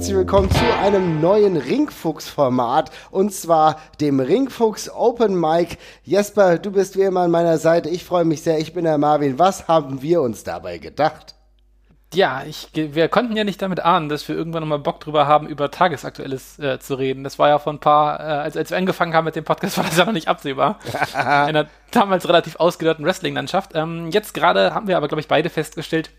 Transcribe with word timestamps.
herzlich 0.00 0.16
willkommen 0.16 0.50
zu 0.50 0.78
einem 0.78 1.20
neuen 1.20 1.58
Ringfuchs-Format 1.58 2.90
und 3.10 3.34
zwar 3.34 3.78
dem 4.00 4.18
Ringfuchs 4.18 4.88
Open 4.88 5.38
Mic. 5.38 5.76
Jesper, 6.04 6.56
du 6.56 6.70
bist 6.70 6.96
wie 6.96 7.02
immer 7.02 7.20
an 7.20 7.30
meiner 7.30 7.58
Seite. 7.58 7.90
Ich 7.90 8.02
freue 8.02 8.24
mich 8.24 8.40
sehr. 8.40 8.58
Ich 8.58 8.72
bin 8.72 8.84
der 8.84 8.96
Marvin. 8.96 9.38
Was 9.38 9.68
haben 9.68 10.00
wir 10.00 10.22
uns 10.22 10.42
dabei 10.42 10.78
gedacht? 10.78 11.34
Ja, 12.14 12.44
ich, 12.46 12.70
wir 12.72 13.08
konnten 13.10 13.36
ja 13.36 13.44
nicht 13.44 13.60
damit 13.60 13.80
ahnen, 13.80 14.08
dass 14.08 14.26
wir 14.26 14.34
irgendwann 14.34 14.62
nochmal 14.62 14.78
Bock 14.78 15.00
drüber 15.00 15.26
haben, 15.26 15.46
über 15.46 15.70
Tagesaktuelles 15.70 16.58
äh, 16.58 16.78
zu 16.78 16.94
reden. 16.94 17.22
Das 17.22 17.38
war 17.38 17.50
ja 17.50 17.58
vor 17.58 17.74
ein 17.74 17.78
paar, 17.78 18.20
äh, 18.20 18.22
als, 18.22 18.56
als 18.56 18.70
wir 18.70 18.78
angefangen 18.78 19.12
haben 19.12 19.26
mit 19.26 19.36
dem 19.36 19.44
Podcast, 19.44 19.76
war 19.76 19.84
das 19.84 19.98
ja 19.98 20.06
noch 20.06 20.14
nicht 20.14 20.28
absehbar. 20.28 20.78
In 21.12 21.20
einer 21.20 21.66
damals 21.90 22.26
relativ 22.26 22.56
ausgedörrten 22.56 23.04
Wrestling-Landschaft. 23.04 23.72
Ähm, 23.74 24.08
jetzt 24.12 24.32
gerade 24.32 24.72
haben 24.72 24.88
wir 24.88 24.96
aber, 24.96 25.08
glaube 25.08 25.20
ich, 25.20 25.28
beide 25.28 25.50
festgestellt, 25.50 26.10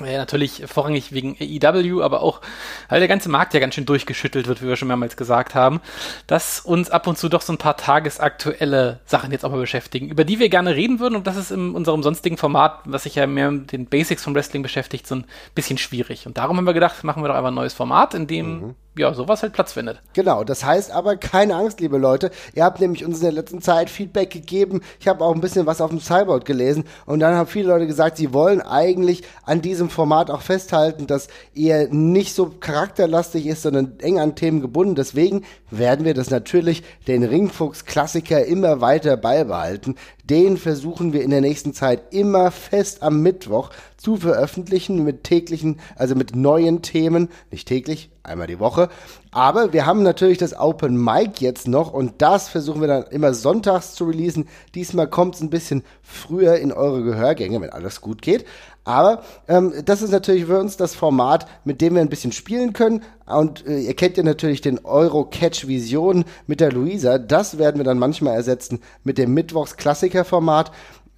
ja, 0.00 0.18
natürlich 0.18 0.64
vorrangig 0.66 1.12
wegen 1.12 1.36
AEW, 1.40 2.02
aber 2.02 2.22
auch, 2.22 2.40
weil 2.88 3.00
der 3.00 3.08
ganze 3.08 3.28
Markt 3.28 3.54
ja 3.54 3.60
ganz 3.60 3.74
schön 3.74 3.86
durchgeschüttelt 3.86 4.46
wird, 4.46 4.62
wie 4.62 4.68
wir 4.68 4.76
schon 4.76 4.88
mehrmals 4.88 5.16
gesagt 5.16 5.54
haben, 5.54 5.80
dass 6.26 6.60
uns 6.60 6.90
ab 6.90 7.06
und 7.06 7.18
zu 7.18 7.28
doch 7.28 7.42
so 7.42 7.52
ein 7.52 7.58
paar 7.58 7.76
tagesaktuelle 7.76 9.00
Sachen 9.04 9.32
jetzt 9.32 9.44
auch 9.44 9.50
mal 9.50 9.60
beschäftigen, 9.60 10.08
über 10.08 10.24
die 10.24 10.38
wir 10.38 10.48
gerne 10.48 10.74
reden 10.76 11.00
würden 11.00 11.16
und 11.16 11.26
das 11.26 11.36
ist 11.36 11.50
in 11.50 11.74
unserem 11.74 12.02
sonstigen 12.02 12.36
Format, 12.36 12.80
was 12.84 13.02
sich 13.02 13.16
ja 13.16 13.26
mehr 13.26 13.50
mit 13.50 13.72
den 13.72 13.86
Basics 13.86 14.22
vom 14.22 14.34
Wrestling 14.34 14.62
beschäftigt, 14.62 15.06
so 15.06 15.16
ein 15.16 15.24
bisschen 15.54 15.78
schwierig. 15.78 16.26
Und 16.26 16.38
darum 16.38 16.56
haben 16.56 16.66
wir 16.66 16.74
gedacht, 16.74 17.02
machen 17.04 17.22
wir 17.22 17.28
doch 17.28 17.34
einfach 17.34 17.48
ein 17.48 17.54
neues 17.54 17.74
Format, 17.74 18.14
in 18.14 18.26
dem 18.26 18.60
mhm 18.60 18.74
ja, 18.98 19.14
sowas 19.14 19.42
halt 19.42 19.52
Platz 19.52 19.72
findet. 19.72 20.00
Genau, 20.12 20.44
das 20.44 20.64
heißt 20.64 20.90
aber 20.90 21.16
keine 21.16 21.54
Angst, 21.54 21.80
liebe 21.80 21.98
Leute. 21.98 22.30
Ihr 22.54 22.64
habt 22.64 22.80
nämlich 22.80 23.04
uns 23.04 23.18
in 23.18 23.24
der 23.24 23.32
letzten 23.32 23.62
Zeit 23.62 23.90
Feedback 23.90 24.30
gegeben. 24.30 24.80
Ich 25.00 25.08
habe 25.08 25.24
auch 25.24 25.34
ein 25.34 25.40
bisschen 25.40 25.66
was 25.66 25.80
auf 25.80 25.90
dem 25.90 26.00
Cyborg 26.00 26.44
gelesen 26.44 26.84
und 27.06 27.20
dann 27.20 27.34
haben 27.34 27.46
viele 27.46 27.68
Leute 27.68 27.86
gesagt, 27.86 28.16
sie 28.16 28.32
wollen 28.32 28.60
eigentlich 28.60 29.22
an 29.44 29.62
diesem 29.62 29.90
Format 29.90 30.30
auch 30.30 30.42
festhalten, 30.42 31.06
dass 31.06 31.28
ihr 31.54 31.88
nicht 31.88 32.34
so 32.34 32.52
charakterlastig 32.60 33.46
ist, 33.46 33.62
sondern 33.62 33.98
eng 34.00 34.18
an 34.18 34.34
Themen 34.34 34.60
gebunden. 34.60 34.94
Deswegen 34.94 35.44
werden 35.70 36.04
wir 36.04 36.14
das 36.14 36.30
natürlich 36.30 36.82
den 37.06 37.24
Ringfuchs-Klassiker 37.24 38.44
immer 38.44 38.80
weiter 38.80 39.16
beibehalten. 39.16 39.96
Den 40.30 40.58
versuchen 40.58 41.14
wir 41.14 41.22
in 41.22 41.30
der 41.30 41.40
nächsten 41.40 41.72
Zeit 41.72 42.12
immer 42.12 42.50
fest 42.50 43.02
am 43.02 43.22
Mittwoch 43.22 43.70
zu 43.96 44.16
veröffentlichen 44.16 45.02
mit 45.02 45.24
täglichen, 45.24 45.80
also 45.96 46.14
mit 46.14 46.36
neuen 46.36 46.82
Themen, 46.82 47.30
nicht 47.50 47.66
täglich, 47.66 48.10
einmal 48.22 48.46
die 48.46 48.60
Woche. 48.60 48.90
Aber 49.30 49.72
wir 49.72 49.86
haben 49.86 50.02
natürlich 50.02 50.36
das 50.36 50.58
Open 50.58 51.02
Mic 51.02 51.40
jetzt 51.40 51.66
noch 51.66 51.92
und 51.92 52.20
das 52.20 52.48
versuchen 52.48 52.82
wir 52.82 52.88
dann 52.88 53.04
immer 53.04 53.32
sonntags 53.32 53.94
zu 53.94 54.04
releasen. 54.04 54.48
Diesmal 54.74 55.08
kommt 55.08 55.36
es 55.36 55.40
ein 55.40 55.50
bisschen 55.50 55.82
früher 56.02 56.56
in 56.56 56.72
eure 56.72 57.02
Gehörgänge, 57.02 57.60
wenn 57.60 57.70
alles 57.70 58.02
gut 58.02 58.20
geht. 58.20 58.44
Aber 58.88 59.20
ähm, 59.48 59.74
das 59.84 60.00
ist 60.00 60.12
natürlich 60.12 60.46
für 60.46 60.58
uns 60.58 60.78
das 60.78 60.94
Format, 60.94 61.46
mit 61.64 61.82
dem 61.82 61.94
wir 61.94 62.00
ein 62.00 62.08
bisschen 62.08 62.32
spielen 62.32 62.72
können. 62.72 63.02
Und 63.26 63.66
äh, 63.66 63.80
ihr 63.80 63.94
kennt 63.94 64.16
ja 64.16 64.22
natürlich 64.22 64.62
den 64.62 64.82
Euro-Catch 64.82 65.68
Vision 65.68 66.24
mit 66.46 66.60
der 66.60 66.72
Luisa. 66.72 67.18
Das 67.18 67.58
werden 67.58 67.76
wir 67.76 67.84
dann 67.84 67.98
manchmal 67.98 68.34
ersetzen 68.34 68.80
mit 69.04 69.18
dem 69.18 69.34
Mittwochs-Klassiker-Format 69.34 70.72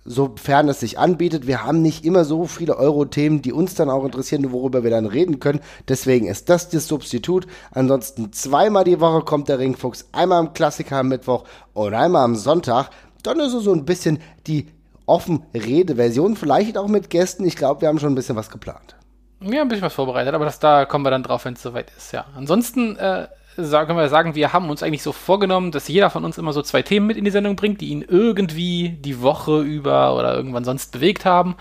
sofern 0.05 0.69
es 0.69 0.81
sich 0.81 0.99
anbietet. 0.99 1.47
Wir 1.47 1.63
haben 1.63 1.83
nicht 1.83 2.05
immer 2.05 2.25
so 2.25 2.47
viele 2.47 2.77
Euro-Themen, 2.77 3.43
die 3.43 3.53
uns 3.53 3.75
dann 3.75 3.91
auch 3.91 4.05
interessieren, 4.05 4.51
worüber 4.51 4.83
wir 4.83 4.91
dann 4.91 5.07
reden 5.07 5.39
können. 5.39 5.61
Deswegen 5.87 6.27
ist 6.27 6.49
das 6.49 6.71
das 6.71 6.89
Substitut. 6.89 7.47
Ansonsten 7.71 8.33
zweimal 8.33 8.83
die 8.83 8.99
Woche 8.99 9.21
kommt 9.21 9.49
der 9.49 9.61
Ringfuchs, 9.61 10.09
einmal 10.11 10.39
am 10.39 10.55
Klassiker 10.55 10.97
am 10.97 11.09
Mittwoch 11.09 11.45
und 11.75 11.95
einmal 11.95 12.25
am 12.25 12.35
Sonntag. 12.35 12.91
Dann 13.23 13.39
ist 13.39 13.53
es 13.53 13.63
so 13.63 13.73
ein 13.73 13.85
bisschen 13.85 14.19
die 14.47 14.67
offen 15.11 15.43
Rede-Version, 15.53 16.37
vielleicht 16.37 16.79
auch 16.79 16.89
mit 16.89 17.11
Gästen. 17.11 17.45
Ich 17.45 17.57
glaube, 17.57 17.83
wir 17.83 17.89
haben 17.89 17.99
schon 17.99 18.13
ein 18.13 18.15
bisschen 18.15 18.37
was 18.37 18.51
geplant. 18.51 18.97
Ja, 19.43 19.63
ein 19.63 19.69
bisschen 19.69 19.85
was 19.85 19.95
vorbereitet, 19.95 20.35
aber 20.35 20.45
das, 20.45 20.59
da 20.61 20.85
kommen 20.85 21.05
wir 21.05 21.11
dann 21.11 21.23
drauf, 21.23 21.45
wenn 21.45 21.55
es 21.55 21.63
soweit 21.63 21.91
ist, 21.97 22.13
ja. 22.13 22.27
Ansonsten 22.37 22.97
äh, 22.97 23.29
können 23.57 23.97
wir 23.97 24.09
sagen, 24.09 24.35
wir 24.35 24.53
haben 24.53 24.71
uns 24.71 24.83
eigentlich 24.83 25.03
so 25.03 25.13
vorgenommen, 25.13 25.73
dass 25.73 25.89
jeder 25.89 26.11
von 26.11 26.25
uns 26.25 26.39
immer 26.39 26.53
so 26.53 26.63
zwei 26.63 26.83
Themen 26.83 27.07
mit 27.07 27.17
in 27.17 27.25
die 27.25 27.31
Sendung 27.31 27.57
bringt, 27.57 27.81
die 27.81 27.89
ihn 27.89 28.05
irgendwie 28.07 28.91
die 28.91 29.21
Woche 29.23 29.61
über 29.61 30.15
oder 30.17 30.35
irgendwann 30.35 30.65
sonst 30.65 30.93
bewegt 30.93 31.25
haben, 31.25 31.57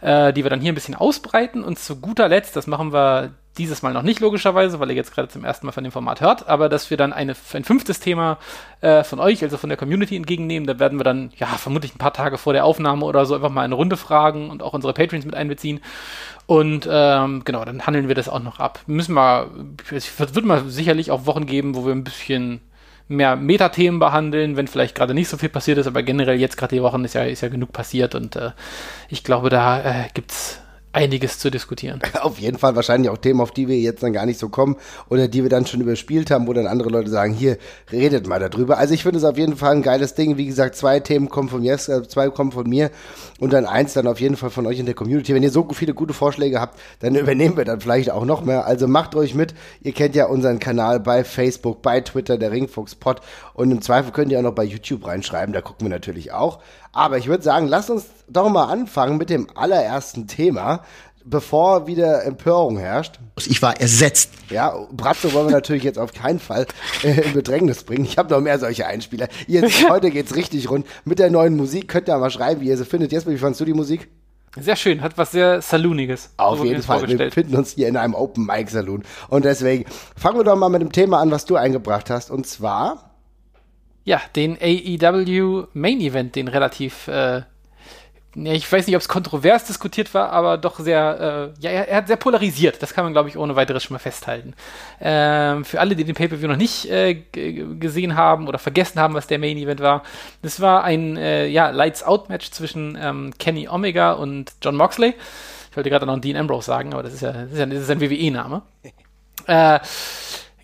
äh, 0.00 0.32
die 0.32 0.44
wir 0.44 0.50
dann 0.50 0.60
hier 0.60 0.72
ein 0.72 0.76
bisschen 0.76 0.94
ausbreiten. 0.94 1.62
Und 1.62 1.78
zu 1.78 2.00
guter 2.00 2.28
Letzt, 2.28 2.56
das 2.56 2.66
machen 2.66 2.92
wir 2.92 3.34
dieses 3.58 3.82
Mal 3.82 3.92
noch 3.92 4.02
nicht 4.02 4.20
logischerweise, 4.20 4.80
weil 4.80 4.90
ihr 4.90 4.96
jetzt 4.96 5.14
gerade 5.14 5.28
zum 5.28 5.44
ersten 5.44 5.66
Mal 5.66 5.72
von 5.72 5.84
dem 5.84 5.92
Format 5.92 6.20
hört, 6.20 6.48
aber 6.48 6.68
dass 6.68 6.90
wir 6.90 6.96
dann 6.96 7.12
eine, 7.12 7.34
ein 7.52 7.64
fünftes 7.64 8.00
Thema 8.00 8.38
äh, 8.80 9.04
von 9.04 9.20
euch, 9.20 9.42
also 9.42 9.56
von 9.56 9.68
der 9.68 9.76
Community 9.76 10.16
entgegennehmen. 10.16 10.66
Da 10.66 10.78
werden 10.78 10.98
wir 10.98 11.04
dann, 11.04 11.30
ja, 11.36 11.46
vermutlich 11.46 11.94
ein 11.94 11.98
paar 11.98 12.12
Tage 12.12 12.38
vor 12.38 12.52
der 12.52 12.64
Aufnahme 12.64 13.04
oder 13.04 13.26
so 13.26 13.34
einfach 13.34 13.50
mal 13.50 13.62
eine 13.62 13.74
Runde 13.74 13.96
fragen 13.96 14.50
und 14.50 14.62
auch 14.62 14.72
unsere 14.72 14.92
Patrons 14.92 15.24
mit 15.24 15.34
einbeziehen. 15.34 15.80
Und 16.46 16.88
ähm, 16.90 17.42
genau, 17.44 17.64
dann 17.64 17.86
handeln 17.86 18.08
wir 18.08 18.14
das 18.14 18.28
auch 18.28 18.42
noch 18.42 18.60
ab. 18.60 18.80
Müssen 18.86 19.14
wir, 19.14 19.50
es 19.90 20.18
wird 20.18 20.44
mal 20.44 20.64
sicherlich 20.68 21.10
auch 21.10 21.26
Wochen 21.26 21.46
geben, 21.46 21.74
wo 21.74 21.84
wir 21.84 21.92
ein 21.92 22.04
bisschen 22.04 22.60
mehr 23.08 23.36
Metathemen 23.36 24.00
behandeln, 24.00 24.56
wenn 24.56 24.66
vielleicht 24.66 24.94
gerade 24.94 25.14
nicht 25.14 25.28
so 25.28 25.36
viel 25.36 25.48
passiert 25.48 25.78
ist, 25.78 25.86
aber 25.86 26.02
generell 26.02 26.40
jetzt 26.40 26.56
gerade 26.56 26.74
die 26.74 26.82
Wochen 26.82 27.04
ist 27.04 27.14
ja, 27.14 27.22
ist 27.22 27.40
ja 27.40 27.48
genug 27.48 27.72
passiert 27.72 28.14
und 28.14 28.34
äh, 28.36 28.50
ich 29.08 29.22
glaube, 29.22 29.48
da 29.48 29.80
äh, 29.80 30.08
gibt's 30.12 30.60
einiges 30.96 31.38
zu 31.38 31.50
diskutieren. 31.50 32.00
Auf 32.20 32.38
jeden 32.38 32.58
Fall 32.58 32.74
wahrscheinlich 32.74 33.10
auch 33.10 33.18
Themen, 33.18 33.42
auf 33.42 33.50
die 33.50 33.68
wir 33.68 33.78
jetzt 33.78 34.02
dann 34.02 34.14
gar 34.14 34.24
nicht 34.24 34.40
so 34.40 34.48
kommen 34.48 34.76
oder 35.10 35.28
die 35.28 35.42
wir 35.42 35.50
dann 35.50 35.66
schon 35.66 35.82
überspielt 35.82 36.30
haben, 36.30 36.46
wo 36.46 36.54
dann 36.54 36.66
andere 36.66 36.88
Leute 36.88 37.10
sagen, 37.10 37.34
hier, 37.34 37.58
redet 37.92 38.26
mal 38.26 38.40
darüber. 38.40 38.78
Also 38.78 38.94
ich 38.94 39.02
finde 39.02 39.18
es 39.18 39.24
auf 39.24 39.36
jeden 39.36 39.56
Fall 39.56 39.72
ein 39.72 39.82
geiles 39.82 40.14
Ding. 40.14 40.38
Wie 40.38 40.46
gesagt, 40.46 40.74
zwei 40.74 41.00
Themen 41.00 41.28
kommen 41.28 41.50
von 41.50 41.60
mir, 41.60 41.76
zwei 41.76 42.30
kommen 42.30 42.50
von 42.50 42.68
mir 42.68 42.90
und 43.38 43.52
dann 43.52 43.66
eins 43.66 43.92
dann 43.92 44.06
auf 44.06 44.20
jeden 44.20 44.36
Fall 44.36 44.48
von 44.48 44.66
euch 44.66 44.78
in 44.78 44.86
der 44.86 44.94
Community. 44.94 45.34
Wenn 45.34 45.42
ihr 45.42 45.50
so 45.50 45.68
viele 45.74 45.92
gute 45.92 46.14
Vorschläge 46.14 46.60
habt, 46.60 46.80
dann 47.00 47.14
übernehmen 47.16 47.58
wir 47.58 47.66
dann 47.66 47.80
vielleicht 47.80 48.10
auch 48.10 48.24
noch 48.24 48.42
mehr. 48.42 48.66
Also 48.66 48.88
macht 48.88 49.14
euch 49.14 49.34
mit. 49.34 49.54
Ihr 49.82 49.92
kennt 49.92 50.14
ja 50.14 50.26
unseren 50.26 50.58
Kanal 50.58 51.00
bei 51.00 51.24
Facebook, 51.24 51.82
bei 51.82 52.00
Twitter, 52.00 52.38
der 52.38 52.52
Ringfuchs 52.52 52.94
Pod 52.94 53.20
und 53.52 53.70
im 53.70 53.82
Zweifel 53.82 54.12
könnt 54.12 54.32
ihr 54.32 54.38
auch 54.38 54.44
noch 54.44 54.54
bei 54.54 54.64
YouTube 54.64 55.06
reinschreiben. 55.06 55.52
Da 55.52 55.60
gucken 55.60 55.86
wir 55.86 55.90
natürlich 55.90 56.32
auch. 56.32 56.60
Aber 56.96 57.18
ich 57.18 57.26
würde 57.28 57.44
sagen, 57.44 57.68
lasst 57.68 57.90
uns 57.90 58.06
doch 58.26 58.48
mal 58.48 58.64
anfangen 58.64 59.18
mit 59.18 59.28
dem 59.28 59.48
allerersten 59.54 60.26
Thema, 60.28 60.82
bevor 61.26 61.86
wieder 61.86 62.24
Empörung 62.24 62.78
herrscht. 62.78 63.20
Ich 63.44 63.60
war 63.60 63.78
ersetzt. 63.78 64.30
Ja, 64.48 64.74
Bratzo 64.92 65.34
wollen 65.34 65.48
wir 65.48 65.52
natürlich 65.52 65.82
jetzt 65.82 65.98
auf 65.98 66.14
keinen 66.14 66.40
Fall 66.40 66.66
äh, 67.02 67.20
in 67.20 67.34
Bedrängnis 67.34 67.84
bringen. 67.84 68.06
Ich 68.06 68.16
habe 68.16 68.32
noch 68.32 68.40
mehr 68.40 68.58
solche 68.58 68.86
Einspieler. 68.86 69.28
Jetzt, 69.46 69.86
heute 69.90 70.10
geht's 70.10 70.34
richtig 70.36 70.70
rund. 70.70 70.86
Mit 71.04 71.18
der 71.18 71.28
neuen 71.28 71.54
Musik 71.54 71.88
könnt 71.88 72.08
ihr 72.08 72.16
mal 72.16 72.30
schreiben, 72.30 72.62
wie 72.62 72.68
ihr 72.68 72.78
sie 72.78 72.86
findet. 72.86 73.12
Jesper, 73.12 73.30
wie 73.30 73.38
fandst 73.38 73.60
du 73.60 73.66
die 73.66 73.74
Musik? 73.74 74.08
Sehr 74.58 74.76
schön, 74.76 75.02
hat 75.02 75.18
was 75.18 75.32
sehr 75.32 75.60
Salooniges. 75.60 76.30
Auf 76.38 76.64
jeden 76.64 76.82
Fall. 76.82 77.06
Wir 77.06 77.18
befinden 77.18 77.56
uns 77.56 77.72
hier 77.72 77.88
in 77.88 77.98
einem 77.98 78.14
Open 78.14 78.46
Mic 78.46 78.70
Saloon. 78.70 79.02
Und 79.28 79.44
deswegen 79.44 79.84
fangen 80.16 80.38
wir 80.38 80.44
doch 80.44 80.56
mal 80.56 80.70
mit 80.70 80.80
dem 80.80 80.92
Thema 80.92 81.20
an, 81.20 81.30
was 81.30 81.44
du 81.44 81.56
eingebracht 81.56 82.08
hast. 82.08 82.30
Und 82.30 82.46
zwar 82.46 83.15
ja, 84.06 84.22
den 84.36 84.56
AEW 84.56 85.66
Main 85.74 86.00
Event, 86.00 86.36
den 86.36 86.46
relativ, 86.46 87.08
äh, 87.08 87.42
ich 88.36 88.70
weiß 88.70 88.86
nicht, 88.86 88.94
ob 88.94 89.02
es 89.02 89.08
kontrovers 89.08 89.64
diskutiert 89.64 90.14
war, 90.14 90.30
aber 90.30 90.58
doch 90.58 90.78
sehr, 90.78 91.52
äh, 91.58 91.60
ja, 91.60 91.70
er, 91.72 91.88
er, 91.88 91.96
hat 91.96 92.06
sehr 92.06 92.16
polarisiert. 92.16 92.80
Das 92.80 92.94
kann 92.94 93.02
man, 93.02 93.12
glaube 93.12 93.28
ich, 93.28 93.36
ohne 93.36 93.56
weiteres 93.56 93.82
schon 93.82 93.94
mal 93.94 93.98
festhalten. 93.98 94.54
Ähm, 95.00 95.64
für 95.64 95.80
alle, 95.80 95.96
die 95.96 96.04
den 96.04 96.14
Pay-Per-View 96.14 96.46
noch 96.46 96.56
nicht 96.56 96.88
äh, 96.88 97.14
gesehen 97.14 98.14
haben 98.14 98.46
oder 98.46 98.60
vergessen 98.60 99.00
haben, 99.00 99.14
was 99.14 99.26
der 99.26 99.40
Main 99.40 99.56
Event 99.56 99.80
war, 99.80 100.04
das 100.40 100.60
war 100.60 100.84
ein, 100.84 101.16
äh, 101.16 101.48
ja, 101.48 101.70
Lights-Out-Match 101.70 102.52
zwischen 102.52 102.96
ähm, 103.00 103.32
Kenny 103.40 103.68
Omega 103.68 104.12
und 104.12 104.52
John 104.62 104.76
Moxley. 104.76 105.14
Ich 105.70 105.76
wollte 105.76 105.90
gerade 105.90 106.06
noch 106.06 106.20
Dean 106.20 106.36
Ambrose 106.36 106.66
sagen, 106.66 106.92
aber 106.92 107.02
das 107.02 107.12
ist 107.12 107.22
ja, 107.22 107.32
das 107.32 107.50
ist, 107.50 107.58
ja, 107.58 107.66
das 107.66 107.80
ist 107.80 107.90
ein 107.90 108.00
WWE-Name. 108.00 108.62
äh, 109.48 109.80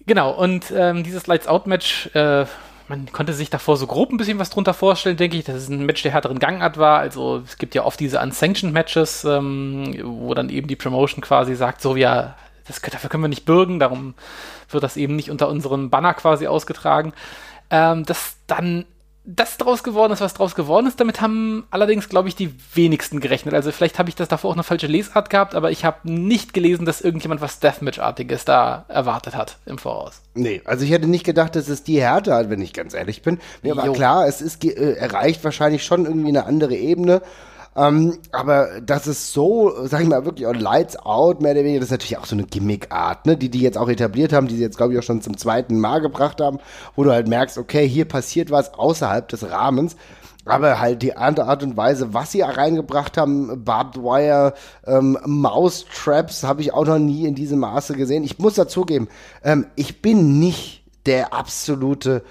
genau, 0.07 0.31
und 0.31 0.71
ähm, 0.71 1.03
dieses 1.03 1.27
Lights-Out-Match, 1.27 2.15
äh, 2.15 2.47
man 2.93 3.11
konnte 3.11 3.33
sich 3.33 3.49
davor 3.49 3.79
so 3.79 3.87
grob 3.87 4.13
ein 4.13 4.19
bisschen 4.19 4.39
was 4.39 4.51
drunter 4.51 4.75
vorstellen, 4.75 5.17
denke 5.17 5.39
ich, 5.39 5.45
dass 5.45 5.57
es 5.57 5.69
ein 5.71 5.87
Match 5.87 6.03
der 6.03 6.13
härteren 6.13 6.39
Gangart 6.39 6.77
war. 6.77 6.99
Also 6.99 7.43
es 7.43 7.57
gibt 7.57 7.75
ja 7.75 7.85
oft 7.85 7.99
diese 7.99 8.21
Unsanctioned 8.21 8.75
Matches, 8.75 9.25
ähm, 9.25 9.95
wo 10.03 10.35
dann 10.35 10.51
eben 10.51 10.69
die 10.69 10.77
Promotion 10.77 11.23
quasi 11.23 11.55
sagt, 11.55 11.81
so 11.81 11.97
ja, 11.97 12.37
das, 12.67 12.83
dafür 12.83 13.09
können 13.09 13.25
wir 13.25 13.29
nicht 13.29 13.47
bürgen, 13.47 13.79
darum 13.79 14.13
wird 14.69 14.83
das 14.85 14.99
eben 14.99 15.17
nicht 15.17 15.31
unter 15.31 15.49
unserem 15.49 15.89
Banner 15.89 16.13
quasi 16.13 16.47
ausgetragen. 16.47 17.15
Ähm, 17.71 18.05
das 18.05 18.37
dann 18.47 18.85
das 19.25 19.57
draus 19.57 19.85
geworden 19.85 20.13
ist, 20.13 20.21
was 20.21 20.35
draus 20.35 20.57
geworden 20.57 20.87
ist, 20.87 20.99
damit 20.99 21.21
haben 21.21 21.65
allerdings, 21.71 22.09
glaube 22.09 22.29
ich, 22.29 22.35
die 22.35 22.53
wenigsten 22.75 23.21
gerechnet. 23.21 23.55
Also 23.55 23.71
vielleicht 23.71 24.01
habe 24.01 24.09
ich 24.09 24.17
das 24.17 24.27
davor 24.29 24.51
auch 24.51 24.55
eine 24.55 24.65
falsche 24.65 24.89
Lesart 24.89 25.31
gehabt, 25.31 25.55
aber 25.55 25.71
ich 25.71 25.85
habe 25.85 25.99
nicht 26.03 26.53
gelesen, 26.53 26.87
dass 26.87 27.01
irgendjemand 27.01 27.41
was 27.41 27.61
Deathmatch-artiges 27.61 28.45
da 28.45 28.85
erwartet 28.89 29.37
hat 29.37 29.59
im 29.65 29.79
Voraus. 29.79 30.23
Nee, 30.35 30.61
also 30.65 30.85
ich 30.85 30.91
hätte 30.91 31.07
nicht 31.07 31.25
gedacht, 31.25 31.55
dass 31.55 31.69
es 31.69 31.85
die 31.85 32.01
Härte 32.01 32.35
hat, 32.35 32.51
wenn 32.51 32.61
ich 32.61 32.73
ganz 32.73 32.95
ehrlich 32.95 33.23
bin. 33.23 33.39
Mir 33.63 33.77
war 33.77 33.93
klar, 33.93 34.27
es 34.27 34.41
ist 34.41 34.65
äh, 34.65 34.95
erreicht 34.95 35.45
wahrscheinlich 35.45 35.85
schon 35.85 36.05
irgendwie 36.05 36.29
eine 36.29 36.47
andere 36.47 36.75
Ebene. 36.75 37.23
Ähm, 37.75 38.19
aber 38.33 38.81
das 38.83 39.07
ist 39.07 39.33
so, 39.33 39.73
sag 39.87 40.03
ich 40.03 40.09
mal, 40.09 40.25
wirklich 40.27 40.47
auch 40.47 40.55
Lights 40.55 40.97
Out, 40.97 41.41
mehr 41.41 41.53
oder 41.53 41.61
weniger, 41.63 41.81
das 41.81 41.87
ist 41.87 41.93
natürlich 41.93 42.19
auch 42.19 42.27
so 42.27 42.37
eine 42.37 42.45
Gimmick-Art, 42.45 43.25
ne, 43.27 43.37
die 43.37 43.49
die 43.51 43.61
jetzt 43.61 43.79
auch 43.79 43.89
etabliert 43.89 44.33
haben, 44.35 44.47
die 44.47 44.57
sie 44.57 44.63
jetzt, 44.63 44.77
glaube 44.77 44.93
ich, 44.93 44.99
auch 44.99 45.03
schon 45.03 45.23
zum 45.23 45.39
zweiten 45.39 45.81
Mal 45.81 46.01
gebracht 46.01 46.41
haben, 46.41 46.59
wo 46.97 47.05
du 47.05 47.11
halt 47.13 47.29
merkst, 47.29 47.57
okay, 47.57 47.89
hier 47.89 48.05
passiert 48.07 48.51
was 48.51 48.75
außerhalb 48.75 49.27
des 49.29 49.51
Rahmens. 49.51 49.97
aber 50.45 50.81
halt 50.81 51.03
die 51.03 51.17
Art 51.17 51.63
und 51.63 51.77
Weise, 51.77 52.15
was 52.15 52.33
sie 52.33 52.43
reingebracht 52.43 53.17
haben, 53.17 53.65
Barbed 53.65 54.03
Wire, 54.03 54.55
ähm, 54.87 55.19
Mousetraps, 55.25 56.43
habe 56.43 56.63
ich 56.63 56.73
auch 56.75 56.87
noch 56.87 56.99
nie 56.99 57.27
in 57.27 57.35
diesem 57.35 57.61
Maße 57.61 57.95
gesehen. 57.95 58.25
Ich 58.25 58.39
muss 58.39 58.55
dazugeben, 58.55 59.09
ähm, 59.45 59.67
ich 59.77 60.03
bin 60.03 60.41
nicht 60.41 60.83
der 61.07 61.33
absolute 61.33 62.23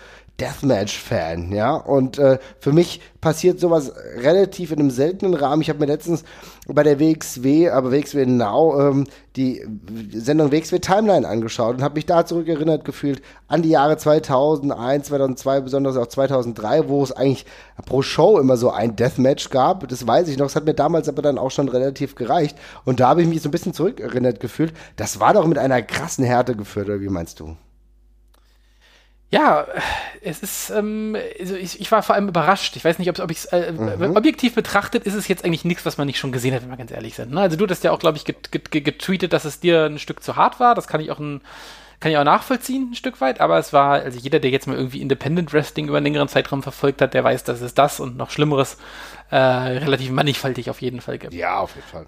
Deathmatch-Fan, 0.42 1.52
ja. 1.54 1.76
Und 1.76 2.18
äh, 2.18 2.40
für 2.60 2.72
mich 2.72 3.00
passiert 3.22 3.60
sowas 3.60 3.94
relativ 4.18 4.72
in 4.72 4.80
einem 4.80 4.90
seltenen 4.90 5.36
Rahmen. 5.36 5.62
Ich 5.62 5.70
habe 5.70 5.80
mir 5.80 5.86
letztens 5.86 6.24
bei 6.68 6.82
der 6.82 7.00
WXW, 7.00 7.70
aber 7.70 7.92
WXW 7.92 8.26
Now, 8.26 8.80
ähm, 8.80 9.08
die 9.36 9.64
Sendung 10.12 10.52
WXW 10.52 10.80
Timeline 10.80 11.28
angeschaut 11.28 11.76
und 11.76 11.84
habe 11.84 11.96
mich 11.96 12.08
da 12.08 12.26
zurückerinnert 12.26 12.84
gefühlt 12.84 13.22
an 13.48 13.62
die 13.62 13.70
Jahre 13.70 13.98
2001, 13.98 15.08
2002, 15.08 15.62
besonders 15.62 15.96
auch 15.96 16.08
2003, 16.08 16.90
wo 16.90 17.04
es 17.04 17.12
eigentlich 17.12 17.46
pro 17.86 18.02
Show 18.02 18.40
immer 18.40 18.58
so 18.58 18.72
ein 18.72 18.96
Deathmatch 18.96 19.52
gab. 19.52 19.88
Das 19.88 20.08
weiß 20.08 20.28
ich 20.28 20.38
noch. 20.38 20.48
Das 20.48 20.56
hat 20.56 20.66
mir 20.66 20.74
damals 20.74 21.08
aber 21.08 21.22
dann 21.22 21.38
auch 21.38 21.52
schon 21.52 21.70
relativ 21.70 22.16
gereicht. 22.16 22.58
Und 22.84 23.00
da 23.00 23.10
habe 23.10 23.22
ich 23.22 23.28
mich 23.28 23.44
so 23.44 23.50
ein 23.50 23.52
bisschen 23.52 23.74
zurückerinnert 23.74 24.40
gefühlt. 24.40 24.74
Das 24.96 25.20
war 25.20 25.34
doch 25.34 25.46
mit 25.46 25.60
einer 25.60 25.84
krassen 25.84 26.26
Härte 26.26 26.56
geführt, 26.56 26.88
oder 26.88 27.00
wie 27.00 27.10
meinst 27.10 27.40
du? 27.40 27.56
Ja, 29.32 29.66
es 30.22 30.44
ist, 30.44 30.70
ähm, 30.72 31.16
also 31.40 31.56
ich, 31.56 31.80
ich, 31.80 31.90
war 31.90 32.04
vor 32.04 32.16
allem 32.16 32.28
überrascht. 32.28 32.76
Ich 32.76 32.84
weiß 32.84 33.00
nicht, 33.00 33.10
ob 33.22 33.32
ich 33.32 33.38
es 33.38 33.46
äh, 33.46 33.72
mhm. 33.72 34.18
objektiv 34.18 34.56
betrachtet, 34.56 35.06
ist 35.06 35.14
es 35.14 35.30
jetzt 35.30 35.46
eigentlich 35.46 35.64
nichts, 35.64 35.86
was 35.86 35.98
man 35.98 36.06
nicht 36.06 36.20
schon 36.20 36.34
gesehen 36.34 36.54
hat, 36.54 36.64
wenn 36.64 36.70
wir 36.70 36.76
ganz 36.76 36.92
ehrlich 36.92 37.16
sind. 37.16 37.32
Ne? 37.32 37.40
Also 37.40 37.56
du 37.56 37.66
hast 37.66 37.84
ja 37.86 37.92
auch, 37.92 38.00
glaube 38.00 38.18
ich, 38.18 38.26
getweetet, 38.26 39.32
dass 39.32 39.46
es 39.46 39.62
dir 39.62 39.86
ein 39.86 40.00
Stück 40.00 40.22
zu 40.22 40.36
hart 40.36 40.60
war. 40.60 40.76
Das 40.76 40.88
kann 40.88 41.00
ich 41.00 41.12
auch 41.12 41.20
ein, 41.20 41.40
kann 42.02 42.12
ich 42.12 42.18
auch 42.18 42.26
nachvollziehen, 42.26 42.90
ein 42.92 42.96
Stück 42.96 43.22
weit, 43.22 43.40
aber 43.40 43.58
es 43.58 43.72
war, 43.72 44.02
also 44.02 44.20
jeder, 44.20 44.40
der 44.40 44.52
jetzt 44.52 44.68
mal 44.68 44.76
irgendwie 44.76 45.02
Independent 45.02 45.54
Wrestling 45.54 45.88
über 45.88 45.98
einen 45.98 46.08
längeren 46.08 46.28
Zeitraum 46.28 46.62
verfolgt 46.62 47.02
hat, 47.02 47.14
der 47.14 47.24
weiß, 47.24 47.46
dass 47.46 47.62
es 47.62 47.74
das 47.74 48.02
und 48.02 48.18
noch 48.18 48.32
Schlimmeres 48.32 48.78
äh, 49.30 49.38
relativ 49.38 50.12
mannigfaltig 50.12 50.70
auf 50.70 50.82
jeden 50.82 51.00
Fall 51.00 51.20
gibt. 51.20 51.34
Ja, 51.34 51.60
auf 51.60 51.74
jeden 51.76 51.88
Fall. 51.88 52.08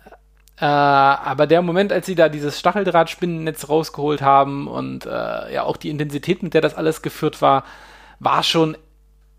Äh, 0.64 0.66
aber 0.66 1.46
der 1.46 1.62
Moment, 1.62 1.92
als 1.92 2.06
sie 2.06 2.16
da 2.16 2.30
dieses 2.30 2.58
Stacheldrahtspinnennetz 2.58 3.68
rausgeholt 3.68 4.22
haben 4.22 4.70
und 4.70 5.06
äh, 5.06 5.54
ja 5.54 5.64
auch 5.64 5.76
die 5.76 5.90
Intensität, 5.90 6.42
mit 6.42 6.54
der 6.54 6.62
das 6.62 6.74
alles 6.74 7.02
geführt 7.02 7.42
war, 7.42 7.66
war 8.20 8.44
schon 8.44 8.78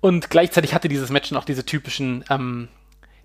und 0.00 0.30
gleichzeitig 0.30 0.72
hatte 0.74 0.88
dieses 0.88 1.10
Match 1.10 1.30
noch 1.30 1.44
diese 1.44 1.66
typischen 1.66 2.24
ähm, 2.30 2.68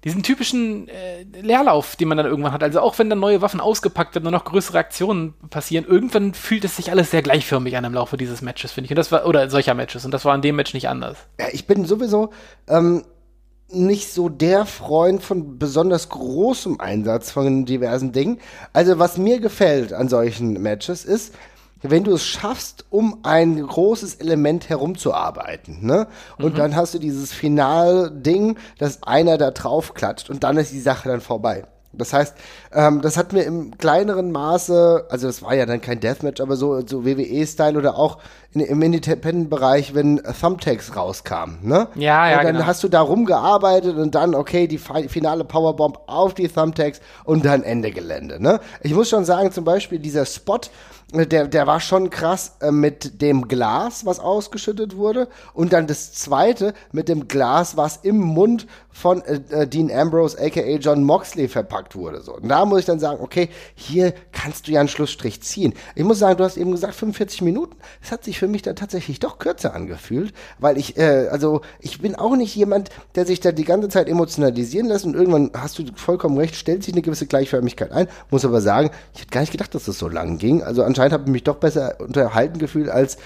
diesen 0.04 0.24
typischen 0.24 0.88
äh, 0.88 1.24
Leerlauf, 1.42 1.96
den 1.96 2.08
man 2.08 2.18
dann 2.18 2.26
irgendwann 2.26 2.54
hat. 2.54 2.64
Also 2.64 2.80
auch 2.80 2.98
wenn 2.98 3.10
dann 3.10 3.20
neue 3.20 3.42
Waffen 3.42 3.60
ausgepackt 3.60 4.16
werden 4.16 4.26
und 4.26 4.34
noch 4.34 4.46
größere 4.46 4.80
Aktionen 4.80 5.34
passieren, 5.50 5.86
irgendwann 5.86 6.34
fühlt 6.34 6.66
es 6.66 6.76
sich 6.78 6.92
alles 6.92 7.12
sehr 7.12 7.22
gleichförmig 7.22 7.78
an 7.78 7.84
im 7.84 7.94
Laufe 7.94 8.18
dieses 8.18 8.42
Matches, 8.42 8.72
finde 8.72 8.86
ich. 8.86 8.92
Und 8.92 8.98
das 8.98 9.12
war, 9.12 9.28
oder 9.28 9.50
solcher 9.50 9.74
Matches. 9.74 10.06
Und 10.06 10.12
das 10.12 10.26
war 10.26 10.34
in 10.34 10.42
dem 10.42 10.56
Match 10.56 10.74
nicht 10.74 10.90
anders. 10.90 11.18
Ja, 11.40 11.48
ich 11.52 11.68
bin 11.68 11.86
sowieso 11.86 12.32
ähm, 12.68 13.04
nicht 13.70 14.12
so 14.12 14.28
der 14.28 14.66
Freund 14.66 15.24
von 15.24 15.58
besonders 15.58 16.10
großem 16.10 16.80
Einsatz 16.80 17.32
von 17.32 17.66
diversen 17.66 18.12
Dingen. 18.12 18.40
Also 18.74 19.00
was 19.00 19.18
mir 19.18 19.40
gefällt 19.40 19.94
an 19.94 20.10
solchen 20.10 20.62
Matches 20.62 21.06
ist, 21.06 21.34
wenn 21.82 22.04
du 22.04 22.14
es 22.14 22.26
schaffst, 22.26 22.86
um 22.90 23.20
ein 23.24 23.66
großes 23.66 24.16
Element 24.16 24.70
herumzuarbeiten, 24.70 25.86
ne? 25.86 26.08
Und 26.38 26.54
mhm. 26.54 26.58
dann 26.58 26.76
hast 26.76 26.94
du 26.94 27.00
dieses 27.00 27.34
Final-Ding, 27.34 28.58
dass 28.78 29.04
einer 29.04 29.38
da 29.38 29.52
drauf 29.52 29.94
klatscht 29.94 30.30
und 30.30 30.44
dann 30.44 30.58
ist 30.58 30.72
die 30.72 30.80
Sache 30.80 31.10
dann 31.10 31.22
vorbei. 31.22 31.66
Das 31.94 32.14
heißt, 32.14 32.36
ähm, 32.74 33.02
das 33.02 33.18
hat 33.18 33.34
mir 33.34 33.44
im 33.44 33.78
kleineren 33.78 34.32
Maße, 34.32 35.08
also 35.10 35.28
das 35.28 35.42
war 35.42 35.54
ja 35.56 35.66
dann 35.66 35.82
kein 35.82 36.00
Deathmatch, 36.00 36.40
aber 36.40 36.56
so, 36.56 36.86
so 36.86 37.06
WWE-Style 37.06 37.78
oder 37.78 37.98
auch 37.98 38.20
in, 38.54 38.62
im 38.62 38.82
Independent-Bereich, 38.82 39.94
wenn 39.94 40.22
Thumbtacks 40.40 40.96
rauskamen, 40.96 41.60
ne? 41.64 41.90
Ja, 41.96 42.30
ja, 42.30 42.38
und 42.38 42.46
dann 42.46 42.56
genau. 42.56 42.66
hast 42.66 42.84
du 42.84 42.88
da 42.88 43.02
rumgearbeitet 43.02 43.98
und 43.98 44.16
dann, 44.16 44.36
okay, 44.36 44.68
die 44.68 44.78
finale 44.78 45.44
Powerbomb 45.44 46.00
auf 46.08 46.34
die 46.34 46.48
Thumbtacks 46.48 47.02
und 47.26 47.44
dann 47.44 47.62
Ende 47.64 47.92
Gelände, 47.92 48.42
ne? 48.42 48.62
Ich 48.82 48.94
muss 48.94 49.10
schon 49.10 49.26
sagen, 49.26 49.52
zum 49.52 49.66
Beispiel 49.66 50.00
dieser 50.00 50.26
Spot, 50.26 50.62
der, 51.14 51.48
der 51.48 51.68
war 51.68 51.80
schon 51.80 52.10
krass 52.10 52.54
äh, 52.62 52.72
mit 52.72 53.22
dem 53.22 53.48
Glas, 53.48 54.06
was 54.06 54.20
ausgeschüttet 54.20 54.96
wurde. 54.96 55.28
Und 55.54 55.74
dann 55.74 55.88
das 55.88 56.14
zweite 56.14 56.74
mit 56.92 57.10
dem 57.10 57.28
Glas, 57.28 57.76
was 57.76 57.98
im 57.98 58.18
Mund 58.18 58.68
von 58.92 59.22
äh, 59.24 59.40
äh, 59.50 59.68
Dean 59.68 59.92
Ambrose, 59.92 60.38
aka 60.40 60.62
John 60.62 61.04
Moxley, 61.04 61.48
verpackt 61.48 61.96
wurde. 61.96 62.22
So. 62.22 62.36
Und 62.36 62.48
da 62.50 62.66
muss 62.66 62.80
ich 62.82 62.86
dann 62.86 63.00
sagen, 63.00 63.20
okay, 63.22 63.50
hier 63.76 64.14
kannst 64.32 64.68
du 64.68 64.72
ja 64.72 64.80
einen 64.80 64.90
Schlussstrich 64.90 65.42
ziehen. 65.42 65.74
Ich 65.96 66.04
muss 66.04 66.20
sagen, 66.20 66.38
du 66.38 66.44
hast 66.44 66.58
eben 66.58 66.72
gesagt 66.72 66.96
45 66.96 67.42
Minuten. 67.42 67.76
Das 68.02 68.12
hat 68.12 68.24
sich 68.24 68.40
für 68.40 68.48
mich 68.48 68.62
dann 68.62 68.76
tatsächlich 68.76 69.20
doch 69.20 69.38
kürzer 69.38 69.74
angefühlt, 69.74 70.34
weil 70.60 70.78
ich, 70.78 70.98
äh, 70.98 71.28
also 71.30 71.62
ich 71.80 72.02
bin 72.02 72.16
auch 72.16 72.36
nicht 72.36 72.56
jemand, 72.56 72.90
der 73.16 73.26
sich 73.26 73.40
da 73.40 73.52
die 73.52 73.66
ganze 73.66 73.90
Zeit 73.90 74.08
emotionalisieren 74.08 74.88
lässt 74.88 75.06
und 75.06 75.16
irgendwann 75.16 75.52
hast 75.54 75.80
du 75.80 75.84
vollkommen 75.96 76.38
recht, 76.38 76.56
stellt 76.56 76.84
sich 76.84 76.94
eine 76.94 77.02
gewisse 77.02 77.28
Gleichförmigkeit 77.28 77.92
ein. 77.92 78.08
Muss 78.30 78.46
aber 78.46 78.62
sagen, 78.62 78.92
ich 79.14 79.22
hätte 79.22 79.32
gar 79.32 79.42
nicht 79.42 79.52
gedacht, 79.52 79.76
dass 79.76 79.86
das 79.86 79.98
so 79.98 80.08
lang 80.08 80.38
ging. 80.38 80.64
Also 80.64 80.84
anscheinend 80.84 81.01
anscheinend 81.02 81.14
habe 81.14 81.24
ich 81.26 81.32
mich 81.32 81.44
doch 81.44 81.56
besser 81.56 81.96
unterhalten 82.00 82.60
gefühlt, 82.60 82.90
als 82.90 83.18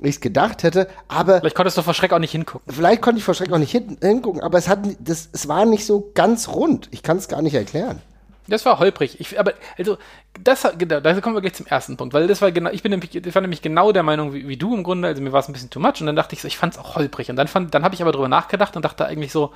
ich 0.00 0.16
es 0.16 0.20
gedacht 0.20 0.62
hätte. 0.62 0.88
Aber 1.08 1.38
vielleicht 1.38 1.56
konntest 1.56 1.78
du 1.78 1.82
vor 1.82 1.94
Schreck 1.94 2.12
auch 2.12 2.18
nicht 2.18 2.32
hingucken. 2.32 2.72
Vielleicht 2.72 3.02
konnte 3.02 3.18
ich 3.18 3.24
vor 3.24 3.34
Schreck 3.34 3.52
auch 3.52 3.58
nicht 3.58 3.70
hin, 3.70 3.96
hingucken, 4.00 4.42
aber 4.42 4.58
es 4.58 4.68
hat, 4.68 4.80
das, 4.98 5.28
es 5.32 5.48
war 5.48 5.64
nicht 5.64 5.86
so 5.86 6.10
ganz 6.14 6.48
rund. 6.48 6.88
Ich 6.90 7.02
kann 7.02 7.16
es 7.16 7.28
gar 7.28 7.42
nicht 7.42 7.54
erklären. 7.54 8.00
Das 8.48 8.66
war 8.66 8.80
holprig. 8.80 9.20
Ich, 9.20 9.38
aber 9.38 9.54
also 9.78 9.98
das 10.42 10.66
genau, 10.76 10.98
da 10.98 11.20
kommen 11.20 11.36
wir 11.36 11.40
gleich 11.40 11.54
zum 11.54 11.66
ersten 11.66 11.96
Punkt, 11.96 12.12
weil 12.12 12.26
das 12.26 12.42
war 12.42 12.50
genau, 12.50 12.70
ich 12.70 12.82
bin 12.82 12.90
nämlich, 12.90 13.14
ich 13.14 13.34
war 13.34 13.40
nämlich 13.40 13.62
genau 13.62 13.92
der 13.92 14.02
Meinung 14.02 14.34
wie, 14.34 14.48
wie 14.48 14.56
du 14.56 14.74
im 14.74 14.82
Grunde. 14.82 15.08
Also 15.08 15.22
mir 15.22 15.32
war 15.32 15.40
es 15.40 15.48
ein 15.48 15.52
bisschen 15.52 15.70
too 15.70 15.78
much 15.78 16.00
und 16.00 16.06
dann 16.06 16.16
dachte 16.16 16.34
ich 16.34 16.42
so, 16.42 16.48
ich 16.48 16.58
fand 16.58 16.74
es 16.74 16.78
auch 16.78 16.96
holprig 16.96 17.30
und 17.30 17.36
dann 17.36 17.46
fand, 17.46 17.72
dann 17.72 17.84
habe 17.84 17.94
ich 17.94 18.02
aber 18.02 18.12
drüber 18.12 18.28
nachgedacht 18.28 18.74
und 18.74 18.84
dachte 18.84 19.06
eigentlich 19.06 19.30
so, 19.30 19.52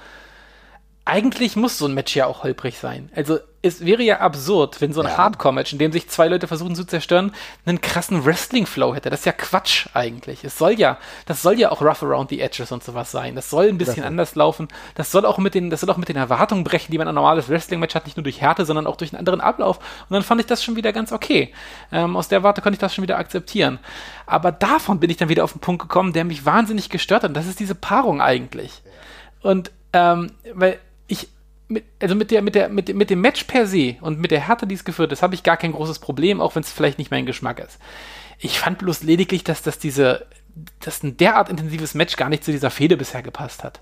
eigentlich 1.06 1.54
muss 1.54 1.78
so 1.78 1.86
ein 1.86 1.94
Match 1.94 2.16
ja 2.16 2.26
auch 2.26 2.42
holprig 2.42 2.78
sein. 2.78 3.10
Also 3.14 3.38
es 3.62 3.84
wäre 3.84 4.02
ja 4.02 4.18
absurd, 4.18 4.80
wenn 4.80 4.92
so 4.92 5.02
ein 5.02 5.06
ja. 5.06 5.16
Hardcore-Match, 5.16 5.72
in 5.72 5.78
dem 5.78 5.92
sich 5.92 6.08
zwei 6.08 6.26
Leute 6.26 6.48
versuchen 6.48 6.74
zu 6.74 6.84
zerstören, 6.84 7.32
einen 7.64 7.80
krassen 7.80 8.24
Wrestling-Flow 8.24 8.92
hätte. 8.94 9.08
Das 9.08 9.20
ist 9.20 9.24
ja 9.24 9.32
Quatsch 9.32 9.86
eigentlich. 9.94 10.42
Es 10.42 10.58
soll 10.58 10.72
ja, 10.72 10.98
das 11.24 11.42
soll 11.42 11.60
ja 11.60 11.70
auch 11.70 11.80
rough 11.80 12.02
around 12.02 12.30
the 12.30 12.40
edges 12.40 12.72
und 12.72 12.82
sowas 12.82 13.12
sein. 13.12 13.36
Das 13.36 13.50
soll 13.50 13.68
ein 13.68 13.78
bisschen 13.78 14.02
das 14.02 14.06
anders 14.06 14.34
laufen. 14.34 14.66
Das 14.96 15.12
soll 15.12 15.24
auch 15.24 15.38
mit 15.38 15.54
den, 15.54 15.70
das 15.70 15.80
soll 15.80 15.90
auch 15.90 15.96
mit 15.96 16.08
den 16.08 16.16
Erwartungen 16.16 16.64
brechen, 16.64 16.90
die 16.90 16.98
man 16.98 17.06
an 17.06 17.12
ein 17.12 17.22
normales 17.22 17.48
Wrestling-Match 17.48 17.94
hat, 17.94 18.06
nicht 18.06 18.16
nur 18.16 18.24
durch 18.24 18.40
Härte, 18.40 18.64
sondern 18.64 18.88
auch 18.88 18.96
durch 18.96 19.12
einen 19.12 19.20
anderen 19.20 19.40
Ablauf. 19.40 19.78
Und 19.78 20.14
dann 20.14 20.24
fand 20.24 20.40
ich 20.40 20.46
das 20.48 20.64
schon 20.64 20.74
wieder 20.74 20.92
ganz 20.92 21.12
okay. 21.12 21.52
Ähm, 21.92 22.16
aus 22.16 22.26
der 22.26 22.42
Warte 22.42 22.62
konnte 22.62 22.74
ich 22.74 22.80
das 22.80 22.96
schon 22.96 23.02
wieder 23.02 23.18
akzeptieren. 23.18 23.78
Aber 24.26 24.50
davon 24.50 24.98
bin 24.98 25.10
ich 25.10 25.18
dann 25.18 25.28
wieder 25.28 25.44
auf 25.44 25.52
den 25.52 25.60
Punkt 25.60 25.82
gekommen, 25.82 26.12
der 26.12 26.24
mich 26.24 26.44
wahnsinnig 26.44 26.90
gestört 26.90 27.22
hat. 27.22 27.30
Und 27.30 27.36
das 27.36 27.46
ist 27.46 27.60
diese 27.60 27.76
Paarung 27.76 28.20
eigentlich. 28.20 28.82
Und 29.40 29.70
ähm, 29.92 30.32
weil 30.52 30.80
mit, 31.68 31.84
also 32.00 32.14
mit 32.14 32.30
der, 32.30 32.42
mit 32.42 32.54
der, 32.54 32.68
mit, 32.68 32.94
mit 32.94 33.10
dem 33.10 33.20
Match 33.20 33.44
per 33.44 33.66
se 33.66 33.96
und 34.00 34.20
mit 34.20 34.30
der 34.30 34.40
Härte, 34.40 34.66
die 34.66 34.74
es 34.74 34.84
geführt 34.84 35.12
ist, 35.12 35.22
habe 35.22 35.34
ich 35.34 35.42
gar 35.42 35.56
kein 35.56 35.72
großes 35.72 35.98
Problem, 35.98 36.40
auch 36.40 36.54
wenn 36.54 36.62
es 36.62 36.72
vielleicht 36.72 36.98
nicht 36.98 37.10
mein 37.10 37.26
Geschmack 37.26 37.58
ist. 37.58 37.78
Ich 38.38 38.58
fand 38.58 38.78
bloß 38.78 39.02
lediglich, 39.02 39.44
dass 39.44 39.62
das 39.62 39.78
diese, 39.78 40.26
dass 40.80 41.02
ein 41.02 41.16
derart 41.16 41.48
intensives 41.48 41.94
Match 41.94 42.16
gar 42.16 42.28
nicht 42.28 42.44
zu 42.44 42.52
dieser 42.52 42.70
Fehde 42.70 42.96
bisher 42.96 43.22
gepasst 43.22 43.64
hat. 43.64 43.80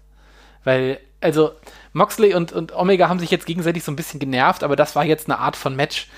Weil, 0.63 0.99
also, 1.21 1.53
Moxley 1.93 2.35
und, 2.35 2.53
und 2.53 2.75
Omega 2.75 3.09
haben 3.09 3.19
sich 3.19 3.31
jetzt 3.31 3.47
gegenseitig 3.47 3.85
so 3.85 3.93
ein 3.93 3.97
bisschen 3.97 4.21
genervt, 4.21 4.63
aber 4.63 4.77
das 4.77 4.97
war 4.97 5.05
jetzt 5.05 5.29
eine 5.29 5.39
Art 5.39 5.57
von 5.57 5.77
Match, 5.77 6.09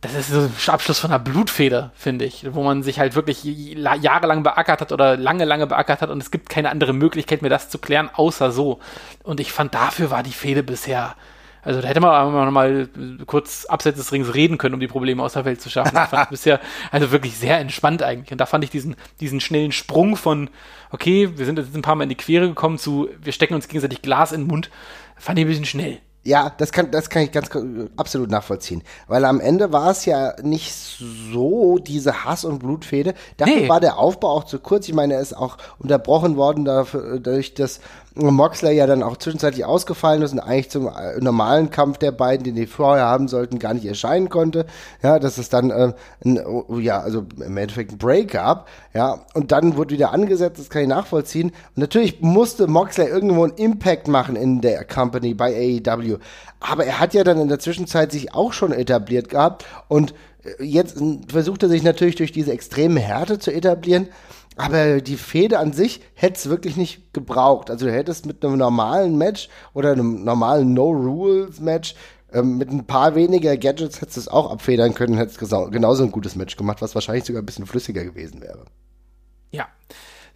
das 0.00 0.14
ist 0.14 0.28
so 0.28 0.40
ein 0.40 0.74
Abschluss 0.74 0.98
von 0.98 1.10
einer 1.10 1.18
Blutfeder, 1.18 1.90
finde 1.94 2.26
ich, 2.26 2.46
wo 2.52 2.62
man 2.62 2.82
sich 2.82 2.98
halt 2.98 3.14
wirklich 3.14 3.44
jahrelang 3.44 4.42
beackert 4.42 4.80
hat 4.82 4.92
oder 4.92 5.16
lange, 5.16 5.44
lange 5.44 5.66
beackert 5.66 6.02
hat 6.02 6.10
und 6.10 6.22
es 6.22 6.30
gibt 6.30 6.48
keine 6.48 6.70
andere 6.70 6.92
Möglichkeit 6.92 7.42
mehr, 7.42 7.50
das 7.50 7.70
zu 7.70 7.78
klären, 7.78 8.10
außer 8.12 8.52
so. 8.52 8.78
Und 9.22 9.40
ich 9.40 9.52
fand, 9.52 9.74
dafür 9.74 10.10
war 10.10 10.22
die 10.22 10.32
Fehde 10.32 10.62
bisher 10.62 11.16
Also 11.62 11.80
da 11.80 11.88
hätte 11.88 12.00
man 12.00 12.52
mal 12.52 12.88
kurz 13.26 13.64
abseits 13.64 13.98
des 13.98 14.12
Rings 14.12 14.34
reden 14.34 14.58
können, 14.58 14.74
um 14.74 14.80
die 14.80 14.86
Probleme 14.86 15.22
aus 15.22 15.32
der 15.32 15.44
Welt 15.44 15.60
zu 15.60 15.70
schaffen. 15.70 15.94
Das 15.94 16.10
fand 16.10 16.22
ich 16.26 16.30
bisher 16.30 16.60
also 16.92 17.10
wirklich 17.10 17.36
sehr 17.36 17.58
entspannt 17.58 18.02
eigentlich. 18.02 18.30
Und 18.30 18.40
da 18.40 18.46
fand 18.46 18.62
ich 18.62 18.70
diesen, 18.70 18.94
diesen 19.18 19.40
schnellen 19.40 19.72
Sprung 19.72 20.14
von, 20.14 20.50
okay, 20.90 21.30
wir 21.36 21.44
sind 21.44 21.58
jetzt 21.58 21.74
ein 21.74 21.82
paar 21.82 21.96
Mal 21.96 22.04
in 22.04 22.10
die 22.10 22.14
Quere 22.16 22.46
gekommen 22.46 22.78
zu, 22.78 23.08
wir 23.20 23.32
stecken 23.32 23.54
uns 23.54 23.66
gegenseitig 23.66 24.02
Glas 24.02 24.30
in 24.30 24.42
den 24.42 24.46
Mund, 24.46 24.70
fand 25.16 25.38
ich 25.38 25.44
ein 25.44 25.48
bisschen 25.48 25.64
schnell. 25.64 25.98
Ja, 26.26 26.52
das 26.58 26.72
kann, 26.72 26.90
das 26.90 27.08
kann 27.08 27.22
ich 27.22 27.30
ganz 27.30 27.48
absolut 27.96 28.30
nachvollziehen. 28.30 28.82
Weil 29.06 29.24
am 29.24 29.38
Ende 29.38 29.72
war 29.72 29.92
es 29.92 30.04
ja 30.06 30.34
nicht 30.42 30.74
so 30.74 31.78
diese 31.78 32.24
Hass- 32.24 32.44
und 32.44 32.58
Blutfehde. 32.58 33.14
Dafür 33.36 33.54
nee. 33.54 33.68
war 33.68 33.78
der 33.78 33.96
Aufbau 33.96 34.30
auch 34.30 34.44
zu 34.44 34.58
kurz. 34.58 34.88
Ich 34.88 34.94
meine, 34.94 35.14
er 35.14 35.20
ist 35.20 35.36
auch 35.36 35.56
unterbrochen 35.78 36.36
worden 36.36 36.64
dafür, 36.64 37.20
dadurch, 37.20 37.54
dass 37.54 37.78
Moxley 38.16 38.74
ja 38.74 38.86
dann 38.86 39.02
auch 39.02 39.18
zwischenzeitlich 39.18 39.64
ausgefallen 39.64 40.22
ist 40.22 40.32
und 40.32 40.40
eigentlich 40.40 40.70
zum 40.70 40.88
äh, 40.88 41.20
normalen 41.20 41.70
Kampf 41.70 41.98
der 41.98 42.12
beiden, 42.12 42.44
den 42.44 42.54
die 42.54 42.66
vorher 42.66 43.04
haben 43.04 43.28
sollten, 43.28 43.58
gar 43.58 43.74
nicht 43.74 43.84
erscheinen 43.84 44.30
konnte. 44.30 44.66
Ja, 45.02 45.18
dass 45.18 45.38
es 45.38 45.48
dann 45.50 45.70
äh, 45.70 45.92
ein, 46.24 46.44
oh, 46.44 46.78
ja, 46.78 47.00
also 47.00 47.26
im 47.36 47.56
Endeffekt 47.56 47.92
ein 47.92 47.98
Break 47.98 48.32
gab. 48.32 48.68
Ja, 48.94 49.26
und 49.34 49.52
dann 49.52 49.76
wurde 49.76 49.94
wieder 49.94 50.12
angesetzt, 50.12 50.58
das 50.58 50.70
kann 50.70 50.82
ich 50.82 50.88
nachvollziehen. 50.88 51.50
Und 51.50 51.78
natürlich 51.78 52.20
musste 52.22 52.66
Moxley 52.66 53.06
irgendwo 53.06 53.44
einen 53.44 53.54
Impact 53.54 54.08
machen 54.08 54.34
in 54.34 54.62
der 54.62 54.84
Company 54.84 55.34
bei 55.34 55.80
AEW. 55.86 56.16
Aber 56.60 56.86
er 56.86 56.98
hat 56.98 57.12
ja 57.12 57.22
dann 57.22 57.38
in 57.38 57.48
der 57.48 57.58
Zwischenzeit 57.58 58.12
sich 58.12 58.34
auch 58.34 58.52
schon 58.54 58.72
etabliert 58.72 59.28
gehabt 59.28 59.66
und 59.88 60.14
äh, 60.42 60.64
jetzt 60.64 60.96
versucht 61.28 61.62
er 61.62 61.68
sich 61.68 61.82
natürlich 61.82 62.16
durch 62.16 62.32
diese 62.32 62.52
extreme 62.52 63.00
Härte 63.00 63.38
zu 63.38 63.52
etablieren. 63.52 64.08
Aber 64.56 65.00
die 65.02 65.16
Fehde 65.16 65.58
an 65.58 65.72
sich 65.72 66.00
hätte 66.14 66.36
es 66.36 66.48
wirklich 66.48 66.76
nicht 66.76 67.12
gebraucht. 67.12 67.70
Also 67.70 67.86
du 67.86 67.92
hättest 67.92 68.24
mit 68.24 68.44
einem 68.44 68.56
normalen 68.56 69.18
Match 69.18 69.48
oder 69.74 69.92
einem 69.92 70.24
normalen 70.24 70.72
No-Rules-Match 70.72 71.94
ähm, 72.32 72.58
mit 72.58 72.70
ein 72.70 72.86
paar 72.86 73.14
weniger 73.14 73.56
Gadgets 73.56 74.00
hättest 74.00 74.16
du 74.16 74.20
es 74.20 74.28
auch 74.28 74.50
abfedern 74.50 74.94
können, 74.94 75.16
hättest 75.16 75.38
genauso 75.38 76.02
ein 76.02 76.10
gutes 76.10 76.36
Match 76.36 76.56
gemacht, 76.56 76.82
was 76.82 76.94
wahrscheinlich 76.94 77.24
sogar 77.24 77.42
ein 77.42 77.46
bisschen 77.46 77.66
flüssiger 77.66 78.04
gewesen 78.04 78.40
wäre. 78.42 78.64
Ja. 79.52 79.68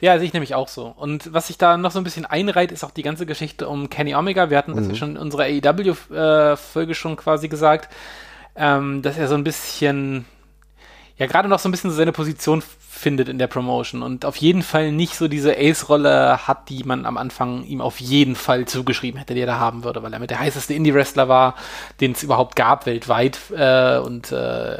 Ja, 0.00 0.16
sehe 0.16 0.26
ich 0.26 0.32
nämlich 0.32 0.54
auch 0.54 0.68
so. 0.68 0.86
Und 0.86 1.32
was 1.34 1.48
sich 1.48 1.58
da 1.58 1.76
noch 1.76 1.90
so 1.90 1.98
ein 1.98 2.04
bisschen 2.04 2.24
einreiht, 2.24 2.72
ist 2.72 2.84
auch 2.84 2.90
die 2.90 3.02
ganze 3.02 3.26
Geschichte 3.26 3.68
um 3.68 3.90
Kenny 3.90 4.14
Omega. 4.14 4.48
Wir 4.48 4.56
hatten 4.56 4.74
das 4.74 4.86
mhm. 4.86 4.94
schon 4.94 5.10
in 5.10 5.16
unserer 5.18 5.42
AEW-Folge 5.42 6.92
äh, 6.92 6.94
schon 6.94 7.16
quasi 7.16 7.48
gesagt, 7.48 7.92
ähm, 8.56 9.02
dass 9.02 9.18
er 9.18 9.28
so 9.28 9.34
ein 9.34 9.44
bisschen, 9.44 10.24
ja, 11.20 11.26
gerade 11.26 11.50
noch 11.50 11.58
so 11.58 11.68
ein 11.68 11.70
bisschen 11.70 11.90
so 11.90 11.96
seine 11.96 12.12
Position 12.12 12.62
findet 12.78 13.28
in 13.28 13.38
der 13.38 13.46
Promotion 13.46 14.02
und 14.02 14.24
auf 14.24 14.36
jeden 14.36 14.62
Fall 14.62 14.90
nicht 14.90 15.16
so 15.16 15.28
diese 15.28 15.54
Ace-Rolle 15.54 16.48
hat, 16.48 16.70
die 16.70 16.82
man 16.82 17.04
am 17.04 17.18
Anfang 17.18 17.62
ihm 17.64 17.82
auf 17.82 18.00
jeden 18.00 18.34
Fall 18.34 18.64
zugeschrieben 18.64 19.18
hätte, 19.18 19.34
die 19.34 19.40
er 19.40 19.46
da 19.46 19.58
haben 19.58 19.84
würde, 19.84 20.02
weil 20.02 20.14
er 20.14 20.18
mit 20.18 20.30
der 20.30 20.40
heißeste 20.40 20.72
Indie-Wrestler 20.72 21.28
war, 21.28 21.56
den 22.00 22.12
es 22.12 22.22
überhaupt 22.22 22.56
gab 22.56 22.86
weltweit 22.86 23.38
äh, 23.54 23.98
und 23.98 24.32
äh, 24.32 24.78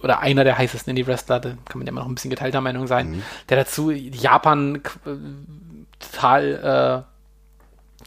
oder 0.00 0.20
einer 0.20 0.44
der 0.44 0.58
heißesten 0.58 0.92
Indie-Wrestler, 0.92 1.40
da 1.40 1.48
kann 1.50 1.78
man 1.78 1.86
ja 1.86 1.90
immer 1.90 2.02
noch 2.02 2.08
ein 2.08 2.14
bisschen 2.14 2.30
geteilter 2.30 2.60
Meinung 2.60 2.86
sein, 2.86 3.10
mhm. 3.10 3.22
der 3.48 3.56
dazu 3.56 3.90
Japan 3.90 4.80
total 5.98 7.04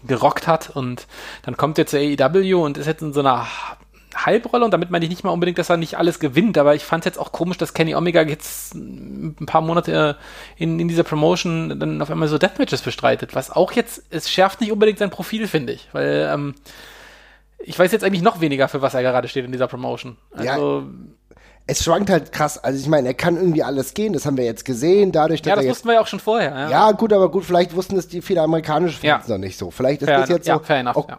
äh, 0.05 0.08
gerockt 0.08 0.48
hat 0.48 0.70
und 0.70 1.05
dann 1.43 1.58
kommt 1.58 1.77
er 1.77 1.86
zur 1.86 2.00
AEW 2.00 2.63
und 2.63 2.77
ist 2.77 2.88
jetzt 2.88 3.01
in 3.01 3.12
so 3.12 3.20
einer 3.20 3.46
Halbrolle 4.25 4.66
und 4.66 4.72
damit 4.72 4.92
meine 4.92 5.06
ich 5.06 5.10
nicht 5.10 5.24
mal 5.24 5.32
unbedingt, 5.32 5.58
dass 5.58 5.70
er 5.70 5.78
nicht 5.78 5.98
alles 5.98 6.20
gewinnt, 6.20 6.58
aber 6.58 6.75
ich 6.75 6.84
fand 6.84 7.04
es 7.04 7.06
jetzt 7.06 7.20
auch 7.20 7.32
komisch, 7.32 7.58
dass 7.58 7.74
Kenny 7.74 7.96
Omega 7.96 8.22
jetzt 8.22 8.75
ein 8.75 9.46
paar 9.46 9.62
Monate 9.62 10.18
in, 10.58 10.80
in 10.80 10.88
dieser 10.88 11.04
Promotion 11.04 11.80
dann 11.80 12.01
auf 12.01 12.10
einmal 12.10 12.28
so 12.28 12.38
Deathmatches 12.38 12.82
bestreitet, 12.82 13.36
was 13.36 13.51
auch 13.51 13.72
jetzt, 13.72 14.04
es 14.10 14.30
schärft 14.30 14.62
nicht 14.62 14.72
unbedingt 14.72 15.00
sein 15.00 15.10
Profil, 15.10 15.48
finde 15.48 15.74
ich, 15.74 15.88
weil 15.92 16.30
ähm, 16.32 16.56
ich 17.60 17.78
weiß 17.78 17.92
jetzt 17.92 18.04
eigentlich 18.04 18.24
noch 18.24 18.42
weniger, 18.42 18.68
für 18.68 18.82
was 18.82 18.94
er 18.94 19.01
gerade 19.01 19.28
steht 19.28 19.46
in 19.46 19.51
dieser 19.51 19.68
Promotion. 19.68 20.18
Also, 20.32 20.46
ja 20.46 20.84
es 21.72 21.86
schwankt 21.86 22.10
halt 22.10 22.34
krass. 22.34 22.58
Also 22.58 22.78
ich 22.80 22.88
meine, 22.88 23.08
er 23.08 23.13
kann 23.13 23.38
irgendwie 23.38 23.63
alles 23.63 23.94
gehen, 23.94 24.12
das 24.12 24.25
haben 24.25 24.36
wir 24.36 24.44
jetzt 24.44 24.66
gesehen, 24.66 25.13
dadurch, 25.13 25.42
dass 25.42 25.51
Ja, 25.51 25.56
das 25.56 25.68
wussten 25.68 25.88
wir 25.88 25.96
ja 25.96 26.01
auch 26.01 26.08
schon 26.08 26.20
vorher. 26.20 26.51
Ja. 26.51 26.70
ja, 26.70 26.92
gut, 26.92 27.13
aber 27.13 27.32
gut, 27.32 27.46
vielleicht 27.46 27.74
wussten 27.75 27.98
es 27.98 28.10
die 28.10 28.22
viele 28.22 28.42
amerikanische 28.42 29.00
Fans 29.00 29.28
ja. 29.28 29.34
noch 29.34 29.40
nicht 29.40 29.58
so. 29.58 29.72
Vielleicht 29.72 30.01
ist 30.01 30.10
fair, 30.10 30.20
das 30.20 30.30
jetzt 30.30 30.46
so, 30.46 30.51
ja, 30.51 30.75
enough, 30.75 30.98
okay, 30.98 31.16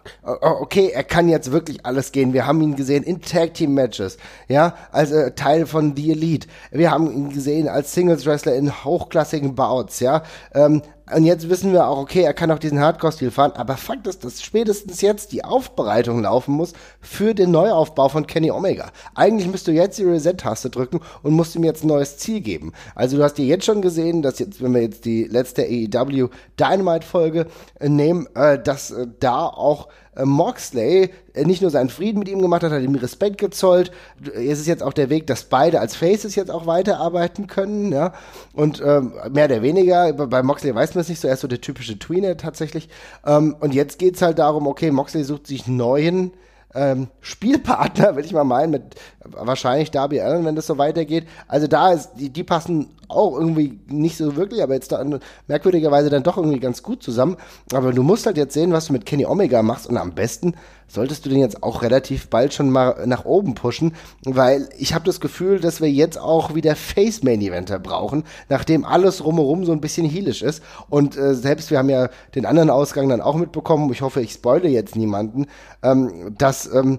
okay, 0.60 0.90
er 0.92 1.04
kann 1.04 1.28
jetzt 1.30 1.52
wirklich 1.52 1.86
alles 1.86 2.12
gehen. 2.12 2.34
Wir 2.34 2.46
haben 2.46 2.60
ihn 2.60 2.76
gesehen 2.76 3.02
in 3.02 3.22
Tag 3.22 3.54
Team 3.54 3.72
Matches, 3.72 4.18
ja, 4.48 4.74
als 4.90 5.10
äh, 5.10 5.32
Teil 5.32 5.64
von 5.64 5.96
The 5.96 6.12
Elite. 6.12 6.48
Wir 6.70 6.90
haben 6.90 7.10
ihn 7.10 7.30
gesehen 7.32 7.66
als 7.66 7.94
Singles 7.94 8.26
Wrestler 8.26 8.54
in 8.54 8.84
hochklassigen 8.84 9.54
Bouts, 9.54 10.00
ja. 10.00 10.22
Ähm, 10.54 10.82
und 11.14 11.24
jetzt 11.24 11.48
wissen 11.48 11.72
wir 11.72 11.86
auch, 11.86 11.98
okay, 11.98 12.22
er 12.22 12.34
kann 12.34 12.50
auch 12.50 12.58
diesen 12.58 12.80
Hardcore-Stil 12.80 13.30
fahren, 13.30 13.52
aber 13.54 13.76
Fakt 13.76 14.06
ist, 14.06 14.24
dass 14.24 14.42
spätestens 14.42 15.00
jetzt 15.00 15.32
die 15.32 15.44
Aufbereitung 15.44 16.22
laufen 16.22 16.54
muss 16.54 16.72
für 17.00 17.34
den 17.34 17.50
Neuaufbau 17.50 18.08
von 18.08 18.26
Kenny 18.26 18.50
Omega. 18.50 18.90
Eigentlich 19.14 19.48
müsst 19.48 19.66
du 19.66 19.72
jetzt 19.72 19.98
die 19.98 20.04
Reset-Taste 20.04 20.70
drücken 20.70 21.00
und 21.22 21.34
musst 21.34 21.54
ihm 21.56 21.64
jetzt 21.64 21.84
ein 21.84 21.88
neues 21.88 22.18
Ziel 22.18 22.40
geben. 22.40 22.72
Also 22.94 23.16
du 23.16 23.22
hast 23.22 23.34
dir 23.34 23.46
jetzt 23.46 23.64
schon 23.64 23.82
gesehen, 23.82 24.22
dass 24.22 24.38
jetzt, 24.38 24.62
wenn 24.62 24.74
wir 24.74 24.82
jetzt 24.82 25.04
die 25.04 25.24
letzte 25.24 25.62
AEW 25.62 26.28
Dynamite-Folge 26.58 27.46
nehmen, 27.80 28.28
äh, 28.34 28.58
dass 28.58 28.90
äh, 28.90 29.06
da 29.20 29.46
auch 29.46 29.88
äh, 30.14 30.24
Moxley 30.24 31.10
äh, 31.34 31.44
nicht 31.44 31.62
nur 31.62 31.70
seinen 31.70 31.88
Frieden 31.88 32.18
mit 32.18 32.28
ihm 32.28 32.42
gemacht 32.42 32.62
hat, 32.62 32.72
hat 32.72 32.82
ihm 32.82 32.94
Respekt 32.94 33.38
gezollt. 33.38 33.92
Es 34.34 34.58
ist 34.58 34.66
jetzt 34.66 34.82
auch 34.82 34.92
der 34.92 35.10
Weg, 35.10 35.26
dass 35.26 35.44
beide 35.44 35.80
als 35.80 35.96
Faces 35.96 36.34
jetzt 36.34 36.50
auch 36.50 36.66
weiterarbeiten 36.66 37.46
können, 37.46 37.92
ja. 37.92 38.12
Und 38.52 38.82
ähm, 38.84 39.14
mehr 39.30 39.46
oder 39.46 39.62
weniger, 39.62 40.12
bei 40.12 40.42
Moxley 40.42 40.74
weiß 40.74 40.94
man 40.94 41.02
es 41.02 41.08
nicht 41.08 41.20
so, 41.20 41.28
er 41.28 41.34
ist 41.34 41.40
so 41.40 41.48
der 41.48 41.60
typische 41.60 41.98
Tweener 41.98 42.36
tatsächlich. 42.36 42.88
Ähm, 43.26 43.56
und 43.60 43.74
jetzt 43.74 43.98
geht's 43.98 44.22
halt 44.22 44.38
darum, 44.38 44.66
okay, 44.66 44.90
Moxley 44.90 45.24
sucht 45.24 45.46
sich 45.46 45.66
neuen 45.66 46.32
ähm, 46.74 47.08
Spielpartner, 47.20 48.16
will 48.16 48.24
ich 48.24 48.32
mal 48.32 48.44
meinen, 48.44 48.70
mit 48.70 48.82
wahrscheinlich 49.24 49.90
Darby 49.90 50.20
Allen, 50.20 50.44
wenn 50.44 50.56
das 50.56 50.66
so 50.66 50.78
weitergeht. 50.78 51.26
Also 51.48 51.66
da 51.66 51.92
ist, 51.92 52.12
die, 52.16 52.30
die 52.30 52.44
passen 52.44 52.90
auch 53.14 53.38
irgendwie 53.38 53.80
nicht 53.88 54.16
so 54.16 54.36
wirklich, 54.36 54.62
aber 54.62 54.74
jetzt 54.74 54.92
da 54.92 55.04
merkwürdigerweise 55.46 56.10
dann 56.10 56.22
doch 56.22 56.36
irgendwie 56.36 56.60
ganz 56.60 56.82
gut 56.82 57.02
zusammen. 57.02 57.36
Aber 57.72 57.92
du 57.92 58.02
musst 58.02 58.26
halt 58.26 58.36
jetzt 58.36 58.54
sehen, 58.54 58.72
was 58.72 58.86
du 58.86 58.92
mit 58.92 59.06
Kenny 59.06 59.26
Omega 59.26 59.62
machst. 59.62 59.86
Und 59.86 59.96
am 59.96 60.14
besten 60.14 60.54
solltest 60.88 61.24
du 61.24 61.30
den 61.30 61.40
jetzt 61.40 61.62
auch 61.62 61.82
relativ 61.82 62.28
bald 62.28 62.52
schon 62.52 62.70
mal 62.70 63.06
nach 63.06 63.24
oben 63.24 63.54
pushen, 63.54 63.94
weil 64.24 64.68
ich 64.78 64.92
habe 64.92 65.06
das 65.06 65.20
Gefühl, 65.20 65.58
dass 65.58 65.80
wir 65.80 65.90
jetzt 65.90 66.20
auch 66.20 66.54
wieder 66.54 66.76
Face 66.76 67.22
Main 67.22 67.40
Eventer 67.40 67.78
brauchen, 67.78 68.24
nachdem 68.50 68.84
alles 68.84 69.24
rumherum 69.24 69.64
so 69.64 69.72
ein 69.72 69.80
bisschen 69.80 70.08
heelisch 70.08 70.42
ist. 70.42 70.62
Und 70.90 71.16
äh, 71.16 71.34
selbst 71.34 71.70
wir 71.70 71.78
haben 71.78 71.88
ja 71.88 72.10
den 72.34 72.44
anderen 72.44 72.68
Ausgang 72.68 73.08
dann 73.08 73.22
auch 73.22 73.36
mitbekommen, 73.36 73.90
ich 73.90 74.02
hoffe, 74.02 74.20
ich 74.20 74.32
spoile 74.32 74.68
jetzt 74.68 74.94
niemanden, 74.94 75.46
ähm, 75.82 76.34
dass 76.36 76.72
ähm, 76.72 76.98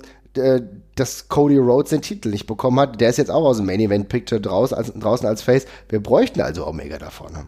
dass 0.96 1.28
Cody 1.28 1.58
Rhodes 1.58 1.92
den 1.92 2.02
Titel 2.02 2.30
nicht 2.30 2.48
bekommen 2.48 2.80
hat. 2.80 3.00
Der 3.00 3.10
ist 3.10 3.18
jetzt 3.18 3.32
auch 3.32 3.46
aus 3.46 3.58
dem 3.58 3.66
Main 3.66 3.80
Event 3.80 4.10
Picture 4.10 4.42
draußen 4.42 4.76
als, 4.76 4.94
draußen 4.94 5.28
als 5.28 5.42
Face. 5.42 5.66
Wir 5.90 6.02
bräuchten 6.02 6.42
also 6.42 6.68
Omega 6.68 6.98
da 6.98 7.10
vorne. 7.10 7.46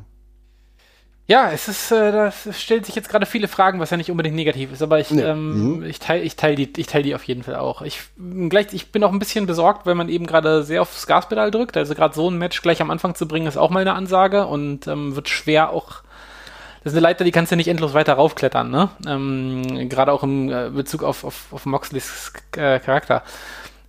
Ja, 1.28 1.50
es 1.52 1.68
ist, 1.68 1.92
äh, 1.92 2.12
das 2.12 2.48
stellt 2.54 2.86
sich 2.86 2.94
jetzt 2.94 3.10
gerade 3.10 3.26
viele 3.26 3.48
Fragen, 3.48 3.80
was 3.80 3.90
ja 3.90 3.98
nicht 3.98 4.12
unbedingt 4.12 4.36
negativ 4.36 4.72
ist, 4.72 4.84
aber 4.84 5.00
ich, 5.00 5.10
nee. 5.10 5.24
ähm, 5.24 5.78
mhm. 5.78 5.84
ich 5.84 5.98
teile 5.98 6.22
ich 6.22 6.36
teil 6.36 6.56
die, 6.56 6.72
ich 6.78 6.86
teil 6.86 7.02
die 7.02 7.16
auf 7.16 7.24
jeden 7.24 7.42
Fall 7.42 7.56
auch. 7.56 7.82
Ich, 7.82 8.02
gleich, 8.50 8.68
ich 8.74 8.92
bin 8.92 9.04
auch 9.04 9.12
ein 9.12 9.18
bisschen 9.18 9.48
besorgt, 9.48 9.88
weil 9.88 9.96
man 9.96 10.08
eben 10.08 10.28
gerade 10.28 10.62
sehr 10.64 10.84
aufs 10.84 11.08
Gaspedal 11.08 11.50
drückt. 11.50 11.78
Also 11.78 11.96
gerade 11.96 12.14
so 12.14 12.30
ein 12.30 12.38
Match 12.38 12.62
gleich 12.62 12.80
am 12.80 12.92
Anfang 12.92 13.16
zu 13.16 13.28
bringen, 13.28 13.48
ist 13.48 13.58
auch 13.58 13.72
mal 13.72 13.80
eine 13.80 13.94
Ansage 13.94 14.46
und 14.46 14.86
ähm, 14.86 15.16
wird 15.16 15.28
schwer 15.28 15.72
auch. 15.72 16.04
Das 16.86 16.94
ist 16.94 16.98
eine 16.98 17.08
Leiter, 17.08 17.24
die 17.24 17.32
kannst 17.32 17.52
du 17.52 17.56
nicht 17.56 17.68
endlos 17.68 17.96
weiter 17.96 18.14
raufklettern, 18.14 18.70
ne? 18.70 18.90
Ähm, 19.08 19.90
gerade 19.90 20.12
auch 20.12 20.22
im 20.22 20.52
äh, 20.52 20.70
Bezug 20.70 21.02
auf, 21.02 21.24
auf, 21.24 21.48
auf 21.52 21.66
Moxleys 21.66 22.32
äh, 22.56 22.80
Charakter. 22.80 23.24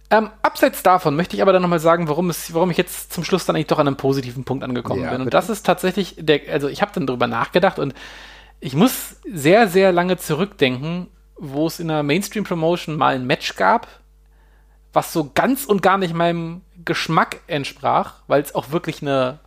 Ähm, 0.08 0.30
abseits 0.40 0.82
davon 0.82 1.14
möchte 1.14 1.36
ich 1.36 1.42
aber 1.42 1.52
dann 1.52 1.60
nochmal 1.60 1.78
sagen, 1.78 2.08
warum, 2.08 2.30
es, 2.30 2.54
warum 2.54 2.70
ich 2.70 2.78
jetzt 2.78 3.12
zum 3.12 3.22
Schluss 3.22 3.44
dann 3.44 3.54
eigentlich 3.54 3.66
doch 3.66 3.78
an 3.78 3.86
einem 3.86 3.98
positiven 3.98 4.44
Punkt 4.44 4.64
angekommen 4.64 5.02
ja, 5.02 5.10
bin. 5.10 5.18
Und 5.18 5.24
bitte. 5.26 5.36
das 5.36 5.50
ist 5.50 5.66
tatsächlich, 5.66 6.14
der, 6.18 6.40
also 6.50 6.68
ich 6.68 6.80
habe 6.80 6.90
dann 6.94 7.06
darüber 7.06 7.26
nachgedacht 7.26 7.78
und 7.78 7.92
ich 8.60 8.74
muss 8.74 9.16
sehr, 9.30 9.68
sehr 9.68 9.92
lange 9.92 10.16
zurückdenken, 10.16 11.08
wo 11.36 11.66
es 11.66 11.80
in 11.80 11.88
der 11.88 12.02
Mainstream-Promotion 12.02 12.96
mal 12.96 13.14
ein 13.14 13.26
Match 13.26 13.56
gab, 13.56 13.88
was 14.94 15.12
so 15.12 15.32
ganz 15.34 15.66
und 15.66 15.82
gar 15.82 15.98
nicht 15.98 16.14
meinem 16.14 16.62
Geschmack 16.82 17.40
entsprach, 17.46 18.14
weil 18.26 18.40
es 18.40 18.54
auch 18.54 18.70
wirklich 18.70 19.02
eine 19.02 19.40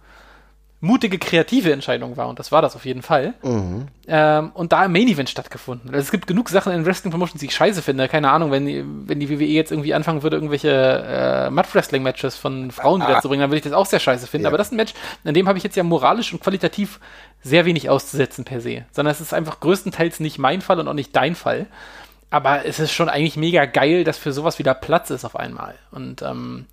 mutige, 0.82 1.20
kreative 1.20 1.74
Entscheidung 1.74 2.16
war, 2.16 2.30
und 2.30 2.40
das 2.40 2.52
war 2.52 2.62
das 2.62 2.76
auf 2.76 2.86
jeden 2.86 3.02
Fall. 3.02 3.34
Mhm. 3.44 3.88
Ähm, 4.08 4.52
und 4.54 4.72
da 4.72 4.86
im 4.86 4.94
Main 4.94 5.08
Event 5.10 5.30
stattgefunden. 5.30 5.90
Also 5.90 6.00
es 6.00 6.12
gibt 6.12 6.26
genug 6.26 6.50
Sachen 6.50 6.72
in 6.72 6.86
Wrestling 6.86 7.12
Promotions, 7.12 7.42
die 7.42 7.48
ich 7.48 7.54
scheiße 7.54 7.82
finde. 7.82 8.08
Keine 8.08 8.32
Ahnung, 8.32 8.52
wenn 8.52 8.66
die, 8.66 8.84
wenn 8.86 9.20
die 9.20 9.30
WWE 9.30 9.46
jetzt 9.46 9.72
irgendwie 9.72 9.94
anfangen 9.94 10.24
würde, 10.24 10.38
irgendwelche 10.38 10.70
äh, 10.70 11.50
Mud 11.50 11.66
Wrestling 11.76 12.02
Matches 12.02 12.38
von 12.38 12.72
Frauen 12.72 13.02
ah. 13.02 13.10
wiederzubringen, 13.10 13.42
dann 13.42 13.50
würde 13.50 13.58
ich 13.58 13.64
das 13.64 13.74
auch 13.74 13.86
sehr 13.86 14.00
scheiße 14.00 14.28
finden. 14.28 14.46
Ja. 14.46 14.50
Aber 14.50 14.58
das 14.58 14.68
ist 14.68 14.74
ein 14.74 14.78
Match, 14.78 14.94
in 15.26 15.34
dem 15.34 15.48
habe 15.48 15.58
ich 15.58 15.64
jetzt 15.64 15.76
ja 15.76 15.84
moralisch 15.84 16.32
und 16.32 16.42
qualitativ 16.42 17.00
sehr 17.44 17.66
wenig 17.66 17.90
auszusetzen 17.90 18.46
per 18.46 18.62
se. 18.62 18.86
Sondern 18.92 19.12
es 19.12 19.22
ist 19.22 19.34
einfach 19.34 19.60
größtenteils 19.60 20.22
nicht 20.22 20.40
mein 20.40 20.62
Fall 20.62 20.80
und 20.80 20.88
auch 20.88 20.94
nicht 20.94 21.14
dein 21.16 21.36
Fall. 21.36 21.68
Aber 22.30 22.66
es 22.66 22.80
ist 22.80 22.94
schon 22.94 23.10
eigentlich 23.10 23.38
mega 23.38 23.66
geil, 23.66 24.04
dass 24.04 24.18
für 24.18 24.32
sowas 24.32 24.60
wieder 24.60 24.74
Platz 24.74 25.10
ist 25.10 25.26
auf 25.26 25.36
einmal. 25.36 25.76
Und 25.92 26.22
ähm, 26.22 26.68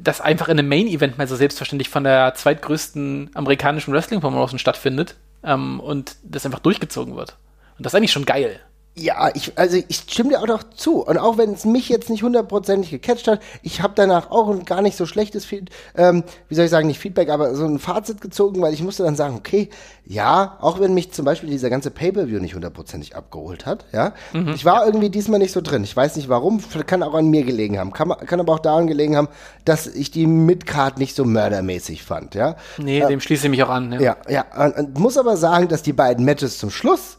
das 0.00 0.20
einfach 0.20 0.48
in 0.48 0.58
einem 0.58 0.68
Main-Event 0.68 1.18
mal 1.18 1.28
so 1.28 1.36
selbstverständlich 1.36 1.88
von 1.88 2.04
der 2.04 2.34
zweitgrößten 2.34 3.30
amerikanischen 3.34 3.92
Wrestling-Promotion 3.92 4.58
stattfindet 4.58 5.16
ähm, 5.42 5.80
und 5.80 6.16
das 6.22 6.46
einfach 6.46 6.60
durchgezogen 6.60 7.16
wird. 7.16 7.36
Und 7.76 7.84
das 7.84 7.92
ist 7.92 7.96
eigentlich 7.96 8.12
schon 8.12 8.24
geil. 8.24 8.60
Ja, 8.96 9.28
ich, 9.34 9.58
also 9.58 9.76
ich 9.88 9.96
stimme 10.08 10.30
dir 10.30 10.40
auch 10.40 10.46
noch 10.46 10.62
zu. 10.62 11.04
Und 11.04 11.18
auch 11.18 11.36
wenn 11.36 11.52
es 11.52 11.64
mich 11.64 11.88
jetzt 11.88 12.10
nicht 12.10 12.22
hundertprozentig 12.22 12.90
gecatcht 12.90 13.26
hat, 13.26 13.40
ich 13.62 13.82
habe 13.82 13.94
danach 13.96 14.30
auch 14.30 14.48
ein 14.48 14.64
gar 14.64 14.82
nicht 14.82 14.96
so 14.96 15.04
schlechtes, 15.04 15.44
Feed, 15.44 15.70
ähm, 15.96 16.22
wie 16.48 16.54
soll 16.54 16.66
ich 16.66 16.70
sagen, 16.70 16.86
nicht 16.86 17.00
Feedback, 17.00 17.28
aber 17.28 17.56
so 17.56 17.64
ein 17.64 17.80
Fazit 17.80 18.20
gezogen, 18.20 18.62
weil 18.62 18.72
ich 18.72 18.84
musste 18.84 19.02
dann 19.02 19.16
sagen, 19.16 19.34
okay, 19.34 19.68
ja, 20.06 20.58
auch 20.60 20.78
wenn 20.78 20.94
mich 20.94 21.10
zum 21.10 21.24
Beispiel 21.24 21.50
dieser 21.50 21.70
ganze 21.70 21.90
Pay-Per-View 21.90 22.38
nicht 22.38 22.54
hundertprozentig 22.54 23.16
abgeholt 23.16 23.66
hat, 23.66 23.84
ja, 23.92 24.12
mhm. 24.32 24.52
ich 24.54 24.64
war 24.64 24.86
irgendwie 24.86 25.10
diesmal 25.10 25.40
nicht 25.40 25.52
so 25.52 25.60
drin. 25.60 25.82
Ich 25.82 25.96
weiß 25.96 26.14
nicht 26.14 26.28
warum, 26.28 26.62
kann 26.86 27.02
auch 27.02 27.14
an 27.14 27.30
mir 27.30 27.42
gelegen 27.42 27.80
haben, 27.80 27.92
kann, 27.92 28.10
kann 28.10 28.38
aber 28.38 28.52
auch 28.52 28.60
daran 28.60 28.86
gelegen 28.86 29.16
haben, 29.16 29.28
dass 29.64 29.88
ich 29.88 30.12
die 30.12 30.28
Midcard 30.28 30.98
nicht 30.98 31.16
so 31.16 31.24
mördermäßig 31.24 32.04
fand, 32.04 32.36
ja. 32.36 32.54
Nee, 32.78 33.00
äh, 33.00 33.08
dem 33.08 33.20
schließe 33.20 33.46
ich 33.46 33.50
mich 33.50 33.62
auch 33.64 33.70
an. 33.70 33.90
Ja, 33.98 34.16
ja, 34.28 34.44
ja 34.54 34.72
muss 34.94 35.18
aber 35.18 35.36
sagen, 35.36 35.66
dass 35.66 35.82
die 35.82 35.92
beiden 35.92 36.24
Matches 36.24 36.58
zum 36.58 36.70
Schluss 36.70 37.18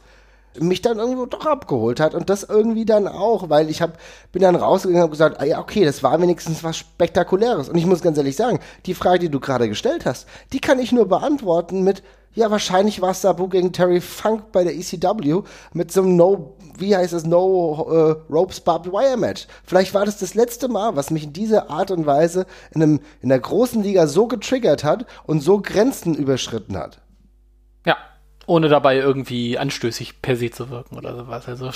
mich 0.60 0.82
dann 0.82 0.98
irgendwo 0.98 1.26
doch 1.26 1.46
abgeholt 1.46 2.00
hat 2.00 2.16
und 2.16 2.30
das 2.30 2.44
irgendwie 2.44 2.86
dann 2.86 3.08
auch, 3.08 3.50
weil 3.50 3.70
ich 3.70 3.82
hab, 3.82 3.98
bin 4.32 4.42
dann 4.42 4.56
rausgegangen 4.56 5.06
und 5.06 5.12
gesagt, 5.12 5.40
ah 5.40 5.46
ja, 5.46 5.60
okay, 5.60 5.86
das 5.86 6.04
war 6.04 6.22
wenigstens 6.22 6.64
was 6.64 6.78
Spektakuläres. 6.78 7.70
Und 7.70 7.78
ich 7.78 7.86
muss 7.86 8.02
ganz 8.02 8.18
ehrlich 8.18 8.36
sagen, 8.36 8.60
die 8.86 8.94
Frage, 8.94 9.20
die 9.20 9.30
du 9.30 9.40
gerade 9.40 9.70
gestellt 9.70 10.06
hast, 10.06 10.28
die 10.54 10.60
kann 10.60 10.80
ich 10.80 10.92
nur 10.92 11.08
beantworten 11.08 11.84
mit, 11.84 12.04
ja, 12.36 12.52
wahrscheinlich 12.52 13.02
war 13.02 13.12
es 13.12 13.22
Sabu 13.22 13.48
gegen 13.48 13.72
Terry 13.72 14.02
Funk 14.02 14.52
bei 14.52 14.64
der 14.64 14.76
ECW 14.76 15.44
mit 15.74 15.92
so 15.92 16.02
einem 16.02 16.18
No, 16.18 16.58
wie 16.78 16.96
heißt 16.96 17.14
es, 17.14 17.26
No 17.26 17.88
uh, 17.88 18.34
Ropes 18.34 18.60
Barbed 18.60 18.92
Wire 18.92 19.18
Match. 19.18 19.48
Vielleicht 19.64 19.94
war 19.94 20.06
das 20.06 20.18
das 20.18 20.36
letzte 20.36 20.68
Mal, 20.68 20.98
was 20.98 21.12
mich 21.12 21.24
in 21.24 21.34
dieser 21.34 21.70
Art 21.70 21.92
und 21.92 22.06
Weise 22.06 22.46
in, 22.72 22.84
einem, 22.84 23.00
in 23.22 23.30
der 23.30 23.40
großen 23.40 23.82
Liga 23.82 24.08
so 24.08 24.28
getriggert 24.28 24.84
hat 24.84 25.06
und 25.26 25.40
so 25.40 25.62
Grenzen 25.62 26.14
überschritten 26.14 26.78
hat. 26.78 27.02
Ja, 27.86 27.96
ohne 28.46 28.70
dabei 28.70 28.98
irgendwie 28.98 29.58
anstößig 29.58 30.22
per 30.22 30.36
se 30.36 30.52
zu 30.52 30.70
wirken 30.70 30.98
oder 30.98 31.16
sowas. 31.16 31.48
Also 31.48 31.72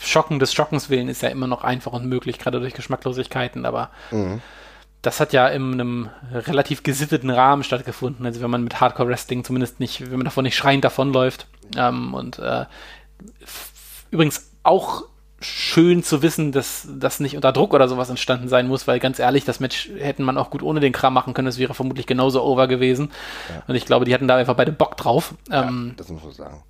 Schocken 0.00 0.38
des 0.38 0.54
Schockens 0.54 0.88
willen 0.90 1.08
ist 1.08 1.22
ja 1.22 1.28
immer 1.28 1.46
noch 1.46 1.64
einfach 1.64 1.92
und 1.92 2.06
möglich, 2.06 2.38
gerade 2.38 2.60
durch 2.60 2.74
Geschmacklosigkeiten, 2.74 3.66
aber 3.66 3.90
mhm. 4.10 4.40
das 5.02 5.20
hat 5.20 5.32
ja 5.32 5.46
in 5.48 5.72
einem 5.74 6.10
relativ 6.32 6.82
gesitteten 6.82 7.30
Rahmen 7.30 7.64
stattgefunden. 7.64 8.24
Also 8.24 8.40
wenn 8.40 8.50
man 8.50 8.64
mit 8.64 8.80
Hardcore 8.80 9.08
Wrestling 9.08 9.44
zumindest 9.44 9.80
nicht, 9.80 10.00
wenn 10.00 10.18
man 10.18 10.24
davon 10.24 10.44
nicht 10.44 10.56
schreiend 10.56 10.84
davonläuft. 10.84 11.46
Ähm, 11.76 12.14
und 12.14 12.38
äh, 12.38 12.64
übrigens 14.10 14.50
auch 14.62 15.04
schön 15.40 16.02
zu 16.02 16.22
wissen, 16.22 16.52
dass 16.52 16.88
das 16.98 17.20
nicht 17.20 17.36
unter 17.36 17.52
Druck 17.52 17.74
oder 17.74 17.88
sowas 17.88 18.08
entstanden 18.08 18.48
sein 18.48 18.68
muss, 18.68 18.86
weil 18.86 18.98
ganz 18.98 19.18
ehrlich, 19.18 19.44
das 19.44 19.60
Match 19.60 19.90
hätten 19.98 20.22
man 20.22 20.38
auch 20.38 20.50
gut 20.50 20.62
ohne 20.62 20.80
den 20.80 20.92
Kram 20.92 21.12
machen 21.12 21.34
können. 21.34 21.48
Es 21.48 21.58
wäre 21.58 21.74
vermutlich 21.74 22.06
genauso 22.06 22.42
over 22.42 22.68
gewesen. 22.68 23.10
Ja. 23.48 23.62
Und 23.66 23.74
ich 23.74 23.84
glaube, 23.84 24.04
die 24.04 24.14
hatten 24.14 24.28
da 24.28 24.36
einfach 24.36 24.56
beide 24.56 24.72
Bock 24.72 24.96
drauf. 24.96 25.34
Ja, 25.50 25.68
ähm, 25.68 25.94
das 25.96 26.08
muss 26.08 26.22
man 26.22 26.32
sagen. 26.32 26.62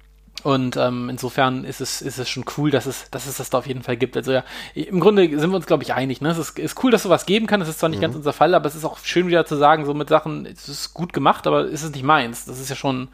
Und 0.47 0.77
ähm, 0.77 1.09
insofern 1.09 1.65
ist 1.65 1.81
es, 1.81 2.01
ist 2.01 2.21
es 2.21 2.29
schon 2.29 2.45
cool, 2.57 2.71
dass 2.71 2.87
es, 2.87 3.11
dass 3.11 3.27
es 3.27 3.39
das 3.39 3.51
da 3.51 3.59
auf 3.59 3.67
jeden 3.67 3.83
Fall 3.83 3.97
gibt. 3.97 4.17
Also 4.17 4.31
ja, 4.31 4.45
im 4.75 5.01
Grunde 5.01 5.23
sind 5.41 5.51
wir 5.51 5.57
uns, 5.57 5.67
glaube 5.67 5.83
ich, 5.83 5.93
einig. 5.93 6.21
Ne? 6.21 6.29
Es 6.29 6.39
ist, 6.39 6.57
ist 6.57 6.85
cool, 6.85 6.93
dass 6.93 7.03
sowas 7.03 7.27
geben 7.27 7.49
kann. 7.49 7.59
Das 7.59 7.69
ist 7.69 7.81
zwar 7.81 7.89
nicht 7.89 7.99
mhm. 7.99 8.03
ganz 8.03 8.15
unser 8.15 8.33
Fall, 8.33 8.55
aber 8.55 8.69
es 8.69 8.77
ist 8.77 8.85
auch 8.85 8.97
schön 9.01 9.27
wieder 9.27 9.45
zu 9.45 9.57
sagen, 9.57 9.85
so 9.87 9.93
mit 9.93 10.09
Sachen, 10.09 10.47
es 10.47 10.69
ist 10.69 10.95
gut 10.95 11.13
gemacht, 11.13 11.49
aber 11.49 11.67
ist 11.67 11.83
es 11.83 11.91
nicht 11.91 12.05
meins. 12.05 12.45
Das 12.45 12.61
ist 12.61 12.71
ja 12.71 12.77
schon, 12.77 13.09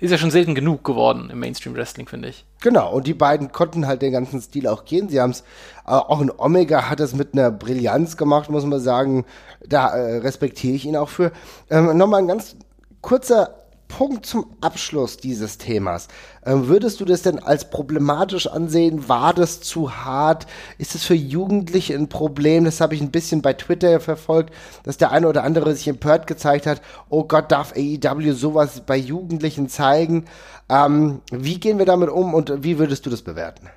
ist 0.00 0.10
ja 0.10 0.18
schon 0.18 0.32
selten 0.32 0.56
genug 0.56 0.82
geworden 0.82 1.30
im 1.30 1.38
Mainstream 1.38 1.76
Wrestling, 1.76 2.08
finde 2.08 2.30
ich. 2.30 2.44
Genau, 2.60 2.92
und 2.92 3.06
die 3.06 3.14
beiden 3.14 3.52
konnten 3.52 3.86
halt 3.86 4.02
den 4.02 4.10
ganzen 4.10 4.42
Stil 4.42 4.66
auch 4.66 4.84
gehen. 4.84 5.08
Sie 5.08 5.20
haben 5.20 5.30
es, 5.30 5.42
äh, 5.86 5.92
auch 5.92 6.20
in 6.20 6.32
Omega 6.36 6.90
hat 6.90 6.98
es 6.98 7.14
mit 7.14 7.34
einer 7.34 7.52
Brillanz 7.52 8.16
gemacht, 8.16 8.50
muss 8.50 8.66
man 8.66 8.80
sagen. 8.80 9.24
Da 9.64 9.90
äh, 9.90 10.16
respektiere 10.16 10.74
ich 10.74 10.84
ihn 10.84 10.96
auch 10.96 11.10
für. 11.10 11.30
Ähm, 11.70 11.96
Nochmal 11.96 12.22
ein 12.22 12.26
ganz 12.26 12.56
kurzer 13.02 13.61
Punkt 13.92 14.24
zum 14.24 14.46
Abschluss 14.62 15.18
dieses 15.18 15.58
Themas. 15.58 16.08
Ähm, 16.46 16.66
würdest 16.66 16.98
du 17.00 17.04
das 17.04 17.20
denn 17.20 17.38
als 17.38 17.68
problematisch 17.68 18.46
ansehen? 18.46 19.06
War 19.06 19.34
das 19.34 19.60
zu 19.60 19.94
hart? 19.94 20.46
Ist 20.78 20.94
es 20.94 21.04
für 21.04 21.14
Jugendliche 21.14 21.94
ein 21.94 22.08
Problem? 22.08 22.64
Das 22.64 22.80
habe 22.80 22.94
ich 22.94 23.02
ein 23.02 23.10
bisschen 23.10 23.42
bei 23.42 23.52
Twitter 23.52 24.00
verfolgt, 24.00 24.54
dass 24.84 24.96
der 24.96 25.12
eine 25.12 25.28
oder 25.28 25.44
andere 25.44 25.74
sich 25.74 25.88
empört 25.88 26.26
gezeigt 26.26 26.66
hat. 26.66 26.80
Oh 27.10 27.24
Gott, 27.24 27.52
darf 27.52 27.74
AEW 27.76 28.32
sowas 28.32 28.80
bei 28.86 28.96
Jugendlichen 28.96 29.68
zeigen? 29.68 30.24
Ähm, 30.70 31.20
wie 31.30 31.60
gehen 31.60 31.78
wir 31.78 31.86
damit 31.86 32.08
um 32.08 32.32
und 32.32 32.64
wie 32.64 32.78
würdest 32.78 33.04
du 33.04 33.10
das 33.10 33.20
bewerten? 33.20 33.68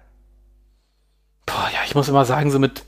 Boah, 1.45 1.67
ja, 1.73 1.79
ich 1.85 1.93
muss 1.93 2.07
immer 2.07 2.23
sagen, 2.23 2.51
so 2.51 2.59
mit 2.59 2.85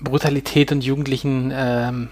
Brutalität 0.00 0.70
und 0.70 0.84
Jugendlichen 0.84 1.50
ähm, 1.52 2.08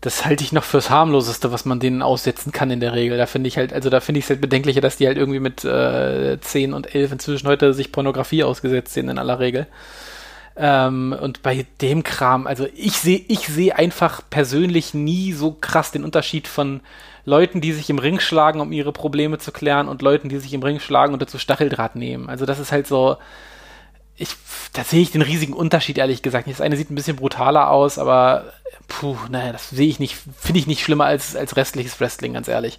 das 0.00 0.24
halte 0.24 0.42
ich 0.42 0.52
noch 0.52 0.64
fürs 0.64 0.88
harmloseste, 0.88 1.52
was 1.52 1.66
man 1.66 1.78
denen 1.78 2.00
aussetzen 2.00 2.52
kann 2.52 2.70
in 2.70 2.80
der 2.80 2.94
Regel. 2.94 3.18
Da 3.18 3.26
finde 3.26 3.48
ich 3.48 3.58
halt, 3.58 3.72
also 3.72 3.90
da 3.90 4.00
finde 4.00 4.18
ich 4.18 4.24
es 4.24 4.30
halt 4.30 4.40
bedenklicher, 4.40 4.80
dass 4.80 4.96
die 4.96 5.06
halt 5.06 5.18
irgendwie 5.18 5.40
mit 5.40 5.64
äh, 5.64 6.38
10 6.40 6.72
und 6.72 6.94
11 6.94 7.12
inzwischen 7.12 7.48
heute 7.48 7.74
sich 7.74 7.92
Pornografie 7.92 8.44
ausgesetzt 8.44 8.94
sind 8.94 9.10
in 9.10 9.18
aller 9.18 9.40
Regel. 9.40 9.66
Ähm, 10.56 11.14
und 11.20 11.42
bei 11.42 11.66
dem 11.82 12.02
Kram, 12.02 12.46
also 12.46 12.66
ich 12.74 12.96
sehe 12.96 13.24
ich 13.28 13.48
sehe 13.48 13.76
einfach 13.76 14.22
persönlich 14.30 14.94
nie 14.94 15.32
so 15.32 15.56
krass 15.60 15.92
den 15.92 16.04
Unterschied 16.04 16.48
von 16.48 16.80
Leuten, 17.26 17.60
die 17.60 17.72
sich 17.72 17.90
im 17.90 17.98
Ring 17.98 18.20
schlagen, 18.20 18.60
um 18.60 18.72
ihre 18.72 18.92
Probleme 18.92 19.38
zu 19.38 19.52
klären, 19.52 19.86
und 19.88 20.00
Leuten, 20.00 20.30
die 20.30 20.38
sich 20.38 20.54
im 20.54 20.62
Ring 20.62 20.80
schlagen 20.80 21.12
und 21.12 21.20
dazu 21.20 21.38
Stacheldraht 21.38 21.94
nehmen. 21.94 22.30
Also 22.30 22.46
das 22.46 22.58
ist 22.58 22.72
halt 22.72 22.86
so, 22.86 23.18
ich, 24.20 24.36
da 24.74 24.84
sehe 24.84 25.00
ich 25.00 25.12
den 25.12 25.22
riesigen 25.22 25.54
Unterschied, 25.54 25.96
ehrlich 25.96 26.20
gesagt. 26.20 26.48
Das 26.48 26.60
eine 26.60 26.76
sieht 26.76 26.90
ein 26.90 26.94
bisschen 26.94 27.16
brutaler 27.16 27.70
aus, 27.70 27.98
aber 27.98 28.52
puh, 28.86 29.16
naja, 29.30 29.52
das 29.52 29.70
sehe 29.70 29.88
ich 29.88 29.98
nicht, 29.98 30.16
finde 30.38 30.60
ich 30.60 30.66
nicht 30.66 30.84
schlimmer 30.84 31.06
als, 31.06 31.34
als 31.34 31.56
restliches 31.56 31.98
Wrestling, 32.00 32.34
ganz 32.34 32.46
ehrlich. 32.46 32.78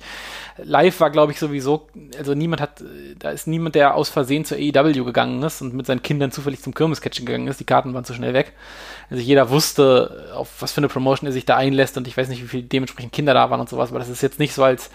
Live 0.57 0.99
war, 0.99 1.09
glaube 1.09 1.31
ich, 1.31 1.39
sowieso, 1.39 1.87
also 2.15 2.35
niemand 2.35 2.61
hat, 2.61 2.83
da 3.17 3.31
ist 3.31 3.47
niemand, 3.47 3.73
der 3.73 3.95
aus 3.95 4.09
Versehen 4.09 4.45
zur 4.45 4.57
AEW 4.57 5.03
gegangen 5.03 5.41
ist 5.41 5.61
und 5.61 5.73
mit 5.73 5.87
seinen 5.87 6.03
Kindern 6.03 6.31
zufällig 6.31 6.61
zum 6.61 6.75
Kirmesketchen 6.75 7.25
gegangen 7.25 7.47
ist. 7.47 7.59
Die 7.59 7.65
Karten 7.65 7.93
waren 7.95 8.05
zu 8.05 8.13
schnell 8.13 8.35
weg. 8.35 8.53
Also 9.09 9.23
jeder 9.23 9.49
wusste, 9.49 10.31
auf 10.35 10.49
was 10.59 10.73
für 10.73 10.77
eine 10.77 10.89
Promotion 10.89 11.27
er 11.27 11.33
sich 11.33 11.45
da 11.45 11.57
einlässt 11.57 11.97
und 11.97 12.07
ich 12.07 12.15
weiß 12.15 12.29
nicht, 12.29 12.43
wie 12.43 12.47
viele 12.47 12.63
dementsprechend 12.63 13.13
Kinder 13.13 13.33
da 13.33 13.49
waren 13.49 13.61
und 13.61 13.69
sowas, 13.69 13.89
aber 13.89 13.99
das 13.99 14.09
ist 14.09 14.21
jetzt 14.21 14.39
nicht 14.39 14.53
so, 14.53 14.63
als 14.63 14.91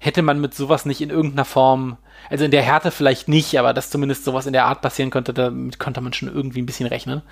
hätte 0.00 0.22
man 0.22 0.40
mit 0.40 0.54
sowas 0.54 0.86
nicht 0.86 1.02
in 1.02 1.10
irgendeiner 1.10 1.44
Form, 1.44 1.98
also 2.30 2.44
in 2.44 2.50
der 2.50 2.62
Härte 2.62 2.90
vielleicht 2.90 3.28
nicht, 3.28 3.56
aber 3.58 3.74
dass 3.74 3.90
zumindest 3.90 4.24
sowas 4.24 4.46
in 4.46 4.54
der 4.54 4.64
Art 4.64 4.80
passieren 4.80 5.10
könnte, 5.10 5.32
damit 5.34 5.78
konnte 5.78 6.00
man 6.00 6.14
schon 6.14 6.34
irgendwie 6.34 6.62
ein 6.62 6.66
bisschen 6.66 6.86
rechnen. 6.86 7.22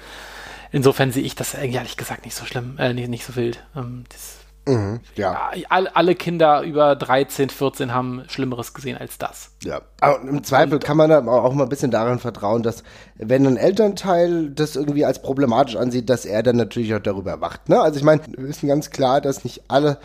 Insofern 0.70 1.10
sehe 1.10 1.22
ich 1.22 1.34
das 1.34 1.54
ehrlich 1.54 1.96
gesagt 1.96 2.26
nicht 2.26 2.34
so 2.34 2.44
schlimm, 2.44 2.76
äh, 2.78 2.92
nicht, 2.92 3.08
nicht 3.08 3.24
so 3.24 3.36
wild. 3.36 3.64
Ähm, 3.74 4.04
das, 4.10 4.36
mhm, 4.66 5.00
ja. 5.14 5.50
Alle, 5.70 6.14
Kinder 6.14 6.60
über 6.60 6.94
13, 6.94 7.48
14 7.48 7.94
haben 7.94 8.24
Schlimmeres 8.28 8.74
gesehen 8.74 8.98
als 8.98 9.16
das. 9.16 9.52
Ja, 9.64 9.80
aber 10.02 10.20
im 10.20 10.44
Zweifel 10.44 10.78
kann 10.78 10.98
man 10.98 11.10
auch 11.10 11.54
mal 11.54 11.62
ein 11.62 11.70
bisschen 11.70 11.90
daran 11.90 12.18
vertrauen, 12.18 12.62
dass 12.62 12.82
wenn 13.16 13.46
ein 13.46 13.56
Elternteil 13.56 14.50
das 14.50 14.76
irgendwie 14.76 15.06
als 15.06 15.22
problematisch 15.22 15.76
ansieht, 15.76 16.10
dass 16.10 16.26
er 16.26 16.42
dann 16.42 16.56
natürlich 16.56 16.94
auch 16.94 17.00
darüber 17.00 17.40
wacht. 17.40 17.70
Ne? 17.70 17.80
Also 17.80 17.96
ich 17.96 18.04
meine, 18.04 18.20
wir 18.26 18.46
wissen 18.46 18.68
ganz 18.68 18.90
klar, 18.90 19.22
dass 19.22 19.42
nicht 19.42 19.62
alle 19.68 19.98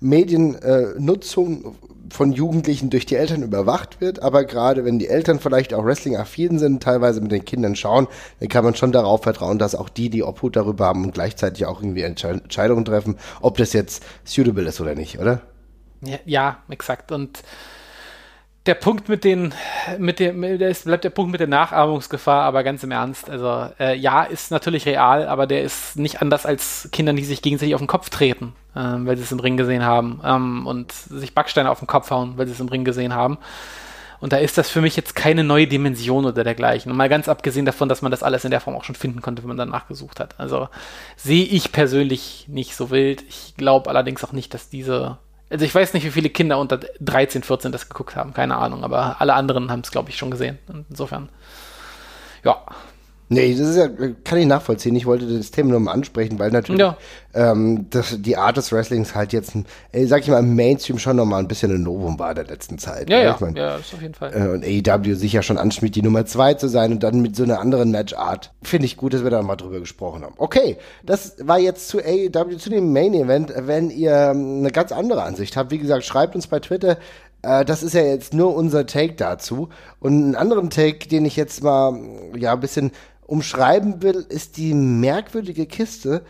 Mediennutzung 0.00 1.76
von 2.12 2.32
Jugendlichen 2.32 2.90
durch 2.90 3.06
die 3.06 3.16
Eltern 3.16 3.42
überwacht 3.42 4.00
wird, 4.00 4.22
aber 4.22 4.44
gerade 4.44 4.84
wenn 4.84 4.98
die 4.98 5.08
Eltern 5.08 5.38
vielleicht 5.38 5.72
auch 5.72 5.84
Wrestling-affin 5.84 6.58
sind, 6.58 6.82
teilweise 6.82 7.20
mit 7.20 7.30
den 7.30 7.44
Kindern 7.44 7.76
schauen, 7.76 8.08
dann 8.40 8.48
kann 8.48 8.64
man 8.64 8.74
schon 8.74 8.92
darauf 8.92 9.22
vertrauen, 9.22 9.58
dass 9.58 9.74
auch 9.74 9.88
die 9.88 10.10
die 10.10 10.22
Obhut 10.22 10.56
darüber 10.56 10.86
haben 10.86 11.04
und 11.04 11.14
gleichzeitig 11.14 11.66
auch 11.66 11.80
irgendwie 11.80 12.02
Entscheidungen 12.02 12.84
treffen, 12.84 13.16
ob 13.40 13.58
das 13.58 13.72
jetzt 13.72 14.04
suitable 14.24 14.68
ist 14.68 14.80
oder 14.80 14.94
nicht, 14.94 15.18
oder? 15.20 15.42
Ja, 16.02 16.18
ja 16.24 16.58
exakt. 16.68 17.12
Und 17.12 17.42
der 18.66 18.74
Punkt 18.74 19.08
mit 19.08 19.24
den, 19.24 19.54
mit 19.98 20.18
dem, 20.18 20.44
es 20.44 20.84
bleibt 20.84 21.04
der 21.04 21.10
Punkt 21.10 21.32
mit 21.32 21.40
der 21.40 21.48
Nachahmungsgefahr, 21.48 22.42
aber 22.42 22.62
ganz 22.62 22.82
im 22.82 22.90
Ernst. 22.90 23.30
Also, 23.30 23.72
äh, 23.78 23.96
ja, 23.96 24.22
ist 24.22 24.50
natürlich 24.50 24.84
real, 24.84 25.26
aber 25.26 25.46
der 25.46 25.62
ist 25.62 25.96
nicht 25.96 26.20
anders 26.20 26.44
als 26.44 26.88
Kindern, 26.92 27.16
die 27.16 27.24
sich 27.24 27.40
gegenseitig 27.40 27.74
auf 27.74 27.80
den 27.80 27.86
Kopf 27.86 28.10
treten, 28.10 28.52
äh, 28.74 28.80
weil 28.80 29.16
sie 29.16 29.22
es 29.22 29.32
im 29.32 29.40
Ring 29.40 29.56
gesehen 29.56 29.84
haben, 29.84 30.20
ähm, 30.24 30.66
und 30.66 30.92
sich 30.92 31.34
Backsteine 31.34 31.70
auf 31.70 31.78
den 31.78 31.88
Kopf 31.88 32.10
hauen, 32.10 32.34
weil 32.36 32.46
sie 32.46 32.52
es 32.52 32.60
im 32.60 32.68
Ring 32.68 32.84
gesehen 32.84 33.14
haben. 33.14 33.38
Und 34.20 34.34
da 34.34 34.36
ist 34.36 34.58
das 34.58 34.68
für 34.68 34.82
mich 34.82 34.96
jetzt 34.96 35.16
keine 35.16 35.42
neue 35.44 35.66
Dimension 35.66 36.26
oder 36.26 36.44
dergleichen. 36.44 36.92
Und 36.92 36.98
mal 36.98 37.08
ganz 37.08 37.26
abgesehen 37.28 37.64
davon, 37.64 37.88
dass 37.88 38.02
man 38.02 38.10
das 38.10 38.22
alles 38.22 38.44
in 38.44 38.50
der 38.50 38.60
Form 38.60 38.76
auch 38.76 38.84
schon 38.84 38.94
finden 38.94 39.22
konnte, 39.22 39.42
wenn 39.42 39.48
man 39.48 39.56
danach 39.56 39.88
gesucht 39.88 40.20
hat. 40.20 40.38
Also 40.38 40.68
sehe 41.16 41.44
ich 41.46 41.72
persönlich 41.72 42.44
nicht 42.46 42.76
so 42.76 42.90
wild. 42.90 43.22
Ich 43.30 43.54
glaube 43.56 43.88
allerdings 43.88 44.22
auch 44.22 44.32
nicht, 44.32 44.52
dass 44.52 44.68
diese 44.68 45.16
also 45.50 45.64
ich 45.64 45.74
weiß 45.74 45.94
nicht, 45.94 46.04
wie 46.04 46.10
viele 46.10 46.30
Kinder 46.30 46.58
unter 46.58 46.78
13, 47.00 47.42
14 47.42 47.72
das 47.72 47.88
geguckt 47.88 48.16
haben, 48.16 48.32
keine 48.32 48.56
Ahnung, 48.56 48.84
aber 48.84 49.20
alle 49.20 49.34
anderen 49.34 49.70
haben 49.70 49.80
es, 49.80 49.90
glaube 49.90 50.10
ich, 50.10 50.16
schon 50.16 50.30
gesehen. 50.30 50.58
Insofern, 50.88 51.28
ja, 52.44 52.64
Nee, 53.32 53.54
das 53.54 53.68
ist 53.68 53.76
ja, 53.76 53.86
kann 54.24 54.38
ich 54.38 54.46
nachvollziehen. 54.46 54.96
Ich 54.96 55.06
wollte 55.06 55.24
das 55.24 55.52
Thema 55.52 55.70
nur 55.70 55.78
mal 55.78 55.92
ansprechen, 55.92 56.40
weil 56.40 56.50
natürlich 56.50 56.80
ja. 56.80 56.96
ähm, 57.32 57.86
das, 57.88 58.20
die 58.20 58.36
Art 58.36 58.56
des 58.56 58.72
Wrestlings 58.72 59.14
halt 59.14 59.32
jetzt, 59.32 59.52
äh, 59.92 60.04
sag 60.06 60.22
ich 60.22 60.28
mal, 60.28 60.40
im 60.40 60.56
Mainstream 60.56 60.98
schon 60.98 61.14
noch 61.14 61.26
mal 61.26 61.38
ein 61.38 61.46
bisschen 61.46 61.70
ein 61.70 61.84
Novum 61.84 62.18
war 62.18 62.34
der 62.34 62.46
letzten 62.46 62.78
Zeit. 62.78 63.08
Ja, 63.08 63.18
ne? 63.18 63.24
ja, 63.24 63.34
ich 63.34 63.40
mein, 63.40 63.54
ja, 63.54 63.76
ist 63.76 63.94
auf 63.94 64.02
jeden 64.02 64.14
Fall. 64.14 64.32
Äh, 64.34 64.48
und 64.48 64.64
AEW 64.64 65.14
sich 65.14 65.32
ja 65.32 65.42
schon 65.42 65.58
anschmiert, 65.58 65.94
die 65.94 66.02
Nummer 66.02 66.26
zwei 66.26 66.54
zu 66.54 66.66
sein 66.66 66.90
und 66.90 67.04
dann 67.04 67.20
mit 67.20 67.36
so 67.36 67.44
einer 67.44 67.60
anderen 67.60 67.92
Matchart. 67.92 68.50
Finde 68.64 68.86
ich 68.86 68.96
gut, 68.96 69.14
dass 69.14 69.22
wir 69.22 69.30
da 69.30 69.42
mal 69.42 69.54
drüber 69.54 69.78
gesprochen 69.78 70.24
haben. 70.24 70.34
Okay, 70.36 70.76
das 71.04 71.36
war 71.40 71.60
jetzt 71.60 71.86
zu 71.86 72.00
AEW, 72.00 72.56
zu 72.56 72.68
dem 72.68 72.92
Main 72.92 73.14
Event. 73.14 73.52
Wenn 73.56 73.90
ihr 73.90 74.32
ähm, 74.32 74.58
eine 74.58 74.72
ganz 74.72 74.90
andere 74.90 75.22
Ansicht 75.22 75.56
habt, 75.56 75.70
wie 75.70 75.78
gesagt, 75.78 76.04
schreibt 76.04 76.34
uns 76.34 76.48
bei 76.48 76.58
Twitter 76.58 76.98
Äh, 77.42 77.64
das 77.64 77.82
ist 77.82 77.94
ja 77.94 78.02
jetzt 78.02 78.34
nur 78.34 78.54
unser 78.54 78.86
Take 78.86 79.14
dazu. 79.14 79.68
Und 80.00 80.12
einen 80.12 80.34
anderen 80.34 80.70
Take, 80.70 81.08
den 81.08 81.24
ich 81.24 81.36
jetzt 81.36 81.62
mal 81.62 81.98
ja 82.36 82.52
ein 82.52 82.60
bisschen 82.60 82.90
umschreiben 83.30 84.02
will, 84.02 84.26
ist 84.28 84.56
die 84.56 84.74
merkwürdige 84.74 85.66
Kiste 85.66 86.22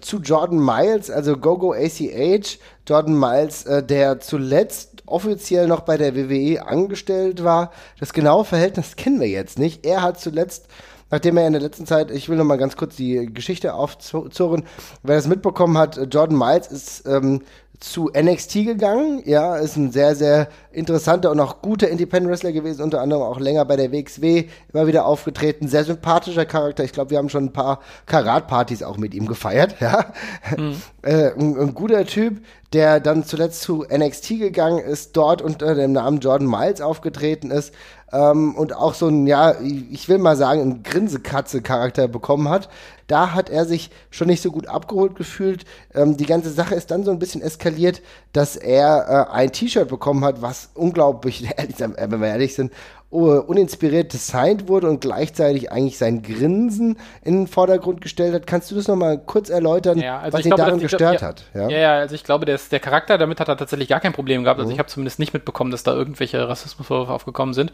zu 0.00 0.18
Jordan 0.18 0.58
Miles, 0.58 1.10
also 1.10 1.36
Gogo 1.36 1.72
ACH. 1.72 2.58
Jordan 2.88 3.18
Miles, 3.18 3.64
äh, 3.66 3.82
der 3.84 4.18
zuletzt 4.18 5.04
offiziell 5.06 5.68
noch 5.68 5.80
bei 5.80 5.96
der 5.96 6.16
WWE 6.16 6.66
angestellt 6.66 7.44
war. 7.44 7.70
Das 8.00 8.12
genaue 8.12 8.44
Verhältnis 8.44 8.96
kennen 8.96 9.20
wir 9.20 9.28
jetzt 9.28 9.58
nicht. 9.58 9.86
Er 9.86 10.02
hat 10.02 10.20
zuletzt 10.20 10.66
nachdem 11.12 11.36
er 11.36 11.46
in 11.46 11.52
der 11.52 11.62
letzten 11.62 11.86
Zeit, 11.86 12.10
ich 12.12 12.28
will 12.28 12.36
noch 12.36 12.44
mal 12.44 12.56
ganz 12.56 12.76
kurz 12.76 12.94
die 12.94 13.32
Geschichte 13.34 13.74
aufzurren, 13.74 14.62
wer 15.02 15.16
das 15.16 15.26
mitbekommen 15.26 15.76
hat, 15.76 15.98
Jordan 16.12 16.38
Miles 16.38 16.68
ist 16.68 17.04
ähm, 17.06 17.42
zu 17.80 18.10
NXT 18.14 18.66
gegangen. 18.66 19.22
Ja, 19.24 19.56
ist 19.56 19.76
ein 19.76 19.90
sehr, 19.90 20.14
sehr 20.14 20.48
interessanter 20.70 21.30
und 21.30 21.40
auch 21.40 21.62
guter 21.62 21.88
Independent 21.88 22.30
Wrestler 22.30 22.52
gewesen, 22.52 22.82
unter 22.82 23.00
anderem 23.00 23.22
auch 23.22 23.40
länger 23.40 23.64
bei 23.64 23.76
der 23.76 23.90
WXW, 23.90 24.44
immer 24.72 24.86
wieder 24.86 25.06
aufgetreten, 25.06 25.66
sehr 25.66 25.84
sympathischer 25.84 26.44
Charakter. 26.44 26.84
Ich 26.84 26.92
glaube, 26.92 27.10
wir 27.10 27.18
haben 27.18 27.30
schon 27.30 27.46
ein 27.46 27.52
paar 27.52 27.80
Karatpartys 28.06 28.82
auch 28.82 28.98
mit 28.98 29.14
ihm 29.14 29.26
gefeiert, 29.26 29.76
ja. 29.80 30.12
Mhm. 30.56 30.76
Äh, 31.02 31.32
ein, 31.32 31.58
ein, 31.58 31.72
guter 31.72 32.04
Typ, 32.04 32.44
der 32.74 33.00
dann 33.00 33.24
zuletzt 33.24 33.62
zu 33.62 33.86
NXT 33.90 34.38
gegangen 34.38 34.80
ist, 34.80 35.16
dort 35.16 35.40
unter 35.40 35.74
dem 35.74 35.92
Namen 35.92 36.20
Jordan 36.20 36.46
Miles 36.46 36.82
aufgetreten 36.82 37.50
ist 37.50 37.72
ähm, 38.12 38.54
und 38.54 38.74
auch 38.74 38.94
so 38.94 39.08
ein, 39.08 39.26
ja, 39.26 39.54
ich 39.60 40.08
will 40.08 40.18
mal 40.18 40.36
sagen, 40.36 40.60
ein 40.60 40.82
Grinsekatze-Charakter 40.82 42.08
bekommen 42.08 42.48
hat. 42.48 42.68
Da 43.06 43.32
hat 43.34 43.50
er 43.50 43.64
sich 43.64 43.90
schon 44.10 44.28
nicht 44.28 44.42
so 44.42 44.50
gut 44.50 44.68
abgeholt 44.68 45.16
gefühlt. 45.16 45.64
Ähm, 45.94 46.16
die 46.16 46.26
ganze 46.26 46.50
Sache 46.50 46.74
ist 46.74 46.90
dann 46.90 47.04
so 47.04 47.10
ein 47.10 47.18
bisschen 47.18 47.42
eskaliert, 47.42 48.02
dass 48.32 48.56
er 48.56 49.28
äh, 49.30 49.32
ein 49.32 49.52
T-Shirt 49.52 49.88
bekommen 49.88 50.24
hat, 50.24 50.42
was 50.42 50.70
unglaublich, 50.74 51.48
wenn 51.78 52.20
wir 52.20 52.28
ehrlich 52.28 52.54
sind, 52.54 52.72
uninspiriert 53.10 54.12
designt 54.12 54.68
wurde 54.68 54.88
und 54.88 55.00
gleichzeitig 55.00 55.72
eigentlich 55.72 55.98
sein 55.98 56.22
Grinsen 56.22 56.96
in 57.22 57.40
den 57.40 57.46
Vordergrund 57.48 58.00
gestellt 58.00 58.34
hat. 58.34 58.46
Kannst 58.46 58.70
du 58.70 58.76
das 58.76 58.86
nochmal 58.86 59.18
kurz 59.18 59.50
erläutern, 59.50 59.98
ja, 59.98 60.20
also 60.20 60.38
was 60.38 60.46
ihn 60.46 60.50
daran 60.50 60.78
gestört 60.78 61.20
ja, 61.20 61.26
hat? 61.26 61.44
Ja? 61.52 61.68
ja, 61.68 61.92
also 61.94 62.14
ich 62.14 62.22
glaube, 62.22 62.44
der, 62.44 62.54
ist, 62.54 62.70
der 62.70 62.78
Charakter, 62.78 63.18
damit 63.18 63.40
hat 63.40 63.48
er 63.48 63.56
tatsächlich 63.56 63.88
gar 63.88 63.98
kein 63.98 64.12
Problem 64.12 64.44
gehabt. 64.44 64.60
Also 64.60 64.68
mhm. 64.68 64.74
ich 64.74 64.78
habe 64.78 64.88
zumindest 64.88 65.18
nicht 65.18 65.34
mitbekommen, 65.34 65.72
dass 65.72 65.82
da 65.82 65.92
irgendwelche 65.92 66.48
Rassismusvorwürfe 66.48 67.12
aufgekommen 67.12 67.52
sind. 67.52 67.72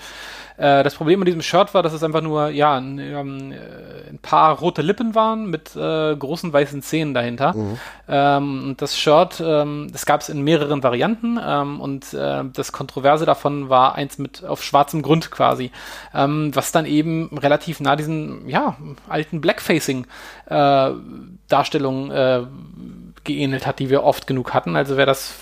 Äh, 0.57 0.83
das 0.83 0.95
Problem 0.95 1.19
mit 1.19 1.29
diesem 1.29 1.43
Shirt 1.43 1.75
war, 1.75 1.83
dass 1.83 1.93
es 1.93 2.03
einfach 2.03 2.23
nur, 2.23 2.49
ja, 2.49 2.77
ein, 2.77 2.99
ähm, 2.99 3.53
äh, 3.53 3.57
ein 4.09 4.19
paar 4.23 4.59
rote 4.59 4.81
Lippen 4.81 5.15
waren 5.15 5.51
mit 5.51 5.77
äh, 5.77 6.17
großen 6.17 6.51
weißen 6.51 6.81
Zähnen 6.81 7.13
dahinter. 7.13 7.53
Mhm. 7.53 7.79
Ähm, 8.09 8.65
und 8.69 8.81
das 8.81 8.99
Shirt, 8.99 9.43
ähm, 9.45 9.89
das 9.93 10.07
gab 10.07 10.23
es 10.23 10.31
in 10.31 10.41
mehreren 10.41 10.83
Varianten 10.83 11.39
ähm, 11.45 11.79
und 11.83 12.15
äh, 12.15 12.45
das 12.55 12.73
Kontroverse 12.73 13.27
davon 13.27 13.69
war 13.69 13.97
eins 13.97 14.17
mit 14.17 14.43
auf 14.43 14.63
schwarzem 14.63 15.03
Grund 15.03 15.26
quasi, 15.31 15.71
ähm, 16.15 16.51
was 16.55 16.73
dann 16.73 16.87
eben 16.87 17.29
relativ 17.37 17.81
nah 17.81 17.97
diesen, 17.97 18.49
ja, 18.49 18.77
alten 19.09 19.41
Blackfacing-Darstellungen 19.41 22.11
äh, 22.11 22.39
äh, 22.39 22.47
geähnelt 23.25 23.67
hat, 23.67 23.79
die 23.79 23.91
wir 23.91 24.05
oft 24.05 24.27
genug 24.27 24.55
hatten. 24.55 24.77
Also 24.77 24.97
wäre 24.97 25.07
das 25.07 25.35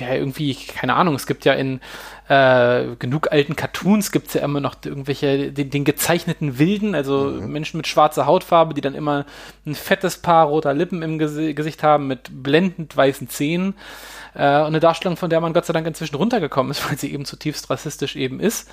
ja 0.00 0.14
irgendwie, 0.14 0.54
keine 0.54 0.94
Ahnung, 0.94 1.14
es 1.14 1.26
gibt 1.26 1.44
ja 1.44 1.54
in 1.54 1.80
äh, 2.28 2.96
genug 2.98 3.30
alten 3.30 3.56
Cartoons, 3.56 4.12
gibt 4.12 4.28
es 4.28 4.34
ja 4.34 4.42
immer 4.42 4.60
noch 4.60 4.76
irgendwelche, 4.84 5.52
den, 5.52 5.70
den 5.70 5.84
gezeichneten 5.84 6.58
Wilden, 6.58 6.94
also 6.94 7.24
mhm. 7.24 7.52
Menschen 7.52 7.76
mit 7.76 7.86
schwarzer 7.86 8.26
Hautfarbe, 8.26 8.74
die 8.74 8.80
dann 8.80 8.94
immer 8.94 9.26
ein 9.64 9.74
fettes 9.74 10.18
Paar 10.18 10.46
roter 10.46 10.74
Lippen 10.74 11.02
im 11.02 11.18
Ges 11.18 11.36
Gesicht 11.54 11.82
haben 11.82 12.08
mit 12.08 12.42
blendend 12.42 12.96
weißen 12.96 13.28
Zähnen. 13.28 13.74
Äh, 14.36 14.42
eine 14.42 14.80
Darstellung, 14.80 15.16
von 15.16 15.30
der 15.30 15.40
man 15.40 15.52
Gott 15.52 15.64
sei 15.64 15.72
Dank 15.72 15.86
inzwischen 15.86 16.16
runtergekommen 16.16 16.70
ist, 16.70 16.86
weil 16.88 16.98
sie 16.98 17.12
eben 17.12 17.24
zutiefst 17.24 17.70
rassistisch 17.70 18.16
eben 18.16 18.40
ist. 18.40 18.68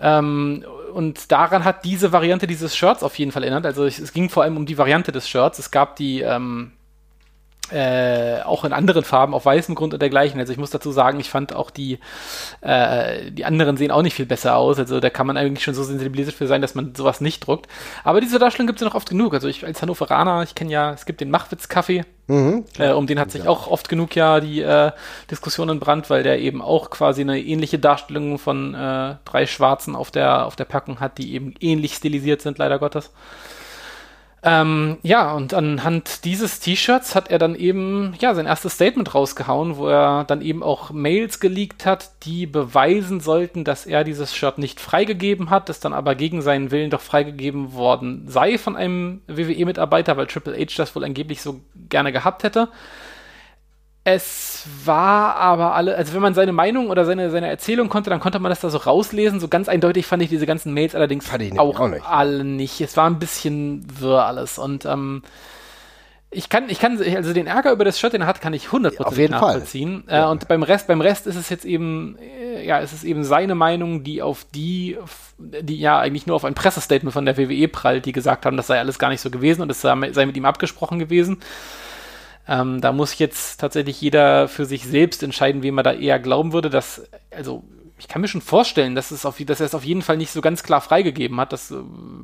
Ähm, 0.00 0.64
und 0.92 1.32
daran 1.32 1.64
hat 1.64 1.84
diese 1.84 2.12
Variante 2.12 2.46
dieses 2.46 2.76
Shirts 2.76 3.02
auf 3.02 3.18
jeden 3.18 3.32
Fall 3.32 3.42
erinnert. 3.42 3.66
Also 3.66 3.84
es, 3.84 3.98
es 3.98 4.12
ging 4.12 4.28
vor 4.28 4.42
allem 4.42 4.56
um 4.56 4.66
die 4.66 4.78
Variante 4.78 5.12
des 5.12 5.28
Shirts. 5.28 5.58
Es 5.58 5.70
gab 5.70 5.96
die 5.96 6.20
ähm, 6.20 6.72
äh, 7.70 8.40
auch 8.42 8.64
in 8.64 8.72
anderen 8.72 9.04
Farben, 9.04 9.34
auf 9.34 9.44
weißem 9.44 9.74
Grund 9.74 9.92
und 9.92 10.00
dergleichen. 10.00 10.40
Also 10.40 10.52
ich 10.52 10.58
muss 10.58 10.70
dazu 10.70 10.90
sagen, 10.90 11.20
ich 11.20 11.30
fand 11.30 11.54
auch 11.54 11.70
die, 11.70 11.98
äh, 12.60 13.30
die 13.30 13.44
anderen 13.44 13.76
sehen 13.76 13.90
auch 13.90 14.02
nicht 14.02 14.14
viel 14.14 14.26
besser 14.26 14.56
aus. 14.56 14.78
Also 14.78 15.00
da 15.00 15.10
kann 15.10 15.26
man 15.26 15.36
eigentlich 15.36 15.64
schon 15.64 15.74
so 15.74 15.82
sensibilisiert 15.82 16.36
für 16.36 16.46
sein, 16.46 16.62
dass 16.62 16.74
man 16.74 16.94
sowas 16.94 17.20
nicht 17.20 17.46
druckt. 17.46 17.66
Aber 18.04 18.20
diese 18.20 18.38
Darstellung 18.38 18.66
gibt 18.66 18.78
es 18.78 18.82
ja 18.82 18.88
noch 18.88 18.94
oft 18.94 19.08
genug. 19.08 19.34
Also 19.34 19.48
ich 19.48 19.66
als 19.66 19.82
Hannoveraner, 19.82 20.42
ich 20.42 20.54
kenne 20.54 20.70
ja, 20.70 20.92
es 20.92 21.06
gibt 21.06 21.20
den 21.20 21.30
Machwitz-Kaffee. 21.30 22.04
Mhm, 22.28 22.66
äh, 22.78 22.90
um 22.90 23.06
den 23.06 23.18
hat 23.18 23.30
sich 23.30 23.44
ja. 23.44 23.50
auch 23.50 23.68
oft 23.68 23.88
genug 23.88 24.14
ja 24.14 24.40
die 24.40 24.60
äh, 24.60 24.92
Diskussion 25.30 25.70
entbrannt, 25.70 26.10
weil 26.10 26.22
der 26.22 26.38
eben 26.38 26.60
auch 26.60 26.90
quasi 26.90 27.22
eine 27.22 27.40
ähnliche 27.40 27.78
Darstellung 27.78 28.38
von 28.38 28.74
äh, 28.74 29.14
drei 29.24 29.46
Schwarzen 29.46 29.96
auf 29.96 30.10
der, 30.10 30.44
auf 30.44 30.54
der 30.54 30.66
Packung 30.66 31.00
hat, 31.00 31.16
die 31.16 31.32
eben 31.32 31.54
ähnlich 31.58 31.94
stilisiert 31.94 32.42
sind, 32.42 32.58
leider 32.58 32.78
Gottes. 32.78 33.10
Ähm, 34.42 34.98
ja, 35.02 35.32
und 35.32 35.52
anhand 35.52 36.24
dieses 36.24 36.60
T-Shirts 36.60 37.16
hat 37.16 37.28
er 37.28 37.40
dann 37.40 37.56
eben 37.56 38.14
ja 38.20 38.34
sein 38.34 38.46
erstes 38.46 38.74
Statement 38.74 39.12
rausgehauen, 39.12 39.76
wo 39.76 39.88
er 39.88 40.24
dann 40.24 40.42
eben 40.42 40.62
auch 40.62 40.90
Mails 40.90 41.40
geleakt 41.40 41.84
hat, 41.84 42.10
die 42.22 42.46
beweisen 42.46 43.18
sollten, 43.18 43.64
dass 43.64 43.84
er 43.84 44.04
dieses 44.04 44.36
Shirt 44.36 44.58
nicht 44.58 44.78
freigegeben 44.78 45.50
hat, 45.50 45.68
das 45.68 45.80
dann 45.80 45.92
aber 45.92 46.14
gegen 46.14 46.40
seinen 46.40 46.70
Willen 46.70 46.90
doch 46.90 47.00
freigegeben 47.00 47.72
worden 47.72 48.24
sei 48.28 48.58
von 48.58 48.76
einem 48.76 49.22
WWE-Mitarbeiter, 49.26 50.16
weil 50.16 50.26
Triple 50.26 50.56
H 50.56 50.74
das 50.76 50.94
wohl 50.94 51.04
angeblich 51.04 51.42
so 51.42 51.60
gerne 51.88 52.12
gehabt 52.12 52.44
hätte. 52.44 52.68
Es 54.10 54.64
war 54.86 55.36
aber 55.36 55.74
alle, 55.74 55.94
also 55.94 56.14
wenn 56.14 56.22
man 56.22 56.32
seine 56.32 56.52
Meinung 56.52 56.88
oder 56.88 57.04
seine, 57.04 57.30
seine 57.30 57.48
Erzählung 57.48 57.90
konnte, 57.90 58.08
dann 58.08 58.20
konnte 58.20 58.38
man 58.38 58.48
das 58.48 58.60
da 58.60 58.70
so 58.70 58.78
rauslesen. 58.78 59.38
So 59.38 59.48
ganz 59.48 59.68
eindeutig 59.68 60.06
fand 60.06 60.22
ich 60.22 60.30
diese 60.30 60.46
ganzen 60.46 60.72
Mails 60.72 60.94
allerdings 60.94 61.30
auch, 61.58 61.78
auch 61.78 61.88
nicht. 61.88 62.06
alle 62.06 62.42
nicht. 62.42 62.80
Es 62.80 62.96
war 62.96 63.08
ein 63.08 63.18
bisschen 63.18 63.86
wirr 64.00 64.24
alles. 64.24 64.58
Und 64.58 64.86
ähm, 64.86 65.22
ich 66.30 66.48
kann, 66.48 66.70
ich 66.70 66.78
kann, 66.78 66.98
also 66.98 67.34
den 67.34 67.46
Ärger 67.46 67.70
über 67.70 67.84
das 67.84 68.00
Shirt, 68.00 68.14
den 68.14 68.22
er 68.22 68.26
hat, 68.26 68.40
kann 68.40 68.54
ich 68.54 68.68
100% 68.68 69.28
nachvollziehen. 69.28 70.04
Äh, 70.08 70.16
ja. 70.16 70.30
Und 70.30 70.48
beim 70.48 70.62
Rest, 70.62 70.86
beim 70.86 71.02
Rest 71.02 71.26
ist 71.26 71.36
es 71.36 71.50
jetzt 71.50 71.66
eben, 71.66 72.16
äh, 72.18 72.64
ja, 72.66 72.80
es 72.80 72.94
ist 72.94 73.04
eben 73.04 73.24
seine 73.24 73.54
Meinung, 73.54 74.04
die 74.04 74.22
auf 74.22 74.46
die, 74.54 74.96
die 75.36 75.78
ja 75.78 75.98
eigentlich 75.98 76.26
nur 76.26 76.36
auf 76.36 76.46
ein 76.46 76.54
Pressestatement 76.54 77.12
von 77.12 77.26
der 77.26 77.36
WWE 77.36 77.68
prallt, 77.68 78.06
die 78.06 78.12
gesagt 78.12 78.46
haben, 78.46 78.56
das 78.56 78.68
sei 78.68 78.78
alles 78.78 78.98
gar 78.98 79.10
nicht 79.10 79.20
so 79.20 79.28
gewesen 79.28 79.60
und 79.60 79.70
es 79.70 79.82
sei 79.82 79.94
mit 79.96 80.36
ihm 80.36 80.46
abgesprochen 80.46 80.98
gewesen. 80.98 81.40
Ähm, 82.48 82.80
da 82.80 82.92
muss 82.92 83.18
jetzt 83.18 83.60
tatsächlich 83.60 84.00
jeder 84.00 84.48
für 84.48 84.64
sich 84.64 84.84
selbst 84.84 85.22
entscheiden, 85.22 85.62
wem 85.62 85.78
er 85.78 85.82
da 85.82 85.92
eher 85.92 86.18
glauben 86.18 86.52
würde. 86.52 86.70
Dass, 86.70 87.02
also 87.30 87.62
ich 87.98 88.08
kann 88.08 88.22
mir 88.22 88.28
schon 88.28 88.40
vorstellen, 88.40 88.94
dass, 88.94 89.10
es 89.10 89.26
auf, 89.26 89.36
dass 89.38 89.60
er 89.60 89.66
es 89.66 89.74
auf 89.74 89.84
jeden 89.84 90.02
Fall 90.02 90.16
nicht 90.16 90.30
so 90.30 90.40
ganz 90.40 90.62
klar 90.62 90.80
freigegeben 90.80 91.38
hat. 91.40 91.52
Das 91.52 91.70
äh, 91.70 91.76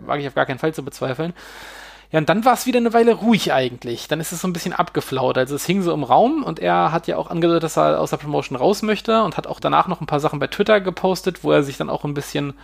wage 0.06 0.22
ich 0.22 0.28
auf 0.28 0.34
gar 0.34 0.46
keinen 0.46 0.58
Fall 0.58 0.74
zu 0.74 0.84
bezweifeln. 0.84 1.34
Ja, 2.10 2.20
und 2.20 2.28
dann 2.28 2.44
war 2.44 2.54
es 2.54 2.64
wieder 2.64 2.78
eine 2.78 2.92
Weile 2.92 3.12
ruhig 3.14 3.52
eigentlich. 3.52 4.08
Dann 4.08 4.20
ist 4.20 4.32
es 4.32 4.40
so 4.40 4.48
ein 4.48 4.52
bisschen 4.52 4.72
abgeflaut. 4.72 5.36
Also 5.36 5.56
es 5.56 5.66
hing 5.66 5.82
so 5.82 5.92
im 5.92 6.04
Raum 6.04 6.44
und 6.44 6.60
er 6.60 6.92
hat 6.92 7.06
ja 7.06 7.16
auch 7.16 7.28
angedeutet, 7.28 7.64
dass 7.64 7.76
er 7.76 8.00
aus 8.00 8.10
der 8.10 8.18
Promotion 8.18 8.56
raus 8.56 8.82
möchte 8.82 9.22
und 9.24 9.36
hat 9.36 9.46
auch 9.46 9.58
danach 9.60 9.88
noch 9.88 10.00
ein 10.00 10.06
paar 10.06 10.20
Sachen 10.20 10.38
bei 10.38 10.46
Twitter 10.46 10.80
gepostet, 10.80 11.42
wo 11.42 11.50
er 11.50 11.62
sich 11.62 11.76
dann 11.76 11.90
auch 11.90 12.04
ein 12.04 12.14
bisschen 12.14 12.54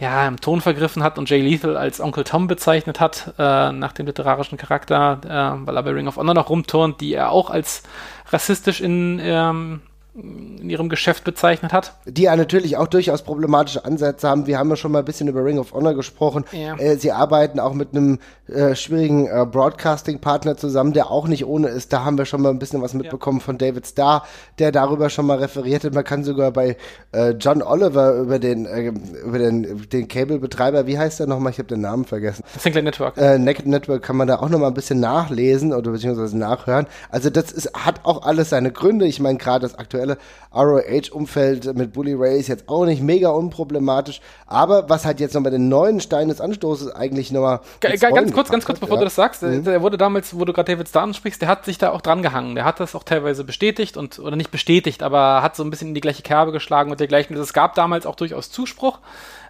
ja, 0.00 0.28
im 0.28 0.40
Ton 0.40 0.60
vergriffen 0.60 1.02
hat 1.02 1.18
und 1.18 1.28
Jay 1.28 1.40
Lethal 1.40 1.76
als 1.76 2.00
Onkel 2.00 2.24
Tom 2.24 2.46
bezeichnet 2.46 3.00
hat, 3.00 3.34
äh, 3.38 3.72
nach 3.72 3.92
dem 3.92 4.06
literarischen 4.06 4.56
Charakter, 4.56 5.20
äh, 5.24 5.66
weil 5.66 5.76
er 5.76 5.82
bei 5.82 5.90
Ring 5.90 6.06
of 6.06 6.16
Honor 6.16 6.34
noch 6.34 6.50
rumturnt, 6.50 7.00
die 7.00 7.14
er 7.14 7.30
auch 7.32 7.50
als 7.50 7.82
rassistisch 8.30 8.80
in 8.80 9.20
ähm, 9.22 9.80
in 10.18 10.68
ihrem 10.68 10.88
Geschäft 10.88 11.24
bezeichnet 11.24 11.72
hat. 11.72 11.94
Die 12.04 12.22
ja 12.22 12.34
natürlich 12.34 12.76
auch 12.76 12.88
durchaus 12.88 13.22
problematische 13.22 13.84
Ansätze 13.84 14.28
haben. 14.28 14.46
Wir 14.46 14.58
haben 14.58 14.68
ja 14.70 14.76
schon 14.76 14.92
mal 14.92 15.00
ein 15.00 15.04
bisschen 15.04 15.28
über 15.28 15.44
Ring 15.44 15.58
of 15.58 15.72
Honor 15.72 15.94
gesprochen. 15.94 16.44
Ja. 16.52 16.76
Äh, 16.76 16.96
sie 16.96 17.12
arbeiten 17.12 17.60
auch 17.60 17.72
mit 17.72 17.94
einem 17.94 18.18
äh, 18.48 18.74
schwierigen 18.74 19.26
äh, 19.26 19.46
Broadcasting-Partner 19.50 20.56
zusammen, 20.56 20.92
der 20.92 21.10
auch 21.10 21.28
nicht 21.28 21.46
ohne 21.46 21.68
ist. 21.68 21.92
Da 21.92 22.04
haben 22.04 22.18
wir 22.18 22.24
schon 22.24 22.42
mal 22.42 22.50
ein 22.50 22.58
bisschen 22.58 22.82
was 22.82 22.94
mitbekommen 22.94 23.38
ja. 23.38 23.44
von 23.44 23.58
David 23.58 23.86
Starr, 23.86 24.24
der 24.58 24.72
darüber 24.72 25.10
schon 25.10 25.26
mal 25.26 25.38
referiert 25.38 25.84
hat. 25.84 25.94
Man 25.94 26.04
kann 26.04 26.24
sogar 26.24 26.50
bei 26.50 26.76
äh, 27.12 27.30
John 27.30 27.62
Oliver 27.62 28.14
über 28.14 28.38
den 28.38 28.66
äh, 28.66 28.92
über 29.24 29.38
den, 29.38 29.88
den 29.88 30.08
Cable-Betreiber, 30.08 30.86
wie 30.86 30.98
heißt 30.98 31.20
der 31.20 31.26
nochmal? 31.26 31.52
Ich 31.52 31.58
habe 31.58 31.68
den 31.68 31.80
Namen 31.80 32.04
vergessen. 32.04 32.44
Sinclair 32.58 32.82
Network. 32.82 33.16
Äh, 33.16 33.38
Naked 33.38 33.66
Network 33.66 34.02
kann 34.02 34.16
man 34.16 34.26
da 34.26 34.38
auch 34.40 34.48
noch 34.48 34.58
mal 34.58 34.68
ein 34.68 34.74
bisschen 34.74 35.00
nachlesen 35.00 35.72
oder 35.72 35.92
beziehungsweise 35.92 36.36
nachhören. 36.36 36.86
Also 37.10 37.30
das 37.30 37.52
ist, 37.52 37.72
hat 37.74 38.04
auch 38.04 38.22
alles 38.22 38.50
seine 38.50 38.72
Gründe. 38.72 39.06
Ich 39.06 39.20
meine 39.20 39.38
gerade 39.38 39.60
das 39.60 39.78
aktuelle 39.78 40.07
aktuelle 40.08 40.18
ROH-Umfeld 40.52 41.76
mit 41.76 41.92
Bully 41.92 42.14
Ray 42.14 42.38
ist 42.38 42.48
jetzt 42.48 42.68
auch 42.68 42.84
nicht 42.84 43.02
mega 43.02 43.28
unproblematisch. 43.30 44.20
Aber 44.46 44.88
was 44.88 45.04
halt 45.04 45.20
jetzt 45.20 45.34
noch 45.34 45.42
bei 45.42 45.50
den 45.50 45.68
neuen 45.68 46.00
Steinen 46.00 46.28
des 46.28 46.40
Anstoßes 46.40 46.90
eigentlich 46.94 47.30
nochmal. 47.30 47.60
Ganz 47.80 48.32
kurz, 48.32 48.50
ganz 48.50 48.64
kurz, 48.64 48.78
bevor 48.80 48.96
ja. 48.96 49.00
du 49.00 49.04
das 49.04 49.14
sagst, 49.14 49.42
mhm. 49.42 49.64
der 49.64 49.82
wurde 49.82 49.98
damals, 49.98 50.38
wo 50.38 50.44
du 50.44 50.52
gerade 50.52 50.72
David 50.72 50.88
Starr 50.88 51.02
ansprichst, 51.02 51.42
der 51.42 51.48
hat 51.48 51.64
sich 51.64 51.78
da 51.78 51.90
auch 51.90 52.00
dran 52.00 52.22
gehangen. 52.22 52.54
Der 52.54 52.64
hat 52.64 52.80
das 52.80 52.94
auch 52.94 53.04
teilweise 53.04 53.44
bestätigt 53.44 53.96
und, 53.96 54.18
oder 54.18 54.36
nicht 54.36 54.50
bestätigt, 54.50 55.02
aber 55.02 55.42
hat 55.42 55.56
so 55.56 55.62
ein 55.62 55.70
bisschen 55.70 55.88
in 55.88 55.94
die 55.94 56.00
gleiche 56.00 56.22
Kerbe 56.22 56.52
geschlagen 56.52 56.90
und 56.90 57.00
dergleichen. 57.00 57.36
Es 57.36 57.52
gab 57.52 57.74
damals 57.74 58.06
auch 58.06 58.16
durchaus 58.16 58.50
Zuspruch. 58.50 58.98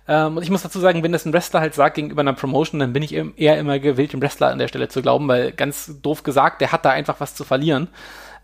Ähm, 0.09 0.39
und 0.39 0.43
ich 0.43 0.51
muss 0.51 0.63
dazu 0.63 0.81
sagen, 0.81 1.03
wenn 1.03 1.13
das 1.13 1.27
ein 1.27 1.33
Wrestler 1.33 1.61
halt 1.61 1.75
sagt 1.75 1.97
gegenüber 1.97 2.21
einer 2.21 2.33
Promotion, 2.33 2.81
dann 2.81 2.93
bin 2.93 3.03
ich 3.03 3.15
eher 3.15 3.59
immer 3.59 3.79
gewillt, 3.79 4.15
dem 4.15 4.23
Wrestler 4.23 4.49
an 4.49 4.59
der 4.59 4.69
Stelle 4.69 4.89
zu 4.89 5.03
glauben, 5.03 5.29
weil 5.29 5.53
ganz 5.53 6.01
doof 6.03 6.23
gesagt, 6.23 6.61
der 6.61 6.73
hat 6.73 6.85
da 6.85 6.91
einfach 6.91 7.21
was 7.21 7.35
zu 7.35 7.45
verlieren. 7.45 7.89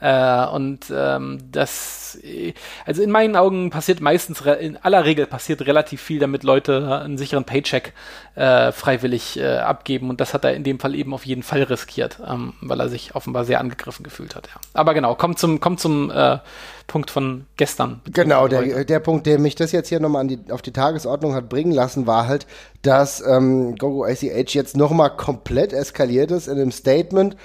Äh, 0.05 0.47
und 0.49 0.93
ähm, 0.95 1.39
das 1.51 2.19
äh, 2.23 2.53
also 2.85 3.03
in 3.03 3.11
meinen 3.11 3.37
Augen 3.37 3.71
passiert 3.71 4.03
meistens, 4.03 4.43
in 4.43 4.77
aller 4.77 5.07
Regel 5.07 5.25
passiert 5.25 5.63
relativ 5.63 6.03
viel, 6.03 6.19
damit 6.19 6.43
Leute 6.43 7.01
einen 7.03 7.17
sicheren 7.17 7.45
Paycheck 7.45 7.95
äh, 8.35 8.71
freiwillig 8.71 9.39
äh, 9.41 9.57
abgeben 9.57 10.11
und 10.11 10.21
das 10.21 10.35
hat 10.35 10.45
er 10.45 10.53
in 10.53 10.63
dem 10.63 10.79
Fall 10.79 10.95
eben 10.95 11.15
auf 11.15 11.25
jeden 11.25 11.43
Fall 11.43 11.63
riskiert, 11.63 12.19
ähm, 12.29 12.53
weil 12.61 12.81
er 12.81 12.91
sich 12.91 13.15
offenbar 13.15 13.47
sehr 13.47 13.61
angegriffen 13.61 14.03
gefühlt 14.03 14.37
hat. 14.37 14.49
Ja. 14.49 14.61
Aber 14.75 14.93
genau, 14.93 15.15
kommt 15.15 15.39
zum, 15.39 15.61
kommt 15.61 15.81
zum 15.81 16.11
äh, 16.11 16.37
Punkt 16.87 17.11
von 17.11 17.47
gestern. 17.57 18.01
Genau, 18.13 18.47
der, 18.47 18.85
der 18.85 19.01
Punkt, 19.01 19.27
der 19.27 19.39
mich 19.39 19.55
das 19.55 19.73
jetzt 19.73 19.89
hier 19.89 20.01
nochmal 20.01 20.27
auf 20.51 20.63
die 20.63 20.73
Tagesordnung 20.73 21.35
hat 21.35 21.49
bringen 21.49 21.73
lassen, 21.73 22.07
war 22.07 22.29
halt, 22.29 22.47
dass 22.83 23.23
ähm, 23.27 23.77
Gogo 23.77 24.05
ACH 24.05 24.55
jetzt 24.55 24.77
nochmal 24.77 25.17
komplett 25.17 25.73
eskaliert 25.73 26.31
ist 26.31 26.47
in 26.47 26.57
dem 26.57 26.71
Statement, 26.71 27.37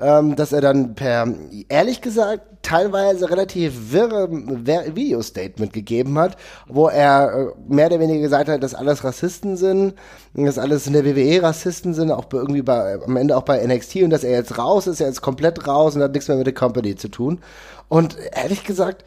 ähm, 0.00 0.36
dass 0.36 0.52
er 0.52 0.62
dann 0.62 0.94
per, 0.94 1.28
ehrlich 1.68 2.00
gesagt, 2.00 2.42
teilweise 2.62 3.30
relativ 3.30 3.92
wirre 3.92 4.28
Video-Statement 4.30 5.72
gegeben 5.72 6.18
hat, 6.18 6.36
wo 6.66 6.88
er 6.88 7.52
äh, 7.52 7.72
mehr 7.72 7.86
oder 7.86 8.00
weniger 8.00 8.20
gesagt 8.20 8.48
hat, 8.48 8.62
dass 8.62 8.74
alles 8.74 9.04
Rassisten 9.04 9.56
sind, 9.56 9.94
dass 10.34 10.58
alles 10.58 10.86
in 10.86 10.94
der 10.94 11.04
WWE 11.04 11.42
Rassisten 11.42 11.94
sind, 11.94 12.10
auch 12.10 12.24
irgendwie 12.32 12.62
bei, 12.62 12.98
am 13.04 13.16
Ende 13.16 13.36
auch 13.36 13.42
bei 13.42 13.64
NXT 13.64 13.96
und 13.96 14.10
dass 14.10 14.24
er 14.24 14.32
jetzt 14.32 14.58
raus 14.58 14.88
ist, 14.88 15.00
er 15.00 15.08
ist 15.08 15.20
komplett 15.20 15.68
raus 15.68 15.94
und 15.94 16.02
hat 16.02 16.12
nichts 16.12 16.26
mehr 16.26 16.38
mit 16.38 16.46
der 16.46 16.54
Company 16.54 16.96
zu 16.96 17.08
tun. 17.08 17.40
Und 17.88 18.16
ehrlich 18.32 18.64
gesagt, 18.64 19.04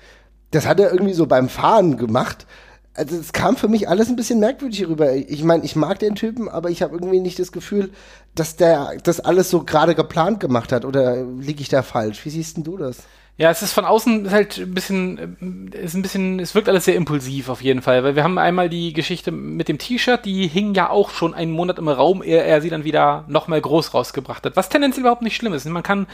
das 0.51 0.65
hat 0.65 0.79
er 0.79 0.91
irgendwie 0.91 1.13
so 1.13 1.27
beim 1.27 1.49
Fahren 1.49 1.97
gemacht. 1.97 2.45
Also 2.93 3.15
es 3.15 3.33
kam 3.33 3.55
für 3.55 3.67
mich 3.67 3.87
alles 3.87 4.09
ein 4.09 4.15
bisschen 4.15 4.39
merkwürdig 4.39 4.87
rüber. 4.87 5.13
Ich 5.13 5.43
meine, 5.43 5.63
ich 5.63 5.75
mag 5.75 5.99
den 5.99 6.15
Typen, 6.15 6.49
aber 6.49 6.69
ich 6.69 6.81
habe 6.81 6.95
irgendwie 6.95 7.19
nicht 7.19 7.39
das 7.39 7.51
Gefühl, 7.51 7.91
dass 8.35 8.55
der 8.55 8.97
das 9.03 9.19
alles 9.19 9.49
so 9.49 9.63
gerade 9.63 9.95
geplant 9.95 10.39
gemacht 10.39 10.71
hat. 10.71 10.85
Oder 10.85 11.23
liege 11.23 11.61
ich 11.61 11.69
da 11.69 11.81
falsch? 11.81 12.25
Wie 12.25 12.29
siehst 12.29 12.57
denn 12.57 12.63
du 12.63 12.77
das? 12.77 12.97
Ja, 13.39 13.49
es 13.49 13.61
ist 13.61 13.71
von 13.71 13.85
außen 13.85 14.31
halt 14.31 14.57
ein 14.57 14.73
bisschen, 14.73 15.71
ist 15.71 15.93
ein 15.93 16.01
bisschen, 16.01 16.41
es 16.41 16.55
wirkt 16.55 16.67
alles 16.67 16.83
sehr 16.83 16.95
impulsiv 16.95 17.47
auf 17.47 17.61
jeden 17.61 17.81
Fall, 17.81 18.03
weil 18.03 18.17
wir 18.17 18.25
haben 18.25 18.37
einmal 18.37 18.67
die 18.67 18.91
Geschichte 18.91 19.31
mit 19.31 19.69
dem 19.69 19.77
T-Shirt, 19.77 20.25
die 20.25 20.45
hing 20.45 20.73
ja 20.73 20.89
auch 20.89 21.09
schon 21.09 21.33
einen 21.33 21.53
Monat 21.53 21.79
im 21.79 21.87
Raum, 21.87 22.21
ehe 22.21 22.43
er 22.43 22.59
sie 22.59 22.69
dann 22.69 22.83
wieder 22.83 23.23
nochmal 23.29 23.61
groß 23.61 23.93
rausgebracht 23.93 24.45
hat, 24.45 24.57
was 24.57 24.67
tendenziell 24.67 25.03
überhaupt 25.03 25.21
nicht 25.21 25.37
schlimm 25.37 25.53
ist. 25.53 25.63
Man 25.63 25.83
kann, 25.83 26.07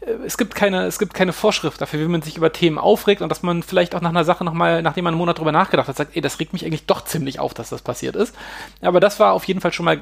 äh, 0.00 0.12
es 0.24 0.38
gibt 0.38 0.54
keine, 0.54 0.86
es 0.86 0.98
gibt 0.98 1.12
keine 1.12 1.34
Vorschrift 1.34 1.82
dafür, 1.82 2.00
wie 2.00 2.08
man 2.08 2.22
sich 2.22 2.38
über 2.38 2.50
Themen 2.50 2.78
aufregt 2.78 3.20
und 3.20 3.28
dass 3.28 3.42
man 3.42 3.62
vielleicht 3.62 3.94
auch 3.94 4.00
nach 4.00 4.08
einer 4.08 4.24
Sache 4.24 4.42
nochmal, 4.42 4.80
nachdem 4.80 5.04
man 5.04 5.12
einen 5.12 5.18
Monat 5.18 5.38
drüber 5.38 5.52
nachgedacht 5.52 5.86
hat, 5.86 5.98
sagt, 5.98 6.16
ey, 6.16 6.22
das 6.22 6.40
regt 6.40 6.54
mich 6.54 6.64
eigentlich 6.64 6.86
doch 6.86 7.04
ziemlich 7.04 7.40
auf, 7.40 7.52
dass 7.52 7.68
das 7.68 7.82
passiert 7.82 8.16
ist. 8.16 8.34
Aber 8.80 9.00
das 9.00 9.20
war 9.20 9.34
auf 9.34 9.44
jeden 9.44 9.60
Fall 9.60 9.74
schon 9.74 9.84
mal 9.84 9.96
äh, 9.96 10.00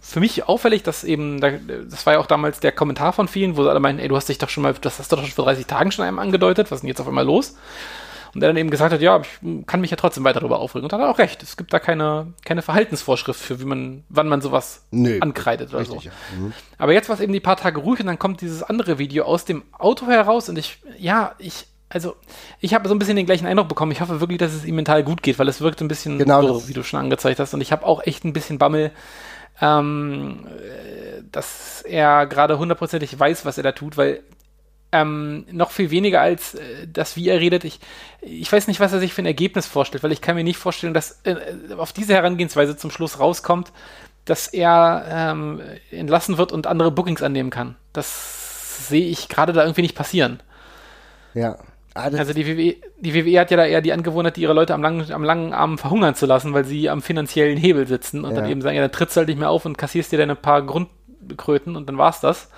für 0.00 0.20
mich 0.20 0.48
auffällig, 0.48 0.82
dass 0.82 1.04
eben, 1.04 1.42
das 1.42 2.06
war 2.06 2.14
ja 2.14 2.20
auch 2.20 2.26
damals 2.26 2.60
der 2.60 2.72
Kommentar 2.72 3.12
von 3.12 3.28
vielen, 3.28 3.58
wo 3.58 3.64
sie 3.64 3.68
alle 3.68 3.80
meinen, 3.80 3.98
ey, 3.98 4.08
du 4.08 4.16
hast 4.16 4.30
dich 4.30 4.38
doch 4.38 4.48
schon 4.48 4.62
mal, 4.62 4.72
das 4.80 4.98
hast 4.98 5.12
du 5.12 5.16
doch 5.16 5.22
schon 5.22 5.32
vor 5.32 5.44
30 5.44 5.66
Tagen 5.66 5.92
schon 5.92 6.05
einem 6.06 6.18
angedeutet, 6.18 6.70
was 6.70 6.78
ist 6.78 6.82
denn 6.82 6.88
jetzt 6.88 7.00
auf 7.00 7.08
einmal 7.08 7.24
los? 7.24 7.56
Und 8.36 8.42
er 8.42 8.50
dann 8.50 8.58
eben 8.58 8.68
gesagt 8.68 8.92
hat, 8.92 9.00
ja, 9.00 9.18
ich 9.20 9.66
kann 9.66 9.80
mich 9.80 9.90
ja 9.90 9.96
trotzdem 9.96 10.22
weiter 10.24 10.40
darüber 10.40 10.58
aufregen. 10.58 10.84
Und 10.84 10.92
hat 10.92 11.00
er 11.00 11.08
auch 11.08 11.18
recht. 11.18 11.42
Es 11.42 11.56
gibt 11.56 11.72
da 11.72 11.78
keine, 11.78 12.34
keine 12.44 12.60
Verhaltensvorschrift 12.60 13.40
für, 13.40 13.60
wie 13.60 13.64
man, 13.64 14.04
wann 14.10 14.28
man 14.28 14.42
sowas 14.42 14.84
Nö, 14.90 15.18
ankreidet 15.20 15.70
oder 15.70 15.80
richtig, 15.80 16.02
so. 16.02 16.08
Ja. 16.08 16.12
Mhm. 16.38 16.52
Aber 16.76 16.92
jetzt 16.92 17.08
war 17.08 17.14
es 17.14 17.22
eben 17.22 17.32
die 17.32 17.40
paar 17.40 17.56
Tage 17.56 17.80
ruhig 17.80 18.00
und 18.00 18.06
dann 18.06 18.18
kommt 18.18 18.42
dieses 18.42 18.62
andere 18.62 18.98
Video 18.98 19.24
aus 19.24 19.46
dem 19.46 19.62
Auto 19.72 20.06
heraus 20.06 20.50
und 20.50 20.58
ich, 20.58 20.78
ja, 20.98 21.34
ich, 21.38 21.66
also 21.88 22.14
ich 22.60 22.74
habe 22.74 22.88
so 22.88 22.94
ein 22.94 22.98
bisschen 22.98 23.16
den 23.16 23.24
gleichen 23.24 23.46
Eindruck 23.46 23.68
bekommen. 23.68 23.92
Ich 23.92 24.02
hoffe 24.02 24.20
wirklich, 24.20 24.38
dass 24.38 24.52
es 24.52 24.66
ihm 24.66 24.76
mental 24.76 25.02
gut 25.02 25.22
geht, 25.22 25.38
weil 25.38 25.48
es 25.48 25.62
wirkt 25.62 25.80
ein 25.80 25.88
bisschen 25.88 26.18
genau 26.18 26.42
so, 26.42 26.68
wie 26.68 26.74
du 26.74 26.82
schon 26.82 27.00
angezeigt 27.00 27.40
hast. 27.40 27.54
Und 27.54 27.62
ich 27.62 27.72
habe 27.72 27.86
auch 27.86 28.04
echt 28.04 28.24
ein 28.26 28.34
bisschen 28.34 28.58
Bammel, 28.58 28.90
ähm, 29.62 30.46
dass 31.32 31.80
er 31.82 32.26
gerade 32.26 32.58
hundertprozentig 32.58 33.18
weiß, 33.18 33.46
was 33.46 33.56
er 33.56 33.62
da 33.62 33.72
tut, 33.72 33.96
weil 33.96 34.22
ähm, 35.02 35.46
noch 35.50 35.70
viel 35.70 35.90
weniger 35.90 36.20
als 36.20 36.54
äh, 36.54 36.86
das, 36.92 37.16
wie 37.16 37.28
er 37.28 37.40
redet. 37.40 37.64
Ich, 37.64 37.80
ich 38.20 38.50
weiß 38.50 38.68
nicht, 38.68 38.80
was 38.80 38.92
er 38.92 39.00
sich 39.00 39.12
für 39.12 39.22
ein 39.22 39.26
Ergebnis 39.26 39.66
vorstellt, 39.66 40.02
weil 40.02 40.12
ich 40.12 40.20
kann 40.20 40.36
mir 40.36 40.44
nicht 40.44 40.58
vorstellen, 40.58 40.94
dass 40.94 41.20
äh, 41.24 41.36
auf 41.76 41.92
diese 41.92 42.14
Herangehensweise 42.14 42.76
zum 42.76 42.90
Schluss 42.90 43.20
rauskommt, 43.20 43.72
dass 44.24 44.48
er 44.48 45.04
ähm, 45.08 45.60
entlassen 45.90 46.36
wird 46.36 46.52
und 46.52 46.66
andere 46.66 46.90
Bookings 46.90 47.22
annehmen 47.22 47.50
kann. 47.50 47.76
Das 47.92 48.88
sehe 48.88 49.06
ich 49.06 49.28
gerade 49.28 49.52
da 49.52 49.62
irgendwie 49.62 49.82
nicht 49.82 49.94
passieren. 49.94 50.42
Ja. 51.34 51.58
Ah, 51.94 52.10
also 52.12 52.34
die 52.34 52.46
WWE, 52.46 52.76
die 53.00 53.14
WWE 53.14 53.40
hat 53.40 53.50
ja 53.50 53.56
da 53.56 53.64
eher 53.64 53.80
die 53.80 53.92
Angewohnheit, 53.92 54.36
ihre 54.36 54.52
Leute 54.52 54.74
am 54.74 54.82
langen, 54.82 55.10
am 55.10 55.24
langen 55.24 55.54
Arm 55.54 55.78
verhungern 55.78 56.14
zu 56.14 56.26
lassen, 56.26 56.52
weil 56.52 56.64
sie 56.64 56.90
am 56.90 57.00
finanziellen 57.00 57.56
Hebel 57.56 57.86
sitzen 57.86 58.24
und 58.24 58.34
ja. 58.34 58.40
dann 58.40 58.50
eben 58.50 58.60
sagen, 58.60 58.76
ja, 58.76 58.82
dann 58.82 58.92
trittst 58.92 59.16
du 59.16 59.20
halt 59.20 59.28
nicht 59.28 59.38
mehr 59.38 59.48
auf 59.48 59.64
und 59.64 59.78
kassierst 59.78 60.12
dir 60.12 60.18
deine 60.18 60.34
paar 60.34 60.60
Grundkröten 60.60 61.74
und 61.74 61.88
dann 61.88 61.96
war's 61.96 62.20
das. 62.20 62.50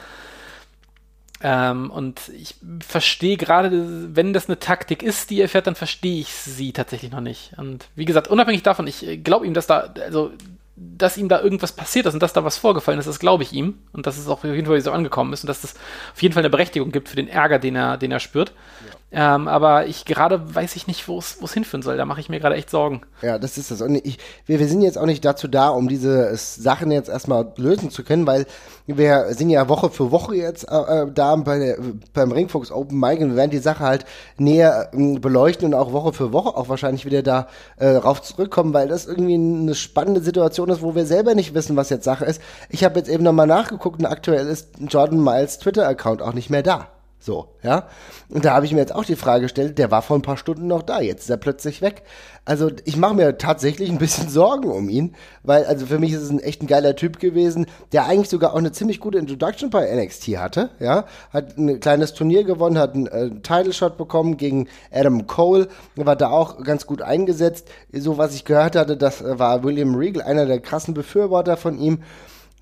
Ähm, 1.40 1.90
und 1.90 2.28
ich 2.30 2.56
verstehe 2.80 3.36
gerade, 3.36 4.16
wenn 4.16 4.32
das 4.32 4.48
eine 4.48 4.58
Taktik 4.58 5.02
ist, 5.02 5.30
die 5.30 5.40
er 5.40 5.48
fährt, 5.48 5.66
dann 5.66 5.76
verstehe 5.76 6.20
ich 6.20 6.32
sie 6.32 6.72
tatsächlich 6.72 7.12
noch 7.12 7.20
nicht. 7.20 7.52
Und 7.56 7.86
wie 7.94 8.04
gesagt, 8.04 8.28
unabhängig 8.28 8.62
davon, 8.62 8.86
ich 8.86 9.20
glaube 9.22 9.46
ihm, 9.46 9.54
dass 9.54 9.66
da, 9.66 9.92
also, 10.04 10.32
dass 10.76 11.16
ihm 11.16 11.28
da 11.28 11.40
irgendwas 11.40 11.72
passiert 11.72 12.06
ist 12.06 12.14
und 12.14 12.22
dass 12.22 12.32
da 12.32 12.44
was 12.44 12.58
vorgefallen 12.58 12.98
ist, 12.98 13.06
das 13.06 13.20
glaube 13.20 13.44
ich 13.44 13.52
ihm. 13.52 13.78
Und 13.92 14.06
dass 14.06 14.18
es 14.18 14.26
auch 14.28 14.38
auf 14.38 14.44
jeden 14.44 14.66
Fall 14.66 14.80
so 14.80 14.90
angekommen 14.90 15.32
ist 15.32 15.44
und 15.44 15.48
dass 15.48 15.62
es 15.62 15.74
auf 16.12 16.22
jeden 16.22 16.34
Fall 16.34 16.42
eine 16.42 16.50
Berechtigung 16.50 16.90
gibt 16.90 17.08
für 17.08 17.16
den 17.16 17.28
Ärger, 17.28 17.58
den 17.58 17.76
er, 17.76 17.96
den 17.96 18.10
er 18.10 18.20
spürt. 18.20 18.52
Ja. 18.86 18.97
Ähm, 19.10 19.48
aber 19.48 19.86
ich 19.86 20.04
gerade 20.04 20.54
weiß 20.54 20.76
ich 20.76 20.86
nicht, 20.86 21.08
wo 21.08 21.18
es 21.18 21.52
hinführen 21.54 21.82
soll. 21.82 21.96
Da 21.96 22.04
mache 22.04 22.20
ich 22.20 22.28
mir 22.28 22.40
gerade 22.40 22.56
echt 22.56 22.68
Sorgen. 22.68 23.00
Ja, 23.22 23.38
das 23.38 23.56
ist 23.56 23.70
das. 23.70 23.80
Und 23.80 23.94
ich, 23.94 24.18
wir, 24.44 24.58
wir 24.58 24.68
sind 24.68 24.82
jetzt 24.82 24.98
auch 24.98 25.06
nicht 25.06 25.24
dazu 25.24 25.48
da, 25.48 25.70
um 25.70 25.88
diese 25.88 26.36
Sachen 26.36 26.90
jetzt 26.90 27.08
erstmal 27.08 27.50
lösen 27.56 27.90
zu 27.90 28.04
können, 28.04 28.26
weil 28.26 28.44
wir 28.86 29.32
sind 29.32 29.48
ja 29.48 29.68
Woche 29.70 29.88
für 29.88 30.10
Woche 30.10 30.36
jetzt 30.36 30.70
äh, 30.70 30.74
äh 30.74 31.06
da 31.12 31.34
bei 31.36 31.58
der, 31.58 31.78
beim 32.12 32.32
Ringfuchs 32.32 32.70
Open 32.70 33.00
Mic 33.00 33.22
und 33.22 33.30
wir 33.30 33.36
werden 33.36 33.50
die 33.50 33.58
Sache 33.58 33.82
halt 33.82 34.04
näher 34.36 34.90
äh, 34.92 35.18
beleuchten 35.18 35.66
und 35.68 35.74
auch 35.74 35.92
Woche 35.92 36.12
für 36.12 36.34
Woche 36.34 36.54
auch 36.54 36.68
wahrscheinlich 36.68 37.06
wieder 37.06 37.22
da 37.22 37.48
äh, 37.78 37.88
rauf 37.88 38.20
zurückkommen, 38.20 38.74
weil 38.74 38.88
das 38.88 39.06
irgendwie 39.06 39.36
eine 39.36 39.74
spannende 39.74 40.20
Situation 40.20 40.68
ist, 40.68 40.82
wo 40.82 40.94
wir 40.94 41.06
selber 41.06 41.34
nicht 41.34 41.54
wissen, 41.54 41.76
was 41.76 41.88
jetzt 41.88 42.04
Sache 42.04 42.26
ist. 42.26 42.42
Ich 42.68 42.84
habe 42.84 42.98
jetzt 42.98 43.08
eben 43.08 43.24
nochmal 43.24 43.46
nachgeguckt 43.46 44.00
und 44.00 44.06
aktuell 44.06 44.46
ist 44.46 44.68
Jordan 44.86 45.24
Miles 45.24 45.58
Twitter-Account 45.58 46.20
auch 46.20 46.34
nicht 46.34 46.50
mehr 46.50 46.62
da. 46.62 46.88
So, 47.20 47.48
ja. 47.62 47.88
Und 48.28 48.44
da 48.44 48.54
habe 48.54 48.64
ich 48.64 48.72
mir 48.72 48.78
jetzt 48.78 48.94
auch 48.94 49.04
die 49.04 49.16
Frage 49.16 49.42
gestellt, 49.42 49.78
der 49.78 49.90
war 49.90 50.02
vor 50.02 50.16
ein 50.16 50.22
paar 50.22 50.36
Stunden 50.36 50.68
noch 50.68 50.82
da, 50.82 51.00
jetzt 51.00 51.24
ist 51.24 51.30
er 51.30 51.36
plötzlich 51.36 51.82
weg. 51.82 52.04
Also 52.44 52.70
ich 52.84 52.96
mache 52.96 53.14
mir 53.14 53.38
tatsächlich 53.38 53.90
ein 53.90 53.98
bisschen 53.98 54.28
Sorgen 54.28 54.70
um 54.70 54.88
ihn, 54.88 55.16
weil 55.42 55.64
also 55.64 55.86
für 55.86 55.98
mich 55.98 56.12
ist 56.12 56.22
es 56.22 56.30
ein 56.30 56.38
echt 56.38 56.62
ein 56.62 56.68
geiler 56.68 56.94
Typ 56.94 57.18
gewesen, 57.18 57.66
der 57.90 58.06
eigentlich 58.06 58.28
sogar 58.28 58.52
auch 58.52 58.58
eine 58.58 58.70
ziemlich 58.70 59.00
gute 59.00 59.18
Introduction 59.18 59.70
bei 59.70 59.92
NXT 59.94 60.38
hatte, 60.38 60.70
ja. 60.78 61.06
Hat 61.32 61.58
ein 61.58 61.80
kleines 61.80 62.14
Turnier 62.14 62.44
gewonnen, 62.44 62.78
hat 62.78 62.94
einen 62.94 63.08
äh, 63.08 63.30
Title 63.40 63.72
Shot 63.72 63.98
bekommen 63.98 64.36
gegen 64.36 64.68
Adam 64.92 65.26
Cole, 65.26 65.68
war 65.96 66.16
da 66.16 66.30
auch 66.30 66.62
ganz 66.62 66.86
gut 66.86 67.02
eingesetzt. 67.02 67.68
So 67.92 68.16
was 68.16 68.34
ich 68.34 68.44
gehört 68.44 68.76
hatte, 68.76 68.96
das 68.96 69.20
äh, 69.22 69.38
war 69.40 69.64
William 69.64 69.96
Regal, 69.96 70.22
einer 70.22 70.46
der 70.46 70.60
krassen 70.60 70.94
Befürworter 70.94 71.56
von 71.56 71.78
ihm. 71.78 72.02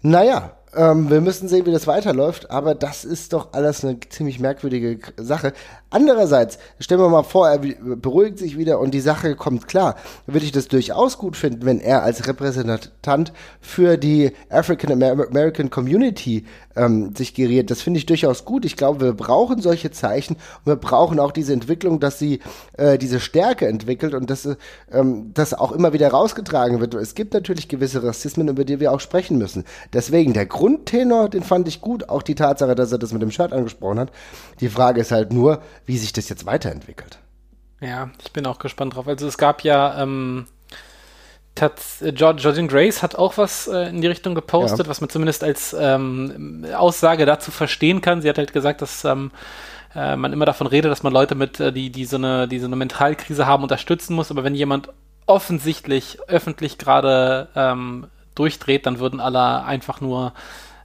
Naja, 0.02 0.55
ähm, 0.76 1.10
wir 1.10 1.20
müssen 1.20 1.48
sehen, 1.48 1.66
wie 1.66 1.72
das 1.72 1.86
weiterläuft, 1.86 2.50
aber 2.50 2.74
das 2.74 3.04
ist 3.04 3.32
doch 3.32 3.52
alles 3.52 3.84
eine 3.84 3.98
ziemlich 4.08 4.38
merkwürdige 4.38 4.98
Sache. 5.16 5.52
Andererseits, 5.90 6.58
stellen 6.78 7.00
wir 7.00 7.08
mal 7.08 7.22
vor, 7.22 7.48
er 7.48 7.58
beruhigt 7.58 8.38
sich 8.38 8.58
wieder 8.58 8.80
und 8.80 8.92
die 8.92 9.00
Sache 9.00 9.36
kommt 9.36 9.68
klar. 9.68 9.96
Würde 10.26 10.44
ich 10.44 10.52
das 10.52 10.68
durchaus 10.68 11.16
gut 11.16 11.36
finden, 11.36 11.64
wenn 11.64 11.80
er 11.80 12.02
als 12.02 12.26
Repräsentant 12.26 13.32
für 13.60 13.96
die 13.96 14.32
African 14.50 15.02
American 15.02 15.70
Community 15.70 16.44
ähm, 16.76 17.14
sich 17.16 17.34
geriert. 17.34 17.70
Das 17.70 17.82
finde 17.82 17.98
ich 17.98 18.06
durchaus 18.06 18.44
gut. 18.44 18.64
Ich 18.64 18.76
glaube, 18.76 19.04
wir 19.06 19.12
brauchen 19.12 19.62
solche 19.62 19.90
Zeichen 19.90 20.34
und 20.34 20.66
wir 20.66 20.76
brauchen 20.76 21.18
auch 21.18 21.32
diese 21.32 21.52
Entwicklung, 21.52 22.00
dass 22.00 22.18
sie 22.18 22.40
äh, 22.76 22.98
diese 22.98 23.20
Stärke 23.20 23.66
entwickelt 23.66 24.14
und 24.14 24.28
dass 24.28 24.48
ähm, 24.92 25.30
das 25.34 25.54
auch 25.54 25.72
immer 25.72 25.92
wieder 25.92 26.08
rausgetragen 26.08 26.80
wird. 26.80 26.94
Es 26.94 27.14
gibt 27.14 27.32
natürlich 27.32 27.68
gewisse 27.68 28.02
Rassismen, 28.02 28.48
über 28.48 28.64
die 28.64 28.80
wir 28.80 28.92
auch 28.92 29.00
sprechen 29.00 29.38
müssen. 29.38 29.64
Deswegen 29.92 30.32
der 30.32 30.46
Grundtenor, 30.66 31.28
den 31.28 31.44
fand 31.44 31.68
ich 31.68 31.80
gut. 31.80 32.08
Auch 32.08 32.22
die 32.22 32.34
Tatsache, 32.34 32.74
dass 32.74 32.90
er 32.90 32.98
das 32.98 33.12
mit 33.12 33.22
dem 33.22 33.30
Shirt 33.30 33.52
angesprochen 33.52 34.00
hat. 34.00 34.10
Die 34.58 34.68
Frage 34.68 35.00
ist 35.00 35.12
halt 35.12 35.32
nur, 35.32 35.62
wie 35.84 35.96
sich 35.96 36.12
das 36.12 36.28
jetzt 36.28 36.44
weiterentwickelt. 36.44 37.20
Ja, 37.80 38.10
ich 38.24 38.32
bin 38.32 38.44
auch 38.46 38.58
gespannt 38.58 38.96
drauf. 38.96 39.06
Also 39.06 39.28
es 39.28 39.38
gab 39.38 39.62
ja 39.62 40.02
ähm, 40.02 40.46
äh, 41.54 41.70
Jordan 42.08 42.66
Grace 42.66 43.00
hat 43.00 43.14
auch 43.14 43.38
was 43.38 43.68
äh, 43.68 43.90
in 43.90 44.00
die 44.00 44.08
Richtung 44.08 44.34
gepostet, 44.34 44.86
ja. 44.86 44.90
was 44.90 45.00
man 45.00 45.08
zumindest 45.08 45.44
als 45.44 45.72
ähm, 45.78 46.66
Aussage 46.76 47.26
dazu 47.26 47.52
verstehen 47.52 48.00
kann. 48.00 48.20
Sie 48.20 48.28
hat 48.28 48.38
halt 48.38 48.52
gesagt, 48.52 48.82
dass 48.82 49.04
ähm, 49.04 49.30
äh, 49.94 50.16
man 50.16 50.32
immer 50.32 50.46
davon 50.46 50.66
redet, 50.66 50.90
dass 50.90 51.04
man 51.04 51.12
Leute 51.12 51.36
mit, 51.36 51.60
äh, 51.60 51.72
die, 51.72 51.90
die, 51.90 52.06
so 52.06 52.16
eine, 52.16 52.48
die 52.48 52.58
so 52.58 52.66
eine 52.66 52.74
Mentalkrise 52.74 53.46
haben, 53.46 53.62
unterstützen 53.62 54.16
muss. 54.16 54.32
Aber 54.32 54.42
wenn 54.42 54.56
jemand 54.56 54.88
offensichtlich 55.26 56.18
öffentlich 56.26 56.76
gerade 56.76 57.50
ähm, 57.54 58.08
durchdreht, 58.38 58.86
dann 58.86 58.98
würden 58.98 59.20
alle 59.20 59.64
einfach 59.64 60.00
nur 60.00 60.32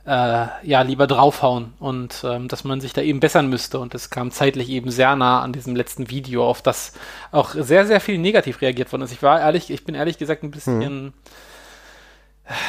äh, 0.05 0.47
ja 0.63 0.81
lieber 0.81 1.05
draufhauen 1.05 1.73
und 1.79 2.23
ähm, 2.25 2.47
dass 2.47 2.63
man 2.63 2.81
sich 2.81 2.93
da 2.93 3.01
eben 3.01 3.19
bessern 3.19 3.47
müsste. 3.47 3.79
Und 3.79 3.93
es 3.93 4.09
kam 4.09 4.31
zeitlich 4.31 4.69
eben 4.69 4.89
sehr 4.89 5.15
nah 5.15 5.41
an 5.41 5.53
diesem 5.53 5.75
letzten 5.75 6.09
Video, 6.09 6.47
auf 6.47 6.61
das 6.61 6.93
auch 7.31 7.51
sehr, 7.53 7.85
sehr 7.85 7.99
viel 7.99 8.17
negativ 8.17 8.61
reagiert 8.61 8.91
worden 8.91 9.03
ist. 9.03 9.11
Ich 9.11 9.21
war 9.21 9.39
ehrlich, 9.39 9.69
ich 9.69 9.85
bin 9.85 9.95
ehrlich 9.95 10.17
gesagt 10.17 10.43
ein 10.43 10.51
bisschen. 10.51 10.79
Mhm 10.79 11.13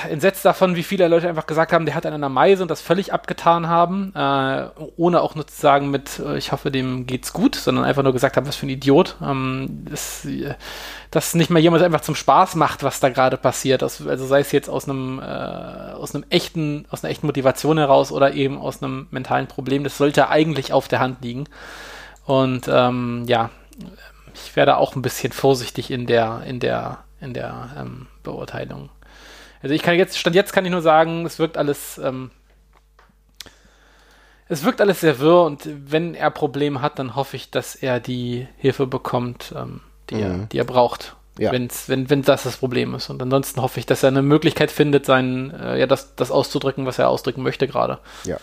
entsetzt 0.08 0.44
davon, 0.44 0.76
wie 0.76 0.82
viele 0.82 1.08
Leute 1.08 1.28
einfach 1.28 1.46
gesagt 1.46 1.72
haben, 1.72 1.86
der 1.86 1.94
hat 1.94 2.06
einen 2.06 2.16
an 2.16 2.20
der 2.20 2.30
Meise 2.30 2.62
und 2.62 2.70
das 2.70 2.80
völlig 2.80 3.12
abgetan 3.12 3.68
haben, 3.68 4.12
äh, 4.14 4.68
ohne 4.96 5.20
auch 5.20 5.34
nur 5.34 5.46
zu 5.46 5.60
sagen 5.60 5.90
mit, 5.90 6.18
äh, 6.18 6.36
ich 6.36 6.52
hoffe, 6.52 6.70
dem 6.70 7.06
geht's 7.06 7.32
gut, 7.32 7.54
sondern 7.54 7.84
einfach 7.84 8.02
nur 8.02 8.12
gesagt 8.12 8.36
haben, 8.36 8.46
was 8.46 8.56
für 8.56 8.66
ein 8.66 8.70
Idiot. 8.70 9.16
Ähm, 9.22 9.84
das, 9.90 10.24
äh, 10.24 10.54
dass 11.10 11.34
nicht 11.34 11.50
mal 11.50 11.58
jemand 11.60 11.82
einfach 11.82 12.00
zum 12.00 12.14
Spaß 12.14 12.54
macht, 12.54 12.82
was 12.82 13.00
da 13.00 13.08
gerade 13.08 13.36
passiert. 13.36 13.82
Das, 13.82 14.06
also 14.06 14.26
sei 14.26 14.40
es 14.40 14.52
jetzt 14.52 14.68
aus 14.68 14.88
einem, 14.88 15.18
äh, 15.18 15.22
aus 15.22 16.14
einem 16.14 16.24
echten, 16.30 16.86
aus 16.90 17.04
einer 17.04 17.10
echten 17.10 17.26
Motivation 17.26 17.78
heraus 17.78 18.12
oder 18.12 18.32
eben 18.34 18.58
aus 18.58 18.82
einem 18.82 19.08
mentalen 19.10 19.46
Problem. 19.46 19.84
Das 19.84 19.98
sollte 19.98 20.28
eigentlich 20.28 20.72
auf 20.72 20.88
der 20.88 21.00
Hand 21.00 21.22
liegen. 21.22 21.44
Und 22.24 22.68
ähm, 22.68 23.24
ja, 23.26 23.50
ich 24.34 24.56
werde 24.56 24.76
auch 24.76 24.96
ein 24.96 25.02
bisschen 25.02 25.32
vorsichtig 25.32 25.90
in 25.90 26.06
der, 26.06 26.42
in 26.46 26.60
der, 26.60 27.04
in 27.20 27.34
der 27.34 27.70
ähm, 27.78 28.06
Beurteilung. 28.22 28.90
Also 29.62 29.74
ich 29.74 29.82
kann 29.82 29.96
jetzt, 29.96 30.18
stand 30.18 30.34
jetzt 30.36 30.52
kann 30.52 30.64
ich 30.64 30.70
nur 30.70 30.82
sagen, 30.82 31.24
es 31.24 31.38
wirkt 31.38 31.56
alles, 31.56 31.98
ähm, 31.98 32.30
es 34.48 34.64
wirkt 34.64 34.80
alles 34.80 35.00
sehr 35.00 35.18
wirr 35.18 35.44
und 35.44 35.62
wenn 35.66 36.14
er 36.14 36.30
Probleme 36.30 36.82
hat, 36.82 36.98
dann 36.98 37.14
hoffe 37.14 37.36
ich, 37.36 37.50
dass 37.50 37.74
er 37.74 38.00
die 38.00 38.48
Hilfe 38.56 38.86
bekommt, 38.86 39.54
ähm, 39.56 39.80
die, 40.10 40.16
mhm. 40.16 40.22
er, 40.22 40.38
die 40.46 40.58
er 40.58 40.64
braucht. 40.64 41.16
Ja. 41.38 41.50
Wenn's, 41.52 41.88
wenn, 41.88 42.10
wenn 42.10 42.20
das 42.20 42.42
das 42.42 42.58
Problem 42.58 42.94
ist. 42.94 43.08
Und 43.08 43.22
ansonsten 43.22 43.62
hoffe 43.62 43.80
ich, 43.80 43.86
dass 43.86 44.02
er 44.02 44.08
eine 44.08 44.20
Möglichkeit 44.20 44.70
findet, 44.70 45.06
sein, 45.06 45.50
äh, 45.50 45.78
ja, 45.80 45.86
das, 45.86 46.14
das 46.14 46.30
auszudrücken, 46.30 46.84
was 46.84 46.98
er 46.98 47.08
ausdrücken 47.08 47.42
möchte 47.42 47.66
gerade. 47.66 48.00
Ja. 48.24 48.36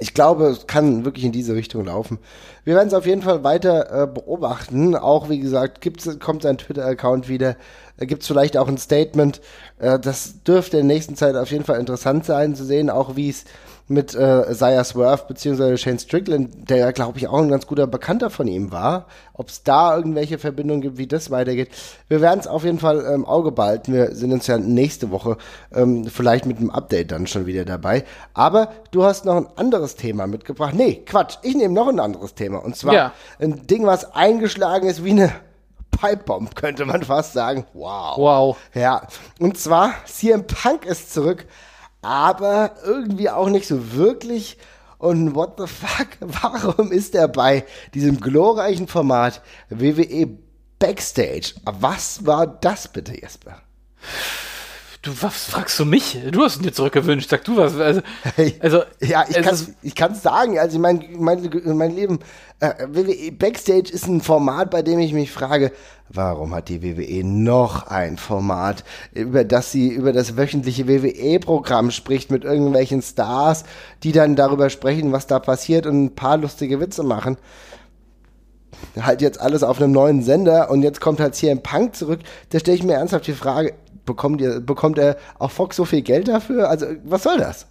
Ich 0.00 0.14
glaube, 0.14 0.46
es 0.46 0.66
kann 0.66 1.04
wirklich 1.04 1.24
in 1.24 1.32
diese 1.32 1.54
Richtung 1.54 1.84
laufen. 1.84 2.18
Wir 2.64 2.74
werden 2.74 2.88
es 2.88 2.94
auf 2.94 3.06
jeden 3.06 3.22
Fall 3.22 3.44
weiter 3.44 4.02
äh, 4.02 4.06
beobachten. 4.06 4.96
Auch 4.96 5.28
wie 5.28 5.38
gesagt, 5.38 5.80
gibt's, 5.80 6.18
kommt 6.18 6.42
sein 6.42 6.58
Twitter-Account 6.58 7.28
wieder. 7.28 7.56
Äh, 7.98 8.06
Gibt 8.06 8.22
es 8.22 8.28
vielleicht 8.28 8.56
auch 8.56 8.68
ein 8.68 8.78
Statement. 8.78 9.40
Äh, 9.78 9.98
das 9.98 10.42
dürfte 10.44 10.78
in 10.78 10.88
der 10.88 10.96
nächsten 10.96 11.14
Zeit 11.14 11.36
auf 11.36 11.50
jeden 11.50 11.64
Fall 11.64 11.78
interessant 11.78 12.24
sein 12.24 12.54
zu 12.54 12.64
sehen, 12.64 12.88
auch 12.88 13.16
wie 13.16 13.28
es 13.28 13.44
mit 13.92 14.14
äh, 14.14 14.52
Zaya 14.54 14.84
Swerve 14.84 15.24
beziehungsweise 15.28 15.76
Shane 15.78 15.98
Strickland, 15.98 16.68
der 16.70 16.78
ja, 16.78 16.90
glaube 16.90 17.18
ich, 17.18 17.28
auch 17.28 17.38
ein 17.38 17.48
ganz 17.48 17.66
guter 17.66 17.86
Bekannter 17.86 18.30
von 18.30 18.48
ihm 18.48 18.72
war. 18.72 19.06
Ob 19.34 19.48
es 19.48 19.62
da 19.62 19.96
irgendwelche 19.96 20.38
Verbindungen 20.38 20.82
gibt, 20.82 20.98
wie 20.98 21.06
das 21.06 21.30
weitergeht. 21.30 21.70
Wir 22.08 22.20
werden 22.20 22.40
es 22.40 22.46
auf 22.46 22.64
jeden 22.64 22.78
Fall 22.78 23.00
im 23.00 23.14
ähm, 23.14 23.24
Auge 23.26 23.52
behalten. 23.52 23.92
Wir 23.92 24.14
sind 24.14 24.32
uns 24.32 24.46
ja 24.46 24.58
nächste 24.58 25.10
Woche 25.10 25.36
ähm, 25.74 26.04
vielleicht 26.06 26.46
mit 26.46 26.58
einem 26.58 26.70
Update 26.70 27.12
dann 27.12 27.26
schon 27.26 27.46
wieder 27.46 27.64
dabei. 27.64 28.04
Aber 28.34 28.72
du 28.90 29.04
hast 29.04 29.24
noch 29.24 29.36
ein 29.36 29.46
anderes 29.56 29.96
Thema 29.96 30.26
mitgebracht. 30.26 30.74
Nee, 30.74 31.02
Quatsch. 31.06 31.38
Ich 31.42 31.54
nehme 31.54 31.74
noch 31.74 31.88
ein 31.88 32.00
anderes 32.00 32.34
Thema. 32.34 32.58
Und 32.58 32.76
zwar 32.76 32.94
ja. 32.94 33.12
ein 33.40 33.66
Ding, 33.66 33.86
was 33.86 34.14
eingeschlagen 34.14 34.88
ist 34.88 35.04
wie 35.04 35.10
eine 35.10 35.32
Pipebomb, 35.90 36.54
könnte 36.56 36.84
man 36.84 37.02
fast 37.02 37.32
sagen. 37.32 37.66
Wow. 37.74 38.16
Wow. 38.16 38.56
Ja. 38.74 39.06
Und 39.38 39.58
zwar, 39.58 39.94
CM 40.06 40.46
Punk 40.46 40.84
ist 40.84 41.12
zurück 41.12 41.46
aber 42.02 42.74
irgendwie 42.84 43.30
auch 43.30 43.48
nicht 43.48 43.66
so 43.66 43.94
wirklich. 43.94 44.58
Und 44.98 45.34
what 45.34 45.54
the 45.58 45.66
fuck, 45.66 46.08
warum 46.20 46.92
ist 46.92 47.14
er 47.14 47.28
bei 47.28 47.64
diesem 47.94 48.20
glorreichen 48.20 48.86
Format 48.86 49.40
WWE 49.70 50.28
Backstage? 50.78 51.54
Was 51.64 52.26
war 52.26 52.46
das 52.46 52.88
bitte, 52.88 53.18
Jesper? 53.20 53.62
Du, 55.02 55.10
was 55.20 55.46
fragst 55.46 55.80
du 55.80 55.84
mich? 55.84 56.16
Du 56.30 56.42
hast 56.42 56.58
ihn 56.58 56.62
dir 56.62 56.72
zurückgewünscht. 56.72 57.28
Sag 57.28 57.44
du 57.44 57.56
was. 57.56 57.76
Also, 57.76 58.02
also 58.60 58.82
ja, 59.00 59.24
ich 59.28 59.42
kann 59.42 59.58
ich 59.82 59.94
kann's 59.96 60.22
sagen. 60.22 60.60
Also, 60.60 60.76
ich 60.76 60.80
mein, 60.80 61.04
mein, 61.18 61.50
mein 61.64 61.96
Leben, 61.96 62.20
äh, 62.60 62.86
WWE 62.86 63.32
Backstage 63.32 63.90
ist 63.92 64.06
ein 64.06 64.20
Format, 64.20 64.70
bei 64.70 64.82
dem 64.82 65.00
ich 65.00 65.12
mich 65.12 65.32
frage, 65.32 65.72
warum 66.08 66.54
hat 66.54 66.68
die 66.68 66.84
WWE 66.84 67.24
noch 67.24 67.88
ein 67.88 68.16
Format, 68.16 68.84
über 69.12 69.42
das 69.42 69.72
sie 69.72 69.88
über 69.88 70.12
das 70.12 70.36
wöchentliche 70.36 70.86
WWE-Programm 70.86 71.90
spricht 71.90 72.30
mit 72.30 72.44
irgendwelchen 72.44 73.02
Stars, 73.02 73.64
die 74.04 74.12
dann 74.12 74.36
darüber 74.36 74.70
sprechen, 74.70 75.10
was 75.10 75.26
da 75.26 75.40
passiert 75.40 75.84
und 75.84 76.04
ein 76.04 76.14
paar 76.14 76.36
lustige 76.36 76.78
Witze 76.78 77.02
machen 77.02 77.38
halt 79.00 79.22
jetzt 79.22 79.40
alles 79.40 79.62
auf 79.62 79.80
einem 79.80 79.92
neuen 79.92 80.22
Sender 80.22 80.68
und 80.68 80.82
jetzt 80.82 81.00
kommt 81.00 81.20
halt 81.20 81.36
CM 81.36 81.62
Punk 81.62 81.94
zurück. 81.94 82.18
Da 82.50 82.58
stelle 82.58 82.76
ich 82.76 82.82
mir 82.82 82.94
ernsthaft 82.94 83.28
die 83.28 83.32
Frage, 83.32 83.74
bekommt, 84.04 84.40
ihr, 84.40 84.60
bekommt 84.60 84.98
er 84.98 85.16
auch 85.38 85.50
Fox 85.50 85.76
so 85.76 85.84
viel 85.84 86.02
Geld 86.02 86.28
dafür? 86.28 86.68
Also, 86.68 86.86
was 87.04 87.22
soll 87.22 87.38
das? 87.38 87.66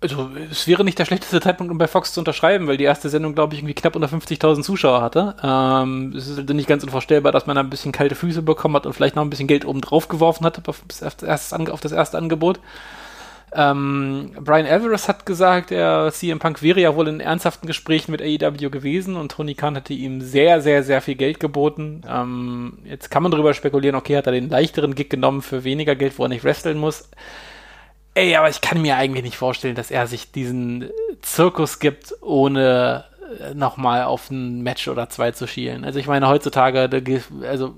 Also, 0.00 0.30
es 0.50 0.68
wäre 0.68 0.84
nicht 0.84 0.98
der 0.98 1.06
schlechteste 1.06 1.40
Zeitpunkt, 1.40 1.72
um 1.72 1.78
bei 1.78 1.88
Fox 1.88 2.12
zu 2.12 2.20
unterschreiben, 2.20 2.68
weil 2.68 2.76
die 2.76 2.84
erste 2.84 3.08
Sendung, 3.08 3.34
glaube 3.34 3.54
ich, 3.54 3.60
irgendwie 3.60 3.74
knapp 3.74 3.96
unter 3.96 4.06
50.000 4.06 4.62
Zuschauer 4.62 5.02
hatte. 5.02 5.34
Ähm, 5.42 6.14
es 6.16 6.28
ist 6.28 6.48
nicht 6.48 6.68
ganz 6.68 6.84
unvorstellbar, 6.84 7.32
dass 7.32 7.46
man 7.46 7.56
da 7.56 7.62
ein 7.62 7.70
bisschen 7.70 7.90
kalte 7.90 8.14
Füße 8.14 8.42
bekommen 8.42 8.76
hat 8.76 8.86
und 8.86 8.92
vielleicht 8.92 9.16
noch 9.16 9.24
ein 9.24 9.30
bisschen 9.30 9.48
Geld 9.48 9.64
oben 9.64 9.80
drauf 9.80 10.08
geworfen 10.08 10.46
hat 10.46 10.68
auf 10.68 10.84
das 10.86 11.02
erste, 11.02 11.72
auf 11.72 11.80
das 11.80 11.92
erste 11.92 12.16
Angebot. 12.16 12.60
Ähm, 13.52 14.32
Brian 14.40 14.66
Alvarez 14.66 15.08
hat 15.08 15.24
gesagt, 15.24 15.70
er 15.70 16.10
CM 16.12 16.38
Punk 16.38 16.62
wäre 16.62 16.80
ja 16.80 16.94
wohl 16.94 17.08
in 17.08 17.20
ernsthaften 17.20 17.66
Gesprächen 17.66 18.12
mit 18.12 18.20
AEW 18.20 18.70
gewesen 18.70 19.16
und 19.16 19.32
Tony 19.32 19.54
Khan 19.54 19.74
hätte 19.74 19.94
ihm 19.94 20.20
sehr, 20.20 20.60
sehr, 20.60 20.82
sehr 20.82 21.00
viel 21.00 21.14
Geld 21.14 21.40
geboten. 21.40 22.02
Ähm, 22.08 22.78
jetzt 22.84 23.10
kann 23.10 23.22
man 23.22 23.32
darüber 23.32 23.54
spekulieren, 23.54 23.96
okay, 23.96 24.16
hat 24.16 24.26
er 24.26 24.32
den 24.32 24.50
leichteren 24.50 24.94
Gig 24.94 25.08
genommen 25.08 25.42
für 25.42 25.64
weniger 25.64 25.96
Geld, 25.96 26.18
wo 26.18 26.24
er 26.24 26.28
nicht 26.28 26.44
wresteln 26.44 26.78
muss. 26.78 27.08
Ey, 28.14 28.36
aber 28.36 28.50
ich 28.50 28.60
kann 28.60 28.82
mir 28.82 28.96
eigentlich 28.96 29.24
nicht 29.24 29.36
vorstellen, 29.36 29.76
dass 29.76 29.90
er 29.90 30.06
sich 30.06 30.32
diesen 30.32 30.90
Zirkus 31.22 31.78
gibt, 31.78 32.14
ohne 32.20 33.04
äh, 33.40 33.54
nochmal 33.54 34.04
auf 34.04 34.30
ein 34.30 34.62
Match 34.62 34.88
oder 34.88 35.08
zwei 35.08 35.30
zu 35.30 35.46
schielen. 35.46 35.84
Also 35.84 35.98
ich 35.98 36.06
meine, 36.06 36.28
heutzutage, 36.28 36.90
also 37.42 37.76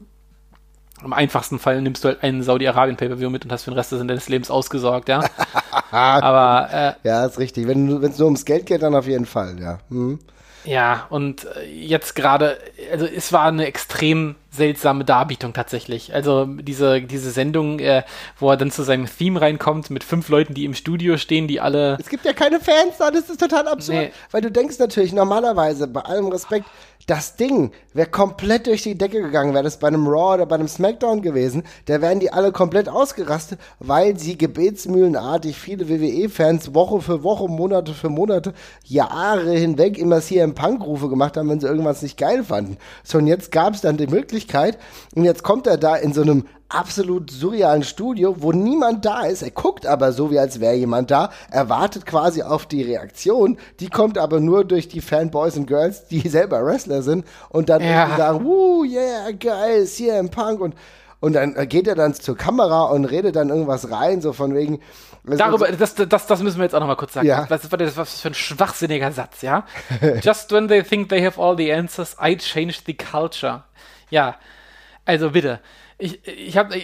im 1.05 1.13
einfachsten 1.13 1.59
Fall 1.59 1.81
nimmst 1.83 2.05
du 2.05 2.09
halt 2.09 2.23
einen 2.23 2.43
Saudi-Arabien-Pay-Per-View 2.43 3.31
mit 3.31 3.45
und 3.45 3.53
hast 3.53 3.65
für 3.65 3.71
den 3.71 3.77
Rest 3.77 3.93
deines 3.93 4.29
Lebens 4.29 4.51
ausgesorgt, 4.51 5.09
ja. 5.09 5.25
Aber 5.91 6.97
äh, 7.03 7.09
ja, 7.09 7.27
ist 7.27 7.39
richtig. 7.39 7.67
Wenn 7.67 8.03
es 8.03 8.19
nur 8.19 8.27
ums 8.27 8.45
Geld 8.45 8.67
geht, 8.67 8.83
dann 8.83 8.95
auf 8.95 9.07
jeden 9.07 9.27
Fall, 9.27 9.59
ja. 9.61 9.79
Mhm. 9.89 10.19
Ja, 10.65 11.07
und 11.09 11.47
äh, 11.47 11.65
jetzt 11.65 12.15
gerade, 12.15 12.59
also 12.93 13.07
es 13.07 13.33
war 13.33 13.47
eine 13.47 13.67
extrem 13.67 14.35
seltsame 14.51 15.05
Darbietung 15.05 15.53
tatsächlich. 15.53 16.13
Also 16.15 16.45
diese, 16.45 17.01
diese 17.01 17.31
Sendung, 17.31 17.79
äh, 17.79 18.03
wo 18.39 18.51
er 18.51 18.57
dann 18.57 18.71
zu 18.71 18.83
seinem 18.83 19.07
Theme 19.07 19.41
reinkommt 19.41 19.91
mit 19.91 20.05
fünf 20.05 20.29
Leuten, 20.29 20.55
die 20.55 20.65
im 20.65 20.75
Studio 20.75 21.17
stehen, 21.17 21.49
die 21.49 21.61
alle. 21.61 21.97
Es 21.99 22.09
gibt 22.09 22.25
ja 22.25 22.33
keine 22.33 22.61
Fans 22.61 22.99
da, 22.99 23.11
das 23.11 23.31
ist 23.31 23.41
total 23.41 23.69
absurd. 23.69 23.99
Nee. 23.99 24.13
Weil 24.33 24.43
du 24.43 24.51
denkst 24.51 24.79
natürlich 24.79 25.13
normalerweise, 25.13 25.87
bei 25.87 26.03
allem 26.03 26.29
Respekt, 26.29 26.67
das 27.07 27.37
Ding 27.37 27.73
wäre 27.93 28.09
komplett 28.09 28.67
durch 28.67 28.83
die 28.83 28.97
Decke 28.97 29.23
gegangen, 29.23 29.55
wäre 29.55 29.65
das 29.65 29.79
bei 29.79 29.89
einem 29.89 30.07
Raw 30.07 30.35
oder 30.35 30.47
bei 30.47 30.57
einem 30.57 30.69
SmackDown 30.69 31.23
gewesen, 31.23 31.65
da 31.87 32.01
wären 32.01 32.21
die 32.21 32.33
alle 32.33 32.53
komplett 32.53 32.89
ausgerastet, 32.89 33.59
weil 33.79 34.19
sie 34.19 34.37
gebetsmühlenartig 34.39 35.59
viele 35.59 35.89
WWE-Fans 35.89 36.75
Woche 36.75 37.01
für 37.01 37.23
Woche, 37.23 37.49
Monate 37.49 37.95
für 37.95 38.11
Monate, 38.11 38.53
Jahre 38.85 39.53
hinweg 39.53 39.99
immer 39.99 40.21
CM 40.21 40.55
Punk-Rufe 40.55 41.09
gemacht 41.09 41.37
haben, 41.37 41.49
wenn 41.49 41.61
sie 41.61 41.67
irgendwas 41.67 42.03
nicht 42.03 42.19
geil 42.19 42.45
fanden. 42.45 42.77
So, 43.03 43.19
und 43.19 43.27
jetzt 43.27 43.51
gab 43.51 43.75
es 43.75 43.81
dann 43.81 43.97
die 43.97 44.07
Möglichkeit, 44.07 44.79
und 45.15 45.25
jetzt 45.25 45.43
kommt 45.43 45.67
er 45.67 45.79
da 45.79 45.97
in 45.97 46.13
so 46.13 46.23
einem 46.23 46.45
absolut 46.71 47.31
surrealen 47.31 47.83
Studio, 47.83 48.37
wo 48.39 48.53
niemand 48.53 49.05
da 49.05 49.23
ist. 49.23 49.43
Er 49.43 49.51
guckt 49.51 49.87
aber 49.87 50.13
so, 50.13 50.31
wie 50.31 50.39
als 50.39 50.61
wäre 50.61 50.75
jemand 50.75 51.11
da. 51.11 51.31
Er 51.51 51.69
wartet 51.69 52.07
quasi 52.07 52.43
auf 52.43 52.67
die 52.67 52.83
Reaktion. 52.83 53.59
Die 53.81 53.89
kommt 53.89 54.17
aber 54.17 54.41
nur 54.41 54.65
durch 54.65 54.89
die 54.89 55.01
Fanboys 55.01 55.57
und 55.57 55.67
Girls, 55.67 56.07
die 56.07 56.21
selber 56.29 56.65
Wrestler 56.65 57.03
sind 57.03 57.27
und 57.51 57.69
dann 57.69 57.83
ja. 57.83 58.17
sagen, 58.17 58.45
wuh, 58.45 58.85
yeah, 58.85 59.33
geil, 59.33 59.85
CM 59.87 60.31
Punk 60.31 60.61
und 60.61 60.75
und 61.23 61.35
dann 61.35 61.69
geht 61.69 61.87
er 61.87 61.95
dann 61.95 62.15
zur 62.15 62.35
Kamera 62.35 62.85
und 62.85 63.05
redet 63.05 63.37
dann 63.37 63.51
irgendwas 63.51 63.91
rein, 63.91 64.23
so 64.23 64.33
von 64.33 64.55
wegen. 64.55 64.81
Darüber, 65.23 65.71
das, 65.71 65.95
das, 65.95 66.27
das 66.27 66.43
müssen 66.43 66.57
wir 66.57 66.65
jetzt 66.65 66.75
auch 66.75 66.81
nochmal 66.81 66.97
kurz 66.97 67.13
sagen. 67.13 67.27
Ja. 67.27 67.45
Was, 67.51 67.71
was, 67.71 67.97
was 67.99 68.21
für 68.23 68.29
ein 68.29 68.35
schwachsinniger 68.35 69.13
Satz, 69.13 69.43
ja? 69.43 69.67
Just 70.23 70.51
when 70.51 70.67
they 70.67 70.83
think 70.83 71.11
they 71.11 71.23
have 71.23 71.39
all 71.39 71.55
the 71.55 71.71
answers, 71.71 72.17
I 72.19 72.39
change 72.39 72.81
the 72.87 72.95
culture. 72.95 73.65
Ja, 74.09 74.37
also 75.05 75.31
bitte 75.31 75.61
ich, 76.01 76.27
ich 76.27 76.57
habe, 76.57 76.75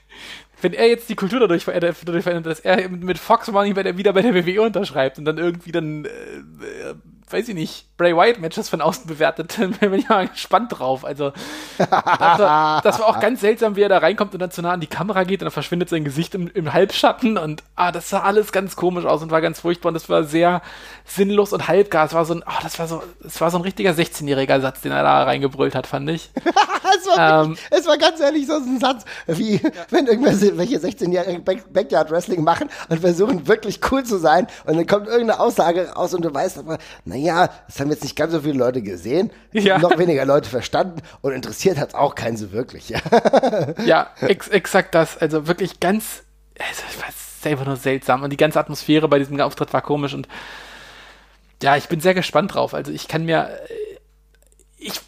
wenn 0.62 0.72
er 0.72 0.88
jetzt 0.88 1.08
die 1.08 1.16
Kultur 1.16 1.40
dadurch 1.40 1.64
verändert, 1.64 1.96
dadurch 2.04 2.24
verändert 2.24 2.46
dass 2.50 2.60
er 2.60 2.88
mit 2.88 3.18
Fox 3.18 3.50
Money 3.50 3.72
bei 3.72 3.82
der, 3.82 3.96
wieder 3.96 4.12
bei 4.12 4.22
der 4.22 4.34
WWE 4.34 4.62
unterschreibt 4.62 5.18
und 5.18 5.24
dann 5.24 5.38
irgendwie 5.38 5.72
dann, 5.72 6.04
äh, 6.04 6.08
äh, 6.08 6.94
weiß 7.28 7.48
ich 7.48 7.54
nicht, 7.54 7.86
Bray 7.96 8.14
Wyatt 8.14 8.38
Matches 8.40 8.68
von 8.68 8.80
außen 8.80 9.06
bewertet, 9.06 9.56
dann 9.58 9.72
bin 9.72 9.94
ich 9.94 10.08
mal 10.08 10.28
gespannt 10.28 10.78
drauf. 10.78 11.04
Also, 11.04 11.32
das 11.78 11.90
war, 11.90 12.82
das 12.82 12.98
war, 12.98 13.06
auch 13.06 13.20
ganz 13.20 13.40
seltsam, 13.40 13.76
wie 13.76 13.82
er 13.82 13.88
da 13.88 13.98
reinkommt 13.98 14.34
und 14.34 14.40
dann 14.40 14.50
zu 14.50 14.62
nah 14.62 14.72
an 14.72 14.80
die 14.80 14.86
Kamera 14.86 15.24
geht 15.24 15.40
und 15.40 15.46
dann 15.46 15.52
verschwindet 15.52 15.88
sein 15.88 16.04
Gesicht 16.04 16.34
im, 16.34 16.48
im 16.48 16.72
Halbschatten 16.72 17.38
und, 17.38 17.62
ah, 17.74 17.92
das 17.92 18.10
sah 18.10 18.20
alles 18.20 18.52
ganz 18.52 18.76
komisch 18.76 19.04
aus 19.04 19.22
und 19.22 19.30
war 19.30 19.40
ganz 19.40 19.60
furchtbar 19.60 19.88
und 19.88 19.94
das 19.94 20.08
war 20.08 20.24
sehr 20.24 20.62
sinnlos 21.04 21.52
und 21.52 21.68
halbgar. 21.68 22.06
Es 22.06 22.14
war 22.14 22.24
so 22.24 22.34
ein, 22.34 22.44
oh, 22.46 22.62
das 22.62 22.78
war 22.78 22.86
so, 22.86 23.02
es 23.24 23.40
war 23.40 23.50
so 23.50 23.58
ein 23.58 23.62
richtiger 23.62 23.92
16-jähriger 23.92 24.60
Satz, 24.60 24.82
den 24.82 24.92
er 24.92 25.02
da 25.02 25.24
reingebrüllt 25.24 25.74
hat, 25.74 25.86
fand 25.86 26.10
ich. 26.10 26.30
es, 26.44 27.06
war 27.06 27.44
ähm, 27.44 27.56
es 27.70 27.86
war 27.86 27.98
ganz 27.98 28.20
ehrlich 28.20 28.46
so 28.46 28.54
ein 28.54 28.78
Satz, 28.78 29.04
wie 29.26 29.56
ja. 29.56 29.70
wenn 29.90 30.06
irgendwelche 30.06 30.56
welche 30.58 30.78
16-jährige 30.78 31.40
Back 31.40 31.72
Backyard 31.72 32.10
Wrestling 32.10 32.44
machen 32.44 32.68
und 32.88 33.00
versuchen 33.00 33.48
wirklich 33.48 33.80
cool 33.90 34.04
zu 34.04 34.18
sein 34.18 34.46
und 34.64 34.76
dann 34.76 34.86
kommt 34.86 35.06
irgendeine 35.06 35.40
Aussage 35.40 35.90
raus 35.90 36.14
und 36.14 36.24
du 36.24 36.32
weißt 36.32 36.58
aber, 36.58 36.78
naja, 37.04 37.15
das 37.24 37.80
haben 37.80 37.90
jetzt 37.90 38.02
nicht 38.02 38.16
ganz 38.16 38.32
so 38.32 38.40
viele 38.40 38.58
Leute 38.58 38.82
gesehen, 38.82 39.30
ja. 39.52 39.78
noch 39.78 39.98
weniger 39.98 40.24
Leute 40.24 40.48
verstanden 40.50 41.02
und 41.22 41.32
interessiert 41.32 41.78
hat 41.78 41.90
es 41.90 41.94
auch 41.94 42.14
keinen 42.14 42.36
so 42.36 42.52
wirklich. 42.52 42.90
ja, 43.84 44.10
ex 44.20 44.48
exakt 44.48 44.94
das. 44.94 45.16
Also 45.18 45.46
wirklich 45.46 45.80
ganz 45.80 46.22
es 46.54 47.00
war 47.00 47.08
selber 47.40 47.64
nur 47.64 47.76
seltsam 47.76 48.22
und 48.22 48.30
die 48.30 48.36
ganze 48.36 48.58
Atmosphäre 48.58 49.08
bei 49.08 49.18
diesem 49.18 49.40
Auftritt 49.40 49.72
war 49.72 49.82
komisch 49.82 50.14
und 50.14 50.28
ja, 51.62 51.76
ich 51.76 51.88
bin 51.88 52.00
sehr 52.00 52.14
gespannt 52.14 52.54
drauf. 52.54 52.74
Also 52.74 52.92
ich 52.92 53.08
kann 53.08 53.24
mir, 53.24 53.48
äh, 53.68 53.98
ich 54.78 55.00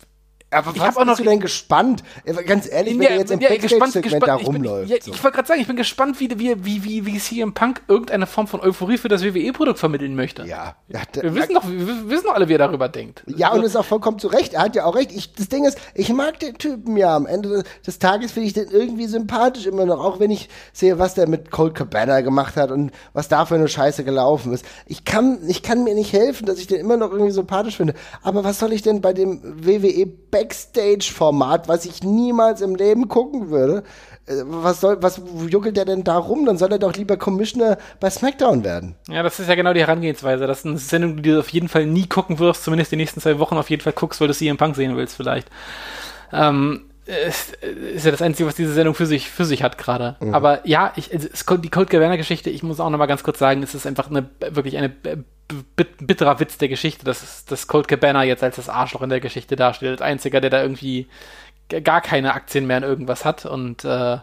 aber 0.51 0.71
ich 0.75 0.81
was 0.81 0.95
bist 0.95 1.07
noch, 1.07 1.17
du 1.17 1.25
denn 1.25 1.41
gespannt? 1.41 2.03
Ganz 2.47 2.71
ehrlich, 2.71 2.95
wenn 2.95 3.03
ja, 3.03 3.11
er 3.11 3.19
jetzt 3.19 3.31
im 3.31 3.41
ja, 3.41 3.51
Backstage-Segment 3.51 4.27
da 4.27 4.35
rumläuft. 4.37 4.91
Ich, 4.91 5.05
so. 5.05 5.13
ich 5.13 5.23
wollte 5.23 5.37
gerade 5.37 5.49
sagen, 5.49 5.61
ich 5.61 5.67
bin 5.67 5.77
gespannt, 5.77 6.19
wie, 6.21 6.31
wie, 6.39 6.65
wie, 6.65 6.85
wie, 6.85 7.07
wie 7.07 7.19
CM 7.19 7.53
Punk 7.53 7.83
irgendeine 7.87 8.27
Form 8.27 8.47
von 8.47 8.61
Euphorie 8.61 8.97
für 8.97 9.09
das 9.09 9.23
WWE-Produkt 9.23 9.79
vermitteln 9.79 10.15
möchte. 10.15 10.45
Ja. 10.45 10.77
ja 10.89 11.03
wir, 11.21 11.35
wissen 11.35 11.55
doch, 11.55 11.65
wir 11.69 12.09
wissen 12.09 12.25
doch 12.27 12.35
alle, 12.35 12.49
wie 12.49 12.55
er 12.55 12.59
darüber 12.59 12.89
denkt. 12.89 13.25
Ja, 13.27 13.53
und 13.53 13.61
es 13.61 13.71
ist 13.71 13.77
auch 13.77 13.85
vollkommen 13.85 14.19
zu 14.19 14.29
Recht. 14.29 14.55
Er 14.55 14.63
hat 14.63 14.75
ja 14.75 14.87
auch 14.87 14.95
recht. 14.95 15.13
Ich, 15.13 15.35
das 15.35 15.49
Ding 15.49 15.67
ist, 15.67 15.79
ich 15.95 16.11
mag 16.15 16.41
den 16.41 16.57
Typen 16.57 16.97
ja. 16.97 17.15
Am 17.15 17.27
Ende 17.27 17.65
des 17.87 17.99
Tages 17.99 18.33
finde 18.33 18.47
ich 18.47 18.55
den 18.55 18.71
irgendwie 18.71 19.07
sympathisch 19.07 19.67
immer 19.67 19.85
noch. 19.85 20.03
Auch 20.03 20.19
wenn 20.19 20.31
ich 20.31 20.49
sehe, 20.73 20.99
was 20.99 21.15
der 21.15 21.29
mit 21.29 21.51
Cold 21.51 21.75
Cabana 21.75 22.23
gemacht 22.23 22.57
hat 22.57 22.71
und 22.71 22.91
was 23.13 23.29
da 23.29 23.45
für 23.45 23.57
eine 23.57 23.69
Scheiße 23.69 24.05
gelaufen 24.05 24.53
ist. 24.53 24.65
Ich 24.87 25.05
kann, 25.05 25.41
ich 25.47 25.63
kann 25.63 25.85
mir 25.85 25.95
nicht 25.95 26.13
helfen, 26.13 26.47
dass 26.47 26.59
ich 26.59 26.69
den 26.69 26.81
immer 26.81 26.97
noch 26.97 27.11
irgendwie 27.11 27.33
sympathisch 27.33 27.77
finde. 27.77 27.95
Aber 28.23 28.45
was 28.45 28.59
soll 28.59 28.73
ich 28.73 28.81
denn 28.81 29.03
bei 29.03 29.13
dem 29.13 29.41
WWE 29.43 30.07
Backstage-Format, 30.39 31.67
was 31.69 31.85
ich 31.85 32.03
niemals 32.03 32.61
im 32.61 32.77
Leben 32.77 33.09
gucken 33.09 33.51
würde. 33.51 33.83
Äh, 34.27 34.43
was 34.45 34.81
soll, 34.81 35.03
was 35.03 35.21
juckelt 35.49 35.77
der 35.77 35.85
denn 35.85 36.05
da 36.05 36.17
rum? 36.17 36.47
Dann 36.47 36.59
soll 36.59 36.73
er 36.73 36.79
doch 36.79 36.95
lieber 36.95 37.17
Commissioner 37.17 37.79
bei 37.99 38.09
SmackDown 38.09 38.63
werden. 38.63 38.95
Ja, 39.09 39.23
das 39.23 39.41
ist 39.41 39.49
ja 39.49 39.55
genau 39.55 39.73
die 39.73 39.81
Herangehensweise. 39.81 40.47
Das 40.47 40.61
ist 40.61 40.67
eine 40.67 40.79
Sendung, 40.79 41.17
die 41.17 41.23
du 41.23 41.41
auf 41.41 41.49
jeden 41.49 41.69
Fall 41.69 41.87
nie 41.87 42.07
gucken 42.07 42.39
wirst, 42.39 42.65
zumindest 42.65 42.93
die 42.93 42.97
nächsten 42.97 43.21
zwei 43.21 43.39
Wochen 43.39 43.57
auf 43.57 43.71
jeden 43.71 43.83
Fall 43.83 43.93
guckst, 43.93 44.21
weil 44.21 44.29
du 44.29 44.35
CM 44.35 44.57
Punk 44.57 44.77
sehen 44.77 44.97
willst, 44.97 45.17
vielleicht. 45.17 45.49
Ähm, 46.33 46.88
ist, 47.09 47.55
ist 47.63 48.05
ja 48.05 48.11
das 48.11 48.21
Einzige, 48.21 48.47
was 48.47 48.55
diese 48.55 48.73
Sendung 48.73 48.95
für 48.95 49.07
sich, 49.07 49.31
für 49.31 49.47
sich 49.47 49.63
hat 49.63 49.79
gerade. 49.79 50.17
Mhm. 50.21 50.35
Aber 50.35 50.67
ja, 50.67 50.93
ich, 50.97 51.13
es, 51.13 51.47
die 51.47 51.71
Cold 51.71 51.89
Caverna-Geschichte, 51.89 52.51
ich 52.51 52.63
muss 52.63 52.81
auch 52.81 52.91
noch 52.91 52.99
mal 52.99 53.07
ganz 53.07 53.23
kurz 53.23 53.39
sagen, 53.39 53.63
es 53.63 53.75
ist 53.75 53.87
einfach 53.87 54.11
eine, 54.11 54.29
wirklich 54.51 54.77
eine 54.77 54.91
bitterer 54.91 56.39
Witz 56.41 56.59
der 56.59 56.69
Geschichte, 56.69 57.07
dass, 57.07 57.47
dass 57.47 57.67
Cold 57.67 57.89
Cabana 57.89 58.25
jetzt 58.25 58.43
als 58.43 58.57
das 58.57 58.69
Arschloch 58.69 59.01
in 59.01 59.09
der 59.09 59.21
Geschichte 59.21 59.57
darstellt. 59.57 59.93
Als 59.93 60.03
einziger, 60.03 60.43
der 60.43 60.51
da 60.51 60.61
irgendwie 60.61 61.09
gar 61.83 62.03
keine 62.03 62.35
Aktien 62.35 62.67
mehr 62.67 62.79
in 62.79 62.83
irgendwas 62.83 63.25
hat 63.25 63.47
und 63.47 63.85
äh, 63.85 64.19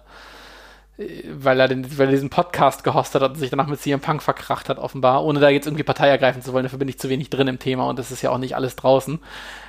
weil 0.97 1.59
er, 1.59 1.67
den, 1.67 1.97
weil 1.97 2.07
er 2.07 2.13
diesen 2.13 2.29
Podcast 2.29 2.83
gehostet 2.83 3.21
hat 3.21 3.31
und 3.31 3.37
sich 3.37 3.49
danach 3.49 3.67
mit 3.67 3.81
CM 3.81 3.99
Punk 3.99 4.23
verkracht 4.23 4.69
hat, 4.69 4.77
offenbar, 4.77 5.25
ohne 5.25 5.39
da 5.39 5.49
jetzt 5.49 5.67
irgendwie 5.67 5.83
Partei 5.83 6.07
ergreifen 6.07 6.41
zu 6.41 6.53
wollen. 6.53 6.63
Dafür 6.63 6.79
bin 6.79 6.87
ich 6.87 6.99
zu 6.99 7.09
wenig 7.09 7.29
drin 7.29 7.47
im 7.47 7.59
Thema 7.59 7.87
und 7.89 7.99
das 7.99 8.11
ist 8.11 8.21
ja 8.21 8.29
auch 8.29 8.37
nicht 8.37 8.55
alles 8.55 8.77
draußen. 8.77 9.19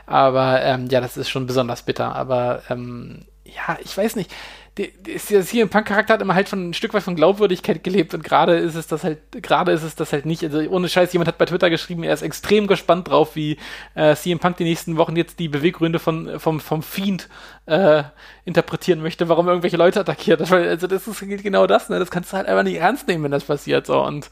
Aber 0.07 0.63
ähm, 0.63 0.87
ja, 0.89 1.01
das 1.01 1.17
ist 1.17 1.29
schon 1.29 1.47
besonders 1.47 1.83
bitter. 1.83 2.15
Aber 2.15 2.63
ähm, 2.71 3.25
ja, 3.45 3.77
ich 3.83 3.97
weiß 3.97 4.15
nicht 4.17 4.33
das 4.77 5.49
hier 5.49 5.63
im 5.63 5.71
Punk-Charakter 5.71 6.15
hat 6.15 6.21
immer 6.21 6.35
halt 6.35 6.51
von 6.51 6.69
ein 6.69 6.75
Stück 6.75 6.93
weit 6.93 7.03
von 7.03 7.17
Glaubwürdigkeit 7.17 7.83
gelebt 7.83 8.13
und 8.13 8.23
gerade 8.23 8.57
ist 8.57 8.75
es 8.75 8.87
das 8.87 9.05
halt, 9.05 9.19
gerade 9.31 9.73
ist 9.73 9.83
es 9.83 9.95
das 9.95 10.13
halt 10.13 10.27
nicht. 10.27 10.45
Also 10.45 10.59
ohne 10.69 10.89
Scheiß, 10.89 11.13
jemand 11.15 11.29
hat 11.29 11.39
bei 11.39 11.47
Twitter 11.47 11.71
geschrieben, 11.71 12.03
er 12.03 12.13
ist 12.13 12.21
extrem 12.21 12.67
gespannt 12.67 13.09
drauf, 13.09 13.37
wie 13.37 13.57
äh, 13.95 14.15
CM 14.15 14.39
Punk 14.39 14.59
die 14.59 14.65
nächsten 14.65 14.99
Wochen 14.99 15.17
jetzt 15.17 15.39
die 15.39 15.49
Beweggründe 15.49 15.99
von, 15.99 16.39
vom, 16.39 16.61
vom 16.61 16.83
Fiend 16.83 17.29
äh, 17.65 18.03
interpretieren 18.45 19.01
möchte, 19.01 19.31
warum 19.31 19.49
irgendwelche 19.49 19.79
Leute 19.79 20.01
attackiert. 20.01 20.41
Also 20.53 20.87
das 20.87 21.09
ist 21.09 21.21
genau 21.21 21.67
das, 21.67 21.89
ne? 21.89 21.99
Das 21.99 22.11
kannst 22.11 22.33
du 22.33 22.37
halt 22.37 22.47
einfach 22.47 22.63
nicht 22.63 22.77
ernst 22.77 23.09
nehmen, 23.09 23.25
wenn 23.25 23.31
das 23.31 23.45
passiert. 23.45 23.87
So 23.87 24.03
und 24.03 24.31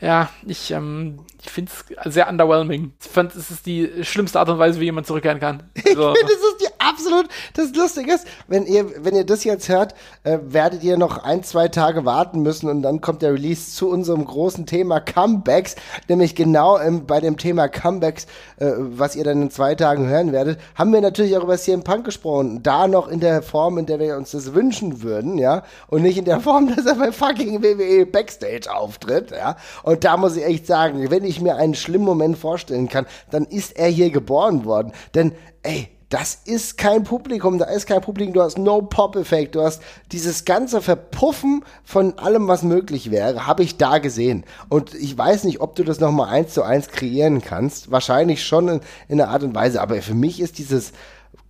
ja, 0.00 0.30
ich, 0.46 0.70
ähm, 0.70 1.20
ich 1.42 1.50
finde 1.50 1.72
es 2.04 2.12
sehr 2.12 2.28
underwhelming. 2.28 2.92
Ich 3.00 3.08
fand, 3.08 3.34
es 3.34 3.50
ist 3.50 3.66
die 3.66 4.04
schlimmste 4.04 4.38
Art 4.38 4.48
und 4.48 4.58
Weise, 4.58 4.78
wie 4.78 4.84
jemand 4.84 5.06
zurückkehren 5.06 5.40
kann. 5.40 5.64
So. 5.94 6.12
Ich 6.12 6.18
finde, 6.18 6.32
es 6.32 6.38
ist 6.38 6.60
die 6.60 6.77
absolut, 6.78 7.28
das 7.54 7.74
Lustige 7.74 8.12
ist, 8.12 8.26
wenn 8.46 8.66
ihr, 8.66 9.04
wenn 9.04 9.14
ihr 9.14 9.24
das 9.24 9.44
jetzt 9.44 9.68
hört, 9.68 9.94
äh, 10.24 10.38
werdet 10.42 10.82
ihr 10.82 10.96
noch 10.96 11.18
ein, 11.18 11.42
zwei 11.42 11.68
Tage 11.68 12.04
warten 12.04 12.42
müssen 12.42 12.68
und 12.68 12.82
dann 12.82 13.00
kommt 13.00 13.22
der 13.22 13.32
Release 13.32 13.72
zu 13.72 13.88
unserem 13.88 14.24
großen 14.24 14.66
Thema 14.66 15.00
Comebacks, 15.00 15.76
nämlich 16.08 16.34
genau 16.34 16.76
im, 16.76 17.06
bei 17.06 17.20
dem 17.20 17.36
Thema 17.36 17.68
Comebacks, 17.68 18.26
äh, 18.58 18.72
was 18.76 19.16
ihr 19.16 19.24
dann 19.24 19.42
in 19.42 19.50
zwei 19.50 19.74
Tagen 19.74 20.06
hören 20.08 20.32
werdet, 20.32 20.58
haben 20.74 20.92
wir 20.92 21.00
natürlich 21.00 21.36
auch 21.36 21.44
über 21.44 21.56
CM 21.56 21.82
Punk 21.82 22.04
gesprochen. 22.04 22.62
Da 22.62 22.88
noch 22.88 23.08
in 23.08 23.20
der 23.20 23.42
Form, 23.42 23.78
in 23.78 23.86
der 23.86 23.98
wir 23.98 24.16
uns 24.16 24.30
das 24.30 24.54
wünschen 24.54 25.02
würden, 25.02 25.38
ja, 25.38 25.62
und 25.88 26.02
nicht 26.02 26.18
in 26.18 26.24
der 26.24 26.40
Form, 26.40 26.68
dass 26.76 26.86
er 26.86 26.94
bei 26.94 27.12
fucking 27.12 27.62
WWE 27.62 28.06
Backstage 28.06 28.72
auftritt, 28.72 29.30
ja. 29.30 29.56
Und 29.82 30.04
da 30.04 30.16
muss 30.16 30.36
ich 30.36 30.44
echt 30.44 30.66
sagen, 30.66 31.10
wenn 31.10 31.24
ich 31.24 31.40
mir 31.40 31.56
einen 31.56 31.74
schlimmen 31.74 32.04
Moment 32.04 32.38
vorstellen 32.38 32.88
kann, 32.88 33.06
dann 33.30 33.44
ist 33.44 33.78
er 33.78 33.88
hier 33.88 34.10
geboren 34.10 34.64
worden. 34.64 34.92
Denn, 35.14 35.32
ey, 35.62 35.88
das 36.08 36.40
ist 36.46 36.78
kein 36.78 37.04
Publikum, 37.04 37.58
da 37.58 37.66
ist 37.66 37.86
kein 37.86 38.00
Publikum, 38.00 38.32
du 38.32 38.42
hast 38.42 38.56
no 38.56 38.80
Pop-Effekt, 38.80 39.54
du 39.54 39.62
hast 39.62 39.82
dieses 40.10 40.46
ganze 40.46 40.80
Verpuffen 40.80 41.64
von 41.84 42.18
allem, 42.18 42.48
was 42.48 42.62
möglich 42.62 43.10
wäre, 43.10 43.46
habe 43.46 43.62
ich 43.62 43.76
da 43.76 43.98
gesehen. 43.98 44.44
Und 44.70 44.94
ich 44.94 45.16
weiß 45.16 45.44
nicht, 45.44 45.60
ob 45.60 45.74
du 45.74 45.84
das 45.84 46.00
nochmal 46.00 46.30
eins 46.30 46.54
zu 46.54 46.62
eins 46.62 46.88
kreieren 46.88 47.42
kannst, 47.42 47.90
wahrscheinlich 47.90 48.44
schon 48.44 48.68
in, 48.68 48.80
in 49.08 49.20
einer 49.20 49.30
Art 49.30 49.42
und 49.42 49.54
Weise, 49.54 49.82
aber 49.82 50.00
für 50.00 50.14
mich 50.14 50.40
ist 50.40 50.58
dieses 50.58 50.92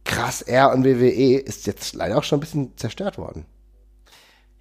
krass 0.05 0.43
R 0.43 0.73
und 0.73 0.85
WWE 0.85 1.39
ist 1.39 1.67
jetzt 1.67 1.95
leider 1.95 2.19
auch 2.19 2.25
schon 2.25 2.39
ein 2.39 2.41
bisschen 2.41 2.77
zerstört 2.77 3.19
worden. 3.19 3.45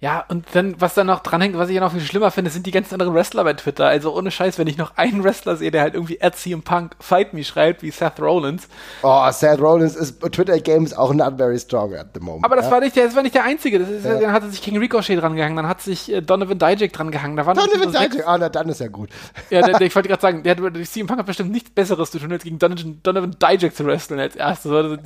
Ja, 0.00 0.24
und 0.28 0.46
dann, 0.52 0.80
was 0.80 0.94
da 0.94 1.02
noch 1.02 1.20
dranhängt, 1.20 1.58
was 1.58 1.70
ich 1.70 1.74
ja 1.74 1.80
noch 1.80 1.90
viel 1.90 2.00
schlimmer 2.00 2.30
finde, 2.30 2.52
sind 2.52 2.66
die 2.66 2.70
ganzen 2.70 2.94
anderen 2.94 3.14
Wrestler 3.14 3.42
bei 3.42 3.54
Twitter. 3.54 3.86
Also 3.86 4.16
ohne 4.16 4.30
Scheiß, 4.30 4.56
wenn 4.56 4.68
ich 4.68 4.78
noch 4.78 4.96
einen 4.96 5.24
Wrestler 5.24 5.56
sehe, 5.56 5.72
der 5.72 5.82
halt 5.82 5.94
irgendwie 5.94 6.22
at 6.22 6.36
CM 6.36 6.62
Punk 6.62 6.94
Fight 7.00 7.34
Me 7.34 7.42
schreibt, 7.42 7.82
wie 7.82 7.90
Seth 7.90 8.20
Rollins. 8.20 8.68
Oh, 9.02 9.28
Seth 9.32 9.60
Rollins 9.60 9.96
ist, 9.96 10.20
Twitter 10.20 10.60
Game 10.60 10.84
ist 10.84 10.96
auch 10.96 11.12
not 11.12 11.36
very 11.36 11.58
strong 11.58 11.94
at 11.96 12.10
the 12.14 12.20
moment. 12.20 12.44
Aber 12.44 12.54
das 12.54 12.66
ja? 12.66 12.70
war 12.70 12.80
nicht 12.80 12.94
der, 12.94 13.06
das 13.06 13.16
war 13.16 13.24
nicht 13.24 13.34
der 13.34 13.42
einzige. 13.42 13.80
Das 13.80 13.88
ist, 13.88 14.04
ja. 14.04 14.20
Dann 14.20 14.30
hat 14.30 14.48
sich 14.48 14.62
King 14.62 14.78
Ricochet 14.78 15.20
dran 15.20 15.34
gehangen, 15.34 15.56
dann 15.56 15.66
hat 15.66 15.80
sich 15.80 16.12
äh, 16.12 16.20
Donovan 16.20 16.60
Dijak 16.60 16.92
dran 16.92 17.10
gehangen. 17.10 17.36
Da 17.36 17.44
waren 17.44 17.56
Donovan 17.56 17.90
Dijak, 17.90 18.24
ah, 18.24 18.38
na, 18.38 18.48
dann 18.48 18.68
ist 18.68 18.80
ja 18.80 18.88
gut. 18.88 19.08
Ja, 19.50 19.62
der, 19.62 19.78
der, 19.78 19.86
ich 19.86 19.94
wollte 19.94 20.08
gerade 20.08 20.20
sagen, 20.20 20.42
der, 20.42 20.54
der 20.56 20.84
CM 20.84 21.06
Punk 21.06 21.20
hat 21.20 21.26
bestimmt 21.26 21.50
nichts 21.50 21.70
Besseres 21.70 22.10
zu 22.10 22.18
tun, 22.18 22.30
als 22.30 22.44
gegen 22.44 22.58
Donovan, 22.58 23.00
Donovan 23.02 23.36
Dijak 23.40 23.74
zu 23.74 23.84
wresteln 23.86 24.20
als 24.20 24.36
erstes. 24.36 24.70
Also, 24.70 24.96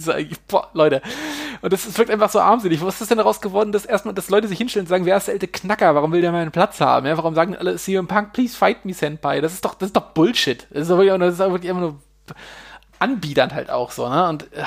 boah, 0.49 0.69
Leute. 0.75 1.01
Und 1.63 1.73
das, 1.73 1.87
das 1.87 1.97
wirkt 1.97 2.11
einfach 2.11 2.29
so 2.29 2.41
armselig. 2.41 2.85
Was 2.85 3.01
ist 3.01 3.11
denn 3.11 3.19
daraus 3.19 3.41
geworden, 3.41 3.73
dass 3.73 3.87
erstmal, 3.87 4.15
dass 4.15 4.29
Leute 4.29 4.49
sich 4.49 4.59
hinstellen 4.59 4.82
und 4.83 4.89
sagen, 4.89 5.07
wer 5.07 5.17
ist 5.17 5.29
der 5.29 5.35
alte 5.35 5.49
Knacker, 5.49 5.95
warum 5.95 6.13
will 6.13 6.21
der 6.21 6.33
meinen 6.33 6.51
Platz 6.51 6.81
haben? 6.81 7.07
Ja, 7.07 7.17
warum 7.17 7.35
sagen 7.35 7.57
alle 7.57 7.77
CM 7.77 8.07
Punk, 8.07 8.33
please 8.33 8.57
fight 8.57 8.85
me, 8.85 8.95
Senpai? 8.95 9.41
Das 9.41 9.53
ist 9.53 9.65
doch, 9.65 9.75
das 9.75 9.89
ist 9.89 9.97
doch 9.97 10.11
Bullshit. 10.13 10.67
Das 10.71 10.83
ist 10.83 10.91
doch 10.91 10.99
wirklich, 10.99 11.19
das 11.19 11.35
ist 11.35 11.39
wirklich 11.39 11.71
immer 11.71 11.81
nur 11.81 12.01
anbiedernd 12.99 13.53
halt 13.53 13.71
auch 13.71 13.91
so, 13.91 14.09
ne? 14.09 14.29
Und 14.29 14.45
äh, 14.53 14.63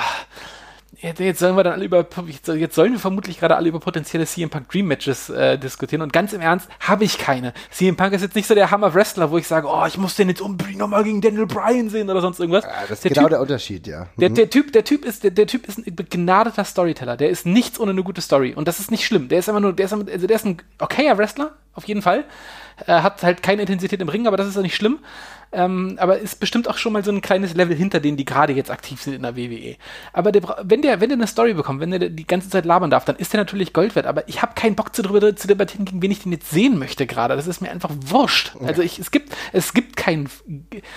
Jetzt 1.00 1.40
sollen 1.40 1.56
wir 1.56 1.62
dann 1.62 1.74
alle 1.74 1.84
über, 1.84 2.06
jetzt 2.26 2.74
sollen 2.74 2.92
wir 2.92 2.98
vermutlich 2.98 3.38
gerade 3.38 3.56
alle 3.56 3.68
über 3.68 3.80
potenzielle 3.80 4.24
CM 4.24 4.48
Punk 4.48 4.70
Dream 4.70 4.86
Matches 4.86 5.28
äh, 5.28 5.58
diskutieren. 5.58 6.00
Und 6.00 6.12
ganz 6.12 6.32
im 6.32 6.40
Ernst, 6.40 6.68
habe 6.80 7.04
ich 7.04 7.18
keine. 7.18 7.52
CM 7.70 7.96
Punk 7.96 8.14
ist 8.14 8.22
jetzt 8.22 8.34
nicht 8.34 8.46
so 8.46 8.54
der 8.54 8.70
Hammer 8.70 8.94
Wrestler, 8.94 9.30
wo 9.30 9.36
ich 9.36 9.46
sage, 9.46 9.68
oh, 9.68 9.84
ich 9.86 9.98
muss 9.98 10.16
den 10.16 10.30
jetzt 10.30 10.40
unbedingt 10.40 10.78
nochmal 10.78 11.04
gegen 11.04 11.20
Daniel 11.20 11.46
Bryan 11.46 11.90
sehen 11.90 12.08
oder 12.08 12.22
sonst 12.22 12.40
irgendwas. 12.40 12.64
Ja, 12.64 12.70
das 12.82 12.90
ist 12.92 13.04
der 13.04 13.10
genau 13.10 13.22
typ, 13.22 13.30
der 13.30 13.40
Unterschied, 13.40 13.86
ja. 13.86 14.06
Der, 14.16 14.30
der, 14.30 14.48
Typ, 14.48 14.72
der 14.72 14.84
Typ 14.84 15.04
ist, 15.04 15.22
der, 15.22 15.32
der, 15.32 15.46
Typ 15.46 15.68
ist 15.68 15.78
ein 15.78 15.94
begnadeter 15.94 16.64
Storyteller. 16.64 17.16
Der 17.18 17.28
ist 17.28 17.44
nichts 17.44 17.78
ohne 17.78 17.90
eine 17.90 18.02
gute 18.02 18.22
Story. 18.22 18.54
Und 18.54 18.66
das 18.66 18.80
ist 18.80 18.90
nicht 18.90 19.04
schlimm. 19.04 19.28
Der 19.28 19.40
ist 19.40 19.48
einfach 19.48 19.60
nur, 19.60 19.74
der 19.74 19.86
ist, 19.86 19.92
also 19.92 20.26
der 20.26 20.36
ist 20.36 20.46
ein 20.46 20.56
okayer 20.78 21.18
Wrestler, 21.18 21.52
auf 21.74 21.84
jeden 21.84 22.00
Fall. 22.00 22.24
Er 22.86 23.02
hat 23.02 23.22
halt 23.22 23.42
keine 23.42 23.62
Intensität 23.62 24.00
im 24.00 24.08
Ring, 24.08 24.26
aber 24.26 24.36
das 24.36 24.46
ist 24.46 24.56
ja 24.56 24.62
nicht 24.62 24.76
schlimm. 24.76 24.98
Ähm, 25.52 25.96
aber 25.98 26.18
ist 26.18 26.40
bestimmt 26.40 26.68
auch 26.68 26.76
schon 26.76 26.92
mal 26.92 27.04
so 27.04 27.10
ein 27.10 27.20
kleines 27.20 27.54
Level 27.54 27.76
hinter 27.76 28.00
denen, 28.00 28.16
die 28.16 28.24
gerade 28.24 28.52
jetzt 28.52 28.70
aktiv 28.70 29.00
sind 29.00 29.14
in 29.14 29.22
der 29.22 29.36
WWE. 29.36 29.76
Aber 30.12 30.32
der, 30.32 30.42
wenn 30.62 30.82
der, 30.82 31.00
wenn 31.00 31.08
der 31.08 31.16
eine 31.16 31.26
Story 31.26 31.54
bekommt, 31.54 31.80
wenn 31.80 31.90
der 31.90 32.10
die 32.10 32.26
ganze 32.26 32.50
Zeit 32.50 32.64
labern 32.64 32.90
darf, 32.90 33.04
dann 33.04 33.16
ist 33.16 33.32
der 33.32 33.40
natürlich 33.40 33.72
Gold 33.72 33.94
wert. 33.94 34.06
Aber 34.06 34.28
ich 34.28 34.42
habe 34.42 34.54
keinen 34.54 34.74
Bock 34.74 34.94
zu, 34.94 35.02
darüber 35.02 35.34
zu 35.34 35.46
debattieren, 35.46 35.84
gegen 35.84 36.02
wen 36.02 36.10
ich 36.10 36.22
den 36.22 36.32
jetzt 36.32 36.50
sehen 36.50 36.78
möchte 36.78 37.06
gerade. 37.06 37.36
Das 37.36 37.46
ist 37.46 37.60
mir 37.60 37.70
einfach 37.70 37.90
wurscht. 37.94 38.52
Ja. 38.60 38.66
Also 38.66 38.82
ich, 38.82 38.98
es 38.98 39.10
gibt, 39.10 39.34
es 39.52 39.72
gibt 39.72 39.96
keinen 39.96 40.28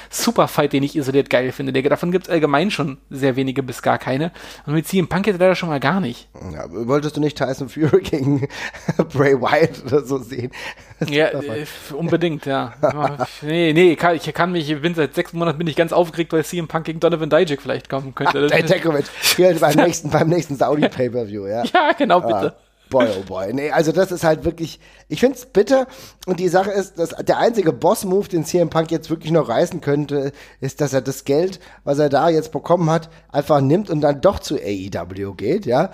Superfight, 0.10 0.74
den 0.74 0.84
ich 0.84 0.96
isoliert 0.96 1.30
geil 1.30 1.52
finde. 1.52 1.72
Der, 1.72 1.84
davon 1.84 2.12
gibt 2.12 2.26
es 2.26 2.30
allgemein 2.30 2.72
schon 2.72 2.98
sehr 3.10 3.36
wenige 3.36 3.64
bis 3.64 3.82
gar 3.82 3.98
keine. 3.98 4.32
Und 4.66 4.74
mit 4.74 4.88
CM 4.88 5.08
Punk 5.08 5.28
jetzt 5.28 5.40
leider 5.40 5.56
schon 5.56 5.70
mal 5.70 5.80
gar 5.80 6.00
nicht. 6.00 6.28
Ja, 6.54 6.66
wolltest 6.70 7.16
du 7.18 7.22
nicht 7.22 7.38
Tyson 7.38 7.70
Fury 7.70 8.02
gegen 8.04 8.48
Bray 9.14 9.40
Wyatt 9.40 9.84
oder 9.86 10.04
so 10.04 10.18
sehen? 10.18 10.52
ja, 11.08 11.28
äh, 11.42 11.66
unbedingt, 11.94 12.46
ja. 12.46 12.74
nee, 13.42 13.74
nee, 13.74 13.92
ich 13.94 13.98
kann, 13.98 14.16
ich 14.16 14.34
kann 14.40 14.54
mich, 14.54 14.70
ich 14.70 14.82
bin 14.82 14.96
seit 14.96 15.16
sechs 15.16 15.34
Monaten 15.34 15.58
bin 15.58 15.68
ich 15.68 15.76
ganz 15.76 15.92
aufgeregt, 15.92 16.32
weil 16.32 16.46
CM 16.46 16.70
Punk 16.70 16.86
gegen 16.86 17.02
Donovan 17.02 17.30
Dijak 17.30 17.62
vielleicht 17.62 17.90
kommen 17.90 18.16
könnte. 18.16 18.48
Ach, 18.50 18.62
Dakovic, 18.62 19.06
beim 19.60 19.76
nächsten, 19.76 20.10
beim 20.12 20.30
nächsten 20.30 20.56
Saudi 20.56 20.88
Pay-Per-View, 20.88 21.46
ja. 21.46 21.66
Ja, 21.66 21.92
genau, 21.92 22.22
bitte. 22.22 22.56
Ah. 22.56 22.90
Boy, 22.90 23.08
oh 23.20 23.24
boy. 23.24 23.52
Nee, 23.52 23.72
also 23.72 23.92
das 23.92 24.14
ist 24.14 24.24
halt 24.24 24.46
wirklich, 24.46 24.80
ich 25.10 25.20
find's 25.20 25.46
bitter. 25.46 25.88
Und 26.26 26.40
die 26.40 26.48
Sache 26.48 26.72
ist, 26.72 26.98
dass 26.98 27.10
der 27.10 27.38
einzige 27.38 27.74
Boss-Move, 27.74 28.30
den 28.30 28.46
CM 28.46 28.70
Punk 28.70 28.92
jetzt 28.92 29.10
wirklich 29.10 29.34
noch 29.34 29.50
reißen 29.50 29.82
könnte, 29.82 30.32
ist, 30.62 30.80
dass 30.80 30.94
er 30.94 31.02
das 31.02 31.26
Geld, 31.26 31.60
was 31.84 32.00
er 32.00 32.08
da 32.08 32.30
jetzt 32.30 32.54
bekommen 32.54 32.90
hat, 32.90 33.10
einfach 33.34 33.60
nimmt 33.60 33.90
und 33.90 34.00
dann 34.00 34.22
doch 34.22 34.40
zu 34.40 34.56
AEW 34.56 35.34
geht, 35.34 35.66
ja. 35.66 35.92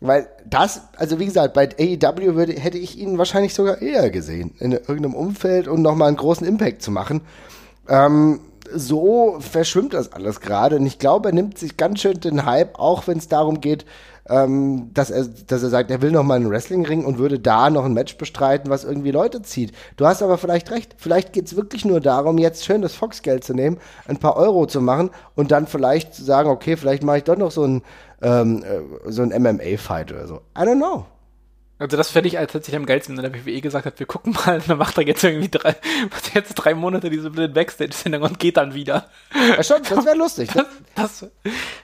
Weil 0.00 0.28
das, 0.44 0.82
also 0.98 1.18
wie 1.18 1.24
gesagt, 1.24 1.54
bei 1.54 1.70
AEW 1.70 2.34
würde, 2.34 2.52
hätte 2.52 2.76
ich 2.76 2.98
ihn 2.98 3.16
wahrscheinlich 3.16 3.54
sogar 3.54 3.80
eher 3.80 4.10
gesehen, 4.10 4.54
in 4.58 4.72
irgendeinem 4.72 5.14
Umfeld 5.14 5.66
und 5.66 5.80
nochmal 5.80 6.08
einen 6.08 6.18
großen 6.18 6.46
Impact 6.46 6.82
zu 6.82 6.90
machen. 6.90 7.22
Ähm, 7.88 8.40
so 8.72 9.36
verschwimmt 9.40 9.94
das 9.94 10.12
alles 10.12 10.40
gerade. 10.40 10.76
Und 10.76 10.86
ich 10.86 10.98
glaube, 10.98 11.28
er 11.28 11.34
nimmt 11.34 11.58
sich 11.58 11.76
ganz 11.76 12.00
schön 12.00 12.20
den 12.20 12.46
Hype, 12.46 12.78
auch 12.78 13.06
wenn 13.06 13.18
es 13.18 13.28
darum 13.28 13.60
geht, 13.60 13.84
ähm, 14.28 14.90
dass, 14.92 15.10
er, 15.10 15.24
dass 15.24 15.62
er 15.62 15.68
sagt, 15.68 15.90
er 15.90 16.02
will 16.02 16.10
noch 16.10 16.24
mal 16.24 16.34
einen 16.34 16.50
Wrestlingring 16.50 17.04
und 17.04 17.18
würde 17.18 17.38
da 17.38 17.70
noch 17.70 17.84
ein 17.84 17.92
Match 17.92 18.16
bestreiten, 18.16 18.70
was 18.70 18.84
irgendwie 18.84 19.12
Leute 19.12 19.42
zieht. 19.42 19.72
Du 19.96 20.06
hast 20.06 20.22
aber 20.22 20.38
vielleicht 20.38 20.70
recht. 20.70 20.96
Vielleicht 20.98 21.32
geht 21.32 21.46
es 21.46 21.56
wirklich 21.56 21.84
nur 21.84 22.00
darum, 22.00 22.38
jetzt 22.38 22.64
schön 22.64 22.82
das 22.82 22.94
Fox-Geld 22.94 23.44
zu 23.44 23.54
nehmen, 23.54 23.78
ein 24.06 24.18
paar 24.18 24.36
Euro 24.36 24.66
zu 24.66 24.80
machen 24.80 25.10
und 25.34 25.52
dann 25.52 25.66
vielleicht 25.66 26.14
zu 26.14 26.24
sagen, 26.24 26.50
okay, 26.50 26.76
vielleicht 26.76 27.04
mache 27.04 27.18
ich 27.18 27.24
doch 27.24 27.36
noch 27.36 27.50
so 27.50 27.64
ein, 27.64 27.82
ähm, 28.22 28.64
äh, 28.64 29.10
so 29.10 29.22
ein 29.22 29.30
MMA-Fight 29.30 30.12
oder 30.12 30.26
so. 30.26 30.36
I 30.58 30.62
don't 30.62 30.76
know. 30.76 31.06
Also 31.78 31.96
das 31.96 32.10
fände 32.10 32.28
ich 32.28 32.38
als 32.38 32.52
tatsächlich 32.52 32.78
am 32.78 32.86
geilsten, 32.86 33.16
wenn 33.16 33.30
der 33.30 33.44
WWE 33.44 33.60
gesagt 33.60 33.84
hat, 33.84 33.98
wir 33.98 34.06
gucken 34.06 34.32
mal, 34.32 34.60
dann 34.66 34.78
macht 34.78 34.96
er 34.96 35.04
jetzt 35.04 35.22
irgendwie 35.22 35.48
drei, 35.48 35.76
macht 36.10 36.34
jetzt 36.34 36.54
drei 36.54 36.74
Monate 36.74 37.10
diese 37.10 37.30
blöden 37.30 37.54
Backstage 37.54 38.18
und 38.18 38.38
geht 38.38 38.56
dann 38.56 38.74
wieder. 38.74 39.10
Ja 39.34 39.62
schon, 39.62 39.82
das 39.82 40.04
wäre 40.04 40.16
lustig. 40.16 40.50
Das, 40.54 40.66
das, 40.94 41.30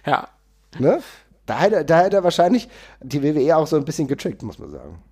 ja. 0.07 0.29
Ne? 0.79 1.03
Da 1.45 1.59
hätte, 1.59 1.85
da 1.85 2.01
hätte 2.01 2.17
er 2.17 2.25
wahrscheinlich 2.25 2.69
die 3.01 3.23
WWE 3.23 3.57
auch 3.57 3.67
so 3.67 3.77
ein 3.77 3.85
bisschen 3.85 4.09
getrickt, 4.09 4.43
muss 4.43 4.59
man 4.59 4.71
sagen. 4.71 5.03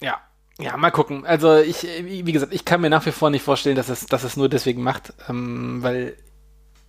Ja. 0.00 0.20
Ja, 0.58 0.76
mal 0.76 0.90
gucken. 0.90 1.26
Also 1.26 1.58
ich, 1.58 1.82
wie 1.82 2.32
gesagt, 2.32 2.54
ich 2.54 2.64
kann 2.64 2.80
mir 2.80 2.88
nach 2.88 3.04
wie 3.04 3.12
vor 3.12 3.28
nicht 3.28 3.42
vorstellen, 3.42 3.76
dass 3.76 3.90
es, 3.90 4.06
dass 4.06 4.24
es 4.24 4.38
nur 4.38 4.48
deswegen 4.48 4.82
macht, 4.82 5.12
ähm, 5.28 5.82
weil 5.82 6.16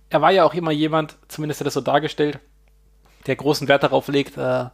er 0.08 0.22
war 0.22 0.30
ja 0.32 0.44
auch 0.44 0.54
immer 0.54 0.70
jemand, 0.70 1.18
zumindest 1.28 1.60
hat 1.60 1.64
er 1.64 1.66
das 1.66 1.74
so 1.74 1.82
dargestellt, 1.82 2.40
der 3.26 3.36
großen 3.36 3.68
Wert 3.68 3.82
darauf 3.82 4.08
legt, 4.08 4.38
äh, 4.38 4.66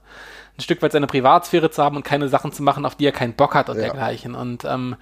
ein 0.57 0.63
Stück 0.63 0.83
weit 0.83 0.93
seine 0.93 1.07
Privatsphäre 1.07 1.71
zu 1.71 1.83
haben 1.83 1.97
und 1.97 2.05
keine 2.05 2.29
Sachen 2.29 2.53
zu 2.53 2.63
machen, 2.63 2.87
auf 2.87 2.95
die 2.95 3.07
er 3.07 3.13
keinen 3.13 3.35
Bock 3.35 3.55
hat 3.55 3.69
und 3.69 3.77
ja. 3.77 3.85
dergleichen. 3.85 4.35
Und 4.35 4.65
ähm, 4.65 4.97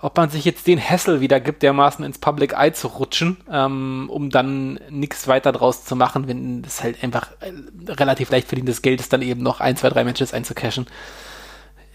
ob 0.00 0.16
man 0.16 0.30
sich 0.30 0.44
jetzt 0.44 0.66
den 0.66 0.78
Hessel 0.78 1.20
wieder 1.20 1.40
gibt, 1.40 1.62
dermaßen 1.62 2.04
ins 2.04 2.18
Public 2.18 2.52
Eye 2.52 2.72
zu 2.72 2.88
rutschen, 2.88 3.38
ähm, 3.50 4.08
um 4.10 4.30
dann 4.30 4.78
nichts 4.90 5.26
weiter 5.26 5.50
draus 5.50 5.84
zu 5.84 5.96
machen, 5.96 6.28
wenn 6.28 6.62
das 6.62 6.82
halt 6.82 7.02
einfach 7.02 7.28
äh, 7.40 7.52
relativ 7.90 8.30
leicht 8.30 8.48
verdientes 8.48 8.82
Geld 8.82 9.00
ist, 9.00 9.12
dann 9.12 9.22
eben 9.22 9.42
noch 9.42 9.60
ein, 9.60 9.76
zwei, 9.76 9.88
drei 9.88 10.04
Matches 10.04 10.32
einzucashen 10.34 10.86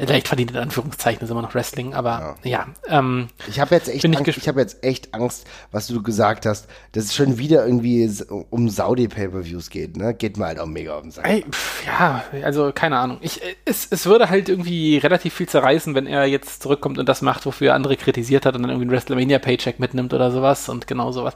leicht 0.06 0.28
verdient 0.28 0.52
in 0.52 0.58
Anführungszeichen 0.58 1.24
ist 1.24 1.30
immer 1.30 1.42
noch 1.42 1.54
Wrestling, 1.54 1.94
aber 1.94 2.38
ja. 2.44 2.66
ja 2.88 3.00
ähm, 3.00 3.28
ich 3.48 3.60
habe 3.60 3.76
jetzt 3.76 3.90
echt, 3.90 4.06
Angst, 4.06 4.28
ich, 4.28 4.38
ich 4.38 4.48
habe 4.48 4.62
jetzt 4.62 4.84
echt 4.84 5.14
Angst, 5.14 5.46
was 5.72 5.88
du 5.88 6.02
gesagt 6.02 6.46
hast, 6.46 6.68
dass 6.94 7.06
es 7.06 7.16
schon 7.16 7.38
wieder 7.38 7.66
irgendwie 7.66 8.10
um 8.50 8.70
Saudi 8.70 9.08
Pay-per-Views 9.08 9.70
geht, 9.70 9.98
ne? 9.98 10.14
Geht 10.14 10.38
mir 10.38 10.46
halt 10.46 10.60
auch 10.60 10.66
mega 10.66 10.96
auf 10.96 11.02
den 11.02 11.12
Sack. 11.12 11.28
Ey, 11.28 11.44
pff, 11.50 11.86
ja, 11.86 12.24
also 12.44 12.72
keine 12.74 12.98
Ahnung. 12.98 13.18
Ich, 13.22 13.42
es, 13.66 13.88
es 13.90 14.06
würde 14.06 14.30
halt 14.30 14.48
irgendwie 14.48 14.98
relativ 14.98 15.34
viel 15.34 15.50
zerreißen, 15.50 15.96
wenn 15.96 16.08
er 16.08 16.26
jetzt 16.26 16.64
zurückkommt 16.64 16.98
und 16.98 17.10
das 17.10 17.22
macht, 17.22 17.46
wofür 17.46 17.70
er 17.70 17.76
andere 17.76 17.98
kritisiert 17.98 18.46
hat 18.46 18.56
und 18.56 18.62
dann 18.62 18.72
irgendwie 18.72 18.88
ein 18.88 18.92
WrestleMania 18.92 19.40
Paycheck 19.40 19.80
mitnimmt 19.80 20.14
oder 20.14 20.32
sowas 20.32 20.70
und 20.70 20.88
genau 20.88 21.12
sowas. 21.12 21.34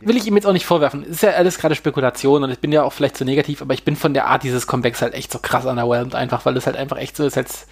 Will 0.00 0.16
ich 0.16 0.26
ihm 0.26 0.34
jetzt 0.34 0.46
auch 0.46 0.52
nicht 0.52 0.66
vorwerfen. 0.66 1.04
Ist 1.04 1.22
ja 1.22 1.30
alles 1.30 1.58
gerade 1.58 1.76
Spekulation 1.76 2.42
und 2.42 2.50
ich 2.50 2.58
bin 2.58 2.72
ja 2.72 2.82
auch 2.82 2.92
vielleicht 2.92 3.16
zu 3.16 3.24
negativ, 3.24 3.62
aber 3.62 3.74
ich 3.74 3.84
bin 3.84 3.94
von 3.94 4.14
der 4.14 4.26
Art 4.26 4.42
dieses 4.42 4.66
Comebacks 4.66 5.00
halt 5.00 5.14
echt 5.14 5.30
so 5.30 5.38
krass 5.38 5.64
underwhelmed 5.64 6.14
einfach, 6.14 6.44
weil 6.44 6.56
es 6.56 6.66
halt 6.66 6.76
einfach 6.76 6.98
echt 6.98 7.16
so 7.16 7.24
ist, 7.24 7.36
als 7.36 7.66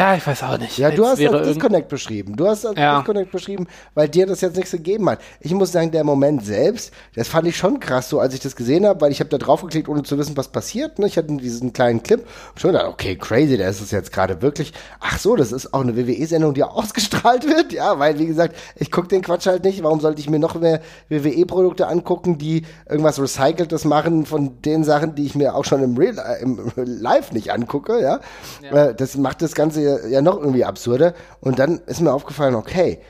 ja, 0.00 0.14
ich 0.14 0.26
weiß 0.26 0.42
auch 0.44 0.56
nicht. 0.56 0.78
Ja, 0.78 0.90
du 0.90 1.04
hast 1.04 1.22
das 1.22 1.46
Disconnect 1.46 1.88
beschrieben. 1.88 2.34
Du 2.34 2.48
hast 2.48 2.64
das 2.64 2.74
ja. 2.74 2.96
Disconnect 2.96 3.30
beschrieben, 3.30 3.66
weil 3.94 4.08
dir 4.08 4.24
das 4.24 4.40
jetzt 4.40 4.56
nichts 4.56 4.70
gegeben 4.70 5.10
hat. 5.10 5.20
Ich 5.40 5.52
muss 5.52 5.72
sagen, 5.72 5.90
der 5.90 6.04
Moment 6.04 6.42
selbst, 6.42 6.94
das 7.14 7.28
fand 7.28 7.46
ich 7.46 7.58
schon 7.58 7.80
krass, 7.80 8.08
so 8.08 8.18
als 8.18 8.32
ich 8.32 8.40
das 8.40 8.56
gesehen 8.56 8.86
habe, 8.86 9.02
weil 9.02 9.12
ich 9.12 9.20
habe 9.20 9.28
da 9.28 9.36
drauf 9.36 9.60
geklickt, 9.60 9.90
ohne 9.90 10.02
zu 10.02 10.16
wissen, 10.16 10.38
was 10.38 10.48
passiert. 10.48 10.98
Ne? 10.98 11.06
Ich 11.06 11.18
hatte 11.18 11.36
diesen 11.36 11.74
kleinen 11.74 12.02
Clip. 12.02 12.26
Schon 12.56 12.72
gedacht, 12.72 12.86
okay, 12.86 13.14
crazy, 13.16 13.58
da 13.58 13.68
ist 13.68 13.82
es 13.82 13.90
jetzt 13.90 14.10
gerade 14.10 14.40
wirklich. 14.40 14.72
Ach 15.00 15.18
so, 15.18 15.36
das 15.36 15.52
ist 15.52 15.74
auch 15.74 15.82
eine 15.82 15.94
WWE-Sendung, 15.94 16.54
die 16.54 16.64
ausgestrahlt 16.64 17.46
wird. 17.46 17.74
Ja, 17.74 17.98
weil, 17.98 18.18
wie 18.18 18.26
gesagt, 18.26 18.56
ich 18.76 18.90
gucke 18.90 19.08
den 19.08 19.20
Quatsch 19.20 19.46
halt 19.46 19.64
nicht. 19.64 19.82
Warum 19.82 20.00
sollte 20.00 20.20
ich 20.20 20.30
mir 20.30 20.38
noch 20.38 20.54
mehr 20.54 20.80
WWE-Produkte 21.10 21.88
angucken, 21.88 22.38
die 22.38 22.62
irgendwas 22.88 23.20
Recyceltes 23.20 23.84
machen 23.84 24.24
von 24.24 24.62
den 24.62 24.82
Sachen, 24.82 25.14
die 25.14 25.26
ich 25.26 25.34
mir 25.34 25.54
auch 25.54 25.66
schon 25.66 25.82
im, 25.82 25.98
Real, 25.98 26.16
äh, 26.16 26.42
im 26.42 26.58
Live 26.76 27.32
nicht 27.32 27.52
angucke, 27.52 28.00
ja? 28.00 28.20
ja. 28.62 28.94
Das 28.94 29.18
macht 29.18 29.42
das 29.42 29.54
Ganze 29.54 29.89
ja, 30.08 30.22
noch 30.22 30.38
irgendwie 30.38 30.64
absurder. 30.64 31.14
Und 31.40 31.58
dann 31.58 31.80
ist 31.86 32.00
mir 32.00 32.12
aufgefallen, 32.12 32.54
okay, 32.54 33.00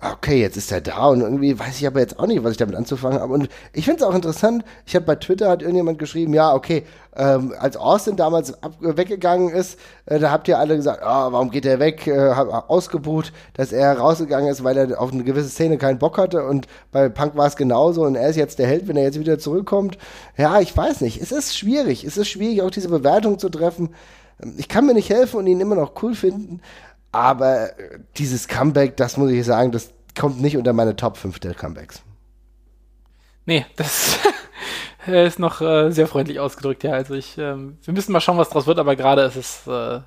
okay, 0.00 0.40
jetzt 0.40 0.56
ist 0.56 0.70
er 0.70 0.82
da 0.82 1.06
und 1.06 1.22
irgendwie 1.22 1.58
weiß 1.58 1.78
ich 1.78 1.86
aber 1.86 2.00
jetzt 2.00 2.18
auch 2.18 2.26
nicht, 2.26 2.44
was 2.44 2.52
ich 2.52 2.56
damit 2.58 2.76
anzufangen 2.76 3.18
habe. 3.18 3.32
Und 3.32 3.48
ich 3.72 3.86
finde 3.86 4.02
es 4.02 4.06
auch 4.06 4.14
interessant, 4.14 4.64
ich 4.84 4.94
habe 4.94 5.06
bei 5.06 5.14
Twitter 5.16 5.48
hat 5.48 5.62
irgendjemand 5.62 5.98
geschrieben, 5.98 6.34
ja, 6.34 6.52
okay, 6.54 6.84
ähm, 7.16 7.54
als 7.58 7.78
Austin 7.78 8.16
damals 8.16 8.62
ab, 8.62 8.72
weggegangen 8.80 9.48
ist, 9.48 9.78
äh, 10.04 10.18
da 10.18 10.30
habt 10.30 10.48
ihr 10.48 10.58
alle 10.58 10.76
gesagt, 10.76 11.00
oh, 11.02 11.32
warum 11.32 11.50
geht 11.50 11.64
er 11.64 11.78
weg, 11.78 12.06
äh, 12.06 12.30
ausgebucht, 12.68 13.32
dass 13.54 13.72
er 13.72 13.98
rausgegangen 13.98 14.50
ist, 14.50 14.62
weil 14.64 14.76
er 14.76 15.00
auf 15.00 15.12
eine 15.12 15.24
gewisse 15.24 15.48
Szene 15.48 15.78
keinen 15.78 15.98
Bock 15.98 16.18
hatte 16.18 16.44
und 16.44 16.66
bei 16.92 17.08
Punk 17.08 17.34
war 17.36 17.46
es 17.46 17.56
genauso 17.56 18.02
und 18.04 18.16
er 18.16 18.28
ist 18.28 18.36
jetzt 18.36 18.58
der 18.58 18.66
Held, 18.66 18.88
wenn 18.88 18.98
er 18.98 19.04
jetzt 19.04 19.18
wieder 19.18 19.38
zurückkommt. 19.38 19.96
Ja, 20.36 20.60
ich 20.60 20.76
weiß 20.76 21.00
nicht, 21.00 21.22
es 21.22 21.32
ist 21.32 21.56
schwierig, 21.56 22.04
es 22.04 22.18
ist 22.18 22.28
schwierig, 22.28 22.60
auch 22.60 22.70
diese 22.70 22.90
Bewertung 22.90 23.38
zu 23.38 23.48
treffen. 23.48 23.94
Ich 24.56 24.68
kann 24.68 24.86
mir 24.86 24.94
nicht 24.94 25.10
helfen 25.10 25.38
und 25.38 25.46
ihn 25.46 25.60
immer 25.60 25.76
noch 25.76 26.02
cool 26.02 26.14
finden, 26.14 26.60
aber 27.12 27.70
dieses 28.18 28.48
Comeback, 28.48 28.96
das 28.96 29.16
muss 29.16 29.30
ich 29.30 29.44
sagen, 29.44 29.72
das 29.72 29.92
kommt 30.18 30.40
nicht 30.40 30.56
unter 30.56 30.72
meine 30.72 30.96
Top 30.96 31.16
5 31.16 31.38
der 31.38 31.54
Comebacks. 31.54 32.02
Nee, 33.46 33.64
das 33.76 34.18
ist 35.06 35.38
noch 35.38 35.60
äh, 35.60 35.90
sehr 35.90 36.06
freundlich 36.06 36.40
ausgedrückt, 36.40 36.84
ja. 36.84 36.92
Also 36.92 37.14
ich, 37.14 37.38
ähm, 37.38 37.78
wir 37.82 37.94
müssen 37.94 38.12
mal 38.12 38.20
schauen, 38.20 38.38
was 38.38 38.50
draus 38.50 38.66
wird, 38.66 38.78
aber 38.78 38.96
gerade 38.96 39.22
ist 39.22 39.36
es 39.36 39.66
äh, 39.66 40.00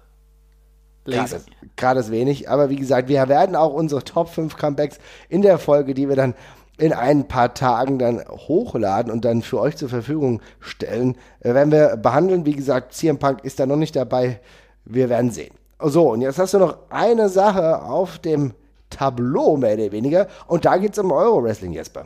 Gerade 1.75 1.99
ist 2.01 2.11
wenig, 2.11 2.49
aber 2.49 2.69
wie 2.69 2.75
gesagt, 2.75 3.07
wir 3.07 3.27
werden 3.29 3.55
auch 3.55 3.73
unsere 3.73 4.03
Top 4.03 4.29
5 4.29 4.57
Comebacks 4.57 4.99
in 5.27 5.41
der 5.41 5.57
Folge, 5.57 5.93
die 5.93 6.09
wir 6.09 6.15
dann 6.15 6.35
in 6.79 6.93
ein 6.93 7.27
paar 7.27 7.53
Tagen 7.53 7.99
dann 7.99 8.23
hochladen 8.27 9.11
und 9.11 9.25
dann 9.25 9.41
für 9.41 9.59
euch 9.59 9.75
zur 9.77 9.89
Verfügung 9.89 10.41
stellen, 10.59 11.17
äh, 11.41 11.53
werden 11.53 11.71
wir 11.71 11.97
behandeln. 11.97 12.45
Wie 12.45 12.55
gesagt, 12.55 12.93
CM 12.93 13.19
Punk 13.19 13.43
ist 13.43 13.59
da 13.59 13.65
noch 13.65 13.75
nicht 13.75 13.95
dabei. 13.95 14.39
Wir 14.85 15.09
werden 15.09 15.31
sehen. 15.31 15.53
So, 15.81 16.11
und 16.11 16.21
jetzt 16.21 16.39
hast 16.39 16.53
du 16.53 16.59
noch 16.59 16.77
eine 16.89 17.29
Sache 17.29 17.81
auf 17.83 18.19
dem 18.19 18.53
Tableau, 18.89 19.55
mehr 19.57 19.75
oder 19.75 19.91
weniger. 19.91 20.27
Und 20.47 20.65
da 20.65 20.77
geht 20.77 20.93
es 20.93 20.99
um 20.99 21.11
Euro-Wrestling, 21.11 21.73
Jesper. 21.73 22.05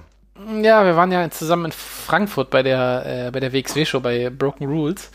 Ja, 0.61 0.83
wir 0.83 0.95
waren 0.95 1.11
ja 1.11 1.29
zusammen 1.29 1.65
in 1.65 1.71
Frankfurt 1.71 2.49
bei 2.49 2.63
der, 2.63 3.27
äh, 3.27 3.31
bei 3.31 3.39
der 3.39 3.53
WXW-Show 3.53 3.99
bei 3.99 4.29
Broken 4.29 4.67
Rules. 4.67 5.09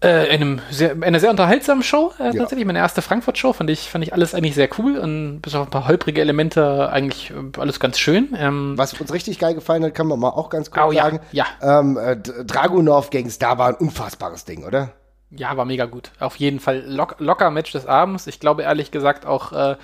Äh, 0.00 0.30
einem 0.30 0.60
sehr, 0.70 0.94
eine 1.00 1.18
sehr 1.18 1.30
unterhaltsame 1.30 1.82
Show, 1.82 2.12
äh, 2.20 2.26
ja. 2.26 2.32
tatsächlich. 2.32 2.64
Meine 2.64 2.78
erste 2.78 3.02
Frankfurt-Show 3.02 3.52
fand 3.52 3.68
ich, 3.68 3.90
fand 3.90 4.04
ich 4.04 4.12
alles 4.12 4.32
eigentlich 4.32 4.54
sehr 4.54 4.68
cool 4.78 4.96
und 4.96 5.40
bis 5.40 5.56
auf 5.56 5.66
ein 5.66 5.70
paar 5.70 5.88
holprige 5.88 6.20
Elemente 6.20 6.90
eigentlich 6.92 7.30
äh, 7.30 7.58
alles 7.58 7.80
ganz 7.80 7.98
schön. 7.98 8.32
Ähm, 8.38 8.74
Was 8.76 8.92
uns 8.94 9.12
richtig 9.12 9.40
geil 9.40 9.54
gefallen 9.54 9.82
hat, 9.82 9.94
kann 9.94 10.06
man 10.06 10.20
mal 10.20 10.28
auch 10.28 10.50
ganz 10.50 10.70
kurz 10.70 10.86
oh, 10.86 10.92
sagen. 10.92 11.18
Ja. 11.32 11.46
ja. 11.60 11.80
Ähm, 11.80 11.96
äh, 11.96 12.16
Dragunov 12.16 13.10
gegen 13.10 13.28
Star 13.28 13.58
war 13.58 13.68
ein 13.68 13.74
unfassbares 13.74 14.44
Ding, 14.44 14.64
oder? 14.64 14.92
Ja, 15.30 15.56
war 15.56 15.64
mega 15.64 15.86
gut. 15.86 16.12
Auf 16.20 16.36
jeden 16.36 16.60
Fall 16.60 16.84
lock, 16.86 17.16
locker 17.18 17.50
Match 17.50 17.72
des 17.72 17.86
Abends. 17.86 18.28
Ich 18.28 18.38
glaube 18.38 18.62
ehrlich 18.62 18.92
gesagt 18.92 19.26
auch 19.26 19.52
äh, 19.52 19.76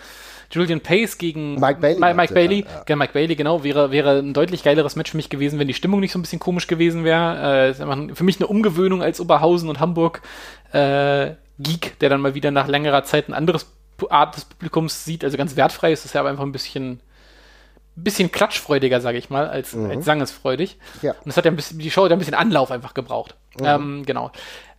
Julian 0.54 0.80
Pace 0.80 1.18
gegen 1.18 1.58
Mike 1.58 1.80
Bailey. 1.80 2.00
Mike, 2.00 2.14
Mike 2.14 2.34
Bailey, 2.34 2.60
ja. 2.60 2.84
ja. 2.88 2.96
Mike 2.96 3.12
Bailey, 3.12 3.36
genau, 3.36 3.64
wäre, 3.64 3.90
wäre 3.90 4.18
ein 4.18 4.32
deutlich 4.32 4.62
geileres 4.62 4.96
Match 4.96 5.10
für 5.10 5.16
mich 5.16 5.30
gewesen, 5.30 5.58
wenn 5.58 5.68
die 5.68 5.74
Stimmung 5.74 6.00
nicht 6.00 6.12
so 6.12 6.18
ein 6.18 6.22
bisschen 6.22 6.40
komisch 6.40 6.66
gewesen 6.66 7.04
wäre. 7.04 7.74
Äh, 7.78 8.14
für 8.14 8.24
mich 8.24 8.38
eine 8.38 8.46
Umgewöhnung 8.46 9.02
als 9.02 9.20
Oberhausen 9.20 9.68
und 9.68 9.80
Hamburg 9.80 10.22
äh, 10.72 11.32
Geek, 11.58 11.98
der 12.00 12.08
dann 12.08 12.20
mal 12.20 12.34
wieder 12.34 12.50
nach 12.50 12.68
längerer 12.68 13.04
Zeit 13.04 13.28
ein 13.28 13.34
anderes 13.34 13.66
Art 14.10 14.36
des 14.36 14.44
Publikums 14.44 15.04
sieht, 15.04 15.24
also 15.24 15.36
ganz 15.36 15.56
wertfrei 15.56 15.92
ist 15.92 16.04
das 16.04 16.12
ja 16.12 16.20
aber 16.20 16.30
einfach 16.30 16.44
ein 16.44 16.52
bisschen 16.52 17.00
bisschen 17.96 18.32
klatschfreudiger, 18.32 19.00
sage 19.00 19.18
ich 19.18 19.30
mal, 19.30 19.48
als, 19.48 19.74
mhm. 19.74 19.90
als 19.90 20.04
sangesfreudig. 20.04 20.78
Ja. 21.02 21.12
Und 21.12 21.26
das 21.26 21.36
hat 21.36 21.44
ja 21.44 21.50
ein 21.50 21.56
bisschen, 21.56 21.78
die 21.78 21.90
Show 21.90 22.04
hat 22.04 22.10
ja 22.10 22.16
ein 22.16 22.18
bisschen 22.18 22.34
Anlauf 22.34 22.70
einfach 22.70 22.94
gebraucht. 22.94 23.36
Mhm. 23.58 23.64
Ähm, 23.64 24.02
genau. 24.06 24.32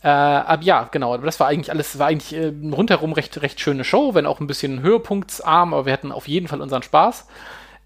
Äh, 0.03 0.07
aber 0.09 0.63
ja, 0.63 0.87
genau. 0.91 1.13
Aber 1.13 1.25
das 1.25 1.39
war 1.39 1.47
eigentlich 1.47 1.71
alles, 1.71 1.97
war 1.97 2.07
eigentlich 2.07 2.35
äh, 2.39 2.53
rundherum 2.71 3.13
recht, 3.13 3.41
recht 3.41 3.59
schöne 3.59 3.83
Show, 3.83 4.13
wenn 4.13 4.25
auch 4.25 4.39
ein 4.39 4.47
bisschen 4.47 4.81
höhepunktsarm, 4.81 5.73
aber 5.73 5.85
wir 5.85 5.93
hatten 5.93 6.11
auf 6.11 6.27
jeden 6.27 6.47
Fall 6.47 6.61
unseren 6.61 6.83
Spaß. 6.83 7.27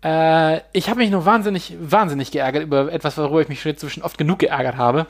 Äh, 0.04 0.62
ich 0.74 0.90
habe 0.90 1.00
mich 1.00 1.12
nur 1.12 1.26
wahnsinnig, 1.26 1.76
wahnsinnig 1.80 2.32
geärgert 2.32 2.64
über 2.64 2.92
etwas, 2.92 3.18
worüber 3.18 3.42
ich 3.42 3.50
mich 3.50 3.62
schon 3.62 3.74
inzwischen 3.74 4.04
oft 4.04 4.18
genug 4.18 4.40
geärgert 4.40 4.78
habe. 4.78 5.06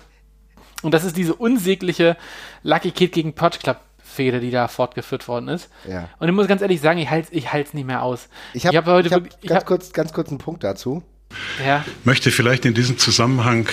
Und 0.82 0.94
das 0.94 1.04
ist 1.04 1.18
diese 1.18 1.36
unsägliche 1.36 2.18
Lucky 2.64 2.92
Kid 2.92 3.12
gegen 3.12 3.34
Potch 3.34 3.60
Club 3.60 3.78
Fehde, 4.10 4.40
die 4.40 4.52
da 4.52 4.68
fortgeführt 4.68 5.28
worden 5.28 5.48
ist. 5.48 5.70
Ja. 5.88 6.10
Und 6.20 6.28
ich 6.28 6.34
muss 6.34 6.48
ganz 6.48 6.62
ehrlich 6.62 6.82
sagen, 6.82 7.00
ich 7.00 7.10
halte 7.10 7.34
ich 7.34 7.46
es 7.46 7.74
nicht 7.74 7.86
mehr 7.86 8.04
aus. 8.04 8.28
Ich 8.54 8.66
habe 8.66 8.78
hab 8.78 8.86
heute 8.88 9.08
ich 9.08 9.14
hab 9.14 9.24
wirklich, 9.24 9.50
ganz, 9.50 9.62
hab, 9.62 9.66
kurz, 9.66 9.94
ganz 9.94 10.14
kurz 10.14 10.30
einen 10.30 10.40
Punkt 10.40 10.64
dazu. 10.64 11.04
Ja. 11.66 11.86
Möchte 12.04 12.32
vielleicht 12.32 12.66
in 12.66 12.74
diesem 12.74 12.98
Zusammenhang 12.98 13.68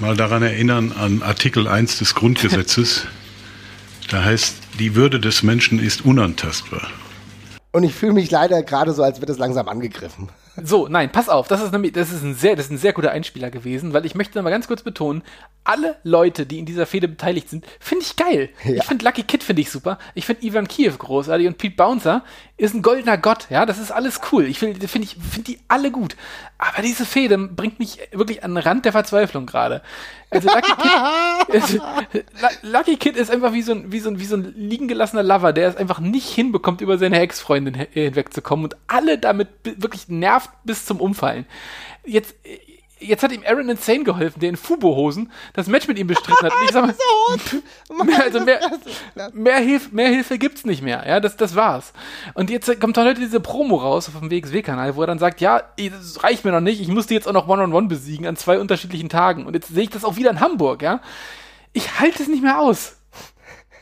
mal 0.00 0.16
daran 0.16 0.42
erinnern 0.42 0.92
an 0.92 1.22
Artikel 1.22 1.68
1 1.68 1.98
des 1.98 2.14
Grundgesetzes. 2.14 3.06
da 4.10 4.24
heißt, 4.24 4.56
die 4.78 4.94
Würde 4.94 5.20
des 5.20 5.42
Menschen 5.42 5.78
ist 5.78 6.04
unantastbar. 6.04 6.88
Und 7.70 7.84
ich 7.84 7.94
fühle 7.94 8.12
mich 8.12 8.30
leider 8.30 8.62
gerade 8.62 8.92
so, 8.92 9.02
als 9.02 9.20
wird 9.20 9.30
es 9.30 9.38
langsam 9.38 9.68
angegriffen. 9.68 10.28
So, 10.56 10.86
nein, 10.86 11.10
pass 11.10 11.30
auf, 11.30 11.48
das 11.48 11.62
ist 11.62 11.72
nämlich, 11.72 11.92
das 11.92 12.12
ist 12.12 12.22
ein 12.22 12.34
sehr, 12.34 12.56
das 12.56 12.66
ist 12.66 12.72
ein 12.72 12.78
sehr 12.78 12.92
guter 12.92 13.10
Einspieler 13.10 13.50
gewesen, 13.50 13.94
weil 13.94 14.04
ich 14.04 14.14
möchte 14.14 14.40
mal 14.42 14.50
ganz 14.50 14.66
kurz 14.68 14.82
betonen, 14.82 15.22
alle 15.64 15.96
Leute, 16.02 16.44
die 16.44 16.58
in 16.58 16.66
dieser 16.66 16.86
Fehde 16.86 17.08
beteiligt 17.08 17.48
sind, 17.48 17.64
finde 17.78 18.04
ich 18.04 18.16
geil. 18.16 18.50
Ja. 18.64 18.74
Ich 18.74 18.84
finde 18.84 19.04
Lucky 19.04 19.22
Kid 19.22 19.44
finde 19.44 19.62
ich 19.62 19.70
super. 19.70 19.98
Ich 20.14 20.26
finde 20.26 20.44
Ivan 20.44 20.68
Kiev 20.68 20.98
großartig 20.98 21.46
und 21.46 21.56
Pete 21.56 21.76
Bouncer 21.76 22.24
ist 22.56 22.74
ein 22.74 22.82
goldener 22.82 23.16
Gott. 23.16 23.46
Ja, 23.48 23.64
das 23.64 23.78
ist 23.78 23.92
alles 23.92 24.20
cool. 24.30 24.44
Ich 24.46 24.58
finde, 24.58 24.88
finde 24.88 25.06
ich, 25.06 25.16
finde 25.16 25.52
die 25.52 25.60
alle 25.68 25.90
gut. 25.90 26.16
Aber 26.58 26.82
diese 26.82 27.06
Fehde 27.06 27.38
bringt 27.38 27.78
mich 27.78 27.98
wirklich 28.12 28.44
an 28.44 28.54
den 28.54 28.62
Rand 28.62 28.84
der 28.84 28.92
Verzweiflung 28.92 29.46
gerade. 29.46 29.82
Also 30.30 30.48
Lucky 30.48 30.72
Kid, 30.80 31.54
ist, 31.54 31.80
Lucky 32.62 32.96
Kid 32.96 33.16
ist 33.16 33.30
einfach 33.30 33.52
wie 33.52 33.62
so 33.62 33.72
ein, 33.72 33.92
wie 33.92 34.00
so 34.00 34.10
ein, 34.10 34.18
wie 34.18 34.24
so 34.24 34.36
ein 34.36 34.54
liegen 34.56 34.88
gelassener 34.88 35.22
Lover, 35.22 35.52
der 35.52 35.68
es 35.68 35.76
einfach 35.76 36.00
nicht 36.00 36.28
hinbekommt, 36.28 36.80
über 36.80 36.98
seine 36.98 37.20
Ex-Freundin 37.20 37.74
hinwegzukommen 37.74 38.64
und 38.64 38.76
alle 38.88 39.18
damit 39.18 39.48
wirklich 39.62 40.08
nervt 40.08 40.41
bis 40.64 40.84
zum 40.84 41.00
Umfallen. 41.00 41.46
Jetzt, 42.04 42.34
jetzt 42.98 43.22
hat 43.22 43.32
ihm 43.32 43.42
Aaron 43.46 43.68
Insane 43.68 44.04
geholfen, 44.04 44.40
der 44.40 44.50
in 44.50 44.56
Fubo-Hosen 44.56 45.30
das 45.54 45.66
Match 45.66 45.88
mit 45.88 45.98
ihm 45.98 46.06
bestritten 46.06 46.46
hat. 46.46 46.52
Und 46.52 46.64
ich 46.64 46.70
sag 46.70 46.86
mal, 46.86 48.04
mehr, 48.04 48.22
also 48.22 48.40
mehr, 48.40 48.60
mehr, 49.32 49.58
Hilf, 49.58 49.92
mehr 49.92 50.08
Hilfe 50.08 50.38
gibt's 50.38 50.64
nicht 50.64 50.82
mehr. 50.82 51.04
Ja, 51.06 51.20
das, 51.20 51.36
das 51.36 51.54
war's. 51.54 51.92
Und 52.34 52.50
jetzt 52.50 52.80
kommt 52.80 52.96
dann 52.96 53.06
heute 53.06 53.20
diese 53.20 53.40
Promo 53.40 53.76
raus 53.76 54.08
auf 54.08 54.18
dem 54.18 54.30
WXW-Kanal, 54.30 54.96
wo 54.96 55.02
er 55.02 55.06
dann 55.06 55.18
sagt, 55.18 55.40
ja, 55.40 55.62
das 55.76 56.22
reicht 56.22 56.44
mir 56.44 56.52
noch 56.52 56.60
nicht, 56.60 56.80
ich 56.80 56.88
muss 56.88 57.06
die 57.06 57.14
jetzt 57.14 57.28
auch 57.28 57.32
noch 57.32 57.48
One-on-One 57.48 57.74
-on 57.74 57.84
-one 57.84 57.88
besiegen 57.88 58.26
an 58.26 58.36
zwei 58.36 58.58
unterschiedlichen 58.58 59.08
Tagen. 59.08 59.46
Und 59.46 59.54
jetzt 59.54 59.68
sehe 59.68 59.84
ich 59.84 59.90
das 59.90 60.04
auch 60.04 60.16
wieder 60.16 60.30
in 60.30 60.40
Hamburg, 60.40 60.82
ja. 60.82 61.00
Ich 61.72 61.98
halte 62.00 62.22
es 62.22 62.28
nicht 62.28 62.42
mehr 62.42 62.60
aus. 62.60 62.96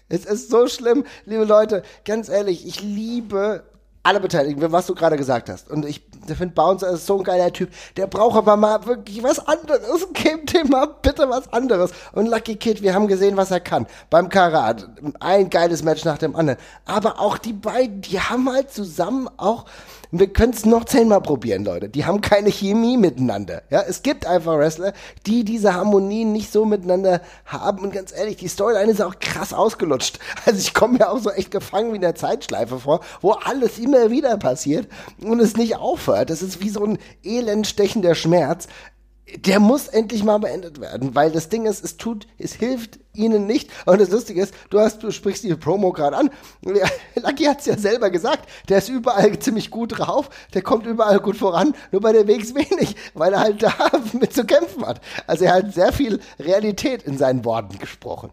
Es 0.09 0.25
ist 0.25 0.51
so 0.51 0.67
schlimm, 0.67 1.05
liebe 1.25 1.45
Leute, 1.45 1.85
ganz 2.05 2.29
ehrlich, 2.29 2.67
ich 2.67 2.83
liebe 2.83 3.63
alle 4.03 4.21
Beteiligten, 4.21 4.73
was 4.73 4.87
du 4.87 4.95
gerade 4.95 5.17
gesagt 5.17 5.51
hast. 5.51 5.71
Und 5.71 5.85
ich 5.85 6.03
finde, 6.27 6.55
Bouncer 6.55 6.91
ist 6.91 7.07
so 7.07 7.19
ein 7.19 7.25
geiler 7.25 7.53
Typ. 7.53 7.71
Der 7.97 8.07
braucht 8.07 8.37
aber 8.37 8.57
mal 8.57 8.87
wirklich 8.87 9.23
was 9.23 9.47
anderes. 9.47 10.09
Gebt 10.15 10.55
dem 10.55 10.69
mal 10.69 10.87
bitte 11.03 11.29
was 11.29 11.53
anderes. 11.53 11.93
Und 12.13 12.27
Lucky 12.27 12.57
Kid, 12.57 12.83
wir 12.83 12.95
haben 12.95 13.09
gesehen, 13.09 13.37
was 13.37 13.51
er 13.51 13.61
kann. 13.61 13.87
Beim 14.09 14.29
Karat. 14.29 14.89
Ein 15.21 15.51
geiles 15.51 15.83
Match 15.83 16.05
nach 16.05 16.19
dem 16.19 16.35
anderen. 16.35 16.59
Aber 16.87 17.21
auch 17.21 17.37
die 17.37 17.53
beiden, 17.53 18.01
die 18.01 18.21
haben 18.21 18.51
halt 18.51 18.71
zusammen 18.71 19.29
auch 19.37 19.67
wir 20.13 20.33
können 20.33 20.53
es 20.53 20.67
noch 20.67 20.85
zehnmal 20.85 21.21
probieren, 21.21 21.65
Leute. 21.65 21.89
Die 21.89 22.05
haben 22.05 22.21
keine 22.21 22.51
Chemie 22.51 22.97
miteinander. 22.97 23.63
Ja, 23.71 23.83
es 23.83 24.03
gibt 24.03 24.27
einfach 24.27 24.59
Wrestler, 24.59 24.93
die 25.27 25.45
diese 25.45 25.75
Harmonien 25.75 26.33
nicht 26.33 26.53
so 26.53 26.65
miteinander 26.65 27.21
haben. 27.45 27.85
Und 27.85 27.93
ganz 27.93 28.13
ehrlich, 28.13 28.37
die 28.37 28.49
Storyline 28.49 28.91
ist 28.91 29.03
auch 29.03 29.19
krass 29.21 29.53
ausgelutscht. 29.53 30.19
Also 30.47 30.59
ich 30.59 30.75
komme 30.75 30.99
mir 30.99 31.11
auch 31.11 31.19
so 31.19 31.31
echt 31.31 31.51
gefangen 31.51 31.93
wie 31.93 31.97
in 31.97 32.01
der 32.01 32.15
Zeitschleife 32.15 32.81
vor, 32.81 33.01
wo 33.21 33.33
alles 33.33 33.79
immer 33.79 34.11
wieder 34.11 34.37
passiert 34.39 34.89
und 35.23 35.39
es 35.39 35.57
nicht 35.57 35.77
aufhört. 35.77 36.31
Das 36.31 36.43
ist 36.43 36.61
wie 36.61 36.71
so 36.71 36.85
ein 36.85 36.99
elendstechender 37.23 38.15
Schmerz 38.15 38.67
der 39.37 39.61
muss 39.61 39.89
endlich 39.89 40.25
mal 40.25 40.39
beendet 40.39 40.81
werden, 40.81 41.15
weil 41.15 41.31
das 41.31 41.49
Ding 41.49 41.67
ist, 41.67 41.85
es 41.85 41.97
tut, 41.97 42.27
es 42.39 42.55
hilft 42.55 42.99
ihnen 43.15 43.47
nicht. 43.47 43.71
Und 43.87 44.01
das 44.01 44.11
Lustige 44.11 44.43
ist, 44.43 44.55
du 44.71 44.81
hast, 44.81 45.03
du 45.03 45.11
sprichst 45.11 45.45
die 45.45 45.55
Promo 45.55 45.93
gerade 45.93 46.17
an. 46.17 46.31
Lucky 47.15 47.45
hat 47.45 47.61
es 47.61 47.67
ja 47.67 47.77
selber 47.77 48.11
gesagt, 48.11 48.49
der 48.69 48.79
ist 48.79 48.89
überall 48.89 49.39
ziemlich 49.41 49.71
gut 49.71 49.99
drauf, 49.99 50.31
der 50.55 50.63
kommt 50.63 50.87
überall 50.87 51.21
gut 51.21 51.37
voran, 51.37 51.75
nur 51.93 52.01
bei 52.01 52.13
der 52.13 52.27
Wegs 52.27 52.55
wenig, 52.55 52.97
weil 53.15 53.33
er 53.33 53.41
halt 53.41 53.63
da 53.63 53.75
mit 54.13 54.33
zu 54.33 54.45
kämpfen 54.45 54.87
hat. 54.87 55.01
Also 55.27 55.45
er 55.45 55.55
hat 55.55 55.75
sehr 55.75 55.93
viel 55.93 56.21
Realität 56.39 57.03
in 57.03 57.19
seinen 57.19 57.45
Worten 57.45 57.79
gesprochen. 57.79 58.31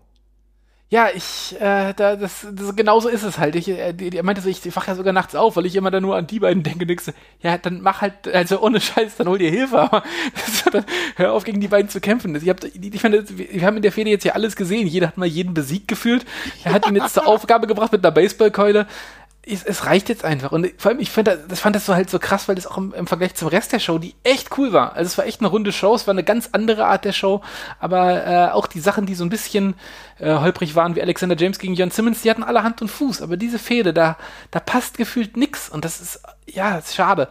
Ja, 0.90 1.10
ich, 1.14 1.54
äh, 1.60 1.94
da, 1.94 2.16
das, 2.16 2.48
das, 2.50 2.74
genauso 2.74 3.10
ist 3.10 3.24
es 3.24 3.38
halt. 3.38 3.56
Ich, 3.56 3.68
äh, 3.68 3.92
die 3.92 4.22
meinte 4.22 4.42
so, 4.42 4.48
ich, 4.48 4.66
ich 4.66 4.74
wache 4.74 4.88
ja 4.88 4.96
sogar 4.96 5.12
nachts 5.12 5.36
auf, 5.36 5.58
weil 5.58 5.66
ich 5.66 5.76
immer 5.76 5.92
da 5.92 6.00
nur 6.00 6.16
an 6.16 6.28
die 6.28 6.40
beiden 6.40 6.64
denke. 6.64 6.86
Nix. 6.86 7.12
Ja, 7.42 7.58
dann 7.58 7.82
mach 7.82 8.00
halt, 8.00 8.26
also 8.30 8.62
ohne 8.62 8.80
Scheiß, 8.80 9.18
dann 9.18 9.28
hol 9.28 9.38
dir 9.38 9.52
Hilfe. 9.52 9.80
Aber 9.80 10.04
das, 10.72 10.86
hör 11.18 11.34
auf, 11.34 11.44
gegen 11.44 11.60
die 11.60 11.68
beiden 11.68 11.90
zu 11.90 12.00
kämpfen. 12.00 12.34
Ich, 12.36 12.48
hab, 12.48 12.64
ich 12.64 13.02
finde, 13.02 13.26
wir 13.28 13.66
haben 13.66 13.76
in 13.76 13.82
der 13.82 13.92
Fehde 13.92 14.10
jetzt 14.10 14.24
ja 14.24 14.32
alles 14.32 14.56
gesehen. 14.56 14.88
Jeder 14.88 15.08
hat 15.08 15.18
mal 15.18 15.26
jeden 15.26 15.54
besiegt 15.54 15.90
gefühlt. 15.90 16.26
Er 16.64 16.72
hat 16.72 16.88
ihn 16.88 16.96
jetzt 16.96 17.16
zur 17.16 17.28
Aufgabe 17.28 17.68
gebracht 17.68 17.92
mit 17.92 18.06
einer 18.06 18.14
Baseballkeule 18.14 18.88
es, 19.48 19.64
es 19.64 19.86
reicht 19.86 20.10
jetzt 20.10 20.26
einfach. 20.26 20.52
Und 20.52 20.70
vor 20.78 20.92
allem, 20.92 21.00
ich 21.00 21.10
fand 21.10 21.28
das, 21.28 21.40
das 21.48 21.60
fand 21.60 21.76
das 21.76 21.86
so 21.86 21.96
halt 21.96 22.10
so 22.10 22.20
krass, 22.20 22.48
weil 22.48 22.56
das 22.56 22.68
auch 22.68 22.78
im, 22.78 22.94
im, 22.94 23.08
Vergleich 23.08 23.36
zum 23.36 23.48
Rest 23.48 23.72
der 23.72 23.80
Show, 23.80 23.98
die 23.98 24.16
echt 24.24 24.58
cool 24.58 24.74
war. 24.74 24.94
Also 24.94 25.08
es 25.08 25.18
war 25.18 25.26
echt 25.26 25.40
eine 25.40 25.50
runde 25.50 25.72
Show, 25.72 25.96
es 25.96 26.08
war 26.08 26.14
eine 26.14 26.24
ganz 26.24 26.50
andere 26.52 26.86
Art 26.86 27.06
der 27.06 27.14
Show, 27.14 27.42
aber 27.80 28.26
äh, 28.26 28.52
auch 28.52 28.68
die 28.68 28.80
Sachen, 28.80 29.06
die 29.06 29.16
so 29.16 29.24
ein 29.24 29.30
bisschen 29.30 29.76
äh, 30.20 30.36
holprig 30.36 30.76
waren, 30.76 30.96
wie 30.96 31.02
Alexander 31.02 31.38
James 31.38 31.60
gegen 31.60 31.76
John 31.76 31.92
Simmons, 31.92 32.22
die 32.22 32.30
hatten 32.30 32.44
alle 32.44 32.64
Hand 32.64 32.82
und 32.82 32.90
Fuß. 32.90 33.22
Aber 33.22 33.38
diese 33.38 33.60
Fehde, 33.60 33.94
da, 33.94 34.18
da 34.52 34.60
passt 34.60 34.98
gefühlt 34.98 35.38
nix. 35.38 35.70
Und 35.70 35.86
das 35.86 36.02
ist, 36.02 36.22
ja, 36.46 36.78
ist 36.78 36.96
schade. 36.96 37.28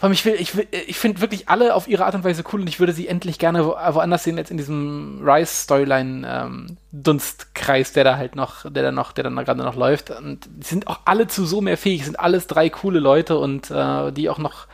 Vor 0.00 0.06
allem, 0.06 0.14
ich 0.14 0.24
will, 0.24 0.34
ich 0.38 0.56
will, 0.56 0.66
ich 0.70 0.98
finde 0.98 1.20
wirklich 1.20 1.50
alle 1.50 1.74
auf 1.74 1.86
ihre 1.86 2.06
Art 2.06 2.14
und 2.14 2.24
Weise 2.24 2.42
cool 2.50 2.62
und 2.62 2.68
ich 2.68 2.80
würde 2.80 2.94
sie 2.94 3.06
endlich 3.06 3.38
gerne 3.38 3.66
wo, 3.66 3.72
woanders 3.72 4.24
sehen, 4.24 4.38
jetzt 4.38 4.50
in 4.50 4.56
diesem 4.56 5.20
Rise-Storyline-Dunstkreis, 5.22 7.88
ähm, 7.88 7.94
der 7.94 8.04
da 8.04 8.16
halt 8.16 8.34
noch, 8.34 8.62
der 8.62 8.82
da 8.82 8.92
noch, 8.92 9.12
der 9.12 9.24
dann 9.24 9.36
gerade 9.36 9.62
noch 9.62 9.76
läuft. 9.76 10.10
Und 10.10 10.48
die 10.56 10.66
sind 10.66 10.86
auch 10.86 11.00
alle 11.04 11.28
zu 11.28 11.44
so 11.44 11.60
mehr 11.60 11.76
fähig, 11.76 12.06
sind 12.06 12.18
alles 12.18 12.46
drei 12.46 12.70
coole 12.70 12.98
Leute 12.98 13.36
und 13.36 13.70
äh, 13.70 14.10
die 14.10 14.30
auch 14.30 14.38
noch, 14.38 14.68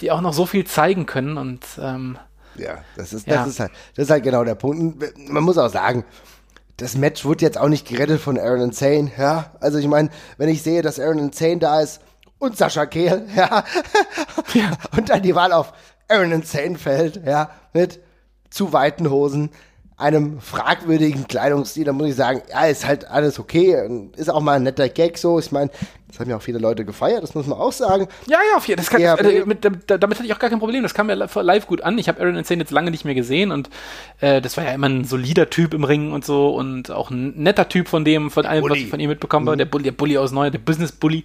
die 0.00 0.10
auch 0.10 0.22
noch 0.22 0.32
so 0.32 0.46
viel 0.46 0.64
zeigen 0.64 1.04
können 1.04 1.36
und 1.36 1.66
ähm, 1.78 2.16
ja, 2.54 2.78
das 2.96 3.12
ist, 3.12 3.28
das 3.28 3.34
ja. 3.34 3.44
ist 3.44 3.60
halt, 3.60 3.72
das 3.94 4.06
ist 4.06 4.10
halt 4.10 4.24
genau 4.24 4.42
der 4.42 4.54
Punkt. 4.54 5.04
Man 5.18 5.42
muss 5.42 5.58
auch 5.58 5.68
sagen, 5.68 6.06
das 6.78 6.96
Match 6.96 7.26
wurde 7.26 7.44
jetzt 7.44 7.58
auch 7.58 7.68
nicht 7.68 7.86
gerettet 7.86 8.22
von 8.22 8.38
Aaron 8.38 8.62
Insane, 8.62 9.12
ja. 9.18 9.50
Also 9.60 9.76
ich 9.76 9.86
meine, 9.86 10.08
wenn 10.38 10.48
ich 10.48 10.62
sehe, 10.62 10.80
dass 10.80 10.98
Aaron 10.98 11.18
Insane 11.18 11.58
da 11.58 11.82
ist, 11.82 12.00
und 12.42 12.56
Sascha 12.56 12.86
Kehl, 12.86 13.24
ja. 13.36 13.64
ja. 14.52 14.72
Und 14.96 15.08
dann 15.08 15.22
die 15.22 15.34
Wahl 15.34 15.52
auf 15.52 15.72
Aaron 16.08 16.42
fällt, 16.42 17.24
ja, 17.24 17.50
mit 17.72 18.00
zu 18.50 18.72
weiten 18.72 19.08
Hosen, 19.10 19.50
einem 19.96 20.40
fragwürdigen 20.40 21.28
Kleidungsstil, 21.28 21.84
da 21.84 21.92
muss 21.92 22.08
ich 22.08 22.16
sagen, 22.16 22.42
ja, 22.50 22.66
ist 22.66 22.84
halt 22.84 23.08
alles 23.08 23.38
okay, 23.38 24.10
ist 24.16 24.28
auch 24.28 24.40
mal 24.40 24.56
ein 24.56 24.64
netter 24.64 24.88
Gag 24.88 25.18
so. 25.18 25.38
Ich 25.38 25.52
meine, 25.52 25.70
das 26.12 26.20
haben 26.20 26.28
ja 26.28 26.36
auch 26.36 26.42
viele 26.42 26.58
Leute 26.58 26.84
gefeiert, 26.84 27.22
das 27.22 27.34
muss 27.34 27.46
man 27.46 27.58
auch 27.58 27.72
sagen. 27.72 28.06
Ja, 28.26 28.38
ja, 28.50 28.58
auf 28.58 28.68
jeden 28.68 28.82
Fall. 28.82 29.00
Ja, 29.00 29.14
äh, 29.14 29.46
damit, 29.58 29.84
damit 29.86 30.18
hatte 30.18 30.26
ich 30.26 30.34
auch 30.34 30.38
gar 30.38 30.50
kein 30.50 30.58
Problem. 30.58 30.82
Das 30.82 30.92
kam 30.92 31.08
ja 31.08 31.14
live 31.14 31.66
gut 31.66 31.80
an. 31.80 31.96
Ich 31.96 32.06
habe 32.06 32.20
Aaron 32.20 32.36
Insane 32.36 32.60
jetzt 32.60 32.70
lange 32.70 32.90
nicht 32.90 33.06
mehr 33.06 33.14
gesehen 33.14 33.50
und 33.50 33.70
äh, 34.20 34.42
das 34.42 34.58
war 34.58 34.64
ja 34.64 34.72
immer 34.72 34.90
ein 34.90 35.04
solider 35.04 35.48
Typ 35.48 35.72
im 35.72 35.84
Ring 35.84 36.12
und 36.12 36.26
so 36.26 36.50
und 36.50 36.90
auch 36.90 37.10
ein 37.10 37.32
netter 37.42 37.66
Typ 37.66 37.88
von 37.88 38.04
dem, 38.04 38.30
von 38.30 38.44
allem, 38.44 38.60
Bulli. 38.60 38.72
was 38.72 38.78
ich 38.80 38.90
von 38.90 39.00
ihm 39.00 39.08
mitbekommen 39.08 39.46
habe. 39.46 39.56
Mhm. 39.56 39.58
Der 39.58 39.64
Bully, 39.64 39.84
der 39.84 39.92
Bully 39.92 40.18
aus 40.18 40.32
Neu, 40.32 40.50
der 40.50 40.58
Business 40.58 40.92
Bully. 40.92 41.24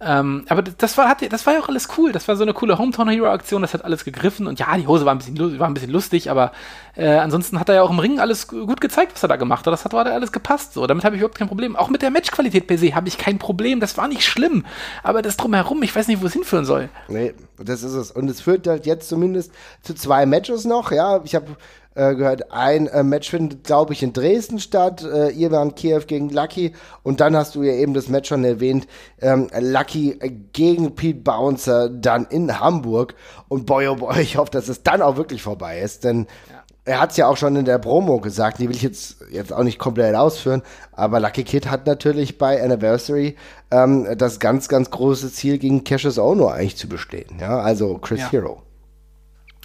Ähm, 0.00 0.46
aber 0.48 0.62
das 0.62 0.96
war, 0.96 1.08
hat, 1.08 1.30
das 1.30 1.44
war 1.44 1.52
ja 1.52 1.60
auch 1.60 1.68
alles 1.68 1.88
cool. 1.98 2.10
Das 2.10 2.26
war 2.26 2.36
so 2.36 2.42
eine 2.42 2.54
coole 2.54 2.78
Hometown 2.78 3.10
Hero 3.10 3.26
Aktion. 3.26 3.60
Das 3.60 3.74
hat 3.74 3.84
alles 3.84 4.04
gegriffen 4.04 4.46
und 4.46 4.58
ja, 4.58 4.76
die 4.78 4.86
Hose 4.86 5.04
war 5.04 5.14
ein 5.14 5.18
bisschen, 5.18 5.58
war 5.58 5.68
ein 5.68 5.74
bisschen 5.74 5.92
lustig, 5.92 6.30
aber 6.30 6.52
äh, 6.96 7.06
ansonsten 7.06 7.60
hat 7.60 7.68
er 7.68 7.76
ja 7.76 7.82
auch 7.82 7.90
im 7.90 7.98
Ring 7.98 8.18
alles 8.18 8.48
gut 8.48 8.80
gezeigt, 8.80 9.12
was 9.14 9.22
er 9.22 9.28
da 9.28 9.36
gemacht 9.36 9.66
hat. 9.66 9.72
Das 9.72 9.84
hat, 9.84 9.92
war 9.92 10.04
da 10.04 10.12
alles 10.12 10.32
gepasst. 10.32 10.74
So, 10.74 10.86
damit 10.86 11.04
habe 11.04 11.16
ich 11.16 11.20
überhaupt 11.20 11.38
kein 11.38 11.48
Problem. 11.48 11.76
Auch 11.76 11.88
mit 11.88 12.02
der 12.02 12.10
Matchqualität 12.10 12.66
per 12.66 12.78
se 12.78 12.94
habe 12.94 13.08
ich 13.08 13.18
kein 13.18 13.38
Problem. 13.38 13.78
Das 13.78 13.96
war 13.96 14.08
nicht 14.08 14.21
nicht 14.22 14.30
schlimm, 14.30 14.64
aber 15.02 15.22
das 15.22 15.36
drumherum, 15.36 15.82
ich 15.82 15.94
weiß 15.94 16.08
nicht, 16.08 16.22
wo 16.22 16.26
es 16.26 16.32
hinführen 16.32 16.64
soll. 16.64 16.88
Nee, 17.08 17.34
das 17.58 17.82
ist 17.82 17.92
es. 17.92 18.10
Und 18.10 18.28
es 18.28 18.40
führt 18.40 18.66
halt 18.66 18.86
jetzt 18.86 19.08
zumindest 19.08 19.52
zu 19.82 19.94
zwei 19.94 20.26
Matches 20.26 20.64
noch, 20.64 20.92
ja. 20.92 21.20
Ich 21.24 21.34
habe 21.34 21.56
äh, 21.94 22.14
gehört, 22.14 22.52
ein 22.52 22.86
äh, 22.86 23.02
Match 23.02 23.30
findet, 23.30 23.64
glaube 23.64 23.92
ich, 23.92 24.02
in 24.02 24.12
Dresden 24.12 24.60
statt, 24.60 25.04
äh, 25.04 25.30
Ivan 25.30 25.74
Kiew 25.74 26.02
gegen 26.06 26.30
Lucky 26.30 26.72
und 27.02 27.20
dann 27.20 27.36
hast 27.36 27.54
du 27.54 27.62
ja 27.62 27.74
eben 27.74 27.94
das 27.94 28.08
Match 28.08 28.28
schon 28.28 28.44
erwähnt, 28.44 28.86
ähm, 29.20 29.48
Lucky 29.58 30.18
gegen 30.52 30.94
Pete 30.94 31.20
Bouncer 31.20 31.90
dann 31.90 32.26
in 32.26 32.60
Hamburg 32.60 33.14
und 33.48 33.66
boy 33.66 33.88
oh 33.88 33.96
boy, 33.96 34.20
ich 34.20 34.36
hoffe, 34.36 34.52
dass 34.52 34.68
es 34.68 34.82
dann 34.82 35.02
auch 35.02 35.16
wirklich 35.16 35.42
vorbei 35.42 35.80
ist, 35.80 36.04
denn 36.04 36.26
ja 36.48 36.61
er 36.84 37.00
hat 37.00 37.12
es 37.12 37.16
ja 37.16 37.28
auch 37.28 37.36
schon 37.36 37.54
in 37.54 37.64
der 37.64 37.78
Promo 37.78 38.18
gesagt, 38.20 38.58
die 38.58 38.68
will 38.68 38.74
ich 38.74 38.82
jetzt, 38.82 39.24
jetzt 39.30 39.52
auch 39.52 39.62
nicht 39.62 39.78
komplett 39.78 40.16
ausführen, 40.16 40.62
aber 40.92 41.20
Lucky 41.20 41.44
Kid 41.44 41.70
hat 41.70 41.86
natürlich 41.86 42.38
bei 42.38 42.62
Anniversary 42.62 43.36
ähm, 43.70 44.06
das 44.16 44.40
ganz, 44.40 44.68
ganz 44.68 44.90
große 44.90 45.32
Ziel, 45.32 45.58
gegen 45.58 45.84
Cassius 45.84 46.18
Ono 46.18 46.48
eigentlich 46.48 46.76
zu 46.76 46.88
bestehen. 46.88 47.38
Ja, 47.40 47.60
also 47.60 47.98
Chris 47.98 48.20
ja. 48.20 48.30
Hero. 48.30 48.62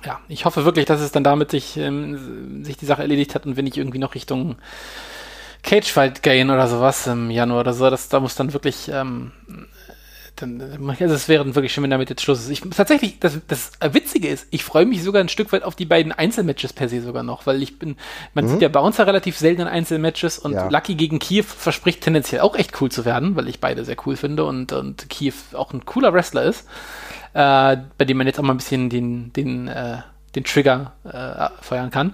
Ja, 0.06 0.20
ich 0.28 0.46
hoffe 0.46 0.64
wirklich, 0.64 0.86
dass 0.86 1.02
es 1.02 1.12
dann 1.12 1.24
damit 1.24 1.50
sich, 1.50 1.76
ähm, 1.78 2.64
sich 2.64 2.78
die 2.78 2.86
Sache 2.86 3.02
erledigt 3.02 3.34
hat 3.34 3.48
und 3.48 3.58
wenn 3.58 3.66
ich 3.66 3.78
irgendwie 3.78 3.98
noch 3.98 4.14
Richtung 4.14 4.58
Cagefight 5.64 6.22
gehen 6.22 6.52
oder 6.52 6.68
sowas 6.68 7.08
im 7.08 7.32
Januar 7.32 7.62
oder 7.62 7.74
so, 7.74 7.90
das, 7.90 8.10
da 8.10 8.20
muss 8.20 8.36
dann 8.36 8.54
wirklich 8.54 8.90
ähm, 8.94 9.32
dann, 10.42 10.62
also 11.00 11.14
es 11.14 11.28
wäre 11.28 11.56
wirklich 11.56 11.74
schön, 11.74 11.84
wenn 11.84 11.92
damit 11.92 12.10
jetzt 12.10 12.22
Schluss 12.22 12.40
ist. 12.40 12.50
Ich, 12.50 12.62
tatsächlich, 12.62 13.20
das, 13.20 13.40
das 13.48 13.72
Witzige 13.94 14.28
ist, 14.28 14.48
ich 14.52 14.64
freue 14.64 14.86
mich 14.86 15.04
sogar 15.04 15.22
ein 15.22 15.30
Stück 15.30 15.52
weit 15.52 15.64
auf 15.64 15.76
die 15.76 15.86
beiden 15.86 16.12
Einzelmatches 16.12 16.74
per 16.74 16.88
se 16.88 17.02
sogar 17.02 17.24
noch, 17.24 17.46
weil 17.46 17.62
ich 17.62 17.80
bin, 17.80 17.98
man 18.34 18.46
mhm. 18.46 18.50
sieht 18.50 18.62
ja 18.62 18.70
bei 18.70 18.80
uns 18.80 18.98
ja 18.98 19.04
relativ 19.04 19.38
selten 19.38 19.62
in 19.62 19.68
Einzelmatches 19.68 20.40
und 20.40 20.54
ja. 20.54 20.70
Lucky 20.70 20.96
gegen 20.96 21.20
Kiew 21.20 21.44
verspricht 21.44 22.02
tendenziell 22.02 22.42
auch 22.42 22.56
echt 22.56 22.80
cool 22.82 22.90
zu 22.92 23.06
werden, 23.06 23.36
weil 23.36 23.48
ich 23.48 23.60
beide 23.60 23.84
sehr 23.84 23.98
cool 24.06 24.16
finde 24.16 24.46
und, 24.46 24.72
und 24.72 25.10
Kiew 25.10 25.34
auch 25.54 25.74
ein 25.74 25.86
cooler 25.86 26.14
Wrestler 26.14 26.44
ist, 26.44 26.68
äh, 27.34 27.78
bei 27.98 28.06
dem 28.06 28.18
man 28.18 28.28
jetzt 28.28 28.40
auch 28.40 28.44
mal 28.44 28.54
ein 28.54 28.58
bisschen 28.58 28.90
den, 28.90 29.34
den, 29.34 29.68
äh, 29.68 29.98
den 30.36 30.44
Trigger 30.44 30.94
äh, 31.04 31.64
feuern 31.64 31.92
kann. 31.92 32.14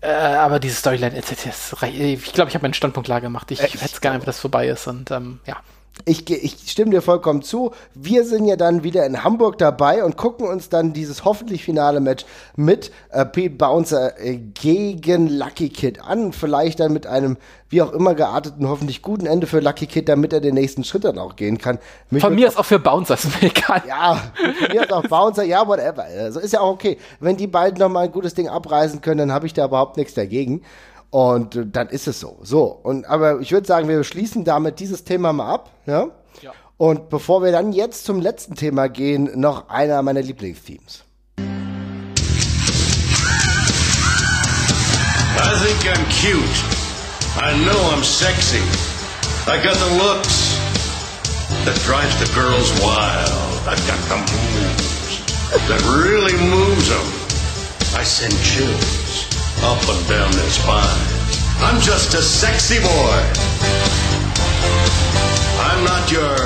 Äh, 0.00 0.10
aber 0.10 0.60
diese 0.60 0.76
Storyline, 0.76 1.18
ich 1.18 2.32
glaube, 2.32 2.48
ich 2.50 2.54
habe 2.54 2.62
meinen 2.62 2.74
Standpunkt 2.74 3.06
klar 3.06 3.20
gemacht. 3.20 3.50
Ich, 3.50 3.60
ich 3.60 3.74
hätte 3.74 3.94
es 3.94 4.00
gerne, 4.00 4.18
dass 4.18 4.26
das 4.26 4.40
vorbei 4.40 4.68
ist 4.68 4.86
und 4.86 5.10
ähm, 5.10 5.40
ja. 5.46 5.56
Ich, 6.04 6.28
ich 6.30 6.70
stimme 6.70 6.90
dir 6.90 7.02
vollkommen 7.02 7.42
zu. 7.42 7.72
Wir 7.94 8.24
sind 8.24 8.46
ja 8.46 8.56
dann 8.56 8.82
wieder 8.82 9.04
in 9.06 9.24
Hamburg 9.24 9.58
dabei 9.58 10.04
und 10.04 10.16
gucken 10.16 10.46
uns 10.46 10.68
dann 10.68 10.92
dieses 10.92 11.24
hoffentlich 11.24 11.64
finale 11.64 12.00
Match 12.00 12.24
mit 12.56 12.90
äh, 13.10 13.24
Pete 13.24 13.54
Bouncer 13.56 14.18
äh, 14.20 14.36
gegen 14.36 15.28
Lucky 15.28 15.68
Kid 15.68 16.02
an. 16.02 16.32
Vielleicht 16.32 16.80
dann 16.80 16.92
mit 16.92 17.06
einem 17.06 17.36
wie 17.70 17.82
auch 17.82 17.92
immer 17.92 18.14
gearteten, 18.14 18.66
hoffentlich 18.68 19.02
guten 19.02 19.26
Ende 19.26 19.46
für 19.46 19.60
Lucky 19.60 19.86
Kid, 19.86 20.08
damit 20.08 20.32
er 20.32 20.40
den 20.40 20.54
nächsten 20.54 20.84
Schritt 20.84 21.04
dann 21.04 21.18
auch 21.18 21.36
gehen 21.36 21.58
kann. 21.58 21.78
Mich 22.10 22.22
von 22.22 22.34
mir 22.34 22.48
ist 22.48 22.58
auch 22.58 22.64
für 22.64 22.78
Bouncer, 22.78 23.14
ist 23.14 23.42
mir 23.42 23.48
egal. 23.50 23.82
Ja, 23.86 24.22
von 24.40 24.68
mir 24.72 24.82
ist 24.82 24.92
auch 24.92 25.06
Bouncer, 25.06 25.44
ja, 25.44 25.66
whatever. 25.66 26.04
Also 26.04 26.40
ist 26.40 26.52
ja 26.52 26.60
auch 26.60 26.72
okay. 26.72 26.98
Wenn 27.20 27.36
die 27.36 27.46
beiden 27.46 27.78
nochmal 27.78 28.04
ein 28.04 28.12
gutes 28.12 28.34
Ding 28.34 28.48
abreißen 28.48 29.02
können, 29.02 29.18
dann 29.18 29.32
habe 29.32 29.46
ich 29.46 29.52
da 29.52 29.66
überhaupt 29.66 29.96
nichts 29.96 30.14
dagegen. 30.14 30.62
Und 31.10 31.56
äh, 31.56 31.66
dann 31.66 31.88
ist 31.88 32.06
es 32.06 32.20
so. 32.20 32.38
So. 32.42 32.64
Und 32.64 33.06
aber 33.06 33.40
ich 33.40 33.52
würde 33.52 33.66
sagen, 33.66 33.88
wir 33.88 34.04
schließen 34.04 34.44
damit 34.44 34.80
dieses 34.80 35.04
Thema 35.04 35.32
mal 35.32 35.52
ab, 35.52 35.70
ja? 35.86 36.08
ja. 36.42 36.52
Und 36.76 37.08
bevor 37.08 37.42
wir 37.42 37.50
dann 37.50 37.72
jetzt 37.72 38.04
zum 38.04 38.20
letzten 38.20 38.54
Thema 38.54 38.88
gehen, 38.88 39.30
noch 39.34 39.68
einer 39.68 40.02
meiner 40.02 40.22
Lieblingsthemes. 40.22 41.04
I 45.40 45.54
think 45.64 45.86
I'm 45.86 46.04
cute. 46.10 46.78
I 47.40 47.54
know 47.64 47.78
I'm 47.92 48.04
sexy. 48.04 48.62
I 49.46 49.56
got 49.62 49.76
the 49.76 49.96
looks 49.96 50.58
that 51.64 51.76
drives 51.86 52.14
the 52.18 52.26
girls 52.34 52.70
wild. 52.82 53.30
I 53.66 53.76
got 53.86 53.98
the 54.08 54.16
moves 54.16 55.22
that 55.68 55.80
really 56.04 56.36
moves 56.50 56.88
them. 56.88 57.06
I 57.98 58.04
send 58.04 58.34
chills 58.42 59.07
up 59.62 59.88
and 59.88 60.08
down 60.08 60.30
their 60.32 60.50
spine. 60.50 60.98
I'm 61.60 61.80
just 61.80 62.14
a 62.14 62.22
sexy 62.22 62.78
boy. 62.80 63.18
I'm 65.60 65.84
not 65.84 66.10
your 66.10 66.36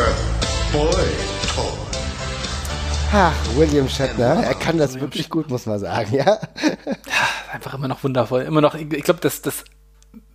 boy 0.73 1.07
toy. 1.55 1.83
Ach, 3.13 3.35
William 3.57 3.89
Shatner, 3.89 4.43
er 4.43 4.55
kann 4.55 4.79
das 4.79 4.99
wirklich 4.99 5.29
gut, 5.29 5.51
muss 5.51 5.67
man 5.67 5.79
sagen, 5.79 6.15
ja. 6.15 6.39
Einfach 7.53 7.75
immer 7.75 7.89
noch 7.89 8.03
wundervoll. 8.03 8.43
Immer 8.43 8.63
noch, 8.63 8.75
ich 8.75 9.05
glaube, 9.05 9.21
das, 9.21 9.43
das 9.43 9.65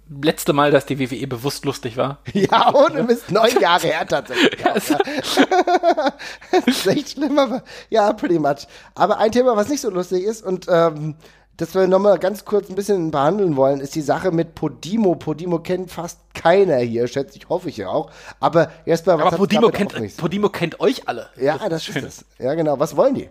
letzte 0.09 0.53
Mal, 0.53 0.69
dass 0.69 0.85
die 0.85 0.99
WWE 0.99 1.25
bewusst 1.27 1.65
lustig 1.65 1.97
war. 1.97 2.19
Ja, 2.33 2.69
und 2.69 2.95
du 2.95 3.03
bist 3.03 3.31
neun 3.31 3.59
Jahre 3.59 3.87
her 3.87 4.05
tatsächlich. 4.07 4.59
ja, 4.63 4.73
das 4.75 6.67
ist 6.67 6.87
echt 6.87 7.11
schlimm, 7.13 7.39
aber 7.39 7.63
ja, 7.89 8.13
pretty 8.13 8.37
much. 8.37 8.67
Aber 8.93 9.17
ein 9.17 9.31
Thema, 9.31 9.55
was 9.55 9.69
nicht 9.69 9.81
so 9.81 9.89
lustig 9.89 10.23
ist 10.23 10.43
und 10.43 10.67
ähm, 10.69 11.15
das 11.57 11.73
wir 11.73 11.87
nochmal 11.87 12.19
ganz 12.19 12.45
kurz 12.45 12.69
ein 12.69 12.75
bisschen 12.75 13.09
behandeln 13.09 13.55
wollen, 13.55 13.79
ist 13.79 13.95
die 13.95 14.01
Sache 14.01 14.31
mit 14.31 14.53
Podimo. 14.53 15.15
Podimo 15.15 15.59
kennt 15.59 15.91
fast 15.91 16.19
keiner 16.35 16.77
hier, 16.77 17.07
schätze 17.07 17.37
ich, 17.37 17.49
hoffe 17.49 17.69
ich 17.69 17.77
ja 17.77 17.89
auch. 17.89 18.11
Aber 18.39 18.71
erstmal, 18.85 19.17
was 19.17 19.25
Aber 19.25 19.37
Podimo 19.37 19.69
kennt, 19.69 20.17
Podimo 20.17 20.49
kennt 20.49 20.79
euch 20.79 21.07
alle. 21.07 21.29
Ja, 21.35 21.57
das, 21.57 21.85
das 21.85 21.95
ist 21.95 22.03
es. 22.03 22.25
Ja, 22.37 22.53
genau. 22.53 22.79
Was 22.79 22.95
wollen 22.95 23.15
die? 23.15 23.29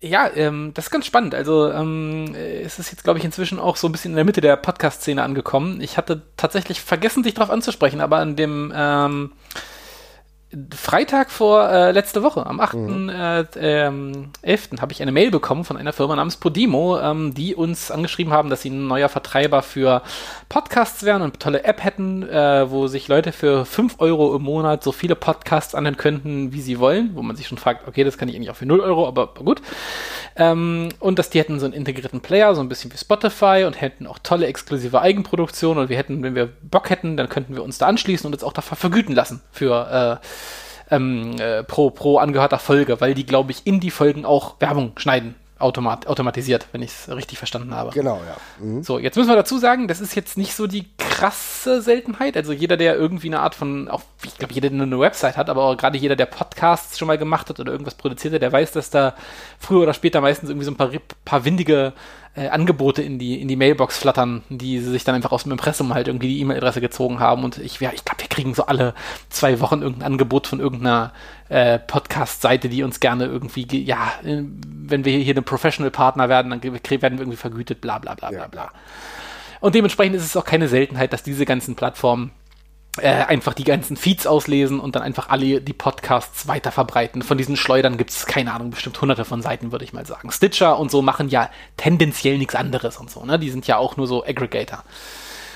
Ja, 0.00 0.28
ähm, 0.34 0.72
das 0.74 0.86
ist 0.86 0.90
ganz 0.90 1.06
spannend. 1.06 1.34
Also 1.34 1.70
ähm, 1.70 2.34
es 2.34 2.78
ist 2.78 2.90
jetzt, 2.90 3.04
glaube 3.04 3.18
ich, 3.20 3.24
inzwischen 3.24 3.58
auch 3.60 3.76
so 3.76 3.88
ein 3.88 3.92
bisschen 3.92 4.12
in 4.12 4.16
der 4.16 4.24
Mitte 4.24 4.40
der 4.40 4.56
Podcast-Szene 4.56 5.22
angekommen. 5.22 5.80
Ich 5.80 5.96
hatte 5.96 6.22
tatsächlich 6.36 6.80
vergessen, 6.80 7.22
dich 7.22 7.34
darauf 7.34 7.50
anzusprechen, 7.50 8.00
aber 8.00 8.18
an 8.18 8.34
dem 8.34 8.72
ähm, 8.74 9.32
Freitag 10.74 11.30
vor 11.30 11.70
äh, 11.70 11.92
letzte 11.92 12.22
Woche, 12.22 12.44
am 12.44 12.60
8.11. 12.60 12.76
Mhm. 12.76 13.08
Äh, 13.08 13.86
ähm, 13.86 14.80
habe 14.80 14.92
ich 14.92 15.00
eine 15.00 15.12
Mail 15.12 15.30
bekommen 15.30 15.64
von 15.64 15.78
einer 15.78 15.92
Firma 15.92 16.14
namens 16.14 16.36
Podimo, 16.36 16.98
ähm, 16.98 17.32
die 17.32 17.54
uns 17.54 17.90
angeschrieben 17.90 18.32
haben, 18.32 18.50
dass 18.50 18.62
sie 18.62 18.70
ein 18.70 18.86
neuer 18.86 19.08
Vertreiber 19.08 19.62
für 19.62 20.02
Podcasts 20.50 21.04
wären 21.04 21.22
und 21.22 21.30
eine 21.30 21.38
tolle 21.38 21.64
App 21.64 21.82
hätten, 21.82 22.28
äh, 22.28 22.70
wo 22.70 22.86
sich 22.86 23.08
Leute 23.08 23.32
für 23.32 23.64
5 23.64 23.96
Euro 23.98 24.36
im 24.36 24.42
Monat 24.42 24.84
so 24.84 24.92
viele 24.92 25.14
Podcasts 25.14 25.74
anhören 25.74 25.96
könnten, 25.96 26.52
wie 26.52 26.60
sie 26.60 26.78
wollen, 26.78 27.12
wo 27.14 27.22
man 27.22 27.34
sich 27.36 27.48
schon 27.48 27.58
fragt, 27.58 27.88
okay, 27.88 28.04
das 28.04 28.18
kann 28.18 28.28
ich 28.28 28.36
eigentlich 28.36 28.50
auch 28.50 28.56
für 28.56 28.66
0 28.66 28.80
Euro, 28.80 29.08
aber 29.08 29.28
gut. 29.28 29.62
Ähm, 30.36 30.90
und 30.98 31.18
dass 31.18 31.30
die 31.30 31.38
hätten 31.38 31.60
so 31.60 31.64
einen 31.64 31.74
integrierten 31.74 32.20
Player, 32.20 32.54
so 32.54 32.60
ein 32.60 32.68
bisschen 32.68 32.92
wie 32.92 32.98
Spotify 32.98 33.64
und 33.66 33.80
hätten 33.80 34.06
auch 34.06 34.18
tolle 34.22 34.46
exklusive 34.46 35.00
Eigenproduktionen 35.00 35.82
und 35.82 35.88
wir 35.88 35.96
hätten, 35.96 36.22
wenn 36.22 36.34
wir 36.34 36.50
Bock 36.62 36.90
hätten, 36.90 37.16
dann 37.16 37.28
könnten 37.28 37.54
wir 37.54 37.62
uns 37.62 37.78
da 37.78 37.86
anschließen 37.86 38.26
und 38.26 38.34
uns 38.34 38.44
auch 38.44 38.52
dafür 38.52 38.76
vergüten 38.76 39.14
lassen 39.14 39.40
für 39.50 40.20
äh, 40.20 40.26
ähm, 40.92 41.36
äh, 41.40 41.64
pro, 41.64 41.90
pro 41.90 42.18
angehörter 42.18 42.58
Folge, 42.58 43.00
weil 43.00 43.14
die, 43.14 43.26
glaube 43.26 43.50
ich, 43.50 43.66
in 43.66 43.80
die 43.80 43.90
Folgen 43.90 44.24
auch 44.24 44.60
Werbung 44.60 44.92
schneiden. 44.96 45.34
Automat, 45.58 46.08
automatisiert, 46.08 46.66
wenn 46.72 46.82
ich 46.82 46.90
es 46.90 47.08
richtig 47.08 47.38
verstanden 47.38 47.72
habe. 47.72 47.92
Genau, 47.92 48.20
ja. 48.26 48.36
Mhm. 48.58 48.82
So, 48.82 48.98
jetzt 48.98 49.16
müssen 49.16 49.28
wir 49.28 49.36
dazu 49.36 49.58
sagen, 49.58 49.86
das 49.86 50.00
ist 50.00 50.16
jetzt 50.16 50.36
nicht 50.36 50.56
so 50.56 50.66
die 50.66 50.86
krasse 50.98 51.80
Seltenheit. 51.80 52.36
Also 52.36 52.52
jeder, 52.52 52.76
der 52.76 52.96
irgendwie 52.96 53.28
eine 53.28 53.38
Art 53.38 53.54
von, 53.54 53.88
auch 53.88 54.02
ich 54.24 54.36
glaube, 54.36 54.52
jeder, 54.52 54.70
der 54.70 54.82
eine 54.82 54.98
Website 54.98 55.36
hat, 55.36 55.48
aber 55.48 55.62
auch 55.62 55.76
gerade 55.76 55.96
jeder, 55.96 56.16
der 56.16 56.26
Podcasts 56.26 56.98
schon 56.98 57.06
mal 57.06 57.16
gemacht 57.16 57.48
hat 57.48 57.60
oder 57.60 57.70
irgendwas 57.70 57.94
produziert 57.94 58.34
hat, 58.34 58.42
der 58.42 58.52
weiß, 58.52 58.72
dass 58.72 58.90
da 58.90 59.14
früher 59.60 59.82
oder 59.82 59.94
später 59.94 60.20
meistens 60.20 60.50
irgendwie 60.50 60.64
so 60.64 60.72
ein 60.72 60.76
paar, 60.76 60.90
paar 61.24 61.44
windige 61.44 61.92
äh, 62.34 62.48
Angebote 62.48 63.02
in 63.02 63.18
die, 63.18 63.40
in 63.40 63.48
die 63.48 63.56
Mailbox 63.56 63.98
flattern, 63.98 64.42
die 64.48 64.78
sie 64.78 64.90
sich 64.90 65.04
dann 65.04 65.14
einfach 65.14 65.32
aus 65.32 65.42
dem 65.42 65.52
Impressum 65.52 65.92
halt 65.92 66.08
irgendwie 66.08 66.28
die 66.28 66.40
E-Mail-Adresse 66.40 66.80
gezogen 66.80 67.20
haben. 67.20 67.44
Und 67.44 67.58
ich, 67.58 67.78
ja, 67.80 67.90
ich 67.94 68.04
glaube, 68.04 68.22
wir 68.22 68.28
kriegen 68.28 68.54
so 68.54 68.66
alle 68.66 68.94
zwei 69.28 69.60
Wochen 69.60 69.82
irgendein 69.82 70.12
Angebot 70.12 70.46
von 70.46 70.58
irgendeiner 70.58 71.12
äh, 71.48 71.78
Podcast-Seite, 71.78 72.68
die 72.68 72.82
uns 72.82 73.00
gerne 73.00 73.26
irgendwie, 73.26 73.66
ja, 73.84 74.12
äh, 74.24 74.42
wenn 74.64 75.04
wir 75.04 75.18
hier 75.18 75.34
eine 75.34 75.42
Professional-Partner 75.42 76.28
werden, 76.28 76.50
dann 76.50 76.62
werden 76.62 76.80
wir 76.82 77.10
irgendwie 77.10 77.36
vergütet, 77.36 77.80
bla 77.80 77.98
bla 77.98 78.14
bla 78.14 78.30
bla 78.30 78.46
bla. 78.46 78.70
Und 79.60 79.74
dementsprechend 79.74 80.16
ist 80.16 80.24
es 80.24 80.36
auch 80.36 80.44
keine 80.44 80.68
Seltenheit, 80.68 81.12
dass 81.12 81.22
diese 81.22 81.44
ganzen 81.44 81.76
Plattformen 81.76 82.32
äh, 82.98 83.08
einfach 83.08 83.54
die 83.54 83.64
ganzen 83.64 83.96
Feeds 83.96 84.26
auslesen 84.26 84.78
und 84.78 84.94
dann 84.94 85.02
einfach 85.02 85.30
alle 85.30 85.60
die 85.60 85.72
Podcasts 85.72 86.46
weiter 86.46 86.70
verbreiten. 86.70 87.22
Von 87.22 87.38
diesen 87.38 87.56
Schleudern 87.56 87.96
gibt 87.96 88.10
es, 88.10 88.26
keine 88.26 88.52
Ahnung, 88.52 88.70
bestimmt 88.70 89.00
hunderte 89.00 89.24
von 89.24 89.40
Seiten, 89.40 89.72
würde 89.72 89.84
ich 89.84 89.92
mal 89.92 90.04
sagen. 90.04 90.30
Stitcher 90.30 90.78
und 90.78 90.90
so 90.90 91.00
machen 91.00 91.28
ja 91.28 91.48
tendenziell 91.76 92.36
nichts 92.36 92.54
anderes 92.54 92.98
und 92.98 93.10
so, 93.10 93.24
ne? 93.24 93.38
Die 93.38 93.50
sind 93.50 93.66
ja 93.66 93.78
auch 93.78 93.96
nur 93.96 94.06
so 94.06 94.24
Aggregator. 94.24 94.84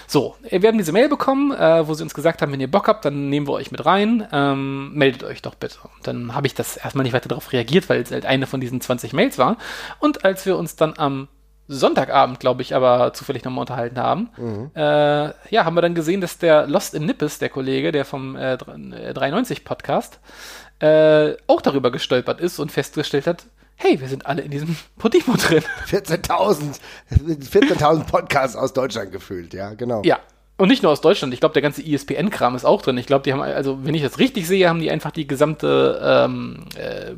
So, 0.08 0.36
wir 0.48 0.68
haben 0.68 0.78
diese 0.78 0.92
Mail 0.92 1.08
bekommen, 1.08 1.52
äh, 1.52 1.86
wo 1.86 1.92
sie 1.94 2.04
uns 2.04 2.14
gesagt 2.14 2.40
haben, 2.40 2.52
wenn 2.52 2.60
ihr 2.60 2.70
Bock 2.70 2.86
habt, 2.86 3.04
dann 3.04 3.28
nehmen 3.28 3.48
wir 3.48 3.54
euch 3.54 3.72
mit 3.72 3.84
rein, 3.84 4.26
ähm, 4.30 4.94
meldet 4.94 5.24
euch 5.24 5.42
doch 5.42 5.56
bitte. 5.56 5.78
Und 5.82 6.06
dann 6.06 6.34
habe 6.34 6.46
ich 6.46 6.54
das 6.54 6.76
erstmal 6.76 7.02
nicht 7.02 7.12
weiter 7.12 7.28
darauf 7.28 7.52
reagiert, 7.52 7.88
weil 7.88 8.00
es 8.02 8.12
halt 8.12 8.24
eine 8.24 8.46
von 8.46 8.60
diesen 8.60 8.80
20 8.80 9.12
Mails 9.12 9.36
war. 9.36 9.56
Und 9.98 10.24
als 10.24 10.46
wir 10.46 10.56
uns 10.56 10.76
dann 10.76 10.94
am 10.96 11.26
Sonntagabend, 11.68 12.40
glaube 12.40 12.62
ich, 12.62 12.74
aber 12.74 13.12
zufällig 13.12 13.44
nochmal 13.44 13.62
unterhalten 13.62 13.98
haben. 13.98 14.30
Mhm. 14.36 14.70
Äh, 14.74 14.80
ja, 15.50 15.64
haben 15.64 15.74
wir 15.74 15.82
dann 15.82 15.94
gesehen, 15.94 16.20
dass 16.20 16.38
der 16.38 16.66
Lost 16.66 16.94
in 16.94 17.06
Nippes, 17.06 17.38
der 17.38 17.48
Kollege, 17.48 17.92
der 17.92 18.04
vom 18.04 18.36
äh, 18.36 18.56
93 18.56 19.64
Podcast, 19.64 20.20
äh, 20.78 21.34
auch 21.46 21.60
darüber 21.62 21.90
gestolpert 21.90 22.40
ist 22.40 22.58
und 22.58 22.70
festgestellt 22.70 23.26
hat, 23.26 23.46
hey, 23.76 24.00
wir 24.00 24.08
sind 24.08 24.26
alle 24.26 24.42
in 24.42 24.50
diesem 24.50 24.76
Podimo 24.98 25.34
drin. 25.36 25.62
14.000 25.88 26.78
14.000 27.10 28.04
Podcasts 28.06 28.56
aus 28.56 28.72
Deutschland 28.72 29.12
gefühlt, 29.12 29.52
ja, 29.54 29.74
genau. 29.74 30.02
Ja, 30.04 30.20
und 30.58 30.68
nicht 30.68 30.82
nur 30.82 30.90
aus 30.92 31.02
Deutschland, 31.02 31.34
ich 31.34 31.40
glaube, 31.40 31.52
der 31.52 31.62
ganze 31.62 31.82
ESPN-Kram 31.84 32.56
ist 32.56 32.64
auch 32.64 32.80
drin. 32.80 32.96
Ich 32.96 33.06
glaube, 33.06 33.22
die 33.24 33.32
haben, 33.32 33.42
also 33.42 33.84
wenn 33.84 33.94
ich 33.94 34.02
das 34.02 34.18
richtig 34.18 34.46
sehe, 34.46 34.68
haben 34.68 34.80
die 34.80 34.90
einfach 34.90 35.10
die 35.10 35.26
gesamte 35.26 36.00
ähm, 36.02 36.64
äh, 36.76 37.14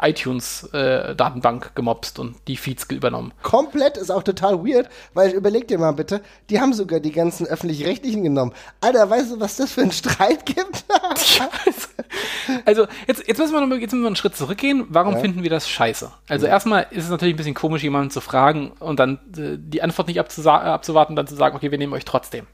iTunes-Datenbank 0.00 1.66
äh, 1.66 1.68
gemobst 1.74 2.18
und 2.18 2.36
die 2.46 2.56
Feeds 2.56 2.86
übernommen. 2.90 3.32
Komplett 3.42 3.96
ist 3.96 4.10
auch 4.10 4.22
total 4.22 4.64
weird, 4.64 4.88
weil 5.14 5.30
überleg 5.32 5.68
dir 5.68 5.78
mal 5.78 5.92
bitte, 5.92 6.20
die 6.50 6.60
haben 6.60 6.72
sogar 6.72 7.00
die 7.00 7.12
ganzen 7.12 7.46
öffentlich-rechtlichen 7.46 8.22
genommen. 8.22 8.52
Alter, 8.80 9.08
weißt 9.08 9.32
du, 9.32 9.40
was 9.40 9.56
das 9.56 9.72
für 9.72 9.82
einen 9.82 9.92
Streit 9.92 10.46
gibt? 10.46 10.84
also, 12.64 12.86
jetzt, 13.06 13.26
jetzt, 13.26 13.38
müssen 13.38 13.52
wir 13.52 13.66
noch, 13.66 13.76
jetzt 13.76 13.92
müssen 13.92 14.02
wir 14.02 14.08
einen 14.08 14.16
Schritt 14.16 14.36
zurückgehen. 14.36 14.86
Warum 14.88 15.14
ja. 15.14 15.20
finden 15.20 15.42
wir 15.42 15.50
das 15.50 15.68
scheiße? 15.68 16.10
Also, 16.28 16.46
ja. 16.46 16.52
erstmal 16.52 16.86
ist 16.90 17.04
es 17.04 17.10
natürlich 17.10 17.34
ein 17.34 17.38
bisschen 17.38 17.54
komisch, 17.54 17.82
jemanden 17.82 18.10
zu 18.10 18.20
fragen 18.20 18.72
und 18.78 18.98
dann 18.98 19.18
äh, 19.36 19.56
die 19.58 19.82
Antwort 19.82 20.08
nicht 20.08 20.20
abzuwarten, 20.20 21.16
dann 21.16 21.26
zu 21.26 21.36
sagen, 21.36 21.56
okay, 21.56 21.70
wir 21.70 21.78
nehmen 21.78 21.92
euch 21.92 22.04
trotzdem 22.04 22.46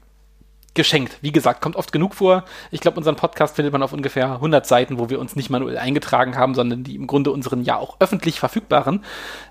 geschenkt. 0.75 1.17
Wie 1.21 1.31
gesagt, 1.31 1.61
kommt 1.61 1.75
oft 1.75 1.91
genug 1.91 2.13
vor. 2.15 2.43
Ich 2.71 2.81
glaube, 2.81 2.97
unseren 2.97 3.15
Podcast 3.15 3.55
findet 3.55 3.71
man 3.73 3.81
auf 3.81 3.93
ungefähr 3.93 4.33
100 4.33 4.65
Seiten, 4.67 4.99
wo 4.99 5.09
wir 5.09 5.19
uns 5.19 5.35
nicht 5.35 5.49
manuell 5.49 5.77
eingetragen 5.77 6.37
haben, 6.37 6.53
sondern 6.53 6.83
die 6.83 6.95
im 6.95 7.07
Grunde 7.07 7.31
unseren 7.31 7.63
ja 7.63 7.77
auch 7.77 7.97
öffentlich 7.99 8.39
verfügbaren 8.39 9.03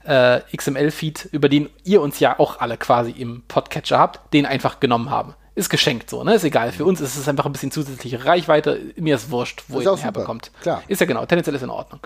äh, 0.04 0.40
XML-Feed, 0.56 1.28
über 1.32 1.48
den 1.48 1.68
ihr 1.84 2.00
uns 2.00 2.20
ja 2.20 2.38
auch 2.38 2.60
alle 2.60 2.76
quasi 2.76 3.10
im 3.10 3.42
Podcatcher 3.48 3.98
habt, 3.98 4.32
den 4.32 4.46
einfach 4.46 4.80
genommen 4.80 5.10
haben. 5.10 5.34
Ist 5.56 5.70
geschenkt 5.70 6.10
so, 6.10 6.24
ne? 6.24 6.34
Ist 6.34 6.44
egal. 6.44 6.72
Für 6.72 6.84
uns 6.84 7.00
ist 7.00 7.16
es 7.16 7.28
einfach 7.28 7.46
ein 7.46 7.52
bisschen 7.52 7.70
zusätzliche 7.70 8.24
Reichweite. 8.24 8.80
Mir 8.96 9.14
ist 9.14 9.30
wurscht, 9.30 9.62
wo 9.68 9.80
ihr 9.80 9.92
ihn 9.92 9.98
herbekommt. 9.98 10.50
Klar. 10.62 10.82
Ist 10.88 11.00
ja 11.00 11.06
genau, 11.06 11.24
tendenziell 11.26 11.54
ist 11.54 11.62
in 11.62 11.70
Ordnung. 11.70 12.00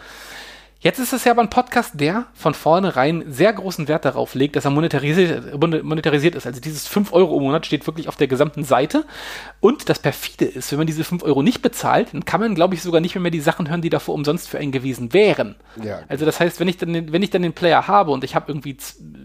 Jetzt 0.80 1.00
ist 1.00 1.12
es 1.12 1.24
ja 1.24 1.32
aber 1.32 1.42
ein 1.42 1.50
Podcast, 1.50 1.92
der 1.94 2.26
von 2.34 2.54
vornherein 2.54 3.24
sehr 3.26 3.52
großen 3.52 3.88
Wert 3.88 4.04
darauf 4.04 4.36
legt, 4.36 4.54
dass 4.54 4.64
er 4.64 4.70
monetarisiert, 4.70 5.60
monetarisiert 5.60 6.36
ist. 6.36 6.46
Also 6.46 6.60
dieses 6.60 6.86
5 6.86 7.12
Euro 7.12 7.36
im 7.38 7.42
Monat 7.42 7.66
steht 7.66 7.84
wirklich 7.88 8.06
auf 8.06 8.14
der 8.14 8.28
gesamten 8.28 8.62
Seite. 8.62 9.04
Und 9.58 9.88
das 9.88 9.98
perfide 9.98 10.44
ist, 10.44 10.70
wenn 10.70 10.78
man 10.78 10.86
diese 10.86 11.02
5 11.02 11.24
Euro 11.24 11.42
nicht 11.42 11.62
bezahlt, 11.62 12.14
dann 12.14 12.24
kann 12.24 12.40
man, 12.40 12.54
glaube 12.54 12.76
ich, 12.76 12.82
sogar 12.82 13.00
nicht 13.00 13.16
mehr, 13.16 13.22
mehr 13.22 13.32
die 13.32 13.40
Sachen 13.40 13.68
hören, 13.68 13.82
die 13.82 13.90
davor 13.90 14.14
umsonst 14.14 14.48
für 14.48 14.58
einen 14.58 14.70
gewesen 14.70 15.12
wären. 15.12 15.56
Ja. 15.82 16.02
Also 16.06 16.24
das 16.24 16.38
heißt, 16.38 16.60
wenn 16.60 16.68
ich 16.68 16.76
dann, 16.76 17.12
wenn 17.12 17.24
ich 17.24 17.30
dann 17.30 17.42
den 17.42 17.54
Player 17.54 17.88
habe 17.88 18.12
und 18.12 18.22
ich 18.22 18.36
habe 18.36 18.52
irgendwie 18.52 18.76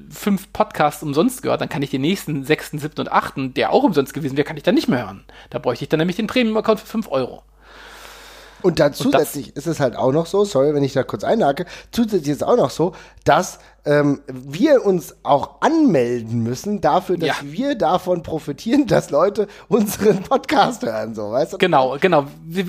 fünf 0.10 0.52
Podcasts 0.54 1.04
umsonst 1.04 1.44
gehört, 1.44 1.62
dann 1.62 1.70
kann 1.70 1.84
ich 1.84 1.92
den 1.92 2.02
nächsten, 2.02 2.46
sechsten, 2.46 2.80
siebten 2.80 3.02
und 3.02 3.12
achten, 3.12 3.54
der 3.54 3.72
auch 3.72 3.84
umsonst 3.84 4.16
gewesen 4.16 4.38
wäre, 4.38 4.46
kann 4.46 4.58
ich 4.58 4.64
dann 4.64 4.74
nicht 4.74 4.88
mehr 4.88 5.06
hören. 5.06 5.24
Da 5.52 5.60
bräuchte 5.60 5.86
ich 5.86 5.90
dann 5.90 6.00
nämlich 6.00 6.16
den 6.16 6.26
Premium-Account 6.26 6.80
für 6.80 6.88
5 6.88 7.12
Euro. 7.12 7.44
Und 8.64 8.80
dann 8.80 8.94
zusätzlich 8.94 9.50
und 9.50 9.58
ist 9.58 9.68
es 9.68 9.80
halt 9.80 9.96
auch 9.96 10.12
noch 10.12 10.26
so, 10.26 10.46
sorry, 10.46 10.74
wenn 10.74 10.84
ich 10.84 10.94
da 10.94 11.04
kurz 11.04 11.24
einhake, 11.24 11.66
zusätzlich 11.92 12.30
ist 12.30 12.38
es 12.38 12.44
auch 12.44 12.58
noch 12.58 12.70
so, 12.70 12.94
dass 13.26 13.60
ähm, 13.86 14.22
wir 14.28 14.86
uns 14.86 15.16
auch 15.24 15.62
anmelden 15.62 16.42
müssen 16.42 16.80
dafür, 16.80 17.18
dass 17.18 17.28
ja. 17.28 17.36
wir 17.42 17.76
davon 17.76 18.24
profitieren, 18.24 18.88
dass 18.88 19.12
Leute 19.12 19.48
unseren 19.68 20.24
Podcast 20.24 20.84
hören, 20.84 21.14
so, 21.14 21.32
weißt 21.32 21.54
du? 21.54 21.58
Genau, 21.58 21.98
genau. 22.00 22.26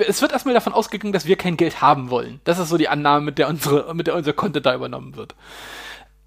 Es 0.07 0.21
wird 0.21 0.33
erstmal 0.33 0.55
davon 0.55 0.73
ausgegangen, 0.73 1.13
dass 1.13 1.27
wir 1.27 1.37
kein 1.37 1.57
Geld 1.57 1.81
haben 1.81 2.11
wollen. 2.11 2.41
Das 2.45 2.59
ist 2.59 2.69
so 2.69 2.77
die 2.77 2.89
Annahme, 2.89 3.25
mit 3.25 3.39
der 3.39 3.49
unsere, 3.49 3.95
mit 3.95 4.09
der 4.09 4.17
unser 4.17 4.33
Content 4.33 4.67
da 4.67 4.75
übernommen 4.75 5.17
wird. 5.17 5.35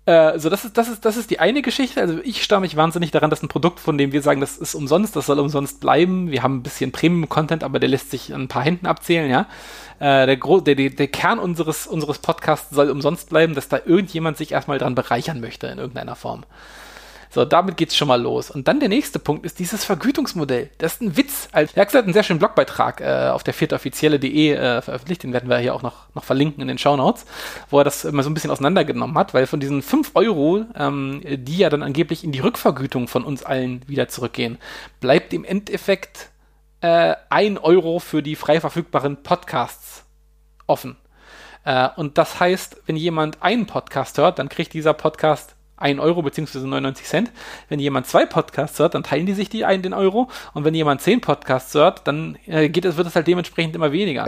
Äh, 0.07 0.39
so, 0.39 0.49
das 0.49 0.63
ist, 0.63 0.77
das 0.77 0.87
ist, 0.87 1.03
das 1.03 1.17
ist 1.17 1.29
die 1.31 1.39
eine 1.41 1.61
Geschichte. 1.61 1.99
Also 1.99 2.19
ich 2.23 2.41
starre 2.41 2.61
mich 2.61 2.77
wahnsinnig 2.77 3.11
daran, 3.11 3.29
dass 3.29 3.43
ein 3.43 3.49
Produkt, 3.49 3.81
von 3.81 3.97
dem 3.97 4.13
wir 4.13 4.21
sagen, 4.21 4.39
das 4.39 4.57
ist 4.57 4.73
umsonst, 4.73 5.17
das 5.17 5.25
soll 5.25 5.37
umsonst 5.37 5.81
bleiben. 5.81 6.31
Wir 6.31 6.43
haben 6.43 6.59
ein 6.59 6.63
bisschen 6.63 6.93
Premium-Content, 6.93 7.61
aber 7.61 7.77
der 7.79 7.89
lässt 7.89 8.09
sich 8.09 8.33
an 8.33 8.43
ein 8.43 8.47
paar 8.47 8.63
Händen 8.63 8.87
abzählen, 8.87 9.29
ja. 9.29 9.47
Äh, 9.99 10.37
der, 10.37 10.75
der, 10.75 10.89
der 10.91 11.07
Kern 11.07 11.39
unseres, 11.39 11.87
unseres 11.87 12.19
Podcasts 12.19 12.73
soll 12.73 12.89
umsonst 12.89 13.29
bleiben, 13.29 13.53
dass 13.53 13.67
da 13.67 13.81
irgendjemand 13.85 14.37
sich 14.37 14.53
erstmal 14.53 14.77
dran 14.77 14.95
bereichern 14.95 15.41
möchte 15.41 15.67
in 15.67 15.77
irgendeiner 15.77 16.15
Form. 16.15 16.45
So, 17.29 17.45
damit 17.45 17.77
geht's 17.77 17.95
schon 17.95 18.07
mal 18.07 18.21
los. 18.21 18.49
Und 18.51 18.67
dann 18.67 18.79
der 18.79 18.89
nächste 18.89 19.19
Punkt 19.19 19.45
ist 19.45 19.59
dieses 19.59 19.83
Vergütungsmodell. 19.83 20.69
Das 20.77 20.93
ist 20.93 21.01
ein 21.01 21.17
Witz. 21.17 21.49
Also, 21.51 21.73
er 21.75 21.85
hat 21.85 21.95
einen 21.95 22.13
sehr 22.13 22.23
schönen 22.23 22.39
Blogbeitrag 22.39 23.01
äh, 23.01 23.29
auf 23.29 23.43
der 23.43 23.53
vierteoffizielle.de 23.53 24.53
äh, 24.53 24.81
veröffentlicht. 24.81 25.23
Den 25.23 25.33
werden 25.33 25.49
wir 25.49 25.57
hier 25.57 25.75
auch 25.75 25.81
noch, 25.81 26.13
noch 26.15 26.23
verlinken 26.23 26.61
in 26.61 26.67
den 26.67 26.77
Shownotes, 26.77 27.25
wo 27.69 27.79
er 27.79 27.83
das 27.83 28.05
immer 28.05 28.23
so 28.23 28.29
ein 28.29 28.33
bisschen 28.33 28.51
auseinandergenommen 28.51 29.17
hat, 29.17 29.33
weil 29.33 29.47
von 29.47 29.59
diesen 29.59 29.81
5 29.81 30.11
Euro, 30.15 30.65
ähm, 30.75 31.21
die 31.25 31.57
ja 31.57 31.69
dann 31.69 31.83
angeblich 31.83 32.23
in 32.23 32.31
die 32.31 32.39
Rückvergütung 32.39 33.07
von 33.07 33.23
uns 33.23 33.43
allen 33.43 33.87
wieder 33.87 34.07
zurückgehen, 34.07 34.57
bleibt 34.99 35.33
im 35.33 35.43
Endeffekt 35.43 36.29
äh, 36.81 37.15
1 37.29 37.59
Euro 37.61 37.99
für 37.99 38.21
die 38.21 38.35
frei 38.35 38.59
verfügbaren 38.59 39.23
Podcasts 39.23 40.05
offen. 40.67 40.97
Äh, 41.67 41.89
und 41.97 42.17
das 42.17 42.39
heißt, 42.39 42.83
wenn 42.85 42.95
jemand 42.95 43.43
einen 43.43 43.65
Podcast 43.65 44.17
hört, 44.17 44.39
dann 44.39 44.47
kriegt 44.47 44.73
dieser 44.73 44.93
Podcast 44.93 45.56
1 45.77 45.99
Euro 45.99 46.21
bzw. 46.21 46.59
99 46.59 47.05
Cent. 47.05 47.31
Wenn 47.69 47.79
jemand 47.79 48.07
zwei 48.07 48.25
Podcasts 48.25 48.79
hört, 48.79 48.95
dann 48.95 49.03
teilen 49.03 49.25
die 49.25 49.33
sich 49.33 49.49
die 49.49 49.65
einen 49.65 49.83
den 49.83 49.93
Euro. 49.93 50.27
Und 50.53 50.65
wenn 50.65 50.73
jemand 50.73 51.01
zehn 51.01 51.21
Podcasts 51.21 51.73
hört, 51.73 52.07
dann 52.07 52.37
äh, 52.47 52.69
geht 52.69 52.85
es, 52.85 52.97
wird 52.97 53.07
es 53.07 53.15
halt 53.15 53.27
dementsprechend 53.27 53.75
immer 53.75 53.91
weniger. 53.91 54.27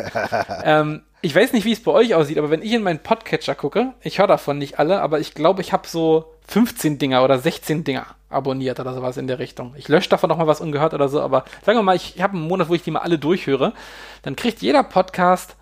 ähm, 0.63 1.01
ich 1.21 1.35
weiß 1.35 1.51
nicht, 1.53 1.65
wie 1.65 1.73
es 1.73 1.83
bei 1.83 1.91
euch 1.91 2.15
aussieht, 2.15 2.37
aber 2.37 2.49
wenn 2.49 2.61
ich 2.61 2.71
in 2.71 2.83
meinen 2.83 2.99
Podcatcher 2.99 3.55
gucke, 3.55 3.93
ich 4.01 4.19
höre 4.19 4.27
davon 4.27 4.57
nicht 4.57 4.79
alle, 4.79 5.01
aber 5.01 5.19
ich 5.19 5.33
glaube, 5.33 5.61
ich 5.61 5.73
habe 5.73 5.87
so 5.87 6.33
15 6.47 6.97
Dinger 6.97 7.23
oder 7.23 7.39
16 7.39 7.83
Dinger 7.83 8.05
abonniert 8.29 8.79
oder 8.79 8.93
sowas 8.93 9.17
in 9.17 9.27
der 9.27 9.39
Richtung. 9.39 9.73
Ich 9.75 9.87
lösche 9.87 10.09
davon 10.09 10.29
noch 10.29 10.37
mal 10.37 10.47
was 10.47 10.61
ungehört 10.61 10.93
oder 10.93 11.09
so, 11.09 11.21
aber 11.21 11.43
sagen 11.65 11.77
wir 11.77 11.83
mal, 11.83 11.95
ich 11.95 12.21
habe 12.21 12.37
einen 12.37 12.47
Monat, 12.47 12.69
wo 12.69 12.75
ich 12.75 12.83
die 12.83 12.91
mal 12.91 13.01
alle 13.01 13.19
durchhöre, 13.19 13.73
dann 14.21 14.35
kriegt 14.35 14.61
jeder 14.61 14.83
Podcast 14.83 15.57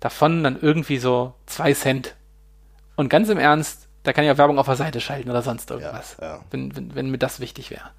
davon 0.00 0.42
dann 0.42 0.58
irgendwie 0.60 0.98
so 0.98 1.34
zwei 1.46 1.72
Cent. 1.72 2.16
Und 2.96 3.08
ganz 3.08 3.28
im 3.28 3.38
Ernst, 3.38 3.88
da 4.02 4.12
kann 4.12 4.24
ich 4.24 4.30
auch 4.30 4.38
Werbung 4.38 4.58
auf 4.58 4.66
der 4.66 4.76
Seite 4.76 5.00
schalten 5.00 5.30
oder 5.30 5.42
sonst 5.42 5.70
irgendwas, 5.70 6.16
ja, 6.20 6.26
ja. 6.26 6.40
Wenn, 6.50 6.74
wenn, 6.76 6.94
wenn 6.94 7.10
mir 7.10 7.18
das 7.18 7.40
wichtig 7.40 7.70
wäre. 7.70 7.90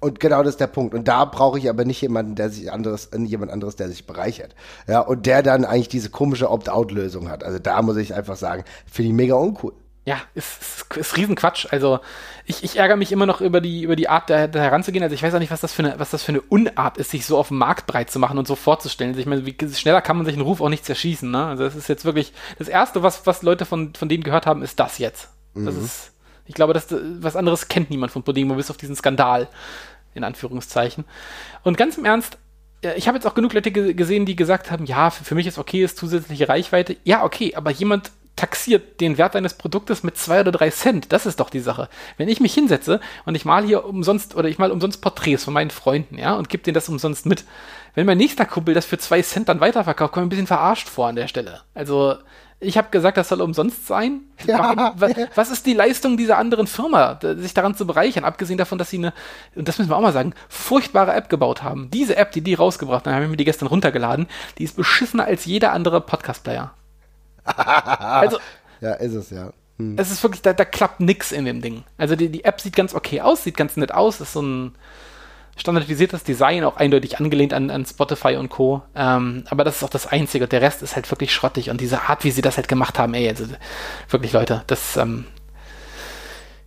Und 0.00 0.20
genau 0.20 0.44
das 0.44 0.54
ist 0.54 0.60
der 0.60 0.68
Punkt. 0.68 0.94
Und 0.94 1.08
da 1.08 1.24
brauche 1.24 1.58
ich 1.58 1.68
aber 1.68 1.84
nicht 1.84 2.00
jemanden, 2.00 2.36
der 2.36 2.50
sich 2.50 2.70
anderes, 2.70 3.10
jemand 3.16 3.50
anderes, 3.50 3.74
der 3.74 3.88
sich 3.88 4.06
bereichert. 4.06 4.54
Ja, 4.86 5.00
und 5.00 5.26
der 5.26 5.42
dann 5.42 5.64
eigentlich 5.64 5.88
diese 5.88 6.10
komische 6.10 6.50
Opt-out-Lösung 6.50 7.28
hat. 7.28 7.42
Also 7.42 7.58
da 7.58 7.82
muss 7.82 7.96
ich 7.96 8.14
einfach 8.14 8.36
sagen, 8.36 8.62
finde 8.86 9.08
ich 9.08 9.14
mega 9.16 9.34
uncool 9.34 9.72
ja, 10.08 10.22
ist, 10.34 10.62
ist, 10.62 10.96
ist 10.96 11.16
Riesenquatsch. 11.18 11.66
Also 11.70 12.00
ich, 12.46 12.64
ich 12.64 12.78
ärgere 12.78 12.96
mich 12.96 13.12
immer 13.12 13.26
noch 13.26 13.42
über 13.42 13.60
die, 13.60 13.82
über 13.82 13.94
die 13.94 14.08
Art, 14.08 14.30
da, 14.30 14.46
da 14.46 14.58
heranzugehen. 14.58 15.02
Also 15.02 15.14
ich 15.14 15.22
weiß 15.22 15.34
auch 15.34 15.38
nicht, 15.38 15.50
was 15.50 15.60
das, 15.60 15.74
für 15.74 15.82
eine, 15.82 15.98
was 16.00 16.08
das 16.08 16.22
für 16.22 16.32
eine 16.32 16.40
Unart 16.40 16.96
ist, 16.96 17.10
sich 17.10 17.26
so 17.26 17.36
auf 17.36 17.48
dem 17.48 17.58
Markt 17.58 17.86
breit 17.86 18.10
zu 18.10 18.18
machen 18.18 18.38
und 18.38 18.48
so 18.48 18.56
vorzustellen. 18.56 19.10
Also 19.10 19.20
ich 19.20 19.26
meine, 19.26 19.44
wie, 19.44 19.54
schneller 19.74 20.00
kann 20.00 20.16
man 20.16 20.24
sich 20.24 20.34
einen 20.34 20.42
Ruf 20.42 20.62
auch 20.62 20.70
nicht 20.70 20.86
zerschießen. 20.86 21.30
Ne? 21.30 21.44
Also 21.44 21.64
das 21.64 21.76
ist 21.76 21.90
jetzt 21.90 22.06
wirklich, 22.06 22.32
das 22.58 22.68
Erste, 22.68 23.02
was, 23.02 23.26
was 23.26 23.42
Leute 23.42 23.66
von, 23.66 23.94
von 23.94 24.08
denen 24.08 24.24
gehört 24.24 24.46
haben, 24.46 24.62
ist 24.62 24.80
das 24.80 24.96
jetzt. 24.96 25.28
Das 25.54 25.74
mhm. 25.74 25.84
ist, 25.84 26.12
ich 26.46 26.54
glaube, 26.54 26.72
das, 26.72 26.86
was 26.90 27.36
anderes 27.36 27.68
kennt 27.68 27.90
niemand 27.90 28.10
von 28.10 28.22
Podimo, 28.22 28.54
bis 28.54 28.70
auf 28.70 28.78
diesen 28.78 28.96
Skandal, 28.96 29.48
in 30.14 30.24
Anführungszeichen. 30.24 31.04
Und 31.64 31.76
ganz 31.76 31.98
im 31.98 32.06
Ernst, 32.06 32.38
ich 32.96 33.08
habe 33.08 33.18
jetzt 33.18 33.26
auch 33.26 33.34
genug 33.34 33.52
Leute 33.52 33.72
gesehen, 33.72 34.24
die 34.24 34.36
gesagt 34.36 34.70
haben, 34.70 34.86
ja, 34.86 35.10
für, 35.10 35.24
für 35.24 35.34
mich 35.34 35.46
ist 35.46 35.58
okay, 35.58 35.84
ist 35.84 35.98
zusätzliche 35.98 36.48
Reichweite. 36.48 36.96
Ja, 37.04 37.24
okay, 37.24 37.54
aber 37.54 37.70
jemand 37.70 38.10
taxiert 38.38 39.00
den 39.00 39.18
Wert 39.18 39.34
eines 39.34 39.54
Produktes 39.54 40.04
mit 40.04 40.16
zwei 40.16 40.40
oder 40.40 40.52
drei 40.52 40.70
Cent. 40.70 41.12
Das 41.12 41.26
ist 41.26 41.40
doch 41.40 41.50
die 41.50 41.58
Sache. 41.58 41.88
Wenn 42.18 42.28
ich 42.28 42.40
mich 42.40 42.54
hinsetze 42.54 43.00
und 43.26 43.34
ich 43.34 43.44
mal 43.44 43.64
hier 43.64 43.84
umsonst 43.84 44.36
oder 44.36 44.48
ich 44.48 44.58
mal 44.58 44.70
umsonst 44.70 45.02
Porträts 45.02 45.42
von 45.42 45.54
meinen 45.54 45.70
Freunden, 45.70 46.16
ja, 46.18 46.34
und 46.34 46.48
gebe 46.48 46.62
denen 46.62 46.74
das 46.74 46.88
umsonst 46.88 47.26
mit. 47.26 47.44
Wenn 47.94 48.06
mein 48.06 48.18
nächster 48.18 48.46
Kumpel 48.46 48.74
das 48.74 48.86
für 48.86 48.98
zwei 48.98 49.22
Cent 49.22 49.48
dann 49.48 49.58
weiterverkauft, 49.58 50.12
komme 50.12 50.24
ich 50.24 50.26
ein 50.26 50.30
bisschen 50.30 50.46
verarscht 50.46 50.88
vor 50.88 51.08
an 51.08 51.16
der 51.16 51.26
Stelle. 51.26 51.62
Also, 51.74 52.14
ich 52.60 52.78
habe 52.78 52.90
gesagt, 52.90 53.16
das 53.16 53.28
soll 53.28 53.40
umsonst 53.40 53.86
sein. 53.88 54.20
Ja. 54.46 54.94
Was, 54.96 55.12
was, 55.34 55.50
ist 55.50 55.66
die 55.66 55.74
Leistung 55.74 56.16
dieser 56.16 56.38
anderen 56.38 56.68
Firma, 56.68 57.18
sich 57.20 57.54
daran 57.54 57.74
zu 57.74 57.88
bereichern? 57.88 58.24
Abgesehen 58.24 58.56
davon, 58.56 58.78
dass 58.78 58.90
sie 58.90 58.98
eine, 58.98 59.12
und 59.56 59.66
das 59.66 59.78
müssen 59.78 59.90
wir 59.90 59.96
auch 59.96 60.00
mal 60.00 60.12
sagen, 60.12 60.32
furchtbare 60.48 61.12
App 61.12 61.28
gebaut 61.28 61.64
haben. 61.64 61.90
Diese 61.90 62.14
App, 62.14 62.30
die 62.30 62.40
die 62.40 62.54
rausgebracht 62.54 63.04
haben, 63.04 63.14
habe 63.14 63.24
ich 63.24 63.30
mir 63.30 63.36
die 63.36 63.44
gestern 63.44 63.66
runtergeladen, 63.66 64.28
die 64.58 64.64
ist 64.64 64.76
beschissener 64.76 65.24
als 65.24 65.44
jeder 65.44 65.72
andere 65.72 66.00
Podcast-Player 66.00 66.72
also, 67.56 68.38
ja, 68.80 68.94
ist 68.94 69.14
es, 69.14 69.30
ja. 69.30 69.52
Hm. 69.78 69.96
Es 69.98 70.10
ist 70.10 70.22
wirklich, 70.22 70.42
da, 70.42 70.52
da 70.52 70.64
klappt 70.64 71.00
nichts 71.00 71.32
in 71.32 71.44
dem 71.44 71.60
Ding. 71.60 71.84
Also 71.96 72.16
die, 72.16 72.28
die 72.28 72.44
App 72.44 72.60
sieht 72.60 72.76
ganz 72.76 72.94
okay 72.94 73.20
aus, 73.20 73.44
sieht 73.44 73.56
ganz 73.56 73.76
nett 73.76 73.92
aus, 73.92 74.20
ist 74.20 74.32
so 74.32 74.42
ein 74.42 74.74
standardisiertes 75.56 76.24
Design, 76.24 76.64
auch 76.64 76.76
eindeutig 76.76 77.18
angelehnt 77.18 77.52
an, 77.52 77.70
an 77.70 77.84
Spotify 77.84 78.36
und 78.36 78.48
Co. 78.48 78.82
Ähm, 78.94 79.44
aber 79.50 79.64
das 79.64 79.76
ist 79.76 79.82
auch 79.82 79.90
das 79.90 80.06
Einzige. 80.06 80.46
Der 80.46 80.62
Rest 80.62 80.82
ist 80.82 80.94
halt 80.96 81.10
wirklich 81.10 81.32
schrottig 81.32 81.70
und 81.70 81.80
diese 81.80 82.02
Art, 82.02 82.24
wie 82.24 82.30
sie 82.30 82.42
das 82.42 82.56
halt 82.56 82.68
gemacht 82.68 82.98
haben, 82.98 83.14
ey, 83.14 83.28
also 83.28 83.44
wirklich 84.08 84.32
Leute, 84.32 84.62
das 84.66 84.96
ähm, 84.96 85.26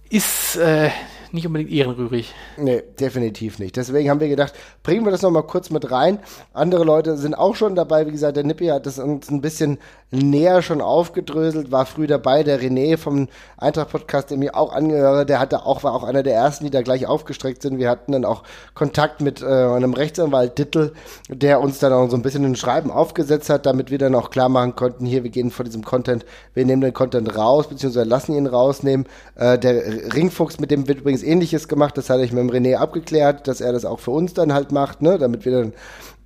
ist 0.09 0.57
äh, 0.57 0.89
nicht 1.33 1.47
unbedingt 1.47 1.71
ehrenrührig. 1.71 2.33
Nee, 2.57 2.83
definitiv 2.99 3.59
nicht. 3.59 3.75
Deswegen 3.75 4.09
haben 4.09 4.19
wir 4.19 4.29
gedacht, 4.29 4.53
bringen 4.83 5.05
wir 5.05 5.11
das 5.11 5.21
nochmal 5.21 5.43
kurz 5.43 5.69
mit 5.69 5.91
rein. 5.91 6.19
Andere 6.53 6.83
Leute 6.83 7.17
sind 7.17 7.33
auch 7.33 7.55
schon 7.55 7.75
dabei. 7.75 8.07
Wie 8.07 8.11
gesagt, 8.11 8.37
der 8.37 8.43
Nippi 8.43 8.67
hat 8.67 8.85
das 8.85 8.99
uns 8.99 9.29
ein 9.29 9.41
bisschen 9.41 9.79
näher 10.11 10.61
schon 10.61 10.81
aufgedröselt, 10.81 11.71
war 11.71 11.85
früh 11.85 12.05
dabei. 12.05 12.43
Der 12.43 12.59
René 12.61 12.97
vom 12.97 13.29
Eintracht-Podcast, 13.57 14.29
der 14.29 14.37
mir 14.37 14.55
auch 14.55 14.73
angehöre, 14.73 15.25
der 15.25 15.39
hatte 15.39 15.65
auch, 15.65 15.83
war 15.83 15.93
auch 15.93 16.03
einer 16.03 16.23
der 16.23 16.35
ersten, 16.35 16.65
die 16.65 16.71
da 16.71 16.81
gleich 16.81 17.05
aufgestreckt 17.05 17.61
sind. 17.61 17.79
Wir 17.79 17.89
hatten 17.89 18.11
dann 18.11 18.25
auch 18.25 18.43
Kontakt 18.73 19.21
mit 19.21 19.41
äh, 19.41 19.45
einem 19.45 19.93
Rechtsanwalt 19.93 20.57
Dittel, 20.57 20.93
der 21.29 21.61
uns 21.61 21.79
dann 21.79 21.93
auch 21.93 22.09
so 22.09 22.17
ein 22.17 22.21
bisschen 22.21 22.43
ein 22.45 22.55
Schreiben 22.55 22.91
aufgesetzt 22.91 23.49
hat, 23.49 23.65
damit 23.65 23.89
wir 23.89 23.97
dann 23.97 24.15
auch 24.15 24.29
klar 24.29 24.49
machen 24.49 24.75
konnten, 24.75 25.05
hier, 25.05 25.23
wir 25.23 25.29
gehen 25.29 25.51
von 25.51 25.65
diesem 25.65 25.83
Content, 25.83 26.25
wir 26.53 26.65
nehmen 26.65 26.81
den 26.81 26.93
Content 26.93 27.37
raus, 27.37 27.67
beziehungsweise 27.67 28.07
lassen 28.07 28.35
ihn 28.35 28.47
rausnehmen. 28.47 29.05
Äh, 29.35 29.57
der 29.57 30.13
Ringfuchs, 30.13 30.59
mit 30.59 30.71
dem 30.71 30.87
wird 30.87 30.99
übrigens 30.99 31.20
ähnliches 31.23 31.67
gemacht, 31.67 31.97
das 31.97 32.09
hatte 32.09 32.23
ich 32.23 32.31
mit 32.31 32.41
dem 32.41 32.49
René 32.49 32.75
abgeklärt, 32.75 33.47
dass 33.47 33.61
er 33.61 33.73
das 33.73 33.85
auch 33.85 33.99
für 33.99 34.11
uns 34.11 34.33
dann 34.33 34.53
halt 34.53 34.71
macht, 34.71 35.01
ne, 35.01 35.17
damit 35.17 35.45
wir 35.45 35.51
dann 35.51 35.73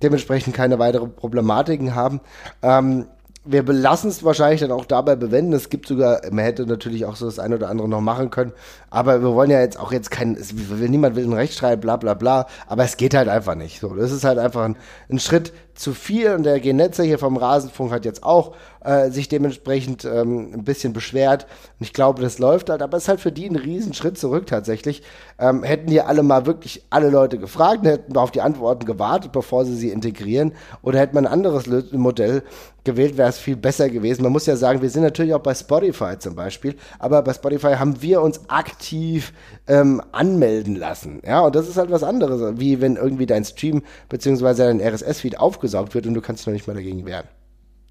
dementsprechend 0.02 0.54
keine 0.54 0.78
weiteren 0.78 1.14
Problematiken 1.14 1.94
haben. 1.94 2.20
Ähm, 2.62 3.06
wir 3.46 3.62
belassen 3.62 4.10
es 4.10 4.24
wahrscheinlich 4.24 4.60
dann 4.60 4.72
auch 4.72 4.84
dabei 4.84 5.14
bewenden. 5.14 5.52
Es 5.52 5.70
gibt 5.70 5.86
sogar, 5.86 6.20
man 6.30 6.44
hätte 6.44 6.66
natürlich 6.66 7.06
auch 7.06 7.16
so 7.16 7.26
das 7.26 7.38
eine 7.38 7.54
oder 7.54 7.68
andere 7.70 7.88
noch 7.88 8.00
machen 8.00 8.30
können, 8.30 8.52
aber 8.90 9.22
wir 9.22 9.34
wollen 9.34 9.50
ja 9.50 9.60
jetzt 9.60 9.78
auch 9.78 9.92
jetzt 9.92 10.10
kein, 10.10 10.34
es, 10.34 10.52
niemand 10.52 11.16
will 11.16 11.24
einen 11.24 11.32
Rechtsstreit, 11.32 11.80
bla 11.80 11.96
bla 11.96 12.14
bla, 12.14 12.46
aber 12.66 12.84
es 12.84 12.96
geht 12.96 13.14
halt 13.14 13.28
einfach 13.28 13.54
nicht. 13.54 13.80
So, 13.80 13.94
das 13.94 14.10
ist 14.10 14.24
halt 14.24 14.38
einfach 14.38 14.64
ein, 14.64 14.76
ein 15.08 15.20
Schritt 15.20 15.52
zu 15.76 15.94
viel 15.94 16.32
und 16.32 16.42
der 16.42 16.60
Genetzer 16.60 17.04
hier 17.04 17.18
vom 17.18 17.36
Rasenfunk 17.36 17.92
hat 17.92 18.04
jetzt 18.04 18.22
auch 18.22 18.54
äh, 18.84 19.10
sich 19.10 19.28
dementsprechend 19.28 20.04
ähm, 20.04 20.50
ein 20.54 20.64
bisschen 20.64 20.92
beschwert 20.92 21.46
und 21.78 21.86
ich 21.86 21.92
glaube, 21.92 22.22
das 22.22 22.38
läuft 22.38 22.70
halt, 22.70 22.82
aber 22.82 22.96
es 22.96 23.04
ist 23.04 23.08
halt 23.08 23.20
für 23.20 23.32
die 23.32 23.46
ein 23.46 23.56
Riesenschritt 23.56 24.18
zurück 24.18 24.46
tatsächlich. 24.46 25.02
Ähm, 25.38 25.62
hätten 25.62 25.90
die 25.90 26.00
alle 26.00 26.22
mal 26.22 26.46
wirklich 26.46 26.84
alle 26.90 27.10
Leute 27.10 27.38
gefragt, 27.38 27.84
hätten 27.84 28.14
wir 28.14 28.20
auf 28.20 28.30
die 28.30 28.40
Antworten 28.40 28.86
gewartet, 28.86 29.32
bevor 29.32 29.64
sie 29.64 29.76
sie 29.76 29.90
integrieren 29.90 30.52
oder 30.82 30.98
hätte 30.98 31.14
man 31.14 31.26
ein 31.26 31.32
anderes 31.32 31.66
Modell 31.92 32.42
gewählt, 32.86 33.18
wäre 33.18 33.28
es 33.28 33.36
viel 33.36 33.56
besser 33.56 33.90
gewesen. 33.90 34.22
Man 34.22 34.32
muss 34.32 34.46
ja 34.46 34.56
sagen, 34.56 34.80
wir 34.80 34.88
sind 34.88 35.02
natürlich 35.02 35.34
auch 35.34 35.40
bei 35.40 35.54
Spotify 35.54 36.18
zum 36.18 36.34
Beispiel, 36.34 36.76
aber 36.98 37.20
bei 37.20 37.34
Spotify 37.34 37.74
haben 37.74 38.00
wir 38.00 38.22
uns 38.22 38.48
aktiv 38.48 39.34
ähm, 39.66 40.00
anmelden 40.12 40.76
lassen. 40.76 41.20
Ja, 41.26 41.40
und 41.40 41.54
das 41.54 41.68
ist 41.68 41.76
halt 41.76 41.90
was 41.90 42.02
anderes, 42.02 42.58
wie 42.58 42.80
wenn 42.80 42.96
irgendwie 42.96 43.26
dein 43.26 43.44
Stream 43.44 43.82
bzw. 44.08 44.54
dein 44.54 44.80
RSS-Feed 44.80 45.38
aufgesaugt 45.66 45.94
wird 45.94 46.06
und 46.06 46.14
du 46.14 46.20
kannst 46.20 46.46
noch 46.46 46.52
nicht 46.52 46.66
mal 46.66 46.74
dagegen 46.74 47.04
wehren. 47.06 47.26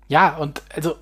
Ja, 0.07 0.37
und 0.37 0.61
also 0.73 0.95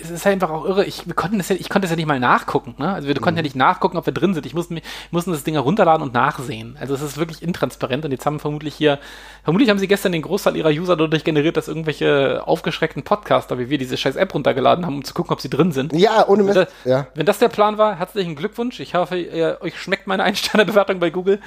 es 0.00 0.10
ist 0.10 0.24
halt 0.24 0.34
einfach 0.34 0.50
auch 0.50 0.64
irre. 0.64 0.84
Ich, 0.84 1.06
wir 1.06 1.14
konnten 1.14 1.38
das 1.38 1.48
ja, 1.48 1.56
ich 1.56 1.68
konnte 1.68 1.82
das 1.82 1.90
ja 1.90 1.96
nicht 1.96 2.06
mal 2.06 2.18
nachgucken. 2.18 2.74
Ne? 2.78 2.92
Also 2.92 3.08
wir 3.08 3.14
konnten 3.16 3.36
ja 3.36 3.42
nicht 3.42 3.56
nachgucken, 3.56 3.96
ob 3.96 4.06
wir 4.06 4.12
drin 4.12 4.32
sind. 4.32 4.46
Ich 4.46 4.54
musste, 4.54 4.80
mussten 5.10 5.32
das 5.32 5.44
Ding 5.44 5.54
herunterladen 5.54 6.02
und 6.02 6.14
nachsehen. 6.14 6.76
Also 6.80 6.94
es 6.94 7.02
ist 7.02 7.18
wirklich 7.18 7.42
intransparent 7.42 8.04
und 8.04 8.10
jetzt 8.10 8.24
haben 8.24 8.40
vermutlich 8.40 8.74
hier, 8.74 8.98
vermutlich 9.44 9.68
haben 9.68 9.78
sie 9.78 9.88
gestern 9.88 10.12
den 10.12 10.22
Großteil 10.22 10.56
ihrer 10.56 10.70
User 10.70 10.96
dadurch 10.96 11.24
generiert, 11.24 11.56
dass 11.56 11.68
irgendwelche 11.68 12.42
aufgeschreckten 12.46 13.02
Podcaster 13.02 13.58
wie 13.58 13.68
wir 13.68 13.78
diese 13.78 13.96
scheiß 13.96 14.16
App 14.16 14.34
runtergeladen 14.34 14.86
haben, 14.86 14.96
um 14.96 15.04
zu 15.04 15.12
gucken, 15.12 15.32
ob 15.32 15.40
sie 15.40 15.50
drin 15.50 15.72
sind. 15.72 15.92
Ja, 15.92 16.26
ohne 16.26 16.42
Mist. 16.42 16.56
Wenn 16.56 16.64
das, 16.64 16.74
ja. 16.84 17.06
wenn 17.14 17.26
das 17.26 17.38
der 17.38 17.48
Plan 17.48 17.76
war, 17.76 17.98
herzlichen 17.98 18.34
Glückwunsch. 18.34 18.80
Ich 18.80 18.94
hoffe, 18.94 19.18
ihr, 19.18 19.58
euch 19.60 19.78
schmeckt 19.78 20.06
meine 20.06 20.22
Einsternebewertung 20.22 21.00
bei 21.00 21.10
Google. 21.10 21.38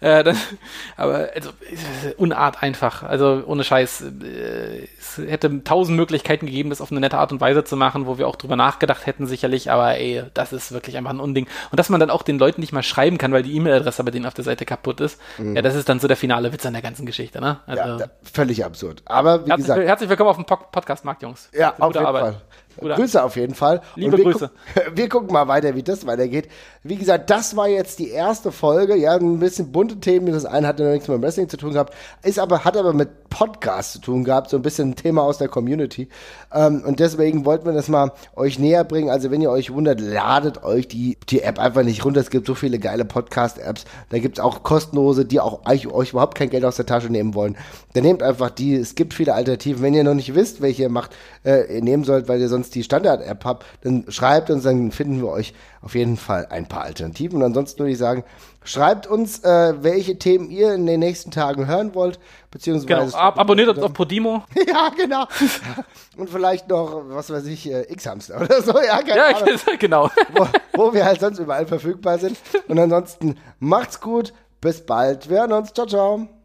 Äh, 0.00 0.22
dann, 0.22 0.36
aber 0.96 1.30
also 1.34 1.50
Unart 2.16 2.62
einfach. 2.62 3.02
Also 3.02 3.42
ohne 3.46 3.64
Scheiß. 3.64 4.02
Äh, 4.02 4.86
es 4.98 5.18
hätte 5.18 5.64
tausend 5.64 5.96
Möglichkeiten 5.96 6.46
gegeben, 6.46 6.70
das 6.70 6.80
auf 6.80 6.90
eine 6.90 7.00
nette 7.00 7.18
Art 7.18 7.32
und 7.32 7.40
Weise 7.40 7.64
zu 7.64 7.76
machen, 7.76 7.87
wo 8.06 8.18
wir 8.18 8.28
auch 8.28 8.36
drüber 8.36 8.56
nachgedacht 8.56 9.06
hätten, 9.06 9.26
sicherlich. 9.26 9.70
Aber 9.70 9.96
ey, 9.96 10.24
das 10.34 10.52
ist 10.52 10.72
wirklich 10.72 10.96
einfach 10.96 11.10
ein 11.10 11.20
Unding. 11.20 11.46
Und 11.70 11.78
dass 11.80 11.88
man 11.88 12.00
dann 12.00 12.10
auch 12.10 12.22
den 12.22 12.38
Leuten 12.38 12.60
nicht 12.60 12.72
mal 12.72 12.82
schreiben 12.82 13.18
kann, 13.18 13.32
weil 13.32 13.42
die 13.42 13.54
E-Mail-Adresse 13.56 14.04
bei 14.04 14.10
denen 14.10 14.26
auf 14.26 14.34
der 14.34 14.44
Seite 14.44 14.64
kaputt 14.64 15.00
ist. 15.00 15.20
Ja, 15.38 15.62
das 15.62 15.74
ist 15.74 15.88
dann 15.88 16.00
so 16.00 16.08
der 16.08 16.16
finale 16.16 16.52
Witz 16.52 16.64
an 16.66 16.72
der 16.72 16.82
ganzen 16.82 17.06
Geschichte. 17.06 17.40
Ne? 17.40 17.60
Also, 17.66 18.00
ja, 18.04 18.06
völlig 18.32 18.64
absurd. 18.64 19.02
Aber 19.06 19.44
wie 19.44 19.50
herzlich, 19.50 19.66
gesagt, 19.66 19.86
herzlich 19.86 20.08
willkommen 20.10 20.30
auf 20.30 20.36
dem 20.36 20.44
Po- 20.46 20.56
Podcast-Markt, 20.70 21.22
Jungs. 21.22 21.48
ja, 21.52 21.74
auf 21.78 21.94
jeden 21.94 22.06
Arbeit. 22.06 22.22
Fall. 22.22 22.40
Gute- 22.80 22.94
Grüße 22.94 23.22
auf 23.22 23.36
jeden 23.36 23.54
Fall. 23.54 23.80
Liebe 23.96 24.16
wir 24.16 24.24
Grüße. 24.24 24.50
guck- 24.74 24.96
wir 24.96 25.08
gucken 25.08 25.32
mal 25.32 25.48
weiter, 25.48 25.74
wie 25.74 25.82
das 25.82 26.06
weitergeht. 26.06 26.48
Wie 26.82 26.96
gesagt, 26.96 27.30
das 27.30 27.56
war 27.56 27.68
jetzt 27.68 27.98
die 27.98 28.10
erste 28.10 28.52
Folge. 28.52 28.96
Ja, 28.96 29.14
ein 29.16 29.38
bisschen 29.40 29.72
bunte 29.72 29.98
Themen. 30.00 30.32
Das 30.32 30.44
eine 30.44 30.66
hatte 30.66 30.84
noch 30.84 30.92
nichts 30.92 31.08
mit 31.08 31.20
Wrestling 31.22 31.48
zu 31.48 31.56
tun 31.56 31.72
gehabt, 31.72 31.94
ist 32.22 32.38
aber, 32.38 32.64
hat 32.64 32.76
aber 32.76 32.92
mit 32.92 33.08
Podcast 33.30 33.92
zu 33.92 33.98
tun 34.00 34.24
gehabt. 34.24 34.48
So 34.50 34.56
ein 34.56 34.62
bisschen 34.62 34.90
ein 34.90 34.96
Thema 34.96 35.22
aus 35.22 35.38
der 35.38 35.48
Community. 35.48 36.08
Ähm, 36.52 36.82
und 36.86 36.98
deswegen 37.00 37.44
wollten 37.44 37.66
wir 37.66 37.72
das 37.74 37.88
mal 37.88 38.12
euch 38.36 38.58
näher 38.58 38.84
bringen. 38.84 39.10
Also 39.10 39.30
wenn 39.30 39.42
ihr 39.42 39.50
euch 39.50 39.72
wundert, 39.72 40.00
ladet 40.00 40.62
euch 40.64 40.88
die, 40.88 41.18
die 41.28 41.42
App 41.42 41.58
einfach 41.58 41.82
nicht 41.82 42.04
runter. 42.04 42.20
Es 42.20 42.30
gibt 42.30 42.46
so 42.46 42.54
viele 42.54 42.78
geile 42.78 43.04
Podcast-Apps. 43.04 43.84
Da 44.10 44.18
gibt's 44.18 44.40
auch 44.40 44.62
kostenlose, 44.62 45.24
die 45.24 45.40
auch 45.40 45.66
euch, 45.66 45.86
euch 45.88 46.10
überhaupt 46.10 46.36
kein 46.38 46.48
Geld 46.50 46.64
aus 46.64 46.76
der 46.76 46.86
Tasche 46.86 47.10
nehmen 47.10 47.34
wollen. 47.34 47.56
Dann 47.94 48.04
nehmt 48.04 48.22
einfach 48.22 48.50
die. 48.50 48.74
Es 48.74 48.94
gibt 48.94 49.12
viele 49.14 49.34
Alternativen. 49.34 49.82
Wenn 49.82 49.94
ihr 49.94 50.04
noch 50.04 50.14
nicht 50.14 50.34
wisst, 50.34 50.62
welche 50.62 50.84
ihr 50.84 50.88
macht, 50.88 51.10
äh, 51.44 51.76
ihr 51.76 51.82
nehmen 51.82 52.04
sollt, 52.04 52.28
weil 52.28 52.40
ihr 52.40 52.48
sonst 52.48 52.67
die 52.70 52.82
Standard-App 52.82 53.44
habt, 53.44 53.66
dann 53.82 54.04
schreibt 54.08 54.50
uns, 54.50 54.64
dann 54.64 54.90
finden 54.90 55.20
wir 55.20 55.28
euch 55.28 55.54
auf 55.82 55.94
jeden 55.94 56.16
Fall 56.16 56.46
ein 56.50 56.66
paar 56.66 56.82
Alternativen. 56.82 57.38
Und 57.38 57.44
ansonsten 57.44 57.80
würde 57.80 57.92
ich 57.92 57.98
sagen, 57.98 58.24
schreibt 58.64 59.06
uns, 59.06 59.40
äh, 59.44 59.74
welche 59.82 60.18
Themen 60.18 60.50
ihr 60.50 60.74
in 60.74 60.86
den 60.86 61.00
nächsten 61.00 61.30
Tagen 61.30 61.66
hören 61.66 61.94
wollt, 61.94 62.18
beziehungsweise 62.50 62.86
Genau. 63.12 63.16
Ab 63.16 63.38
abonniert 63.38 63.68
uns 63.68 63.78
auf 63.80 63.92
Podimo. 63.92 64.42
ja, 64.68 64.90
genau. 64.96 65.26
Und 66.16 66.28
vielleicht 66.30 66.68
noch, 66.68 67.02
was 67.08 67.30
weiß 67.30 67.46
ich, 67.46 67.70
äh, 67.70 67.82
X-Hamster 67.92 68.40
oder 68.40 68.62
so, 68.62 68.72
ja, 68.78 69.00
Ja, 69.06 69.32
genau. 69.78 70.10
wo, 70.34 70.46
wo 70.74 70.92
wir 70.94 71.04
halt 71.04 71.20
sonst 71.20 71.38
überall 71.38 71.66
verfügbar 71.66 72.18
sind. 72.18 72.36
Und 72.68 72.78
ansonsten 72.78 73.36
macht's 73.58 74.00
gut, 74.00 74.32
bis 74.60 74.84
bald, 74.84 75.28
wir 75.30 75.38
hören 75.40 75.52
uns, 75.52 75.72
ciao, 75.72 75.86
ciao. 75.86 76.37